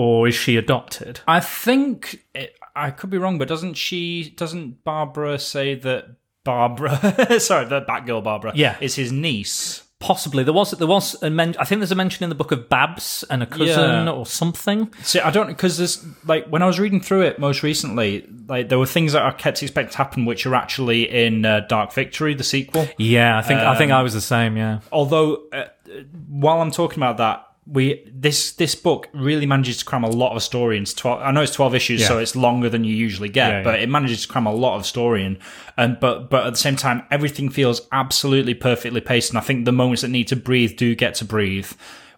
or 0.00 0.26
is 0.28 0.34
she 0.34 0.56
adopted? 0.56 1.20
I 1.28 1.40
think 1.40 2.24
it, 2.34 2.54
I 2.74 2.90
could 2.90 3.10
be 3.10 3.18
wrong, 3.18 3.36
but 3.36 3.48
doesn't 3.48 3.74
she? 3.74 4.30
Doesn't 4.30 4.82
Barbara 4.82 5.38
say 5.38 5.74
that 5.74 6.16
Barbara? 6.42 7.38
sorry, 7.40 7.66
the 7.66 7.82
Batgirl 7.82 8.24
Barbara. 8.24 8.52
Yeah. 8.54 8.76
is 8.80 8.94
his 8.94 9.12
niece. 9.12 9.82
Possibly 9.98 10.42
there 10.44 10.54
was 10.54 10.70
there 10.70 10.86
was 10.88 11.22
a 11.22 11.28
men- 11.28 11.54
I 11.58 11.64
think 11.66 11.80
there's 11.80 11.92
a 11.92 11.94
mention 11.94 12.24
in 12.24 12.30
the 12.30 12.34
book 12.34 12.52
of 12.52 12.70
Babs 12.70 13.22
and 13.28 13.42
a 13.42 13.46
cousin 13.46 14.06
Yeah. 14.06 14.10
or 14.10 14.24
something. 14.24 14.90
See, 15.02 15.20
I 15.20 15.30
don't 15.30 15.48
because 15.48 15.76
there's 15.76 16.02
like 16.24 16.46
when 16.46 16.62
I 16.62 16.66
was 16.66 16.80
reading 16.80 17.02
through 17.02 17.20
it 17.24 17.38
most 17.38 17.62
recently, 17.62 18.26
like 18.48 18.70
there 18.70 18.78
were 18.78 18.86
things 18.86 19.12
that 19.12 19.22
I 19.22 19.30
kept 19.32 19.62
expecting 19.62 19.92
to 19.92 19.98
happen, 19.98 20.24
which 20.24 20.46
are 20.46 20.54
actually 20.54 21.02
in 21.10 21.44
uh, 21.44 21.60
Dark 21.68 21.92
Victory, 21.92 22.32
the 22.32 22.44
sequel. 22.44 22.88
Yeah, 22.96 23.36
I 23.36 23.42
think 23.42 23.60
I 23.60 23.76
think 23.76 23.92
I 23.92 24.00
was 24.00 24.14
the 24.14 24.22
same. 24.22 24.56
Yeah. 24.56 24.80
Although, 24.90 25.42
uh, 25.52 25.64
while 26.28 26.62
I'm 26.62 26.70
talking 26.70 26.98
about 27.00 27.18
that, 27.18 27.44
we 27.72 28.04
this 28.12 28.52
this 28.52 28.74
book 28.74 29.08
really 29.12 29.46
manages 29.46 29.78
to 29.78 29.84
cram 29.84 30.02
a 30.04 30.10
lot 30.10 30.34
of 30.34 30.42
story 30.42 30.76
into 30.76 30.94
twelve. 30.96 31.20
I 31.22 31.30
know 31.30 31.42
it's 31.42 31.54
twelve 31.54 31.74
issues, 31.74 32.00
Yeah. 32.00 32.08
so 32.08 32.18
it's 32.18 32.34
longer 32.34 32.68
than 32.68 32.82
you 32.84 32.94
usually 32.94 33.28
get, 33.28 33.48
Yeah, 33.50 33.62
but 33.62 33.78
yeah. 33.78 33.84
it 33.84 33.88
manages 33.88 34.22
to 34.22 34.28
cram 34.28 34.46
a 34.46 34.52
lot 34.52 34.76
of 34.76 34.84
story 34.86 35.24
in. 35.24 35.38
And 35.76 35.98
but 36.00 36.30
but 36.30 36.46
at 36.46 36.50
the 36.50 36.58
same 36.58 36.76
time, 36.76 37.04
everything 37.10 37.48
feels 37.48 37.82
absolutely 37.92 38.54
perfectly 38.54 39.00
paced. 39.00 39.30
And 39.30 39.38
I 39.38 39.42
think 39.42 39.64
the 39.64 39.72
moments 39.72 40.02
that 40.02 40.08
need 40.08 40.28
to 40.28 40.36
breathe 40.36 40.76
do 40.76 40.94
get 40.94 41.14
to 41.16 41.24
breathe. 41.24 41.70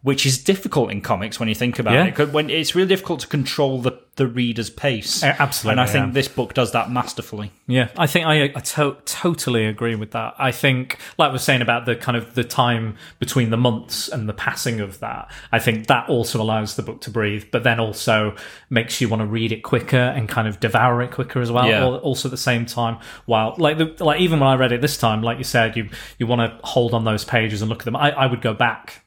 Which 0.02 0.26
is 0.26 0.38
difficult 0.42 0.90
in 0.90 1.00
comics 1.00 1.38
when 1.38 1.48
you 1.48 1.54
think 1.54 1.78
about 1.78 1.94
Yeah. 1.94 2.06
it. 2.06 2.14
'Cause 2.16 2.28
When 2.30 2.50
it's 2.50 2.74
really 2.74 2.88
difficult 2.88 3.20
to 3.20 3.28
control 3.28 3.80
the, 3.80 3.92
the 4.16 4.26
reader's 4.26 4.68
pace. 4.68 5.22
Uh, 5.22 5.34
absolutely, 5.38 5.80
And 5.80 5.80
I 5.80 5.86
think 5.92 6.06
yeah. 6.06 6.12
this 6.12 6.26
book 6.28 6.54
does 6.54 6.72
that 6.72 6.90
masterfully. 6.90 7.52
Yeah, 7.68 7.88
I 7.96 8.08
think 8.08 8.26
I, 8.26 8.44
I 8.46 8.48
to- 8.48 8.96
totally 9.06 9.64
agree 9.64 9.94
with 9.94 10.10
that. 10.10 10.34
I 10.38 10.50
think, 10.50 10.98
like 11.18 11.30
I 11.30 11.32
was 11.32 11.42
saying 11.44 11.62
about 11.62 11.86
the 11.86 11.94
kind 11.94 12.16
of 12.16 12.34
the 12.34 12.42
time 12.42 12.96
between 13.20 13.50
the 13.50 13.56
months 13.56 14.08
and 14.08 14.28
the 14.28 14.32
passing 14.32 14.80
of 14.80 14.98
that, 15.00 15.30
I 15.52 15.60
think 15.60 15.86
that 15.86 16.08
also 16.08 16.42
allows 16.42 16.74
the 16.74 16.82
book 16.82 17.00
to 17.02 17.10
breathe, 17.10 17.44
but 17.52 17.62
then 17.62 17.78
also 17.78 18.34
makes 18.70 19.00
you 19.00 19.08
want 19.08 19.20
to 19.22 19.26
read 19.26 19.52
it 19.52 19.62
quicker 19.62 19.96
and 19.96 20.28
kind 20.28 20.48
of 20.48 20.58
devour 20.58 21.00
it 21.02 21.12
quicker 21.12 21.40
as 21.40 21.52
well. 21.52 21.66
Yeah. 21.68 21.84
Also 21.86 22.26
at 22.28 22.32
the 22.32 22.36
same 22.36 22.66
time, 22.66 22.98
while 23.26 23.54
like 23.56 23.78
the, 23.78 23.94
like 24.04 24.20
even 24.20 24.40
when 24.40 24.48
I 24.48 24.56
read 24.56 24.72
it 24.72 24.80
this 24.80 24.96
time, 24.98 25.22
like 25.22 25.38
you 25.38 25.44
said, 25.44 25.76
you 25.76 25.88
you 26.18 26.26
want 26.26 26.40
to 26.40 26.66
hold 26.66 26.92
on 26.92 27.04
those 27.04 27.24
pages 27.24 27.62
and 27.62 27.68
look 27.68 27.82
at 27.82 27.84
them. 27.84 27.94
I, 27.96 28.10
I 28.10 28.26
would 28.26 28.42
go 28.42 28.52
back 28.52 29.01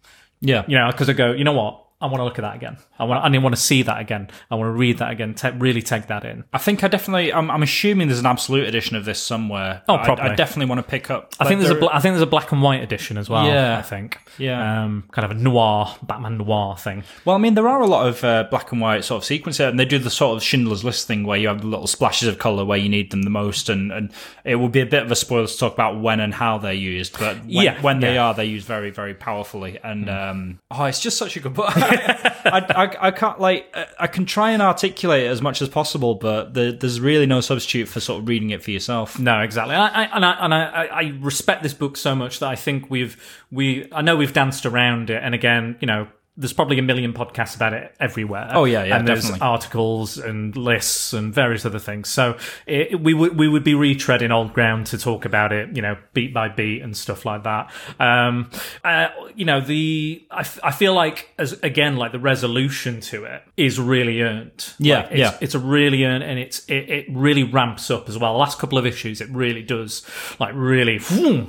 Yeah. 0.46 0.64
you 0.68 0.78
know, 0.78 0.92
because 0.92 1.10
I 1.10 1.14
go, 1.14 1.32
you 1.32 1.44
know 1.44 1.54
what? 1.54 1.85
I 2.02 2.08
want 2.08 2.18
to 2.18 2.24
look 2.26 2.38
at 2.38 2.42
that 2.42 2.56
again. 2.56 2.78
I 3.00 3.06
want. 3.06 3.24
I 3.24 3.38
want 3.40 3.56
to 3.56 3.62
see 3.62 3.82
that 3.84 4.00
again. 4.02 4.30
I 4.52 4.56
want 4.56 4.68
to 4.68 4.72
read 4.78 4.98
that 4.98 5.12
again. 5.12 5.34
Ta 5.34 5.54
really 5.58 5.82
take 5.82 6.08
that 6.08 6.26
in. 6.26 6.44
I 6.54 6.58
think 6.58 6.84
I 6.84 6.90
definitely. 6.90 7.32
I'm, 7.32 7.50
I'm 7.50 7.64
assuming 7.64 8.08
there's 8.10 8.20
an 8.20 8.26
absolute 8.26 8.68
edition 8.68 8.98
of 8.98 9.06
this 9.06 9.20
somewhere. 9.20 9.82
Oh, 9.88 9.96
I- 9.96 10.32
I, 10.32 10.36
definitely 10.36 10.66
want 10.70 10.80
to 10.86 10.90
pick 10.90 11.10
up. 11.10 11.34
I 11.40 11.48
think 11.48 11.60
there's 11.62 11.72
a. 11.72 11.74
there- 11.74 11.80
Bla- 11.82 11.92
I 11.94 12.00
think 12.02 12.14
there's 12.14 12.22
a 12.22 12.26
black 12.28 12.52
and 12.52 12.62
white 12.62 12.82
edition 12.84 13.18
as 13.18 13.30
well. 13.30 13.48
Yeah. 13.48 13.78
I 13.78 13.82
think. 13.82 14.20
Yeah. 14.38 14.84
Um, 14.84 15.06
kind 15.12 15.24
of 15.26 15.32
a 15.38 15.40
noir 15.40 15.96
Batman 16.04 16.38
noir 16.38 16.76
thing. 16.78 17.04
Well, 17.24 17.36
I 17.38 17.40
mean, 17.40 17.54
there 17.54 17.68
are 17.68 17.80
a 17.82 17.88
lot 17.88 18.08
of 18.08 18.24
uh, 18.26 18.44
black 18.52 18.74
and 18.74 18.82
white 18.82 19.06
sort 19.06 19.22
of 19.22 19.26
sequences, 19.26 19.62
and 19.62 19.80
they 19.80 19.86
do 19.86 19.98
the 19.98 20.10
sort 20.10 20.36
of 20.36 20.44
Schindler's 20.44 20.84
List 20.84 21.08
thing 21.08 21.24
where 21.26 21.38
you 21.38 21.48
have 21.48 21.62
the 21.62 21.68
little 21.68 21.88
splashes 21.88 22.28
of 22.28 22.40
color 22.40 22.66
where 22.66 22.78
you 22.78 22.90
need 22.90 23.12
them 23.12 23.24
the 23.24 23.30
most, 23.30 23.70
and, 23.70 23.94
and 23.94 24.12
it 24.44 24.56
would 24.58 24.74
be 24.74 24.82
a 24.82 24.86
bit 24.86 25.04
of 25.04 25.12
a 25.12 25.16
spoiler 25.16 25.48
to 25.48 25.58
talk 25.58 25.74
about 25.74 26.02
when 26.02 26.20
and 26.20 26.34
how 26.34 26.58
they're 26.58 26.74
used, 26.74 27.18
but 27.18 27.38
when, 27.38 27.50
Yeah, 27.50 27.82
when 27.82 28.02
they 28.02 28.16
yeah. 28.16 28.26
are, 28.26 28.34
they're 28.34 28.44
used 28.44 28.68
very, 28.68 28.90
very 28.92 29.14
powerfully. 29.14 29.80
And 29.82 30.10
um, 30.10 30.60
oh, 30.70 30.84
it's 30.86 31.00
just 31.00 31.18
such 31.18 31.38
a 31.38 31.40
good 31.40 31.54
book. 31.54 31.72
I, 31.90 32.66
I, 32.70 33.08
I 33.08 33.12
can't 33.12 33.40
like 33.40 33.70
uh, 33.74 33.86
I 34.00 34.08
can 34.08 34.26
try 34.26 34.52
and 34.52 34.62
articulate 34.62 35.24
it 35.24 35.28
as 35.28 35.42
much 35.42 35.62
as 35.62 35.70
possible, 35.70 36.16
but 36.16 36.54
the, 36.54 36.72
there's 36.80 37.00
really 37.00 37.26
no 37.26 37.42
substitute 37.42 37.88
for 37.88 38.00
sort 38.00 38.22
of 38.22 38.28
reading 38.28 38.52
it 38.52 38.64
for 38.64 38.72
yourself. 38.72 39.18
No, 39.20 39.42
exactly. 39.42 39.76
I, 39.76 39.88
I, 40.06 40.16
and 40.16 40.26
I 40.26 40.32
and 40.40 40.54
I, 40.54 40.64
I- 40.66 40.86
I 41.02 41.14
respect 41.20 41.64
this 41.64 41.74
book 41.74 41.98
so 41.98 42.16
much 42.16 42.40
that 42.40 42.48
I 42.50 42.56
think 42.56 42.90
we've 42.90 43.18
we 43.52 43.88
I 43.92 44.02
know 44.02 44.16
we've 44.16 44.34
danced 44.34 44.66
around 44.66 45.10
it, 45.10 45.22
and 45.24 45.34
again, 45.36 45.78
you 45.80 45.88
know. 45.88 46.08
There's 46.38 46.54
probably 46.54 46.78
a 46.80 46.82
million 46.82 47.14
podcasts 47.14 47.56
about 47.56 47.74
it 47.74 47.96
everywhere. 48.00 48.50
Oh, 48.54 48.66
yeah, 48.66 48.84
yeah, 48.84 48.98
and 48.98 49.08
there's 49.08 49.22
definitely. 49.24 49.48
articles 49.48 50.18
and 50.18 50.56
lists 50.58 51.14
and 51.14 51.34
various 51.34 51.66
other 51.66 51.80
things. 51.80 52.10
So 52.10 52.38
it, 52.68 53.00
we 53.00 53.14
would 53.14 53.38
we 53.38 53.48
would 53.48 53.64
be 53.64 53.74
retreading 53.74 54.32
old 54.32 54.54
ground 54.54 54.88
to 54.88 54.98
talk 54.98 55.24
about 55.26 55.54
it, 55.54 55.76
you 55.76 55.82
know, 55.82 55.98
beat 56.14 56.34
by 56.34 56.50
beat 56.50 56.82
and 56.82 56.96
stuff 56.96 57.26
like 57.26 57.44
that. 57.44 57.72
Um, 58.00 58.50
uh, 58.84 59.08
you 59.36 59.46
know, 59.46 59.62
the 59.62 60.26
I, 60.30 60.42
f- 60.42 60.60
I 60.64 60.72
feel 60.72 60.94
like 60.94 61.34
as 61.38 61.54
again, 61.64 61.96
like 61.96 62.12
the 62.12 62.20
resolution 62.20 63.00
to 63.02 63.24
it 63.26 63.44
is 63.56 63.80
really 63.80 64.22
earned. 64.22 64.74
Yeah, 64.78 64.98
Like, 65.04 65.12
it's, 65.12 65.20
yeah. 65.20 65.38
it's 65.42 65.56
a 65.56 65.60
really 65.60 66.04
earned 66.04 66.24
and 66.24 66.38
it's 66.38 66.66
it, 66.66 66.90
it 66.90 67.06
really 67.10 67.44
ramps 67.44 67.90
up 67.90 68.10
as 68.10 68.18
well. 68.18 68.34
The 68.34 68.40
last 68.40 68.60
couple 68.60 68.78
of 68.78 68.86
issues, 68.86 69.22
it 69.22 69.30
really 69.30 69.64
does 69.64 70.06
like 70.40 70.54
really 70.54 71.00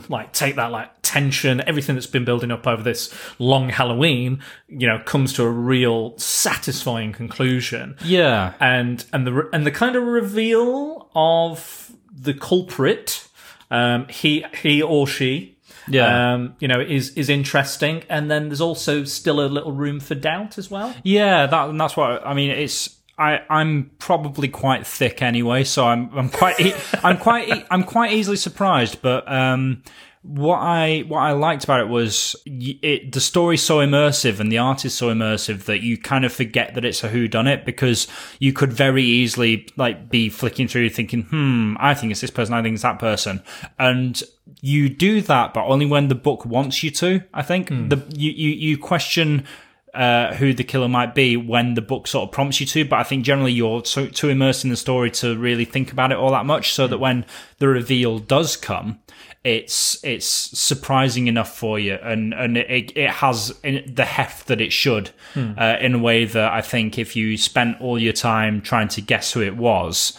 like 0.09 0.33
take 0.33 0.57
that 0.57 0.71
like 0.71 0.96
tension, 1.07 1.63
everything 1.67 1.95
that's 1.95 2.07
been 2.07 2.25
building 2.25 2.51
up 2.51 2.67
over 2.67 2.83
this 2.83 3.13
long 3.39 3.69
Halloween, 3.69 4.41
you 4.69 4.87
know, 4.89 4.99
comes 5.05 5.33
to 5.35 5.43
a 5.45 5.51
real 5.51 6.17
satisfying 6.19 7.13
conclusion 7.13 7.97
Yeah, 8.05 8.55
and 8.61 9.05
and 9.13 9.27
the 9.27 9.49
and 9.53 9.65
the 9.67 9.71
kind 9.71 9.97
of 9.97 10.03
reveal 10.03 11.09
of 11.15 11.93
the 12.13 12.35
culprit, 12.35 13.27
um, 13.71 14.07
he 14.09 14.45
he 14.63 14.83
or 14.83 15.07
she, 15.07 15.57
Yeah. 15.89 16.35
um, 16.35 16.55
you 16.61 16.69
know, 16.69 16.81
is 16.81 17.11
is 17.11 17.29
interesting, 17.29 18.03
and 18.09 18.31
then 18.31 18.49
there's 18.49 18.61
also 18.61 19.05
still 19.05 19.41
a 19.41 19.47
little 19.49 19.73
room 19.73 20.01
for 20.01 20.15
doubt 20.15 20.59
as 20.59 20.71
well. 20.71 20.95
Yeah, 21.05 21.47
that 21.47 21.69
and 21.69 21.81
that's 21.81 21.97
what 21.97 22.27
I 22.27 22.35
mean. 22.35 22.51
It's 22.51 22.97
I 23.19 23.41
I'm 23.49 23.91
probably 23.99 24.49
quite 24.49 24.87
thick 24.87 25.23
anyway, 25.23 25.65
so 25.65 25.87
I'm 25.87 26.11
I'm 26.19 26.29
quite 26.29 26.59
e- 26.61 26.75
I'm 27.03 27.17
quite 27.19 27.49
e- 27.49 27.65
I'm 27.71 27.83
quite 27.85 28.13
easily 28.13 28.37
surprised. 28.37 29.01
But 29.03 29.31
um, 29.31 29.83
what 30.27 30.59
I 30.59 31.05
what 31.07 31.21
I 31.21 31.33
liked 31.33 31.63
about 31.63 31.81
it 31.81 31.89
was 31.89 32.35
it 32.47 33.13
the 33.13 33.21
story's 33.21 33.63
so 33.63 33.79
immersive 33.79 34.41
and 34.41 34.51
the 34.51 34.59
art 34.59 34.85
is 34.85 34.93
so 34.93 35.09
immersive 35.09 35.65
that 35.67 35.83
you 35.83 35.97
kind 35.97 36.25
of 36.25 36.33
forget 36.33 36.75
that 36.75 36.85
it's 36.85 37.05
a 37.05 37.09
who 37.09 37.29
done 37.29 37.47
it 37.47 37.65
because 37.65 38.09
you 38.41 38.53
could 38.53 38.73
very 38.73 39.05
easily 39.05 39.69
like 39.77 40.11
be 40.11 40.29
flicking 40.29 40.67
through 40.67 40.91
thinking, 40.91 41.23
hmm, 41.23 41.75
I 41.79 41.95
think 41.95 42.11
it's 42.11 42.21
this 42.21 42.31
person, 42.31 42.55
I 42.55 42.63
think 42.63 42.75
it's 42.75 42.83
that 42.83 42.99
person, 42.99 43.43
and 43.79 44.21
you 44.61 44.89
do 44.89 45.21
that, 45.23 45.55
but 45.55 45.65
only 45.67 45.87
when 45.87 46.09
the 46.09 46.17
book 46.17 46.45
wants 46.45 46.83
you 46.83 46.91
to. 46.93 47.23
I 47.33 47.43
think 47.43 47.69
the 47.69 48.03
you 48.13 48.33
you, 48.33 48.51
you 48.51 48.79
question 48.79 49.47
uh, 49.95 50.35
who 50.35 50.53
the 50.53 50.65
killer 50.65 50.89
might 50.89 51.15
be 51.15 51.37
when 51.37 51.75
the 51.75 51.83
book 51.83 52.07
sort 52.07 52.29
of 52.29 52.33
prompts 52.33 52.61
you 52.61 52.67
to. 52.67 52.85
But 52.85 52.99
I 52.99 53.03
think 53.03 53.25
generally 53.25 53.53
you're 53.53 53.85
so, 53.85 54.07
too 54.07 54.29
immersed 54.29 54.65
in 54.65 54.71
the 54.71 54.77
story 54.77 55.11
to 55.13 55.37
really 55.39 55.65
think 55.65 55.93
about 55.93 56.13
it 56.13 56.19
all 56.19 56.33
that 56.33 56.47
much. 56.47 56.75
So 56.75 56.87
that 56.87 56.99
when 56.99 57.25
the 57.59 57.69
reveal 57.69 58.19
does 58.19 58.57
come, 58.57 59.01
it's 59.47 60.03
it's 60.03 60.27
surprising 60.27 61.29
enough 61.29 61.57
for 61.57 61.79
you, 61.79 61.95
and 62.03 62.35
and 62.35 62.57
it 62.57 62.97
it 62.97 63.11
has 63.11 63.55
the 63.63 64.05
heft 64.05 64.49
that 64.49 64.61
it 64.61 64.73
should, 64.73 65.11
uh, 65.37 65.77
in 65.81 65.95
a 65.95 65.99
way 66.01 66.25
that 66.25 66.53
I 66.53 66.63
think 66.63 66.99
if 66.99 67.15
you 67.15 67.37
spent 67.39 67.81
all 67.81 67.97
your 67.97 68.13
time 68.13 68.61
trying 68.61 68.89
to 68.89 69.01
guess 69.01 69.33
who 69.33 69.41
it 69.41 69.57
was. 69.57 70.19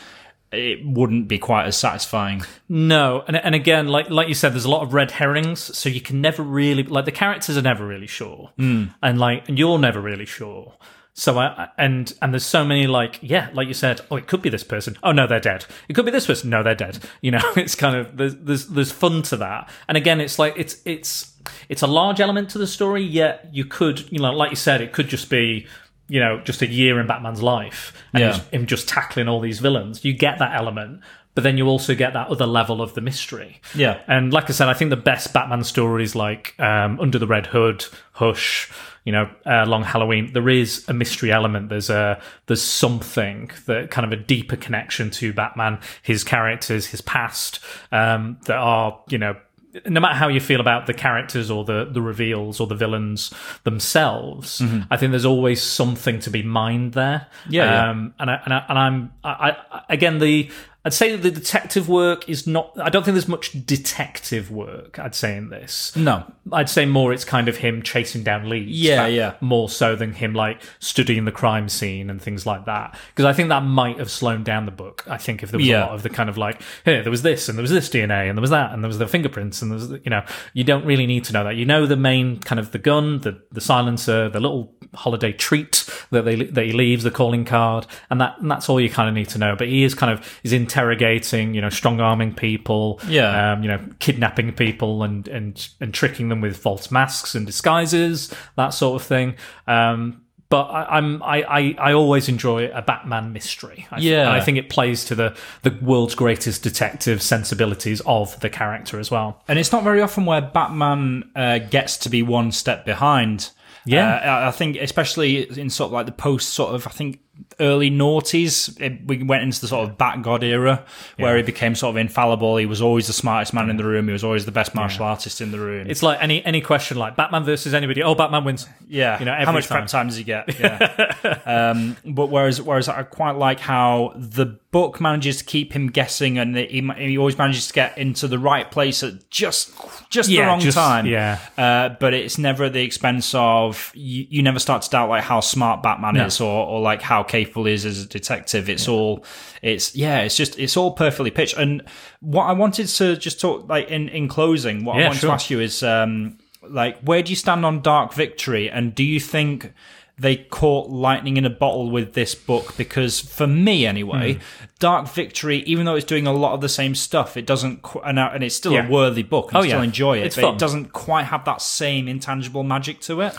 It 0.49 0.79
wouldn't 0.85 1.27
be 1.27 1.39
quite 1.39 1.65
as 1.65 1.75
satisfying. 1.75 2.41
No, 2.69 3.25
and 3.27 3.35
and 3.35 3.53
again, 3.53 3.89
like 3.89 4.09
like 4.09 4.29
you 4.29 4.33
said, 4.33 4.53
there's 4.53 4.63
a 4.63 4.69
lot 4.69 4.81
of 4.81 4.93
red 4.93 5.11
herrings, 5.11 5.59
so 5.77 5.89
you 5.89 5.99
can 5.99 6.21
never 6.21 6.41
really 6.41 6.83
like 6.83 7.03
the 7.03 7.11
characters 7.11 7.57
are 7.57 7.61
never 7.61 7.85
really 7.85 8.07
sure, 8.07 8.51
mm. 8.57 8.93
and 9.03 9.19
like 9.19 9.49
and 9.49 9.59
you're 9.59 9.77
never 9.77 9.99
really 9.99 10.25
sure. 10.25 10.73
So 11.19 11.39
I 11.39 11.69
and 11.79 12.13
and 12.21 12.31
there's 12.31 12.45
so 12.45 12.63
many 12.63 12.85
like 12.85 13.17
yeah, 13.23 13.49
like 13.51 13.67
you 13.67 13.73
said, 13.73 14.01
oh 14.11 14.17
it 14.17 14.27
could 14.27 14.43
be 14.43 14.49
this 14.49 14.63
person. 14.63 14.95
Oh 15.01 15.11
no, 15.11 15.25
they're 15.25 15.39
dead. 15.39 15.65
It 15.89 15.93
could 15.93 16.05
be 16.05 16.11
this 16.11 16.27
person. 16.27 16.51
No, 16.51 16.61
they're 16.61 16.75
dead. 16.75 16.99
You 17.21 17.31
know, 17.31 17.41
it's 17.55 17.73
kind 17.73 17.95
of 17.95 18.15
there's 18.17 18.35
there's 18.35 18.67
there's 18.67 18.91
fun 18.91 19.23
to 19.23 19.37
that. 19.37 19.67
And 19.87 19.97
again, 19.97 20.21
it's 20.21 20.37
like 20.37 20.53
it's 20.57 20.79
it's 20.85 21.33
it's 21.69 21.81
a 21.81 21.87
large 21.87 22.19
element 22.21 22.51
to 22.51 22.59
the 22.59 22.67
story. 22.67 23.01
Yet 23.01 23.49
you 23.51 23.65
could 23.65 24.11
you 24.11 24.19
know 24.19 24.31
like 24.31 24.51
you 24.51 24.55
said, 24.55 24.79
it 24.79 24.93
could 24.93 25.07
just 25.07 25.27
be 25.27 25.65
you 26.07 26.19
know 26.19 26.39
just 26.41 26.61
a 26.61 26.67
year 26.67 26.99
in 26.99 27.07
Batman's 27.07 27.41
life 27.41 27.93
and 28.13 28.21
Yeah. 28.21 28.39
him 28.51 28.67
just 28.67 28.87
tackling 28.87 29.27
all 29.27 29.39
these 29.39 29.57
villains. 29.59 30.05
You 30.05 30.13
get 30.13 30.37
that 30.37 30.55
element, 30.55 31.01
but 31.33 31.43
then 31.43 31.57
you 31.57 31.65
also 31.67 31.95
get 31.95 32.13
that 32.13 32.27
other 32.27 32.45
level 32.45 32.79
of 32.79 32.93
the 32.93 33.01
mystery. 33.01 33.59
Yeah. 33.73 34.01
And 34.07 34.31
like 34.31 34.51
I 34.51 34.53
said, 34.53 34.67
I 34.69 34.75
think 34.75 34.91
the 34.91 34.95
best 34.97 35.33
Batman 35.33 35.63
stories 35.63 36.13
like 36.15 36.53
um, 36.59 36.99
Under 36.99 37.17
the 37.17 37.27
Red 37.27 37.47
Hood, 37.47 37.85
Hush, 38.13 38.69
you 39.07 39.13
know, 39.13 39.29
uh, 39.45 39.65
Long 39.65 39.83
Halloween, 39.83 40.33
there 40.33 40.49
is 40.49 40.83
a 40.89 40.93
mystery 40.93 41.31
element. 41.31 41.69
There's 41.69 41.89
a 41.89 42.21
there's 42.47 42.61
something 42.61 43.49
that 43.65 43.89
kind 43.89 44.05
of 44.05 44.11
a 44.11 44.21
deeper 44.21 44.57
connection 44.57 45.11
to 45.11 45.31
Batman, 45.31 45.79
his 46.01 46.25
characters, 46.25 46.87
his 46.87 46.99
past, 46.99 47.61
um, 47.93 48.37
that 48.47 48.57
are 48.57 48.99
you 49.07 49.17
know. 49.17 49.37
No 49.85 50.01
matter 50.01 50.15
how 50.15 50.27
you 50.27 50.39
feel 50.41 50.59
about 50.59 50.87
the 50.87 50.93
characters 50.93 51.51
or 51.51 51.63
the, 51.63 51.85
the 51.85 52.01
reveals 52.01 52.59
or 52.59 52.67
the 52.67 52.75
villains 52.75 53.31
themselves, 53.63 54.59
I 54.89 54.97
think 54.97 55.11
there's 55.11 55.25
always 55.25 55.61
something 55.61 56.19
to 56.21 56.31
be 56.31 56.41
mined 56.41 56.93
there. 56.93 57.27
Yeah, 57.47 57.65
yeah. 57.65 57.89
Um, 57.91 58.13
and 58.19 58.31
I, 58.31 58.41
and, 58.43 58.53
I, 58.53 58.65
and 58.69 58.79
I'm 58.79 59.13
I, 59.23 59.57
I 59.71 59.83
again 59.89 60.17
the 60.17 60.49
I'd 60.87 60.93
say 60.93 61.11
that 61.11 61.21
the 61.21 61.31
detective 61.31 61.89
work 61.89 62.29
is 62.29 62.47
not. 62.47 62.71
I 62.79 62.89
don't 62.89 63.03
think 63.03 63.15
there's 63.15 63.27
much 63.27 63.51
detective 63.65 64.49
work. 64.49 64.97
I'd 64.99 65.13
say 65.15 65.35
in 65.35 65.49
this. 65.49 65.93
No. 65.97 66.23
I'd 66.53 66.69
say 66.69 66.85
more 66.85 67.11
it's 67.11 67.25
kind 67.25 67.49
of 67.49 67.57
him 67.57 67.81
chasing 67.81 68.23
down 68.23 68.47
leads. 68.47 68.71
Yeah, 68.71 69.03
That- 69.03 69.11
yeah. 69.11 69.33
More 69.41 69.67
so 69.67 69.97
than 69.97 70.13
him 70.13 70.33
like 70.33 70.61
studying 70.79 71.25
the 71.25 71.31
crime 71.33 71.67
scene 71.67 72.09
and 72.09 72.21
things 72.21 72.45
like 72.45 72.65
that. 72.67 72.97
Because 73.09 73.25
I 73.25 73.33
think 73.33 73.49
that 73.49 73.63
might 73.63 73.97
have 73.99 74.09
slowed 74.09 74.45
down 74.45 74.65
the 74.65 74.71
book. 74.71 75.03
I 75.09 75.17
think 75.17 75.43
if 75.43 75.51
there 75.51 75.57
was 75.57 75.67
Yeah. 75.67 75.83
a 75.83 75.87
lot 75.87 75.95
of 75.95 76.03
the 76.03 76.09
kind 76.09 76.29
of 76.29 76.37
like, 76.37 76.61
here 76.85 77.03
there 77.03 77.11
was 77.11 77.21
this 77.21 77.49
and 77.49 77.57
there 77.57 77.63
was 77.63 77.71
this 77.71 77.89
DNA 77.89 78.29
and 78.29 78.37
there 78.37 78.41
was 78.41 78.51
that 78.51 78.71
and 78.71 78.81
there 78.81 78.87
was 78.87 78.97
the 78.97 79.07
fingerprints 79.09 79.61
and 79.61 79.69
there 79.71 79.77
was 79.79 79.91
you 80.05 80.09
know 80.09 80.23
you 80.53 80.63
don't 80.63 80.85
really 80.85 81.05
need 81.05 81.25
to 81.25 81.33
know 81.33 81.43
that. 81.43 81.57
You 81.57 81.65
know 81.65 81.85
the 81.85 81.97
main 81.97 82.39
kind 82.39 82.59
of 82.61 82.71
the 82.71 82.79
gun, 82.79 83.19
the 83.19 83.41
the 83.51 83.59
silencer, 83.61 84.29
the 84.29 84.39
little 84.39 84.73
holiday 84.95 85.31
treat 85.31 85.89
that 86.11 86.23
they 86.25 86.35
that 86.35 86.65
he 86.65 86.71
leaves, 86.71 87.03
the 87.03 87.11
calling 87.11 87.45
card, 87.45 87.85
and 88.09 88.19
that 88.21 88.39
and 88.39 88.49
that's 88.49 88.69
all 88.69 88.79
you 88.79 88.89
kind 88.89 89.09
of 89.09 89.15
need 89.15 89.29
to 89.29 89.37
know. 89.37 89.55
But 89.55 89.67
he 89.67 89.83
is 89.83 89.93
kind 89.93 90.11
of 90.11 90.39
is 90.43 90.53
interrogating, 90.53 91.53
you 91.53 91.61
know, 91.61 91.69
strong 91.69 91.99
arming 91.99 92.33
people, 92.33 92.99
Yeah. 93.07 93.53
um, 93.53 93.63
you 93.63 93.67
know, 93.69 93.79
kidnapping 93.99 94.53
people 94.53 95.03
and 95.03 95.27
and 95.27 95.67
and 95.81 95.93
tricking 95.93 96.29
them 96.29 96.41
with 96.41 96.57
false 96.57 96.91
masks 96.91 97.35
and 97.35 97.45
disguises, 97.45 98.33
that 98.55 98.69
sort 98.69 99.01
of 99.01 99.07
thing. 99.07 99.35
Um, 99.67 100.21
but 100.49 100.63
I, 100.67 100.97
I'm 100.97 101.21
I, 101.23 101.43
I, 101.43 101.75
I 101.89 101.93
always 101.93 102.29
enjoy 102.29 102.69
a 102.71 102.81
Batman 102.81 103.33
mystery. 103.33 103.85
I, 103.91 103.99
Yeah. 103.99 104.31
I 104.31 104.39
think 104.39 104.57
it 104.57 104.69
plays 104.69 105.03
to 105.05 105.15
the 105.15 105.35
the 105.63 105.77
world's 105.81 106.15
greatest 106.15 106.63
detective 106.63 107.21
sensibilities 107.21 108.01
of 108.05 108.39
the 108.39 108.49
character 108.49 108.97
as 108.97 109.11
well. 109.11 109.43
And 109.49 109.59
it's 109.59 109.73
not 109.73 109.83
very 109.83 110.01
often 110.01 110.25
where 110.25 110.39
Batman 110.41 111.29
uh, 111.35 111.59
gets 111.59 111.97
to 111.97 112.09
be 112.09 112.23
one 112.23 112.53
step 112.53 112.85
behind. 112.85 113.49
Yeah. 113.87 114.15
Uh, 114.15 114.27
I- 114.27 114.47
I 114.47 114.51
think 114.51 114.77
especially 114.77 115.43
in 115.59 115.69
sort 115.69 115.87
of 115.87 115.93
like 115.93 116.05
the 116.05 116.11
post 116.11 116.49
sort 116.49 116.75
of 116.75 116.85
I 116.87 116.91
think 116.91 117.19
early 117.59 117.89
noughties, 117.89 118.79
it, 118.79 119.05
we 119.05 119.23
went 119.23 119.43
into 119.43 119.59
the 119.61 119.67
sort 119.67 119.89
of 119.89 119.97
Bat 119.97 120.21
God 120.21 120.43
era 120.43 120.85
where 121.17 121.35
he 121.37 121.43
became 121.43 121.73
sort 121.75 121.91
of 121.91 121.97
infallible. 121.97 122.57
He 122.57 122.65
was 122.65 122.81
always 122.81 123.07
the 123.07 123.13
smartest 123.13 123.53
man 123.53 123.69
in 123.69 123.77
the 123.77 123.83
room. 123.85 124.07
He 124.07 124.13
was 124.13 124.23
always 124.23 124.45
the 124.45 124.51
best 124.51 124.75
martial 124.75 125.05
artist 125.05 125.41
in 125.41 125.51
the 125.51 125.59
room. 125.59 125.89
It's 125.89 126.03
like 126.03 126.21
any 126.21 126.43
any 126.45 126.61
question 126.61 126.97
like 126.97 127.15
Batman 127.15 127.43
versus 127.43 127.73
anybody. 127.73 128.03
Oh, 128.03 128.15
Batman 128.15 128.43
wins. 128.43 128.67
Yeah, 128.89 129.19
You 129.19 129.25
know, 129.25 129.33
how 129.33 129.51
much 129.51 129.67
time. 129.67 129.79
prep 129.79 129.87
time 129.89 130.07
does 130.07 130.15
he 130.17 130.23
get? 130.23 130.47
Yeah. 130.59 131.41
um, 131.45 131.97
but 132.05 132.27
whereas, 132.27 132.61
whereas 132.61 132.87
I 132.87 133.03
quite 133.03 133.35
like 133.37 133.59
how 133.59 134.13
the 134.15 134.45
book 134.71 135.01
manages 135.01 135.37
to 135.37 135.43
keep 135.45 135.73
him 135.73 135.87
guessing, 135.87 136.37
and 136.37 136.55
he, 136.55 136.81
he 136.97 137.17
always 137.17 137.37
manages 137.37 137.67
to 137.67 137.73
get 137.73 137.97
into 137.97 138.27
the 138.27 138.39
right 138.39 138.69
place 138.69 139.03
at 139.03 139.29
just 139.29 139.73
just 140.09 140.29
the 140.29 140.39
wrong 140.39 140.59
just- 140.59 140.77
time. 140.77 141.05
yeah. 141.05 141.39
uh, 141.57 141.89
but 141.99 142.13
it's 142.13 142.37
never 142.37 142.65
at 142.65 142.73
the 142.73 142.81
expense 142.83 143.33
of 143.35 143.91
you, 143.93 144.25
you. 144.29 144.41
never 144.41 144.59
start 144.59 144.81
to 144.83 144.89
doubt 144.89 145.09
like 145.09 145.23
how 145.23 145.39
smart 145.41 145.83
Batman 145.83 146.15
No. 146.15 146.25
is, 146.25 146.39
or 146.39 146.65
or 146.67 146.79
like 146.81 147.01
how 147.01 147.23
capable 147.27 147.65
he 147.65 147.73
is 147.73 147.85
as 147.85 148.03
a 148.03 148.07
detective. 148.07 148.69
It's 148.69 148.87
all, 148.87 149.23
it's 149.61 149.95
yeah, 149.95 150.19
it's 150.19 150.35
just 150.37 150.57
it's 150.59 150.75
all 150.77 150.91
perfectly 150.91 151.31
pitched. 151.31 151.57
And 151.57 151.83
what 152.21 152.43
I 152.45 152.53
wanted 152.53 152.87
to 152.87 153.15
just 153.17 153.39
talk 153.41 153.67
like 153.69 153.89
in 153.89 154.09
in 154.09 154.27
closing, 154.27 154.85
what 154.85 154.95
I 154.97 154.99
Yeah, 154.99 155.07
wanted 155.07 155.19
sure. 155.19 155.29
to 155.29 155.33
ask 155.33 155.49
you 155.49 155.59
is 155.59 155.83
um 155.83 156.37
like 156.67 156.99
where 157.01 157.21
do 157.23 157.29
you 157.31 157.35
stand 157.35 157.65
on 157.65 157.81
Dark 157.81 158.13
Victory, 158.13 158.69
and 158.69 158.93
do 158.95 159.03
you 159.03 159.19
think 159.19 159.73
they 160.19 160.35
caught 160.35 160.89
lightning 160.89 161.37
in 161.37 161.45
a 161.45 161.49
bottle 161.49 161.91
with 161.91 162.13
this 162.13 162.33
book 162.33 162.75
because, 162.75 163.19
for 163.19 163.45
me 163.45 163.85
anyway, 163.85 164.33
Hmm. 164.33 164.39
Dark 164.79 165.07
Victory, 165.09 165.59
even 165.67 165.85
though 165.85 165.93
it's 165.93 166.07
doing 166.07 166.25
a 166.25 166.33
lot 166.33 166.53
of 166.53 166.61
the 166.61 166.69
same 166.69 166.95
stuff, 166.95 167.37
it 167.37 167.45
doesn't, 167.45 167.83
qu- 167.83 167.99
and, 167.99 168.17
uh, 168.17 168.31
and 168.33 168.43
it's 168.43 168.55
still 168.55 168.71
Yeah. 168.71 168.87
a 168.87 168.89
worthy 168.89 169.21
book. 169.21 169.49
And 169.49 169.57
Oh, 169.57 169.59
I 169.59 169.67
still 169.67 169.77
yeah. 169.77 169.83
enjoy 169.83 170.17
it, 170.17 170.25
It's 170.25 170.35
but 170.35 170.41
fun. 170.41 170.53
it 170.55 170.57
doesn't 170.59 170.91
quite 170.91 171.25
have 171.25 171.45
that 171.45 171.61
same 171.61 172.07
intangible 172.07 172.63
magic 172.63 172.99
to 173.01 173.21
it. 173.21 173.35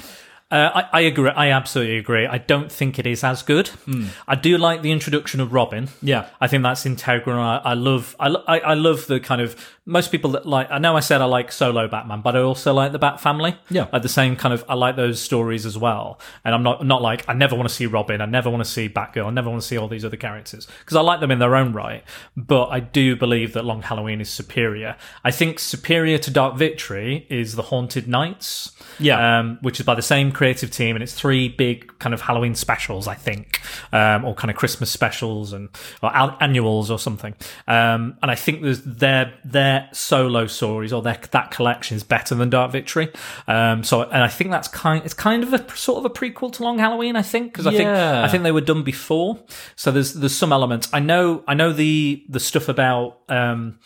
Uh, 0.50 0.70
I, 0.92 0.98
I 0.98 1.00
agree. 1.02 1.28
I 1.30 1.50
absolutely 1.50 1.98
agree. 1.98 2.26
I 2.26 2.38
don't 2.38 2.72
think 2.72 2.98
it 2.98 3.06
is 3.06 3.22
as 3.22 3.42
good. 3.42 3.70
I 4.26 4.34
do 4.34 4.56
like 4.56 4.80
the 4.80 4.92
introduction 4.92 5.40
of 5.40 5.52
Robin. 5.52 5.88
Yeah. 6.00 6.28
I 6.40 6.48
think 6.48 6.62
that's 6.62 6.86
integral. 6.86 7.38
I, 7.38 7.58
I 7.58 7.74
love. 7.74 8.16
I, 8.18 8.28
I 8.60 8.74
love 8.74 9.06
the 9.08 9.20
kind 9.20 9.42
of 9.42 9.56
most 9.88 10.12
people 10.12 10.30
that 10.32 10.46
like. 10.46 10.70
I 10.70 10.78
know 10.78 10.96
I 10.96 11.00
said 11.00 11.20
I 11.20 11.24
like 11.24 11.50
solo 11.50 11.88
Batman, 11.88 12.20
but 12.20 12.36
I 12.36 12.40
also 12.40 12.72
like 12.74 12.92
the 12.92 12.98
Bat 12.98 13.20
Family. 13.20 13.56
Yeah. 13.70 13.88
like 13.92 14.02
the 14.02 14.08
same 14.08 14.36
kind 14.36 14.52
of. 14.54 14.64
I 14.68 14.74
like 14.74 14.94
those 14.96 15.20
stories 15.20 15.66
as 15.66 15.76
well. 15.78 16.20
And 16.44 16.54
I'm 16.54 16.62
not 16.62 16.84
not 16.86 17.02
like 17.02 17.28
I 17.28 17.32
never 17.32 17.56
want 17.56 17.68
to 17.68 17.74
see 17.74 17.86
Robin. 17.86 18.20
I 18.20 18.26
never 18.26 18.50
want 18.50 18.62
to 18.64 18.70
see 18.70 18.88
Batgirl. 18.88 19.26
I 19.26 19.30
never 19.30 19.48
want 19.50 19.62
to 19.62 19.66
see 19.66 19.76
all 19.78 19.88
these 19.88 20.04
other 20.04 20.16
characters 20.16 20.68
because 20.80 20.96
I 20.96 21.00
like 21.00 21.20
them 21.20 21.30
in 21.30 21.38
their 21.38 21.56
own 21.56 21.72
right. 21.72 22.04
But 22.36 22.66
I 22.66 22.80
do 22.80 23.16
believe 23.16 23.54
that 23.54 23.64
Long 23.64 23.82
Halloween 23.82 24.20
is 24.20 24.28
superior. 24.30 24.96
I 25.24 25.30
think 25.30 25.58
superior 25.58 26.18
to 26.18 26.30
Dark 26.30 26.56
Victory 26.56 27.26
is 27.30 27.56
the 27.56 27.62
Haunted 27.62 28.06
Knights 28.08 28.72
Yeah. 28.98 29.38
um, 29.40 29.58
which 29.62 29.80
is 29.80 29.86
by 29.86 29.94
the 29.94 30.02
same 30.02 30.32
creative 30.32 30.70
team, 30.70 30.96
and 30.96 31.02
it's 31.02 31.14
three 31.14 31.48
big 31.48 31.98
kind 31.98 32.12
of 32.14 32.20
Halloween 32.20 32.54
specials, 32.54 33.08
I 33.08 33.14
think, 33.14 33.60
um, 33.92 34.24
or 34.24 34.34
kind 34.34 34.50
of 34.50 34.56
Christmas 34.56 34.90
specials 34.90 35.52
and 35.52 35.68
or 36.02 36.14
al- 36.14 36.36
annuals 36.40 36.90
or 36.90 36.98
something. 36.98 37.34
Um, 37.66 38.18
and 38.22 38.30
I 38.30 38.34
think 38.34 38.62
there's 38.62 38.82
their 38.82 39.32
their 39.44 39.77
solo 39.92 40.46
stories 40.46 40.92
or 40.92 41.02
their 41.02 41.18
that 41.30 41.50
collection 41.50 41.96
is 41.96 42.02
better 42.02 42.34
than 42.34 42.50
Dark 42.50 42.72
Victory. 42.72 43.12
Um, 43.46 43.82
so, 43.84 44.02
and 44.02 44.22
I 44.22 44.28
think 44.28 44.50
that's 44.50 44.68
kind 44.68 45.04
it's 45.04 45.14
kind 45.14 45.42
of 45.42 45.52
a 45.52 45.76
sort 45.76 45.98
of 45.98 46.04
a 46.04 46.10
prequel 46.10 46.52
to 46.54 46.62
Long 46.62 46.78
Halloween, 46.78 47.16
I 47.16 47.22
think, 47.22 47.52
because 47.52 47.66
I 47.66 47.72
think 47.72 47.88
I 47.88 48.28
think 48.28 48.42
they 48.42 48.52
were 48.52 48.60
done 48.60 48.82
before. 48.82 49.38
So 49.76 49.90
there's 49.90 50.14
there's 50.14 50.36
some 50.36 50.52
elements. 50.52 50.88
I 50.92 51.00
know 51.00 51.44
I 51.46 51.54
know 51.54 51.72
the 51.72 52.24
the 52.28 52.40
stuff 52.40 52.68
about. 52.68 53.20
Um, 53.28 53.78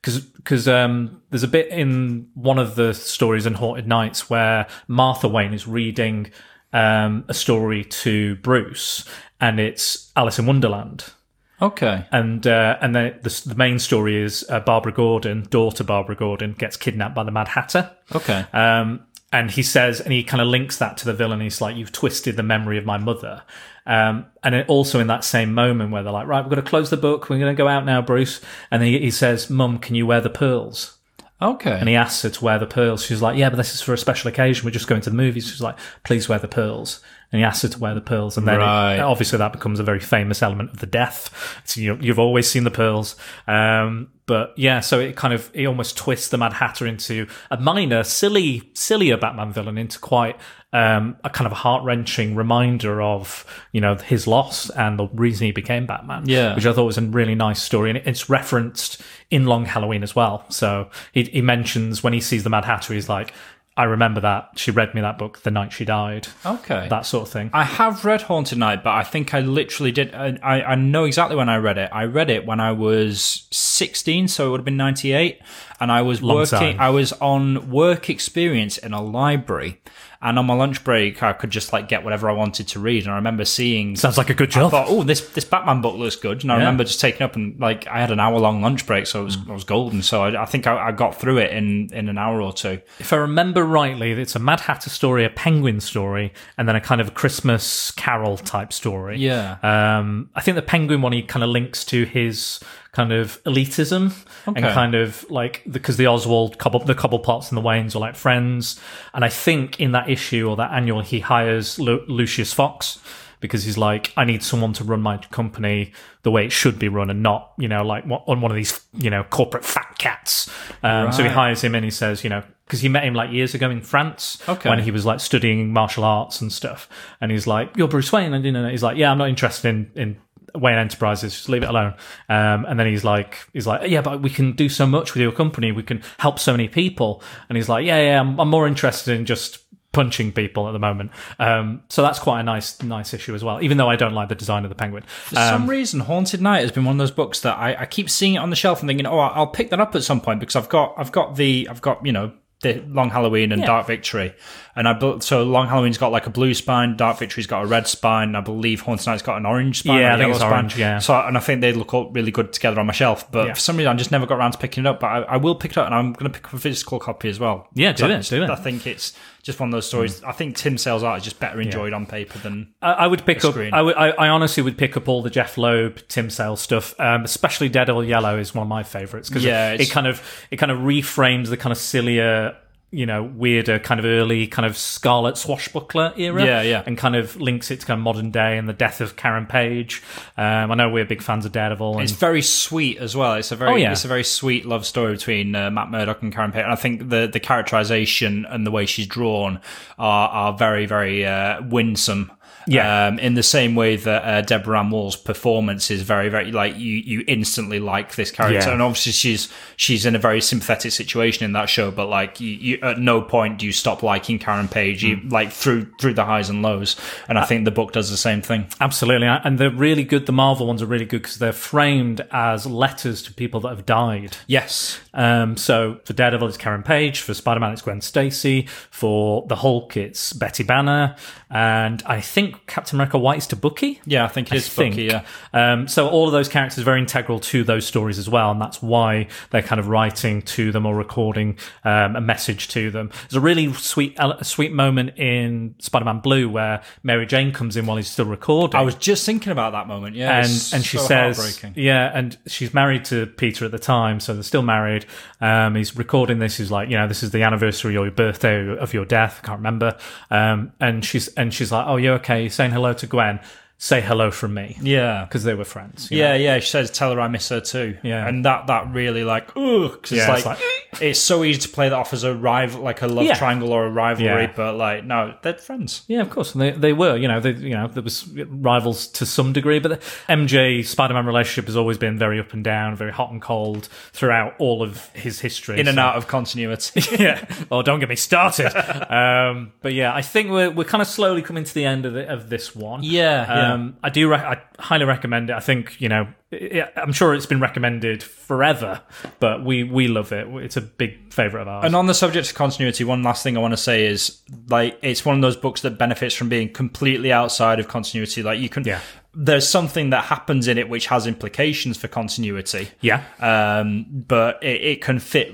because 0.00 0.20
because 0.20 0.68
um, 0.68 1.22
there's 1.30 1.42
a 1.42 1.48
bit 1.48 1.68
in 1.68 2.28
one 2.34 2.58
of 2.58 2.76
the 2.76 2.94
stories 2.94 3.46
in 3.46 3.54
Haunted 3.54 3.88
Knights 3.88 4.30
where 4.30 4.68
Martha 4.86 5.26
Wayne 5.26 5.52
is 5.52 5.66
reading 5.66 6.30
um, 6.72 7.24
a 7.28 7.34
story 7.34 7.84
to 7.84 8.36
Bruce, 8.36 9.04
and 9.40 9.58
it's 9.58 10.12
Alice 10.16 10.38
in 10.38 10.46
Wonderland. 10.46 11.12
Okay. 11.60 12.06
And 12.12 12.46
uh, 12.46 12.78
and 12.80 12.94
the, 12.94 13.18
the 13.22 13.48
the 13.48 13.54
main 13.54 13.78
story 13.78 14.22
is 14.22 14.44
uh, 14.48 14.60
Barbara 14.60 14.92
Gordon, 14.92 15.46
daughter 15.50 15.84
Barbara 15.84 16.14
Gordon, 16.14 16.52
gets 16.52 16.76
kidnapped 16.76 17.14
by 17.14 17.24
the 17.24 17.32
Mad 17.32 17.48
Hatter. 17.48 17.90
Okay. 18.14 18.44
Um, 18.52 19.04
and 19.32 19.50
he 19.50 19.62
says, 19.62 20.00
and 20.00 20.12
he 20.12 20.24
kind 20.24 20.40
of 20.40 20.48
links 20.48 20.78
that 20.78 20.96
to 20.98 21.04
the 21.04 21.12
villain. 21.12 21.40
He's 21.40 21.60
like, 21.60 21.76
"You've 21.76 21.92
twisted 21.92 22.36
the 22.36 22.42
memory 22.42 22.78
of 22.78 22.84
my 22.84 22.96
mother." 22.96 23.42
Um, 23.86 24.26
and 24.42 24.54
it 24.54 24.68
also 24.68 25.00
in 25.00 25.06
that 25.08 25.24
same 25.24 25.52
moment 25.52 25.90
where 25.90 26.02
they're 26.02 26.12
like, 26.12 26.26
"Right, 26.26 26.42
we're 26.42 26.50
going 26.50 26.62
to 26.62 26.68
close 26.68 26.90
the 26.90 26.96
book. 26.96 27.28
We're 27.28 27.38
going 27.38 27.54
to 27.54 27.58
go 27.58 27.68
out 27.68 27.84
now, 27.84 28.00
Bruce." 28.00 28.40
And 28.70 28.82
he, 28.82 28.98
he 28.98 29.10
says, 29.10 29.50
"Mum, 29.50 29.78
can 29.78 29.94
you 29.94 30.06
wear 30.06 30.20
the 30.20 30.30
pearls?" 30.30 30.98
okay. 31.42 31.72
And 31.78 31.88
he 31.88 31.94
asks 31.94 32.22
her 32.22 32.30
to 32.30 32.44
wear 32.44 32.58
the 32.58 32.66
pearls. 32.66 33.04
She's 33.04 33.20
like, 33.20 33.36
"Yeah, 33.36 33.50
but 33.50 33.56
this 33.56 33.74
is 33.74 33.82
for 33.82 33.92
a 33.92 33.98
special 33.98 34.28
occasion. 34.28 34.64
We're 34.64 34.70
just 34.70 34.88
going 34.88 35.02
to 35.02 35.10
the 35.10 35.16
movies." 35.16 35.48
She's 35.48 35.60
like, 35.60 35.78
"Please 36.04 36.28
wear 36.28 36.38
the 36.38 36.48
pearls." 36.48 37.00
And 37.30 37.40
he 37.40 37.44
asks 37.44 37.60
her 37.62 37.68
to 37.68 37.78
wear 37.78 37.94
the 37.94 38.00
pearls, 38.00 38.38
and 38.38 38.48
then 38.48 38.58
it- 38.60 39.00
obviously 39.00 39.36
that 39.38 39.52
becomes 39.52 39.78
a 39.80 39.82
very 39.84 40.00
famous 40.00 40.42
element 40.42 40.70
of 40.70 40.78
the 40.78 40.86
death. 40.86 41.60
So 41.64 41.80
you, 41.80 41.98
you've 42.00 42.18
always 42.18 42.48
seen 42.50 42.64
the 42.64 42.70
pearls, 42.70 43.16
um, 43.46 44.08
but 44.26 44.54
yeah. 44.56 44.80
So 44.80 44.98
it 44.98 45.14
kind 45.16 45.34
of 45.34 45.50
it 45.52 45.66
almost 45.66 45.96
twists 45.96 46.28
the 46.28 46.38
Mad 46.38 46.54
Hatter 46.54 46.86
into 46.86 47.26
a 47.50 47.60
minor, 47.60 48.02
silly, 48.02 48.70
sillier 48.74 49.16
Batman 49.18 49.52
villain 49.52 49.76
into 49.76 49.98
quite 49.98 50.36
um, 50.72 51.16
a 51.24 51.30
kind 51.30 51.46
of 51.46 51.52
heart 51.52 51.82
wrenching 51.84 52.34
reminder 52.34 53.00
of 53.02 53.44
you 53.72 53.80
know 53.80 53.94
his 53.96 54.26
loss 54.26 54.70
and 54.70 54.98
the 54.98 55.08
reason 55.08 55.46
he 55.46 55.52
became 55.52 55.84
Batman. 55.86 56.24
Yeah. 56.26 56.54
which 56.54 56.64
I 56.66 56.72
thought 56.72 56.84
was 56.84 56.96
a 56.98 57.02
really 57.02 57.34
nice 57.34 57.62
story, 57.62 57.90
and 57.90 57.98
it's 58.06 58.30
referenced 58.30 59.02
in 59.30 59.44
Long 59.44 59.66
Halloween 59.66 60.02
as 60.02 60.16
well. 60.16 60.46
So 60.50 60.88
he, 61.12 61.24
he 61.24 61.42
mentions 61.42 62.02
when 62.02 62.14
he 62.14 62.20
sees 62.20 62.42
the 62.44 62.50
Mad 62.50 62.64
Hatter, 62.64 62.94
he's 62.94 63.08
like, 63.10 63.32
"I 63.78 63.84
remember 63.84 64.20
that 64.20 64.50
she 64.56 64.70
read 64.70 64.94
me 64.94 65.00
that 65.00 65.16
book 65.18 65.42
the 65.42 65.50
night 65.50 65.72
she 65.72 65.84
died." 65.84 66.28
okay. 66.44 66.86
That 66.90 67.06
sort 67.06 67.26
of 67.28 67.32
thing. 67.32 67.50
I 67.52 67.64
have 67.64 68.04
read 68.04 68.22
Haunted 68.22 68.58
Knight, 68.58 68.82
but 68.84 68.94
I 68.94 69.04
think 69.04 69.32
I 69.32 69.40
literally 69.40 69.92
did. 69.92 70.14
I, 70.14 70.38
I 70.42 70.62
I 70.62 70.74
know 70.74 71.04
exactly 71.04 71.36
when 71.36 71.48
I 71.48 71.56
read 71.56 71.78
it. 71.78 71.88
I 71.92 72.04
read 72.04 72.28
it 72.28 72.44
when 72.44 72.60
I 72.60 72.72
was 72.72 73.46
16, 73.50 74.28
so 74.28 74.48
it 74.48 74.50
would 74.50 74.60
have 74.60 74.64
been 74.64 74.76
98. 74.76 75.40
And 75.80 75.92
I 75.92 76.02
was 76.02 76.20
Long 76.22 76.36
working, 76.36 76.58
time. 76.58 76.76
I 76.80 76.90
was 76.90 77.12
on 77.14 77.70
work 77.70 78.10
experience 78.10 78.78
in 78.78 78.92
a 78.92 79.02
library. 79.02 79.80
And 80.20 80.36
on 80.36 80.46
my 80.46 80.54
lunch 80.54 80.82
break, 80.82 81.22
I 81.22 81.32
could 81.32 81.50
just 81.50 81.72
like 81.72 81.86
get 81.86 82.02
whatever 82.02 82.28
I 82.28 82.32
wanted 82.32 82.66
to 82.68 82.80
read. 82.80 83.04
And 83.04 83.12
I 83.12 83.14
remember 83.14 83.44
seeing. 83.44 83.94
Sounds 83.94 84.18
like 84.18 84.30
a 84.30 84.34
good 84.34 84.48
I 84.48 84.52
job. 84.54 84.70
thought, 84.72 84.86
oh, 84.88 85.04
this 85.04 85.20
this 85.30 85.44
Batman 85.44 85.80
book 85.80 85.94
looks 85.94 86.16
good, 86.16 86.42
and 86.42 86.50
I 86.50 86.56
Yeah. 86.56 86.62
remember 86.62 86.82
just 86.82 87.00
taking 87.00 87.22
up 87.22 87.36
and 87.36 87.56
like 87.60 87.86
I 87.86 88.00
had 88.00 88.10
an 88.10 88.18
hour 88.18 88.36
long 88.40 88.60
lunch 88.60 88.84
break, 88.84 89.06
so 89.06 89.20
it 89.20 89.24
was, 89.26 89.36
Mm. 89.36 89.48
it 89.50 89.52
was 89.52 89.62
golden. 89.62 90.02
So 90.02 90.24
I, 90.24 90.42
I 90.42 90.44
think 90.46 90.66
I, 90.66 90.88
I 90.88 90.90
got 90.90 91.14
through 91.20 91.38
it 91.38 91.52
in 91.52 91.90
in 91.92 92.08
an 92.08 92.18
hour 92.18 92.42
or 92.42 92.52
two. 92.52 92.80
if 92.98 93.12
I 93.12 93.16
remember 93.16 93.62
rightly, 93.64 94.10
it's 94.10 94.34
a 94.34 94.40
Mad 94.40 94.58
Hatter 94.58 94.90
story, 94.90 95.24
a 95.24 95.30
Penguin 95.30 95.78
story, 95.80 96.32
and 96.56 96.68
then 96.68 96.74
a 96.74 96.80
kind 96.80 97.00
of 97.00 97.06
a 97.08 97.12
Christmas 97.12 97.92
Carol 97.92 98.38
type 98.38 98.72
story. 98.72 99.18
Yeah. 99.18 99.58
Um, 99.62 100.30
I 100.34 100.40
think 100.40 100.56
the 100.56 100.62
Penguin 100.62 101.00
one 101.00 101.12
he 101.12 101.22
kind 101.22 101.44
of 101.44 101.50
links 101.50 101.84
to 101.84 102.02
his 102.04 102.58
kind 102.98 103.12
of 103.12 103.42
elitism 103.44 104.02
and 104.46 104.64
kind 104.80 104.94
of 104.94 105.24
like 105.30 105.62
because 105.70 105.96
the 105.96 106.06
Oswald 106.06 106.58
Cobble, 106.58 106.80
the 106.84 106.94
Cobblepots 107.02 107.48
and 107.50 107.56
the 107.58 107.62
Waynes 107.68 107.94
are 107.94 108.00
like 108.06 108.16
friends, 108.16 108.80
and 109.14 109.24
I 109.24 109.30
think 109.44 109.78
in 109.80 109.92
that 109.92 110.06
issue 110.08 110.48
or 110.48 110.56
that 110.56 110.70
annual 110.72 111.00
he 111.02 111.20
hires 111.20 111.78
Lu- 111.78 112.04
Lucius 112.08 112.52
Fox. 112.52 112.98
Because 113.40 113.62
he's 113.62 113.78
like, 113.78 114.12
I 114.16 114.24
need 114.24 114.42
someone 114.42 114.72
to 114.72 114.82
run 114.82 115.00
my 115.00 115.16
company 115.30 115.92
the 116.24 116.30
way 116.32 116.44
it 116.46 116.50
should 116.50 116.76
be 116.76 116.88
run, 116.88 117.08
and 117.08 117.22
not, 117.22 117.52
you 117.56 117.68
know, 117.68 117.84
like 117.86 118.02
on 118.26 118.40
one 118.40 118.50
of 118.50 118.56
these, 118.56 118.80
you 118.94 119.10
know, 119.10 119.22
corporate 119.30 119.64
fat 119.64 119.94
cats. 119.96 120.50
Um, 120.82 121.12
So 121.12 121.22
he 121.22 121.28
hires 121.28 121.62
him, 121.62 121.76
and 121.76 121.84
he 121.84 121.90
says, 121.92 122.24
you 122.24 122.30
know, 122.30 122.42
because 122.66 122.80
he 122.80 122.88
met 122.88 123.04
him 123.04 123.14
like 123.14 123.30
years 123.30 123.54
ago 123.54 123.70
in 123.70 123.80
France 123.80 124.42
Okay. 124.48 124.68
when 124.68 124.80
he 124.80 124.90
was 124.90 125.06
like 125.06 125.20
studying 125.20 125.72
martial 125.72 126.02
arts 126.02 126.40
and 126.42 126.50
stuff. 126.52 126.88
And 127.20 127.30
he's 127.30 127.46
like, 127.46 127.66
"You're 127.76 127.86
Bruce 127.86 128.10
Wayne," 128.12 128.34
and 128.34 128.44
you 128.44 128.50
know, 128.50 128.68
he's 128.68 128.82
like, 128.82 128.96
"Yeah, 128.96 129.12
I'm 129.12 129.18
not 129.18 129.28
interested 129.28 129.68
in 129.68 129.78
in 129.94 130.16
Wayne 130.54 130.78
Enterprises. 130.78 131.32
Just 131.34 131.48
leave 131.48 131.62
it 131.62 131.68
alone." 131.68 131.94
Um, 132.28 132.64
and 132.66 132.78
then 132.78 132.86
he's 132.86 133.04
like, 133.04 133.38
"He's 133.52 133.66
like, 133.66 133.90
yeah, 133.90 134.00
but 134.00 134.22
we 134.22 134.30
can 134.30 134.52
do 134.52 134.68
so 134.68 134.86
much 134.86 135.14
with 135.14 135.20
your 135.22 135.32
company. 135.32 135.72
We 135.72 135.82
can 135.82 136.02
help 136.18 136.38
so 136.38 136.52
many 136.52 136.68
people." 136.68 137.22
And 137.48 137.56
he's 137.56 137.68
like, 137.68 137.84
"Yeah, 137.86 138.00
yeah, 138.00 138.20
I'm, 138.20 138.38
I'm 138.40 138.48
more 138.50 138.66
interested 138.66 139.18
in 139.18 139.26
just." 139.26 139.64
punching 139.90 140.32
people 140.32 140.68
at 140.68 140.72
the 140.72 140.78
moment 140.78 141.10
um 141.38 141.82
so 141.88 142.02
that's 142.02 142.18
quite 142.18 142.40
a 142.40 142.42
nice 142.42 142.80
nice 142.82 143.14
issue 143.14 143.34
as 143.34 143.42
well 143.42 143.60
even 143.62 143.78
though 143.78 143.88
i 143.88 143.96
don't 143.96 144.12
like 144.12 144.28
the 144.28 144.34
design 144.34 144.62
of 144.62 144.68
the 144.68 144.74
penguin 144.74 145.02
For 145.24 145.36
some 145.36 145.68
reason, 145.68 146.00
Haunted 146.00 146.42
Knight 146.42 146.60
has 146.60 146.70
been 146.70 146.84
one 146.84 146.96
of 146.96 146.98
those 146.98 147.10
books 147.10 147.40
that 147.40 147.56
I, 147.56 147.74
I 147.74 147.86
keep 147.86 148.10
seeing 148.10 148.34
it 148.34 148.38
on 148.38 148.50
the 148.50 148.54
shelf 148.56 148.80
and 148.80 148.88
thinking, 148.88 149.06
oh, 149.06 149.18
I'll 149.18 149.46
pick 149.46 149.70
that 149.70 149.80
up 149.80 149.94
at 149.96 150.02
some 150.04 150.20
point 150.20 150.40
because 150.40 150.56
I've 150.56 150.68
got, 150.68 150.92
I've 150.98 151.10
got 151.10 151.36
the, 151.36 151.66
I've 151.70 151.80
got, 151.80 152.04
you 152.04 152.12
know, 152.12 152.32
the 152.60 152.82
Long 152.88 153.08
Halloween 153.08 153.50
and 153.50 153.62
Yeah. 153.62 153.66
Dark 153.66 153.86
Victory, 153.86 154.34
and 154.78 154.88
I 154.88 154.92
bel- 154.94 155.20
so 155.20 155.42
Long 155.42 155.66
Halloween's 155.68 155.98
got 155.98 156.12
like 156.12 156.26
a 156.26 156.30
blue 156.30 156.54
spine, 156.54 156.96
Dark 156.96 157.18
Victory's 157.18 157.46
got 157.46 157.64
a 157.64 157.66
red 157.66 157.86
spine, 157.86 158.28
and 158.28 158.36
I 158.36 158.40
believe 158.40 158.80
Haunted 158.80 159.06
Knight's 159.06 159.22
got 159.22 159.36
an 159.36 159.44
orange 159.44 159.80
spine. 159.80 160.00
Yeah, 160.00 160.14
I 160.14 160.18
think 160.18 160.30
it's 160.30 160.38
spine. 160.38 160.52
orange, 160.52 160.78
yeah. 160.78 160.98
So 161.00 161.14
and 161.14 161.36
I 161.36 161.40
think 161.40 161.60
they 161.60 161.72
look 161.72 161.92
all 161.92 162.10
really 162.10 162.30
good 162.30 162.52
together 162.52 162.80
on 162.80 162.86
my 162.86 162.92
shelf, 162.92 163.30
but 163.30 163.48
Yeah. 163.48 163.54
for 163.54 163.60
some 163.60 163.76
reason 163.76 163.92
I 163.92 163.96
just 163.96 164.12
never 164.12 164.24
got 164.24 164.38
around 164.38 164.52
to 164.52 164.58
picking 164.58 164.84
it 164.84 164.88
up. 164.88 165.00
But 165.00 165.06
I, 165.08 165.18
I 165.22 165.36
will 165.36 165.54
pick 165.56 165.72
it 165.72 165.78
up, 165.78 165.86
and 165.86 165.94
I'm 165.94 166.12
going 166.14 166.32
to 166.32 166.38
pick 166.38 166.46
up 166.46 166.54
a 166.54 166.58
physical 166.58 166.98
copy 166.98 167.28
as 167.28 167.38
well. 167.38 167.68
Yeah, 167.74 167.92
do 167.92 168.06
I 168.06 168.10
it, 168.12 168.22
do 168.26 168.42
it. 168.44 168.48
I 168.50 168.54
think 168.56 168.86
it's 168.86 169.12
just 169.42 169.58
one 169.60 169.68
of 169.70 169.72
those 169.72 169.86
stories. 169.86 170.22
I 170.22 170.32
think 170.32 170.56
Tim 170.56 170.76
Sale's 170.78 171.02
art 171.02 171.18
is 171.18 171.24
just 171.24 171.40
better 171.40 171.60
enjoyed 171.60 171.92
on 171.92 172.06
paper 172.06 172.38
than 172.38 172.72
I, 172.82 172.92
I 172.92 173.06
would 173.06 173.24
pick 173.26 173.44
up. 173.44 173.52
screen. 173.52 173.72
I, 173.74 173.82
would, 173.82 173.96
I, 173.96 174.10
I 174.10 174.28
honestly 174.28 174.62
would 174.62 174.76
pick 174.78 174.96
up 174.96 175.08
all 175.08 175.22
the 175.22 175.30
Jeph 175.30 175.56
Loeb, 175.58 176.06
Tim 176.08 176.28
Sale 176.30 176.56
stuff, 176.56 176.98
um, 177.00 177.24
especially 177.24 177.68
Daredevil 177.68 178.04
Yellow 178.04 178.38
is 178.38 178.54
one 178.54 178.62
of 178.62 178.68
my 178.68 178.82
favorites 178.82 179.28
because 179.28 179.44
Yeah, 179.44 179.72
it, 179.72 179.80
it 179.80 179.90
kind 179.90 180.06
of 180.06 180.22
it 180.50 180.58
kind 180.58 180.70
of 180.70 180.78
reframes 180.80 181.48
the 181.48 181.56
kind 181.56 181.72
of 181.72 181.78
sillier, 181.78 182.56
you 182.90 183.04
know, 183.04 183.22
weirder 183.22 183.78
kind 183.78 184.00
of 184.00 184.06
early 184.06 184.46
kind 184.46 184.64
of 184.64 184.76
Scarlet 184.76 185.36
Swashbuckler 185.36 186.14
era. 186.16 186.42
Yeah, 186.42 186.62
yeah. 186.62 186.82
and 186.86 186.96
kind 186.96 187.16
of 187.16 187.36
links 187.36 187.70
it 187.70 187.80
to 187.80 187.86
kind 187.86 187.98
of 187.98 188.04
modern 188.04 188.30
day 188.30 188.56
and 188.56 188.66
the 188.66 188.72
death 188.72 189.02
of 189.02 189.14
Karen 189.16 189.44
Page. 189.44 190.02
Um, 190.38 190.70
I 190.70 190.74
know 190.74 190.88
we're 190.88 191.04
big 191.04 191.20
fans 191.20 191.44
of 191.44 191.52
Daredevil. 191.52 191.94
And, 191.94 192.02
It's 192.02 192.12
very 192.12 192.40
sweet 192.40 192.96
as 192.96 193.14
well. 193.14 193.34
It's 193.34 193.52
a 193.52 193.56
very 193.56 193.72
Oh, 193.72 193.76
yeah. 193.76 193.92
it's 193.92 194.06
a 194.06 194.08
very 194.08 194.24
sweet 194.24 194.64
love 194.64 194.86
story 194.86 195.12
between 195.12 195.54
uh, 195.54 195.70
Matt 195.70 195.90
Murdock 195.90 196.22
and 196.22 196.32
Karen 196.32 196.50
Payne. 196.50 196.64
And 196.64 196.72
I 196.72 196.76
think 196.76 197.10
the 197.10 197.28
the 197.30 197.40
characterization 197.40 198.46
and 198.48 198.66
the 198.66 198.70
way 198.70 198.86
she's 198.86 199.06
drawn 199.06 199.60
are 199.98 200.28
are 200.28 200.52
very 200.56 200.86
very 200.86 201.26
uh, 201.26 201.60
winsome. 201.62 202.32
Yeah. 202.68 203.06
Um, 203.08 203.18
in 203.18 203.34
the 203.34 203.42
same 203.42 203.74
way 203.74 203.96
that 203.96 204.22
uh, 204.24 204.40
Deborah 204.42 204.78
Ann 204.80 204.90
Woll's 204.90 205.16
performance 205.16 205.90
is 205.90 206.02
very, 206.02 206.28
very 206.28 206.52
like 206.52 206.76
you, 206.78 206.94
you 206.96 207.24
instantly 207.26 207.80
like 207.80 208.14
this 208.14 208.30
character, 208.30 208.68
Yeah. 208.68 208.72
and 208.74 208.82
obviously 208.82 209.12
she's 209.12 209.52
she's 209.76 210.04
in 210.06 210.14
a 210.14 210.18
very 210.18 210.40
sympathetic 210.40 210.92
situation 210.92 211.44
in 211.44 211.52
that 211.54 211.68
show. 211.68 211.90
But 211.90 212.08
like 212.08 212.40
you, 212.40 212.50
you 212.50 212.78
at 212.82 212.98
no 212.98 213.22
point 213.22 213.58
do 213.58 213.66
you 213.66 213.72
stop 213.72 214.02
liking 214.02 214.38
Karen 214.38 214.68
Page, 214.68 215.02
you, 215.02 215.16
Mm. 215.16 215.32
like 215.32 215.50
through 215.50 215.86
through 216.00 216.14
the 216.14 216.24
highs 216.24 216.48
and 216.50 216.62
lows. 216.62 216.94
And 217.28 217.38
I 217.38 217.44
think 217.44 217.64
the 217.64 217.70
book 217.70 217.92
does 217.92 218.10
the 218.10 218.16
same 218.16 218.42
thing. 218.42 218.66
Absolutely, 218.80 219.26
and 219.26 219.58
they're 219.58 219.70
really 219.70 220.04
good. 220.04 220.26
The 220.26 220.32
Marvel 220.32 220.66
ones 220.66 220.82
are 220.82 220.86
really 220.86 221.06
good 221.06 221.22
because 221.22 221.38
they're 221.38 221.52
framed 221.52 222.20
as 222.30 222.66
letters 222.66 223.22
to 223.22 223.32
people 223.32 223.60
that 223.60 223.70
have 223.70 223.86
died. 223.86 224.36
Yes, 224.46 225.00
Um, 225.14 225.56
so 225.56 225.98
for 226.04 226.12
Daredevil, 226.12 226.46
it's 226.48 226.56
Karen 226.56 226.82
Page. 226.82 227.20
For 227.20 227.34
Spider 227.34 227.60
Man, 227.60 227.72
it's 227.72 227.82
Gwen 227.82 228.00
Stacy. 228.00 228.66
For 228.90 229.44
the 229.48 229.56
Hulk, 229.56 229.96
it's 229.96 230.32
Betty 230.32 230.62
Banner. 230.62 231.16
And 231.50 232.02
I 232.06 232.20
think 232.20 232.56
think 232.58 232.66
Captain 232.66 232.96
America 232.96 233.18
White's 233.18 233.46
to 233.48 233.56
Bucky. 233.56 234.00
Yeah, 234.04 234.24
I 234.24 234.28
think 234.28 234.48
it 234.48 234.54
I 234.54 234.56
is 234.56 234.74
Bucky, 234.74 235.08
think. 235.08 235.24
yeah. 235.52 235.72
Um, 235.72 235.88
so 235.88 236.08
all 236.08 236.26
of 236.26 236.32
those 236.32 236.48
characters 236.48 236.80
are 236.80 236.84
very 236.84 237.00
integral 237.00 237.38
to 237.40 237.64
those 237.64 237.86
stories 237.86 238.18
as 238.18 238.28
well, 238.28 238.50
and 238.50 238.60
that's 238.60 238.82
why 238.82 239.28
they're 239.50 239.62
kind 239.62 239.78
of 239.78 239.88
writing 239.88 240.42
to 240.42 240.72
them 240.72 240.86
or 240.86 240.94
recording 240.94 241.58
um, 241.84 242.16
a 242.16 242.20
message 242.20 242.68
to 242.68 242.90
them. 242.90 243.10
There's 243.28 243.36
a 243.36 243.40
really 243.40 243.72
sweet, 243.74 244.16
a 244.18 244.44
sweet 244.44 244.72
moment 244.72 245.18
in 245.18 245.74
Spider-Man 245.78 246.20
Blue 246.20 246.48
where 246.48 246.82
Mary 247.02 247.26
Jane 247.26 247.52
comes 247.52 247.76
in 247.76 247.86
while 247.86 247.96
he's 247.96 248.10
still 248.10 248.26
recording. 248.26 248.78
I 248.78 248.82
was 248.82 248.94
just 248.94 249.24
thinking 249.24 249.52
about 249.52 249.72
that 249.72 249.86
moment, 249.86 250.16
yeah. 250.16 250.38
and 250.38 250.46
it's 250.46 250.72
and 250.72 250.84
she 250.84 250.98
so 250.98 251.06
says, 251.06 251.64
yeah, 251.74 252.10
and 252.14 252.36
she's 252.46 252.74
married 252.74 253.04
to 253.06 253.26
Peter 253.26 253.64
at 253.64 253.70
the 253.70 253.78
time, 253.78 254.20
so 254.20 254.34
they're 254.34 254.42
still 254.42 254.62
married. 254.62 255.06
Um, 255.40 255.74
he's 255.74 255.96
recording 255.96 256.38
this. 256.38 256.56
He's 256.56 256.70
like, 256.70 256.88
you 256.88 256.96
know, 256.96 257.06
this 257.06 257.22
is 257.22 257.30
the 257.30 257.42
anniversary 257.42 257.96
or 257.96 258.04
your 258.04 258.10
birthday 258.10 258.76
of 258.76 258.94
your 258.94 259.04
death. 259.04 259.40
I 259.42 259.46
can't 259.46 259.58
remember. 259.58 259.96
Um, 260.30 260.72
and 260.80 261.04
she's 261.04 261.28
and 261.28 261.52
she's 261.52 261.72
like, 261.72 261.86
oh, 261.86 261.96
you 261.96 262.12
okay? 262.12 262.47
Saying 262.48 262.72
hello 262.72 262.92
to 262.92 263.06
Gwen. 263.06 263.40
Say 263.80 264.00
hello 264.00 264.32
from 264.32 264.54
me. 264.54 264.76
Yeah. 264.82 265.24
because 265.24 265.44
they 265.44 265.54
were 265.54 265.64
friends. 265.64 266.08
Yeah, 266.10 266.30
know? 266.32 266.34
yeah. 266.34 266.58
She 266.58 266.68
says, 266.68 266.90
"Tell 266.90 267.14
her 267.14 267.20
I 267.20 267.28
miss 267.28 267.48
her 267.50 267.60
too." 267.60 267.96
Yeah. 268.02 268.26
and 268.26 268.44
that 268.44 268.66
that 268.66 268.92
really 268.92 269.22
like, 269.22 269.50
ugh, 269.56 270.02
'cause 270.02 270.10
Yeah, 270.12 270.28
it's 270.32 270.38
it's 270.38 270.46
like 270.46 270.58
it's 271.00 271.20
so 271.20 271.44
easy 271.44 271.60
to 271.60 271.68
play 271.68 271.88
that 271.88 271.94
off 271.94 272.12
as 272.12 272.24
a 272.24 272.34
rival, 272.34 272.82
like 272.82 273.02
a 273.02 273.06
love 273.06 273.26
Yeah. 273.26 273.34
triangle 273.34 273.72
or 273.72 273.86
a 273.86 273.90
rivalry, 273.90 274.42
Yeah. 274.42 274.52
but 274.56 274.74
like 274.74 275.04
no, 275.04 275.34
they're 275.42 275.54
friends. 275.54 276.02
Yeah, 276.08 276.22
of 276.22 276.30
course. 276.30 276.54
And 276.54 276.60
they, 276.62 276.70
they 276.72 276.92
were, 276.92 277.16
you 277.16 277.28
know, 277.28 277.38
they, 277.38 277.52
you 277.52 277.70
know, 277.74 277.86
there 277.86 278.02
was 278.02 278.26
rivals 278.48 279.06
to 279.08 279.24
some 279.24 279.52
degree, 279.52 279.78
but 279.78 279.90
the 280.00 280.32
MJ 280.32 280.84
Spider-Man 280.84 281.24
relationship 281.26 281.66
has 281.66 281.76
always 281.76 281.98
been 281.98 282.18
very 282.18 282.40
up 282.40 282.52
and 282.52 282.64
down, 282.64 282.96
very 282.96 283.12
hot 283.12 283.30
and 283.30 283.40
cold 283.40 283.88
throughout 284.12 284.54
all 284.58 284.82
of 284.82 285.06
his 285.10 285.38
history. 285.38 285.78
In 285.78 285.86
and 285.86 286.00
out 286.00 286.16
of 286.16 286.26
continuity. 286.26 287.00
yeah. 287.22 287.44
Oh, 287.70 287.82
don't 287.82 288.00
get 288.00 288.08
me 288.08 288.16
started. 288.16 288.74
um, 289.14 289.72
but 289.82 289.92
yeah, 289.92 290.12
I 290.12 290.22
think 290.22 290.50
we're 290.50 290.70
we're 290.70 290.82
kind 290.84 291.00
of 291.02 291.06
slowly 291.06 291.42
coming 291.42 291.62
to 291.62 291.72
the 291.74 291.84
end 291.84 292.06
of 292.06 292.14
the, 292.14 292.28
of 292.28 292.48
this 292.50 292.74
one. 292.74 293.04
Yeah, 293.04 293.46
yeah. 293.46 293.67
Um, 293.68 293.96
I 294.02 294.10
do. 294.10 294.28
Re- 294.30 294.36
I 294.36 294.60
highly 294.78 295.04
recommend 295.04 295.50
it. 295.50 295.54
I 295.56 295.60
think 295.60 296.00
you 296.00 296.08
know. 296.08 296.28
It, 296.50 296.90
I'm 296.96 297.12
sure 297.12 297.34
it's 297.34 297.44
been 297.46 297.60
recommended 297.60 298.22
forever, 298.22 299.02
but 299.38 299.64
we 299.64 299.84
we 299.84 300.08
love 300.08 300.32
it. 300.32 300.46
It's 300.64 300.76
a 300.78 300.80
big 300.80 301.32
favorite 301.32 301.62
of 301.62 301.68
ours. 301.68 301.84
And 301.84 301.94
on 301.94 302.06
the 302.06 302.14
subject 302.14 302.48
of 302.48 302.54
continuity, 302.54 303.04
one 303.04 303.22
last 303.22 303.42
thing 303.42 303.56
I 303.56 303.60
want 303.60 303.72
to 303.72 303.76
say 303.78 304.06
is 304.06 304.40
like 304.68 304.98
it's 305.02 305.24
one 305.26 305.36
of 305.36 305.42
those 305.42 305.56
books 305.56 305.82
that 305.82 305.98
benefits 305.98 306.34
from 306.34 306.48
being 306.48 306.72
completely 306.72 307.32
outside 307.32 307.80
of 307.80 307.88
continuity. 307.88 308.42
Like 308.42 308.60
you 308.60 308.70
can, 308.70 308.84
Yeah. 308.84 309.00
there's 309.34 309.68
something 309.68 310.08
that 310.10 310.24
happens 310.24 310.68
in 310.68 310.78
it 310.78 310.88
which 310.88 311.08
has 311.08 311.26
implications 311.26 311.98
for 311.98 312.08
continuity. 312.08 312.88
yeah. 313.02 313.24
um, 313.40 314.06
but 314.26 314.62
it, 314.64 314.80
it 314.82 315.02
can 315.02 315.18
fit 315.18 315.52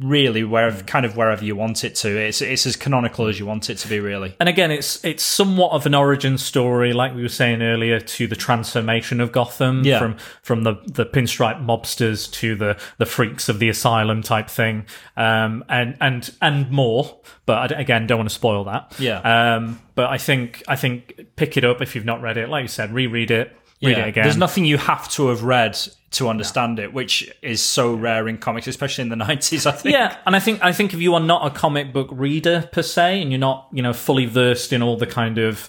really 0.00 0.42
wherever, 0.42 0.82
kind 0.82 1.06
of 1.06 1.16
wherever 1.16 1.44
you 1.44 1.54
want 1.54 1.84
it 1.84 1.94
to. 1.94 2.08
It's 2.18 2.42
it's 2.42 2.66
as 2.66 2.76
canonical 2.76 3.26
as 3.28 3.38
you 3.38 3.46
want 3.46 3.70
it 3.70 3.78
to 3.78 3.88
be, 3.88 4.00
really. 4.00 4.34
and 4.40 4.48
again, 4.48 4.70
it's 4.70 5.04
it's 5.04 5.22
somewhat 5.22 5.72
of 5.72 5.86
an 5.86 5.94
origin 5.94 6.36
story, 6.38 6.92
like 6.92 7.14
we 7.14 7.22
were 7.22 7.28
saying 7.28 7.62
earlier, 7.62 8.00
to 8.00 8.26
the 8.26 8.36
transformation 8.36 9.20
of 9.20 9.30
Gotham 9.32 9.84
Yeah. 9.84 9.98
from 9.98 10.16
from 10.42 10.62
the 10.64 10.74
the 10.86 11.06
pinstripe 11.06 11.64
mobsters 11.64 12.30
to 12.32 12.54
the 12.56 12.76
the 12.98 13.06
freaks 13.06 13.48
of 13.48 13.58
the 13.58 13.68
asylum 13.68 14.22
type 14.22 14.48
thing, 14.48 14.86
um, 15.16 15.64
and 15.68 15.96
and 16.00 16.30
and 16.42 16.70
more. 16.70 17.18
But 17.46 17.72
I 17.72 17.80
again, 17.80 18.06
don't 18.06 18.18
want 18.18 18.28
to 18.30 18.34
spoil 18.34 18.64
that. 18.64 18.94
Yeah. 18.98 19.20
Um, 19.56 19.80
but 19.94 20.06
I 20.10 20.18
think 20.18 20.62
I 20.66 20.76
think 20.76 21.26
pick 21.36 21.56
it 21.56 21.64
up 21.64 21.80
if 21.82 21.94
you've 21.94 22.04
not 22.04 22.20
read 22.22 22.36
it. 22.36 22.48
Like 22.48 22.62
you 22.62 22.68
said, 22.68 22.92
reread 22.92 23.30
it, 23.30 23.54
read 23.82 23.98
it 23.98 24.08
again. 24.08 24.24
There's 24.24 24.36
nothing 24.36 24.64
you 24.64 24.78
have 24.78 25.08
to 25.12 25.28
have 25.28 25.44
read 25.44 25.78
to 26.14 26.28
understand 26.28 26.78
it, 26.78 26.92
which 26.92 27.30
is 27.42 27.60
so 27.62 27.94
rare 27.94 28.26
in 28.28 28.38
comics, 28.38 28.66
especially 28.66 29.02
in 29.02 29.08
the 29.08 29.16
90s, 29.24 29.66
I 29.66 29.72
think. 29.72 29.92
Yeah, 29.92 30.16
and 30.26 30.34
I 30.34 30.40
think 30.40 30.62
I 30.64 30.72
think 30.72 30.92
if 30.94 31.00
you 31.00 31.14
are 31.14 31.20
not 31.20 31.46
a 31.46 31.50
comic 31.50 31.92
book 31.92 32.08
reader 32.10 32.68
per 32.72 32.82
se, 32.82 33.22
and 33.22 33.30
you're 33.30 33.38
not 33.38 33.68
you 33.72 33.82
know 33.82 33.92
fully 33.92 34.26
versed 34.26 34.72
in 34.72 34.82
all 34.82 34.96
the 34.96 35.06
kind 35.06 35.38
of 35.38 35.68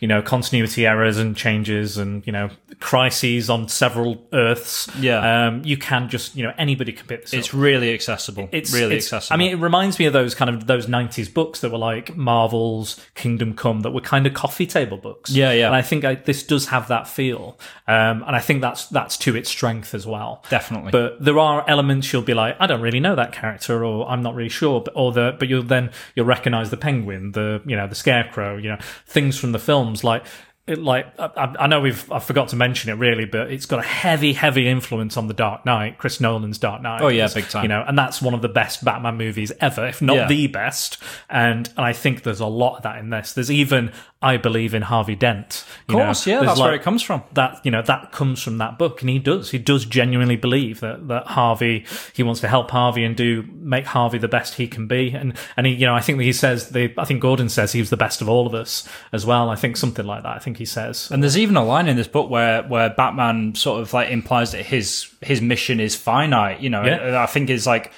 you 0.00 0.08
know 0.08 0.20
continuity 0.22 0.86
errors 0.86 1.16
and 1.18 1.36
changes 1.36 1.96
and 1.98 2.26
you 2.26 2.32
know 2.32 2.50
crises 2.80 3.48
on 3.48 3.66
several 3.68 4.22
Earths, 4.34 4.88
Yeah. 5.00 5.46
um, 5.48 5.62
you 5.64 5.76
can 5.78 6.08
just 6.10 6.36
you 6.36 6.42
know 6.42 6.52
anybody 6.58 6.92
can 6.92 7.06
pick 7.06 7.22
this 7.22 7.32
It's 7.32 7.48
up. 7.48 7.60
really 7.60 7.94
accessible. 7.94 8.48
It's 8.52 8.72
really 8.72 8.96
it's- 8.96 9.06
accessible. 9.06 9.34
I 9.34 9.38
mean, 9.38 9.52
it 9.52 9.60
reminds 9.60 9.98
me 9.98 10.04
of 10.04 10.12
those 10.12 10.34
kind 10.34 10.50
of 10.50 10.66
those 10.66 10.86
'90s 10.86 11.32
books 11.32 11.60
that 11.60 11.72
were 11.72 11.78
like 11.78 12.14
Marvel's 12.16 13.00
Kingdom 13.14 13.54
Come, 13.54 13.80
that 13.80 13.92
were 13.92 14.00
kind 14.02 14.26
of 14.26 14.34
coffee 14.34 14.66
table 14.66 14.98
books. 14.98 15.30
Yeah, 15.30 15.52
yeah. 15.52 15.66
And 15.66 15.74
I 15.74 15.82
think 15.82 16.04
I, 16.04 16.16
this 16.16 16.42
does 16.42 16.66
have 16.68 16.88
that 16.88 17.08
feel, 17.08 17.58
um, 17.88 18.22
and 18.26 18.36
I 18.36 18.40
think 18.40 18.60
that's 18.60 18.86
that's 18.88 19.16
to 19.18 19.34
its 19.34 19.48
strength 19.50 19.85
as 19.94 20.06
well. 20.06 20.42
Definitely. 20.50 20.90
But 20.92 21.22
there 21.24 21.38
are 21.38 21.64
elements 21.68 22.12
you'll 22.12 22.22
be 22.22 22.34
like, 22.34 22.56
I 22.60 22.66
don't 22.66 22.80
really 22.80 23.00
know 23.00 23.14
that 23.16 23.32
character, 23.32 23.84
or 23.84 24.08
I'm 24.08 24.22
not 24.22 24.34
really 24.34 24.48
sure. 24.48 24.80
But 24.80 24.94
or 24.96 25.12
the 25.12 25.36
but 25.38 25.48
you'll 25.48 25.62
then 25.62 25.90
you'll 26.14 26.26
recognize 26.26 26.70
the 26.70 26.76
penguin, 26.76 27.32
the 27.32 27.62
you 27.66 27.76
know 27.76 27.86
the 27.86 27.94
scarecrow, 27.94 28.56
you 28.56 28.68
know 28.70 28.78
things 29.06 29.38
from 29.38 29.52
the 29.52 29.58
films 29.58 30.02
like. 30.04 30.24
It, 30.68 30.80
like 30.82 31.06
I, 31.16 31.54
I 31.60 31.66
know 31.68 31.78
we've 31.80 32.10
I 32.10 32.18
forgot 32.18 32.48
to 32.48 32.56
mention 32.56 32.90
it 32.90 32.94
really, 32.94 33.24
but 33.24 33.52
it's 33.52 33.66
got 33.66 33.78
a 33.78 33.86
heavy, 33.86 34.32
heavy 34.32 34.66
influence 34.66 35.16
on 35.16 35.28
the 35.28 35.32
Dark 35.32 35.64
Knight, 35.64 35.96
Chris 35.96 36.20
Nolan's 36.20 36.58
Dark 36.58 36.82
Knight. 36.82 37.02
Oh, 37.02 37.06
yeah, 37.06 37.28
big 37.32 37.48
time. 37.48 37.62
You 37.62 37.68
know, 37.68 37.84
and 37.86 37.96
that's 37.96 38.20
one 38.20 38.34
of 38.34 38.42
the 38.42 38.48
best 38.48 38.84
Batman 38.84 39.16
movies 39.16 39.52
ever, 39.60 39.86
if 39.86 40.02
not 40.02 40.16
Yeah. 40.16 40.26
the 40.26 40.48
best. 40.48 40.98
And 41.30 41.68
and 41.76 41.86
I 41.86 41.92
think 41.92 42.24
there's 42.24 42.40
a 42.40 42.46
lot 42.46 42.78
of 42.78 42.82
that 42.82 42.98
in 42.98 43.10
this. 43.10 43.32
There's 43.32 43.48
even 43.48 43.92
I 44.22 44.38
believe 44.38 44.72
in 44.72 44.80
Harvey 44.80 45.14
Dent. 45.14 45.64
of 45.88 45.94
course, 45.94 46.26
yeah, 46.26 46.40
that's 46.42 46.58
where 46.58 46.74
it 46.74 46.82
comes 46.82 47.02
from. 47.02 47.22
That 47.34 47.60
you 47.64 47.70
know 47.70 47.82
that 47.82 48.12
comes 48.12 48.42
from 48.42 48.56
that 48.58 48.78
book, 48.78 49.02
and 49.02 49.10
he 49.10 49.18
does. 49.18 49.50
He 49.50 49.58
does 49.58 49.84
genuinely 49.84 50.36
believe 50.36 50.80
that 50.80 51.06
that 51.08 51.26
Harvey. 51.26 51.84
He 52.14 52.22
wants 52.22 52.40
to 52.40 52.48
help 52.48 52.70
Harvey 52.70 53.04
and 53.04 53.14
do 53.14 53.44
make 53.52 53.84
Harvey 53.84 54.16
the 54.16 54.26
best 54.26 54.54
he 54.54 54.68
can 54.68 54.86
be. 54.86 55.10
And 55.10 55.34
and 55.56 55.66
he, 55.66 55.74
you 55.74 55.84
know, 55.84 55.94
I 55.94 56.00
think 56.00 56.16
that 56.18 56.24
he 56.24 56.32
says 56.32 56.70
the. 56.70 56.94
I 56.96 57.04
think 57.04 57.20
Gordon 57.20 57.50
says 57.50 57.72
he 57.72 57.80
was 57.80 57.90
the 57.90 57.96
best 57.98 58.22
of 58.22 58.28
all 58.28 58.46
of 58.46 58.54
us 58.54 58.88
as 59.12 59.26
well. 59.26 59.50
I 59.50 59.54
think 59.54 59.76
something 59.76 60.06
like 60.06 60.22
that. 60.22 60.34
I 60.34 60.38
think 60.38 60.56
he 60.56 60.64
says. 60.64 61.10
And 61.10 61.22
there's 61.22 61.36
even 61.36 61.56
a 61.56 61.64
line 61.64 61.86
in 61.86 61.96
this 61.96 62.08
book 62.08 62.30
where 62.30 62.62
where 62.62 62.88
Batman 62.88 63.54
sort 63.54 63.82
of 63.82 63.92
like 63.92 64.10
implies 64.10 64.52
that 64.52 64.64
his 64.64 65.14
his 65.20 65.42
mission 65.42 65.78
is 65.78 65.94
finite. 65.94 66.60
You 66.60 66.70
know, 66.70 66.82
Yeah. 66.84 67.22
I 67.22 67.26
think 67.26 67.50
it's 67.50 67.66
like. 67.66 67.92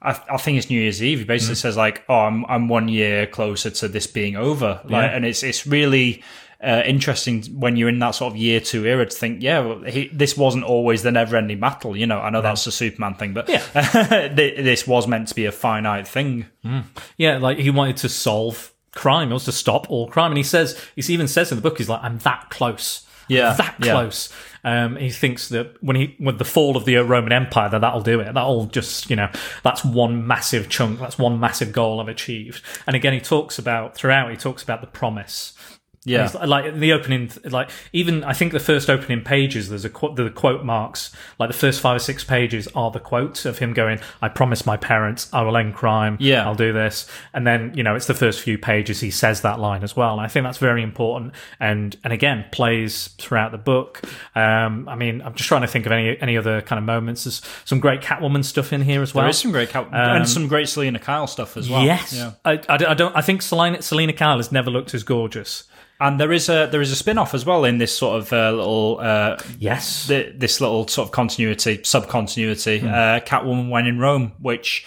I, 0.00 0.20
I 0.30 0.36
think 0.36 0.58
it's 0.58 0.70
New 0.70 0.80
Year's 0.80 1.02
Eve. 1.02 1.18
He 1.20 1.24
basically 1.24 1.56
says 1.56 1.76
like, 1.76 2.04
"Oh, 2.08 2.14
I'm 2.20 2.44
I'm 2.46 2.68
one 2.68 2.88
year 2.88 3.26
closer 3.26 3.70
to 3.70 3.88
this 3.88 4.06
being 4.06 4.36
over," 4.36 4.80
like, 4.84 4.90
Yeah. 4.90 5.16
and 5.16 5.24
it's 5.24 5.42
it's 5.42 5.66
really 5.66 6.22
uh, 6.62 6.82
interesting 6.86 7.42
when 7.58 7.76
you're 7.76 7.88
in 7.88 7.98
that 8.00 8.12
sort 8.16 8.32
of 8.32 8.36
year 8.36 8.58
two 8.60 8.84
era 8.84 9.06
to 9.06 9.16
think, 9.16 9.42
yeah, 9.42 9.60
well, 9.60 9.82
he, 9.82 10.08
this 10.08 10.36
wasn't 10.36 10.64
always 10.64 11.02
the 11.04 11.10
never-ending 11.12 11.60
battle. 11.60 11.96
You 11.96 12.06
know, 12.06 12.18
I 12.18 12.30
know 12.30 12.42
that's 12.42 12.64
the 12.64 12.72
Superman 12.72 13.14
thing, 13.14 13.32
but 13.32 13.48
Yeah. 13.48 13.62
this 14.34 14.84
was 14.86 15.06
meant 15.06 15.28
to 15.28 15.34
be 15.36 15.44
a 15.46 15.52
finite 15.52 16.08
thing. 16.08 16.46
Yeah, 17.16 17.38
like 17.38 17.58
he 17.58 17.70
wanted 17.70 17.96
to 17.98 18.08
solve 18.08 18.72
crime. 18.94 19.28
He 19.28 19.32
wants 19.32 19.44
to 19.44 19.52
stop 19.52 19.88
all 19.90 20.08
crime, 20.08 20.32
and 20.32 20.38
he 20.38 20.42
says 20.44 20.80
he 20.96 21.12
even 21.12 21.28
says 21.28 21.52
in 21.52 21.56
the 21.58 21.62
book, 21.62 21.78
he's 21.78 21.88
like, 21.88 22.02
"I'm 22.02 22.18
that 22.18 22.50
close." 22.50 23.04
Yeah, 23.28 23.52
that 23.52 23.74
yeah. 23.82 23.92
close. 23.92 24.32
Um, 24.64 24.96
he 24.96 25.10
thinks 25.10 25.48
that 25.50 25.82
when 25.82 25.96
he 25.96 26.16
with 26.18 26.38
the 26.38 26.44
fall 26.44 26.76
of 26.76 26.84
the 26.84 26.96
Roman 26.96 27.32
Empire, 27.32 27.68
that 27.68 27.80
that'll 27.80 28.02
do 28.02 28.20
it. 28.20 28.34
That'll 28.34 28.66
just 28.66 29.08
you 29.10 29.16
know 29.16 29.30
that's 29.62 29.84
one 29.84 30.26
massive 30.26 30.68
chunk. 30.68 31.00
That's 31.00 31.18
one 31.18 31.40
massive 31.40 31.72
goal 31.72 32.00
I've 32.00 32.08
achieved. 32.08 32.62
And 32.86 32.96
again, 32.96 33.12
he 33.12 33.20
talks 33.20 33.58
about 33.58 33.94
throughout. 33.94 34.30
He 34.30 34.36
talks 34.36 34.62
about 34.62 34.80
the 34.80 34.86
promise. 34.86 35.52
Yeah. 36.08 36.30
Like 36.44 36.74
the 36.74 36.92
opening, 36.92 37.30
like 37.44 37.70
even 37.92 38.24
I 38.24 38.32
think 38.32 38.52
the 38.52 38.60
first 38.60 38.88
opening 38.90 39.22
pages, 39.22 39.68
there's 39.68 39.84
a 39.84 39.90
quote, 39.90 40.16
the 40.16 40.30
quote 40.30 40.64
marks, 40.64 41.12
like 41.38 41.48
the 41.48 41.56
first 41.56 41.80
five 41.80 41.96
or 41.96 41.98
six 42.00 42.24
pages 42.24 42.68
are 42.74 42.90
the 42.90 43.00
quotes 43.00 43.44
of 43.44 43.58
him 43.58 43.72
going, 43.72 43.98
"I 44.22 44.28
promise 44.28 44.66
my 44.66 44.76
parents 44.76 45.28
I 45.32 45.42
will 45.42 45.56
end 45.56 45.74
crime. 45.74 46.16
Yeah. 46.20 46.44
I'll 46.44 46.54
do 46.54 46.72
this." 46.72 47.06
And 47.34 47.46
then 47.46 47.72
you 47.74 47.82
know 47.82 47.94
it's 47.94 48.06
the 48.06 48.14
first 48.14 48.40
few 48.40 48.58
pages 48.58 49.00
he 49.00 49.10
says 49.10 49.42
that 49.42 49.58
line 49.60 49.82
as 49.82 49.94
well, 49.96 50.12
and 50.12 50.20
I 50.20 50.28
think 50.28 50.44
that's 50.44 50.58
very 50.58 50.82
important. 50.82 51.32
And 51.60 51.96
and 52.04 52.12
again 52.12 52.44
plays 52.52 53.08
throughout 53.18 53.52
the 53.52 53.58
book. 53.58 54.02
Um, 54.34 54.88
I 54.88 54.94
mean, 54.94 55.20
I'm 55.22 55.34
just 55.34 55.48
trying 55.48 55.62
to 55.62 55.68
think 55.68 55.86
of 55.86 55.92
any 55.92 56.20
any 56.20 56.36
other 56.36 56.60
kind 56.62 56.78
of 56.78 56.84
moments. 56.84 57.24
There's 57.24 57.42
some 57.64 57.80
great 57.80 58.00
Catwoman 58.00 58.44
stuff 58.44 58.72
in 58.72 58.82
here 58.82 59.02
as 59.02 59.14
well. 59.14 59.24
There 59.24 59.30
is 59.30 59.38
some 59.38 59.52
great 59.52 59.68
Cal- 59.70 59.88
and 59.92 60.28
some 60.28 60.48
great 60.48 60.68
Selina 60.68 60.98
Kyle 60.98 61.26
stuff 61.26 61.56
as 61.56 61.68
well. 61.68 61.80
Um, 61.80 61.86
Yes, 61.86 62.12
Yeah. 62.12 62.32
I, 62.44 62.52
I, 62.68 62.74
I 62.90 62.94
don't. 62.94 63.14
I 63.16 63.20
think 63.20 63.42
Selina 63.42 63.82
Selina 63.82 64.12
Kyle 64.12 64.36
has 64.36 64.52
never 64.52 64.70
looked 64.70 64.94
as 64.94 65.02
gorgeous. 65.02 65.64
And 66.00 66.20
there 66.20 66.32
is 66.32 66.48
a 66.48 66.68
there 66.70 66.80
is 66.80 66.92
a 66.92 66.96
spin 66.96 67.18
off 67.18 67.34
as 67.34 67.44
well 67.44 67.64
in 67.64 67.78
this 67.78 67.96
sort 67.96 68.20
of 68.20 68.32
uh, 68.32 68.52
little 68.52 69.00
uh, 69.00 69.36
Yes, 69.58 70.06
th- 70.06 70.34
this 70.36 70.60
little 70.60 70.86
sort 70.86 71.08
of 71.08 71.12
continuity 71.12 71.80
sub 71.82 72.08
continuity. 72.08 72.80
Uh, 72.80 73.20
Catwoman 73.20 73.68
when 73.68 73.86
in 73.86 73.98
Rome, 73.98 74.32
which 74.40 74.86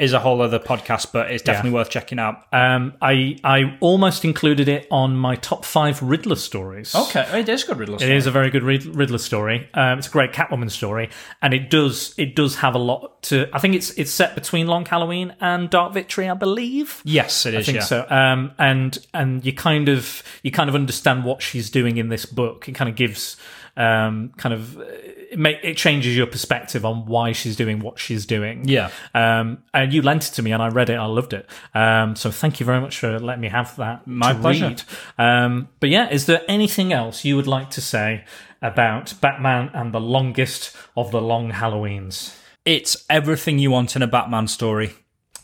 is 0.00 0.14
a 0.14 0.18
whole 0.18 0.40
other 0.40 0.58
podcast, 0.58 1.12
but 1.12 1.30
it's 1.30 1.42
definitely 1.42 1.72
worth 1.72 1.90
checking 1.90 2.18
out. 2.18 2.42
Um, 2.52 2.94
I 3.02 3.36
I 3.44 3.76
almost 3.80 4.24
included 4.24 4.66
it 4.68 4.88
on 4.90 5.14
my 5.16 5.36
top 5.36 5.64
five 5.64 6.02
Riddler 6.02 6.36
stories. 6.36 6.94
Okay, 6.94 7.38
it 7.38 7.48
is 7.48 7.64
good 7.64 7.78
Riddler. 7.78 7.96
It 7.96 8.10
is 8.10 8.26
a 8.26 8.30
very 8.30 8.50
good 8.50 8.62
Riddler 8.62 9.18
story. 9.18 9.68
Um, 9.74 9.98
it's 9.98 10.08
a 10.08 10.10
great 10.10 10.32
Catwoman 10.32 10.70
story, 10.70 11.10
and 11.42 11.52
it 11.52 11.68
does 11.68 12.14
it 12.16 12.34
does 12.34 12.56
have 12.56 12.74
a 12.74 12.78
lot 12.78 13.22
to. 13.24 13.48
I 13.52 13.58
think 13.58 13.74
it's 13.74 13.90
it's 13.90 14.10
set 14.10 14.34
between 14.34 14.66
Long 14.66 14.86
Halloween 14.86 15.34
and 15.40 15.68
Dark 15.68 15.92
Victory, 15.92 16.28
I 16.28 16.34
believe. 16.34 17.02
Yes, 17.04 17.44
it 17.44 17.54
is. 17.54 17.60
I 17.60 17.62
think 17.64 17.76
yeah. 17.76 17.84
so. 17.84 18.06
Um, 18.08 18.52
and 18.58 18.98
and 19.12 19.44
you 19.44 19.52
kind 19.52 19.90
of 19.90 20.22
you 20.42 20.50
kind 20.50 20.70
of 20.70 20.74
understand 20.74 21.24
what 21.24 21.42
she's 21.42 21.68
doing 21.68 21.98
in 21.98 22.08
this 22.08 22.24
book. 22.24 22.68
It 22.68 22.72
kind 22.72 22.88
of 22.88 22.96
gives 22.96 23.36
um, 23.76 24.32
kind 24.36 24.54
of 24.54 24.82
it, 25.30 25.38
may, 25.38 25.60
it 25.62 25.76
changes 25.76 26.16
your 26.16 26.26
perspective 26.26 26.84
on 26.84 27.06
why 27.06 27.32
she's 27.32 27.56
doing 27.56 27.78
what 27.78 27.98
she's 27.98 28.26
doing. 28.26 28.66
Yeah. 28.68 28.90
Um, 29.14 29.62
and 29.72 29.92
you 29.92 30.02
lent 30.02 30.28
it 30.28 30.34
to 30.34 30.42
me, 30.42 30.52
and 30.52 30.62
I 30.62 30.68
read 30.68 30.90
it. 30.90 30.94
I 30.96 31.06
loved 31.06 31.32
it. 31.32 31.48
Um, 31.74 32.16
so 32.16 32.30
thank 32.30 32.58
you 32.58 32.66
very 32.66 32.80
much 32.80 32.98
for 32.98 33.18
letting 33.18 33.40
me 33.40 33.48
have 33.48 33.76
that. 33.76 34.06
My 34.06 34.34
pleasure. 34.34 34.74
Um, 35.18 35.68
but 35.78 35.88
yeah, 35.88 36.10
is 36.10 36.26
there 36.26 36.42
anything 36.48 36.92
else 36.92 37.24
you 37.24 37.36
would 37.36 37.46
like 37.46 37.70
to 37.70 37.80
say 37.80 38.24
about 38.60 39.14
Batman 39.20 39.70
and 39.72 39.94
the 39.94 40.00
longest 40.00 40.76
of 40.96 41.12
the 41.12 41.20
long 41.20 41.52
Halloweens? 41.52 42.36
It's 42.64 43.06
everything 43.08 43.58
you 43.58 43.70
want 43.70 43.96
in 43.96 44.02
a 44.02 44.06
Batman 44.06 44.48
story. 44.48 44.94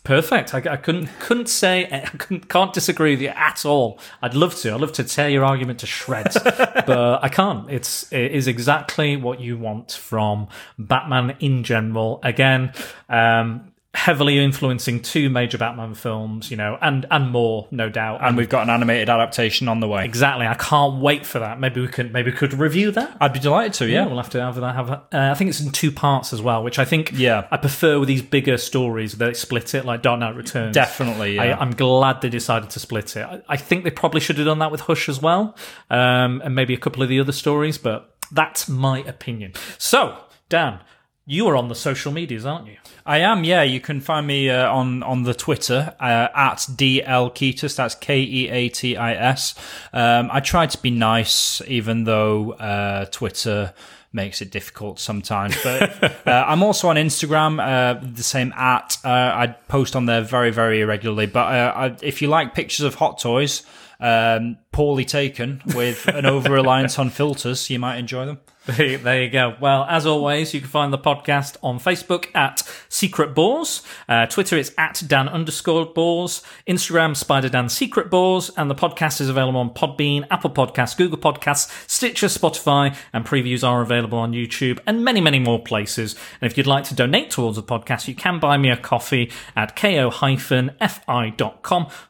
Perfect. 0.07 0.55
I, 0.55 0.59
I 0.59 0.77
couldn't 0.77 1.09
couldn't 1.19 1.49
say 1.49 1.89
I 1.93 2.07
couldn't, 2.17 2.49
can't 2.49 2.73
disagree 2.73 3.11
with 3.11 3.21
you 3.21 3.31
at 3.31 3.67
all. 3.67 3.99
I'd 4.23 4.35
love 4.35 4.55
to. 4.61 4.73
I'd 4.73 4.81
love 4.81 4.93
to 4.93 5.05
tear 5.05 5.29
your 5.29 5.45
argument 5.45 5.81
to 5.81 5.87
shreds, 5.87 6.39
but 6.45 7.19
I 7.25 7.29
can't. 7.29 7.69
It's 7.69 8.11
it 8.13 8.31
is 8.31 8.47
exactly 8.47 9.17
what 9.17 9.41
you 9.41 9.59
want 9.59 9.91
from 9.93 10.47
Batman 10.79 11.37
in 11.41 11.65
general. 11.65 12.21
Again, 12.23 12.73
um, 13.09 13.73
heavily 13.97 14.39
influencing 14.39 15.01
two 15.01 15.31
major 15.31 15.57
Batman 15.57 15.95
films, 15.95 16.51
you 16.51 16.57
know, 16.57 16.77
and 16.83 17.07
and 17.11 17.31
more, 17.31 17.67
no 17.71 17.89
doubt. 17.89 18.21
And 18.23 18.37
we've 18.37 18.49
got 18.49 18.63
an 18.63 18.71
animated 18.71 19.09
adaptation 19.09 19.69
on 19.69 19.81
the 19.81 19.89
way. 19.89 20.05
exactly. 20.05 20.47
I 20.47 20.55
can't 20.55 21.01
wait 21.01 21.25
for 21.25 21.39
that. 21.39 21.59
Maybe 21.59 21.81
we 21.81 21.89
could 21.89 22.13
maybe 22.13 22.31
we 22.31 22.37
could 22.37 22.53
review 22.53 22.91
that. 22.91 23.17
I'd 23.21 23.33
be 23.33 23.39
delighted 23.39 23.73
to, 23.75 23.89
yeah. 23.89 24.07
we'll 24.07 24.19
have 24.19 24.31
to 24.31 24.41
have 24.41 24.57
that. 24.57 24.75
Have 24.75 24.91
uh, 24.91 25.01
I 25.13 25.35
think 25.35 25.49
it's 25.49 25.61
in 25.61 25.73
two 25.73 25.91
parts 25.91 26.35
as 26.35 26.43
well, 26.43 26.63
which 26.63 26.79
I 26.79 26.85
think 26.85 27.13
Yeah. 27.15 27.49
I 27.51 27.57
prefer 27.57 27.99
with 27.99 28.09
these 28.09 28.23
bigger 28.23 28.59
stories. 28.59 29.15
They 29.15 29.33
split 29.33 29.75
it 29.75 29.87
like 29.87 30.03
Dark 30.03 30.21
Knight 30.21 30.37
Returns. 30.37 30.75
Definitely, 30.75 31.37
yeah. 31.37 31.43
I, 31.57 31.61
I'm 31.61 31.71
glad 31.71 32.21
they 32.21 32.29
decided 32.29 32.69
to 32.71 32.79
split 32.81 33.17
it. 33.17 33.25
I, 33.25 33.43
I 33.49 33.57
think 33.57 33.85
they 33.85 33.91
probably 33.91 34.21
should 34.21 34.37
have 34.37 34.47
done 34.47 34.59
that 34.59 34.71
with 34.71 34.83
Hush 34.83 35.09
as 35.09 35.23
well, 35.23 35.57
um, 35.89 36.43
and 36.45 36.55
maybe 36.55 36.75
a 36.75 36.79
couple 36.79 37.03
of 37.03 37.09
the 37.09 37.19
other 37.19 37.33
stories. 37.33 37.79
But 37.79 38.15
that's 38.31 38.69
my 38.69 38.99
opinion. 39.01 39.55
So, 39.79 40.19
Dan, 40.51 40.81
you 41.27 41.47
are 41.49 41.57
on 41.57 41.69
the 41.69 41.75
social 41.75 42.13
medias, 42.13 42.47
aren't 42.47 42.69
you? 42.69 42.77
I 43.05 43.19
am, 43.19 43.43
yeah. 43.43 43.63
You 43.63 43.81
can 43.81 44.01
find 44.01 44.27
me 44.27 44.49
uh, 44.49 44.71
on 44.71 45.03
on 45.03 45.25
the 45.25 45.35
Twitter 45.35 45.95
uh, 46.01 46.29
at 46.35 46.59
DL 46.59 47.35
Keatis. 47.35 47.77
That's 47.77 47.95
K 47.97 48.21
E 48.21 48.49
A 48.49 48.69
T 48.69 48.97
I 48.97 49.15
S. 49.15 49.55
Um, 49.93 50.31
I 50.33 50.41
try 50.41 50.67
to 50.67 50.79
be 50.79 50.91
nice, 50.91 51.61
even 51.67 52.05
though 52.05 52.53
uh, 52.53 53.07
Twitter 53.07 53.75
makes 54.13 54.41
it 54.41 54.51
difficult 54.51 54.99
sometimes. 54.99 55.57
But 55.63 56.03
uh, 56.27 56.45
I'm 56.47 56.63
also 56.63 56.89
on 56.89 56.97
Instagram, 56.97 57.61
uh, 57.61 58.01
the 58.03 58.23
same 58.23 58.53
at. 58.53 58.97
Uh, 59.05 59.09
I 59.09 59.49
post 59.69 59.97
on 59.97 60.07
there 60.07 60.23
very, 60.23 60.51
very 60.51 60.81
irregularly. 60.81 61.27
But 61.27 61.55
uh, 61.55 61.73
I, 61.77 61.97
if 62.03 62.23
you 62.23 62.29
like 62.29 62.55
pictures 62.55 62.87
of 62.87 62.95
hot 62.95 63.19
toys, 63.19 63.63
um, 64.01 64.59
poorly 64.73 65.05
taken 65.05 65.63
with 65.75 66.07
an 66.09 66.27
over 66.27 66.53
reliance 66.53 66.99
on 66.99 67.11
filters, 67.11 67.69
you 67.71 67.79
might 67.79 67.97
enjoy 67.97 68.27
them. 68.27 68.41
There 68.67 69.23
you 69.23 69.31
go. 69.31 69.55
Well, 69.61 69.85
as 69.89 70.07
always, 70.07 70.53
you 70.53 70.61
can 70.61 70.69
find 70.69 70.93
the 70.93 70.99
podcast 70.99 71.57
on 71.63 71.79
Facebook 71.79 72.35
at 72.35 72.69
Secret 72.89 73.33
Bores. 73.33 73.83
Uh, 74.09 74.27
Twitter 74.27 74.57
is 74.57 74.75
at 74.77 75.05
Dan 75.07 75.29
underscore 75.29 75.87
Bores. 75.87 76.43
Instagram, 76.67 77.17
Spider 77.17 77.49
Dan 77.49 77.69
Secret 77.69 78.11
Bores. 78.11 78.51
And 78.57 78.69
the 78.69 78.75
podcast 78.75 79.21
is 79.21 79.29
available 79.29 79.61
on 79.61 79.71
Podbean, 79.71 80.27
Apple 80.33 80.51
Podcasts, 80.51 80.97
Google 80.97 81.19
Podcasts, 81.19 81.71
Stitcher, 81.89 82.27
Spotify, 82.27 82.97
and 83.13 83.25
previews 83.25 83.63
are 83.67 83.83
available 83.83 84.19
on 84.19 84.33
YouTube 84.33 84.81
and 84.85 85.05
many, 85.05 85.21
many 85.21 85.39
more 85.39 85.63
places. 85.63 86.17
And 86.41 86.51
if 86.51 86.59
you'd 86.59 86.67
like 86.67 86.83
to 86.85 86.95
donate 86.95 87.31
towards 87.31 87.55
the 87.55 87.63
podcast, 87.63 88.09
you 88.09 88.17
can 88.17 88.41
buy 88.41 88.57
me 88.57 88.71
a 88.71 88.77
coffee 88.77 89.31
at 89.55 89.77
ko-fi.com 89.77 90.17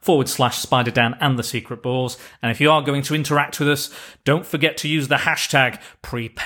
forward 0.01 0.29
slash 0.29 0.59
Spider 0.59 0.91
Dan 0.91 1.17
and 1.21 1.39
the 1.39 1.43
Secret 1.43 1.83
Bores. 1.83 2.17
And 2.43 2.51
if 2.51 2.63
you 2.63 2.71
are 2.71 2.81
going 2.81 3.03
to 3.03 3.15
interact 3.15 3.61
with 3.61 3.69
us, 3.69 3.91
don't 4.25 4.47
forget 4.47 4.79
to 4.79 4.89
use 4.89 5.09
the 5.09 5.17
hashtag 5.17 5.79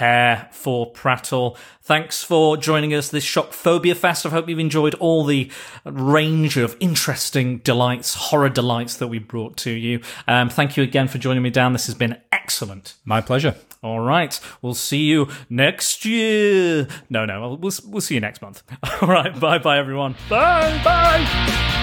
prepare 0.01 0.49
for 0.51 0.91
prattle. 0.91 1.59
Thanks 1.83 2.25
for 2.25 2.57
joining 2.57 2.95
us 2.95 3.11
this 3.11 3.23
Shock 3.23 3.53
Phobia 3.53 3.95
Fest. 3.95 4.25
I 4.25 4.31
hope 4.31 4.49
you've 4.49 4.59
enjoyed 4.59 4.95
all 4.95 5.25
the 5.25 5.51
range 5.85 6.57
of 6.57 6.75
interesting 6.81 7.59
delights, 7.59 8.15
horror 8.15 8.49
delights 8.49 8.97
that 8.97 9.09
we 9.09 9.19
brought 9.19 9.59
to 9.59 9.71
you. 9.71 10.01
Um, 10.27 10.49
thank 10.49 10.79
you 10.79 10.83
again 10.83 11.07
for 11.07 11.19
joining 11.19 11.43
me, 11.43 11.51
Dan. 11.51 11.75
This 11.75 11.85
has 11.85 11.95
been 11.95 12.17
excellent. 12.33 12.95
My 13.05 13.21
pleasure. 13.21 13.57
All 13.83 14.01
right, 14.01 14.41
we'll 14.63 14.73
see 14.73 15.05
you 15.05 15.29
next 15.51 16.07
year. 16.07 16.89
No, 17.11 17.27
no, 17.27 17.59
we'll, 17.61 17.73
we'll 17.87 18.01
see 18.01 18.15
you 18.15 18.21
next 18.21 18.41
month. 18.41 18.63
All 19.03 19.09
right, 19.09 19.39
bye 19.39 19.59
bye, 19.59 19.79
everyone. 19.79 20.15
Bye, 20.31 20.81
bye. 20.83 21.80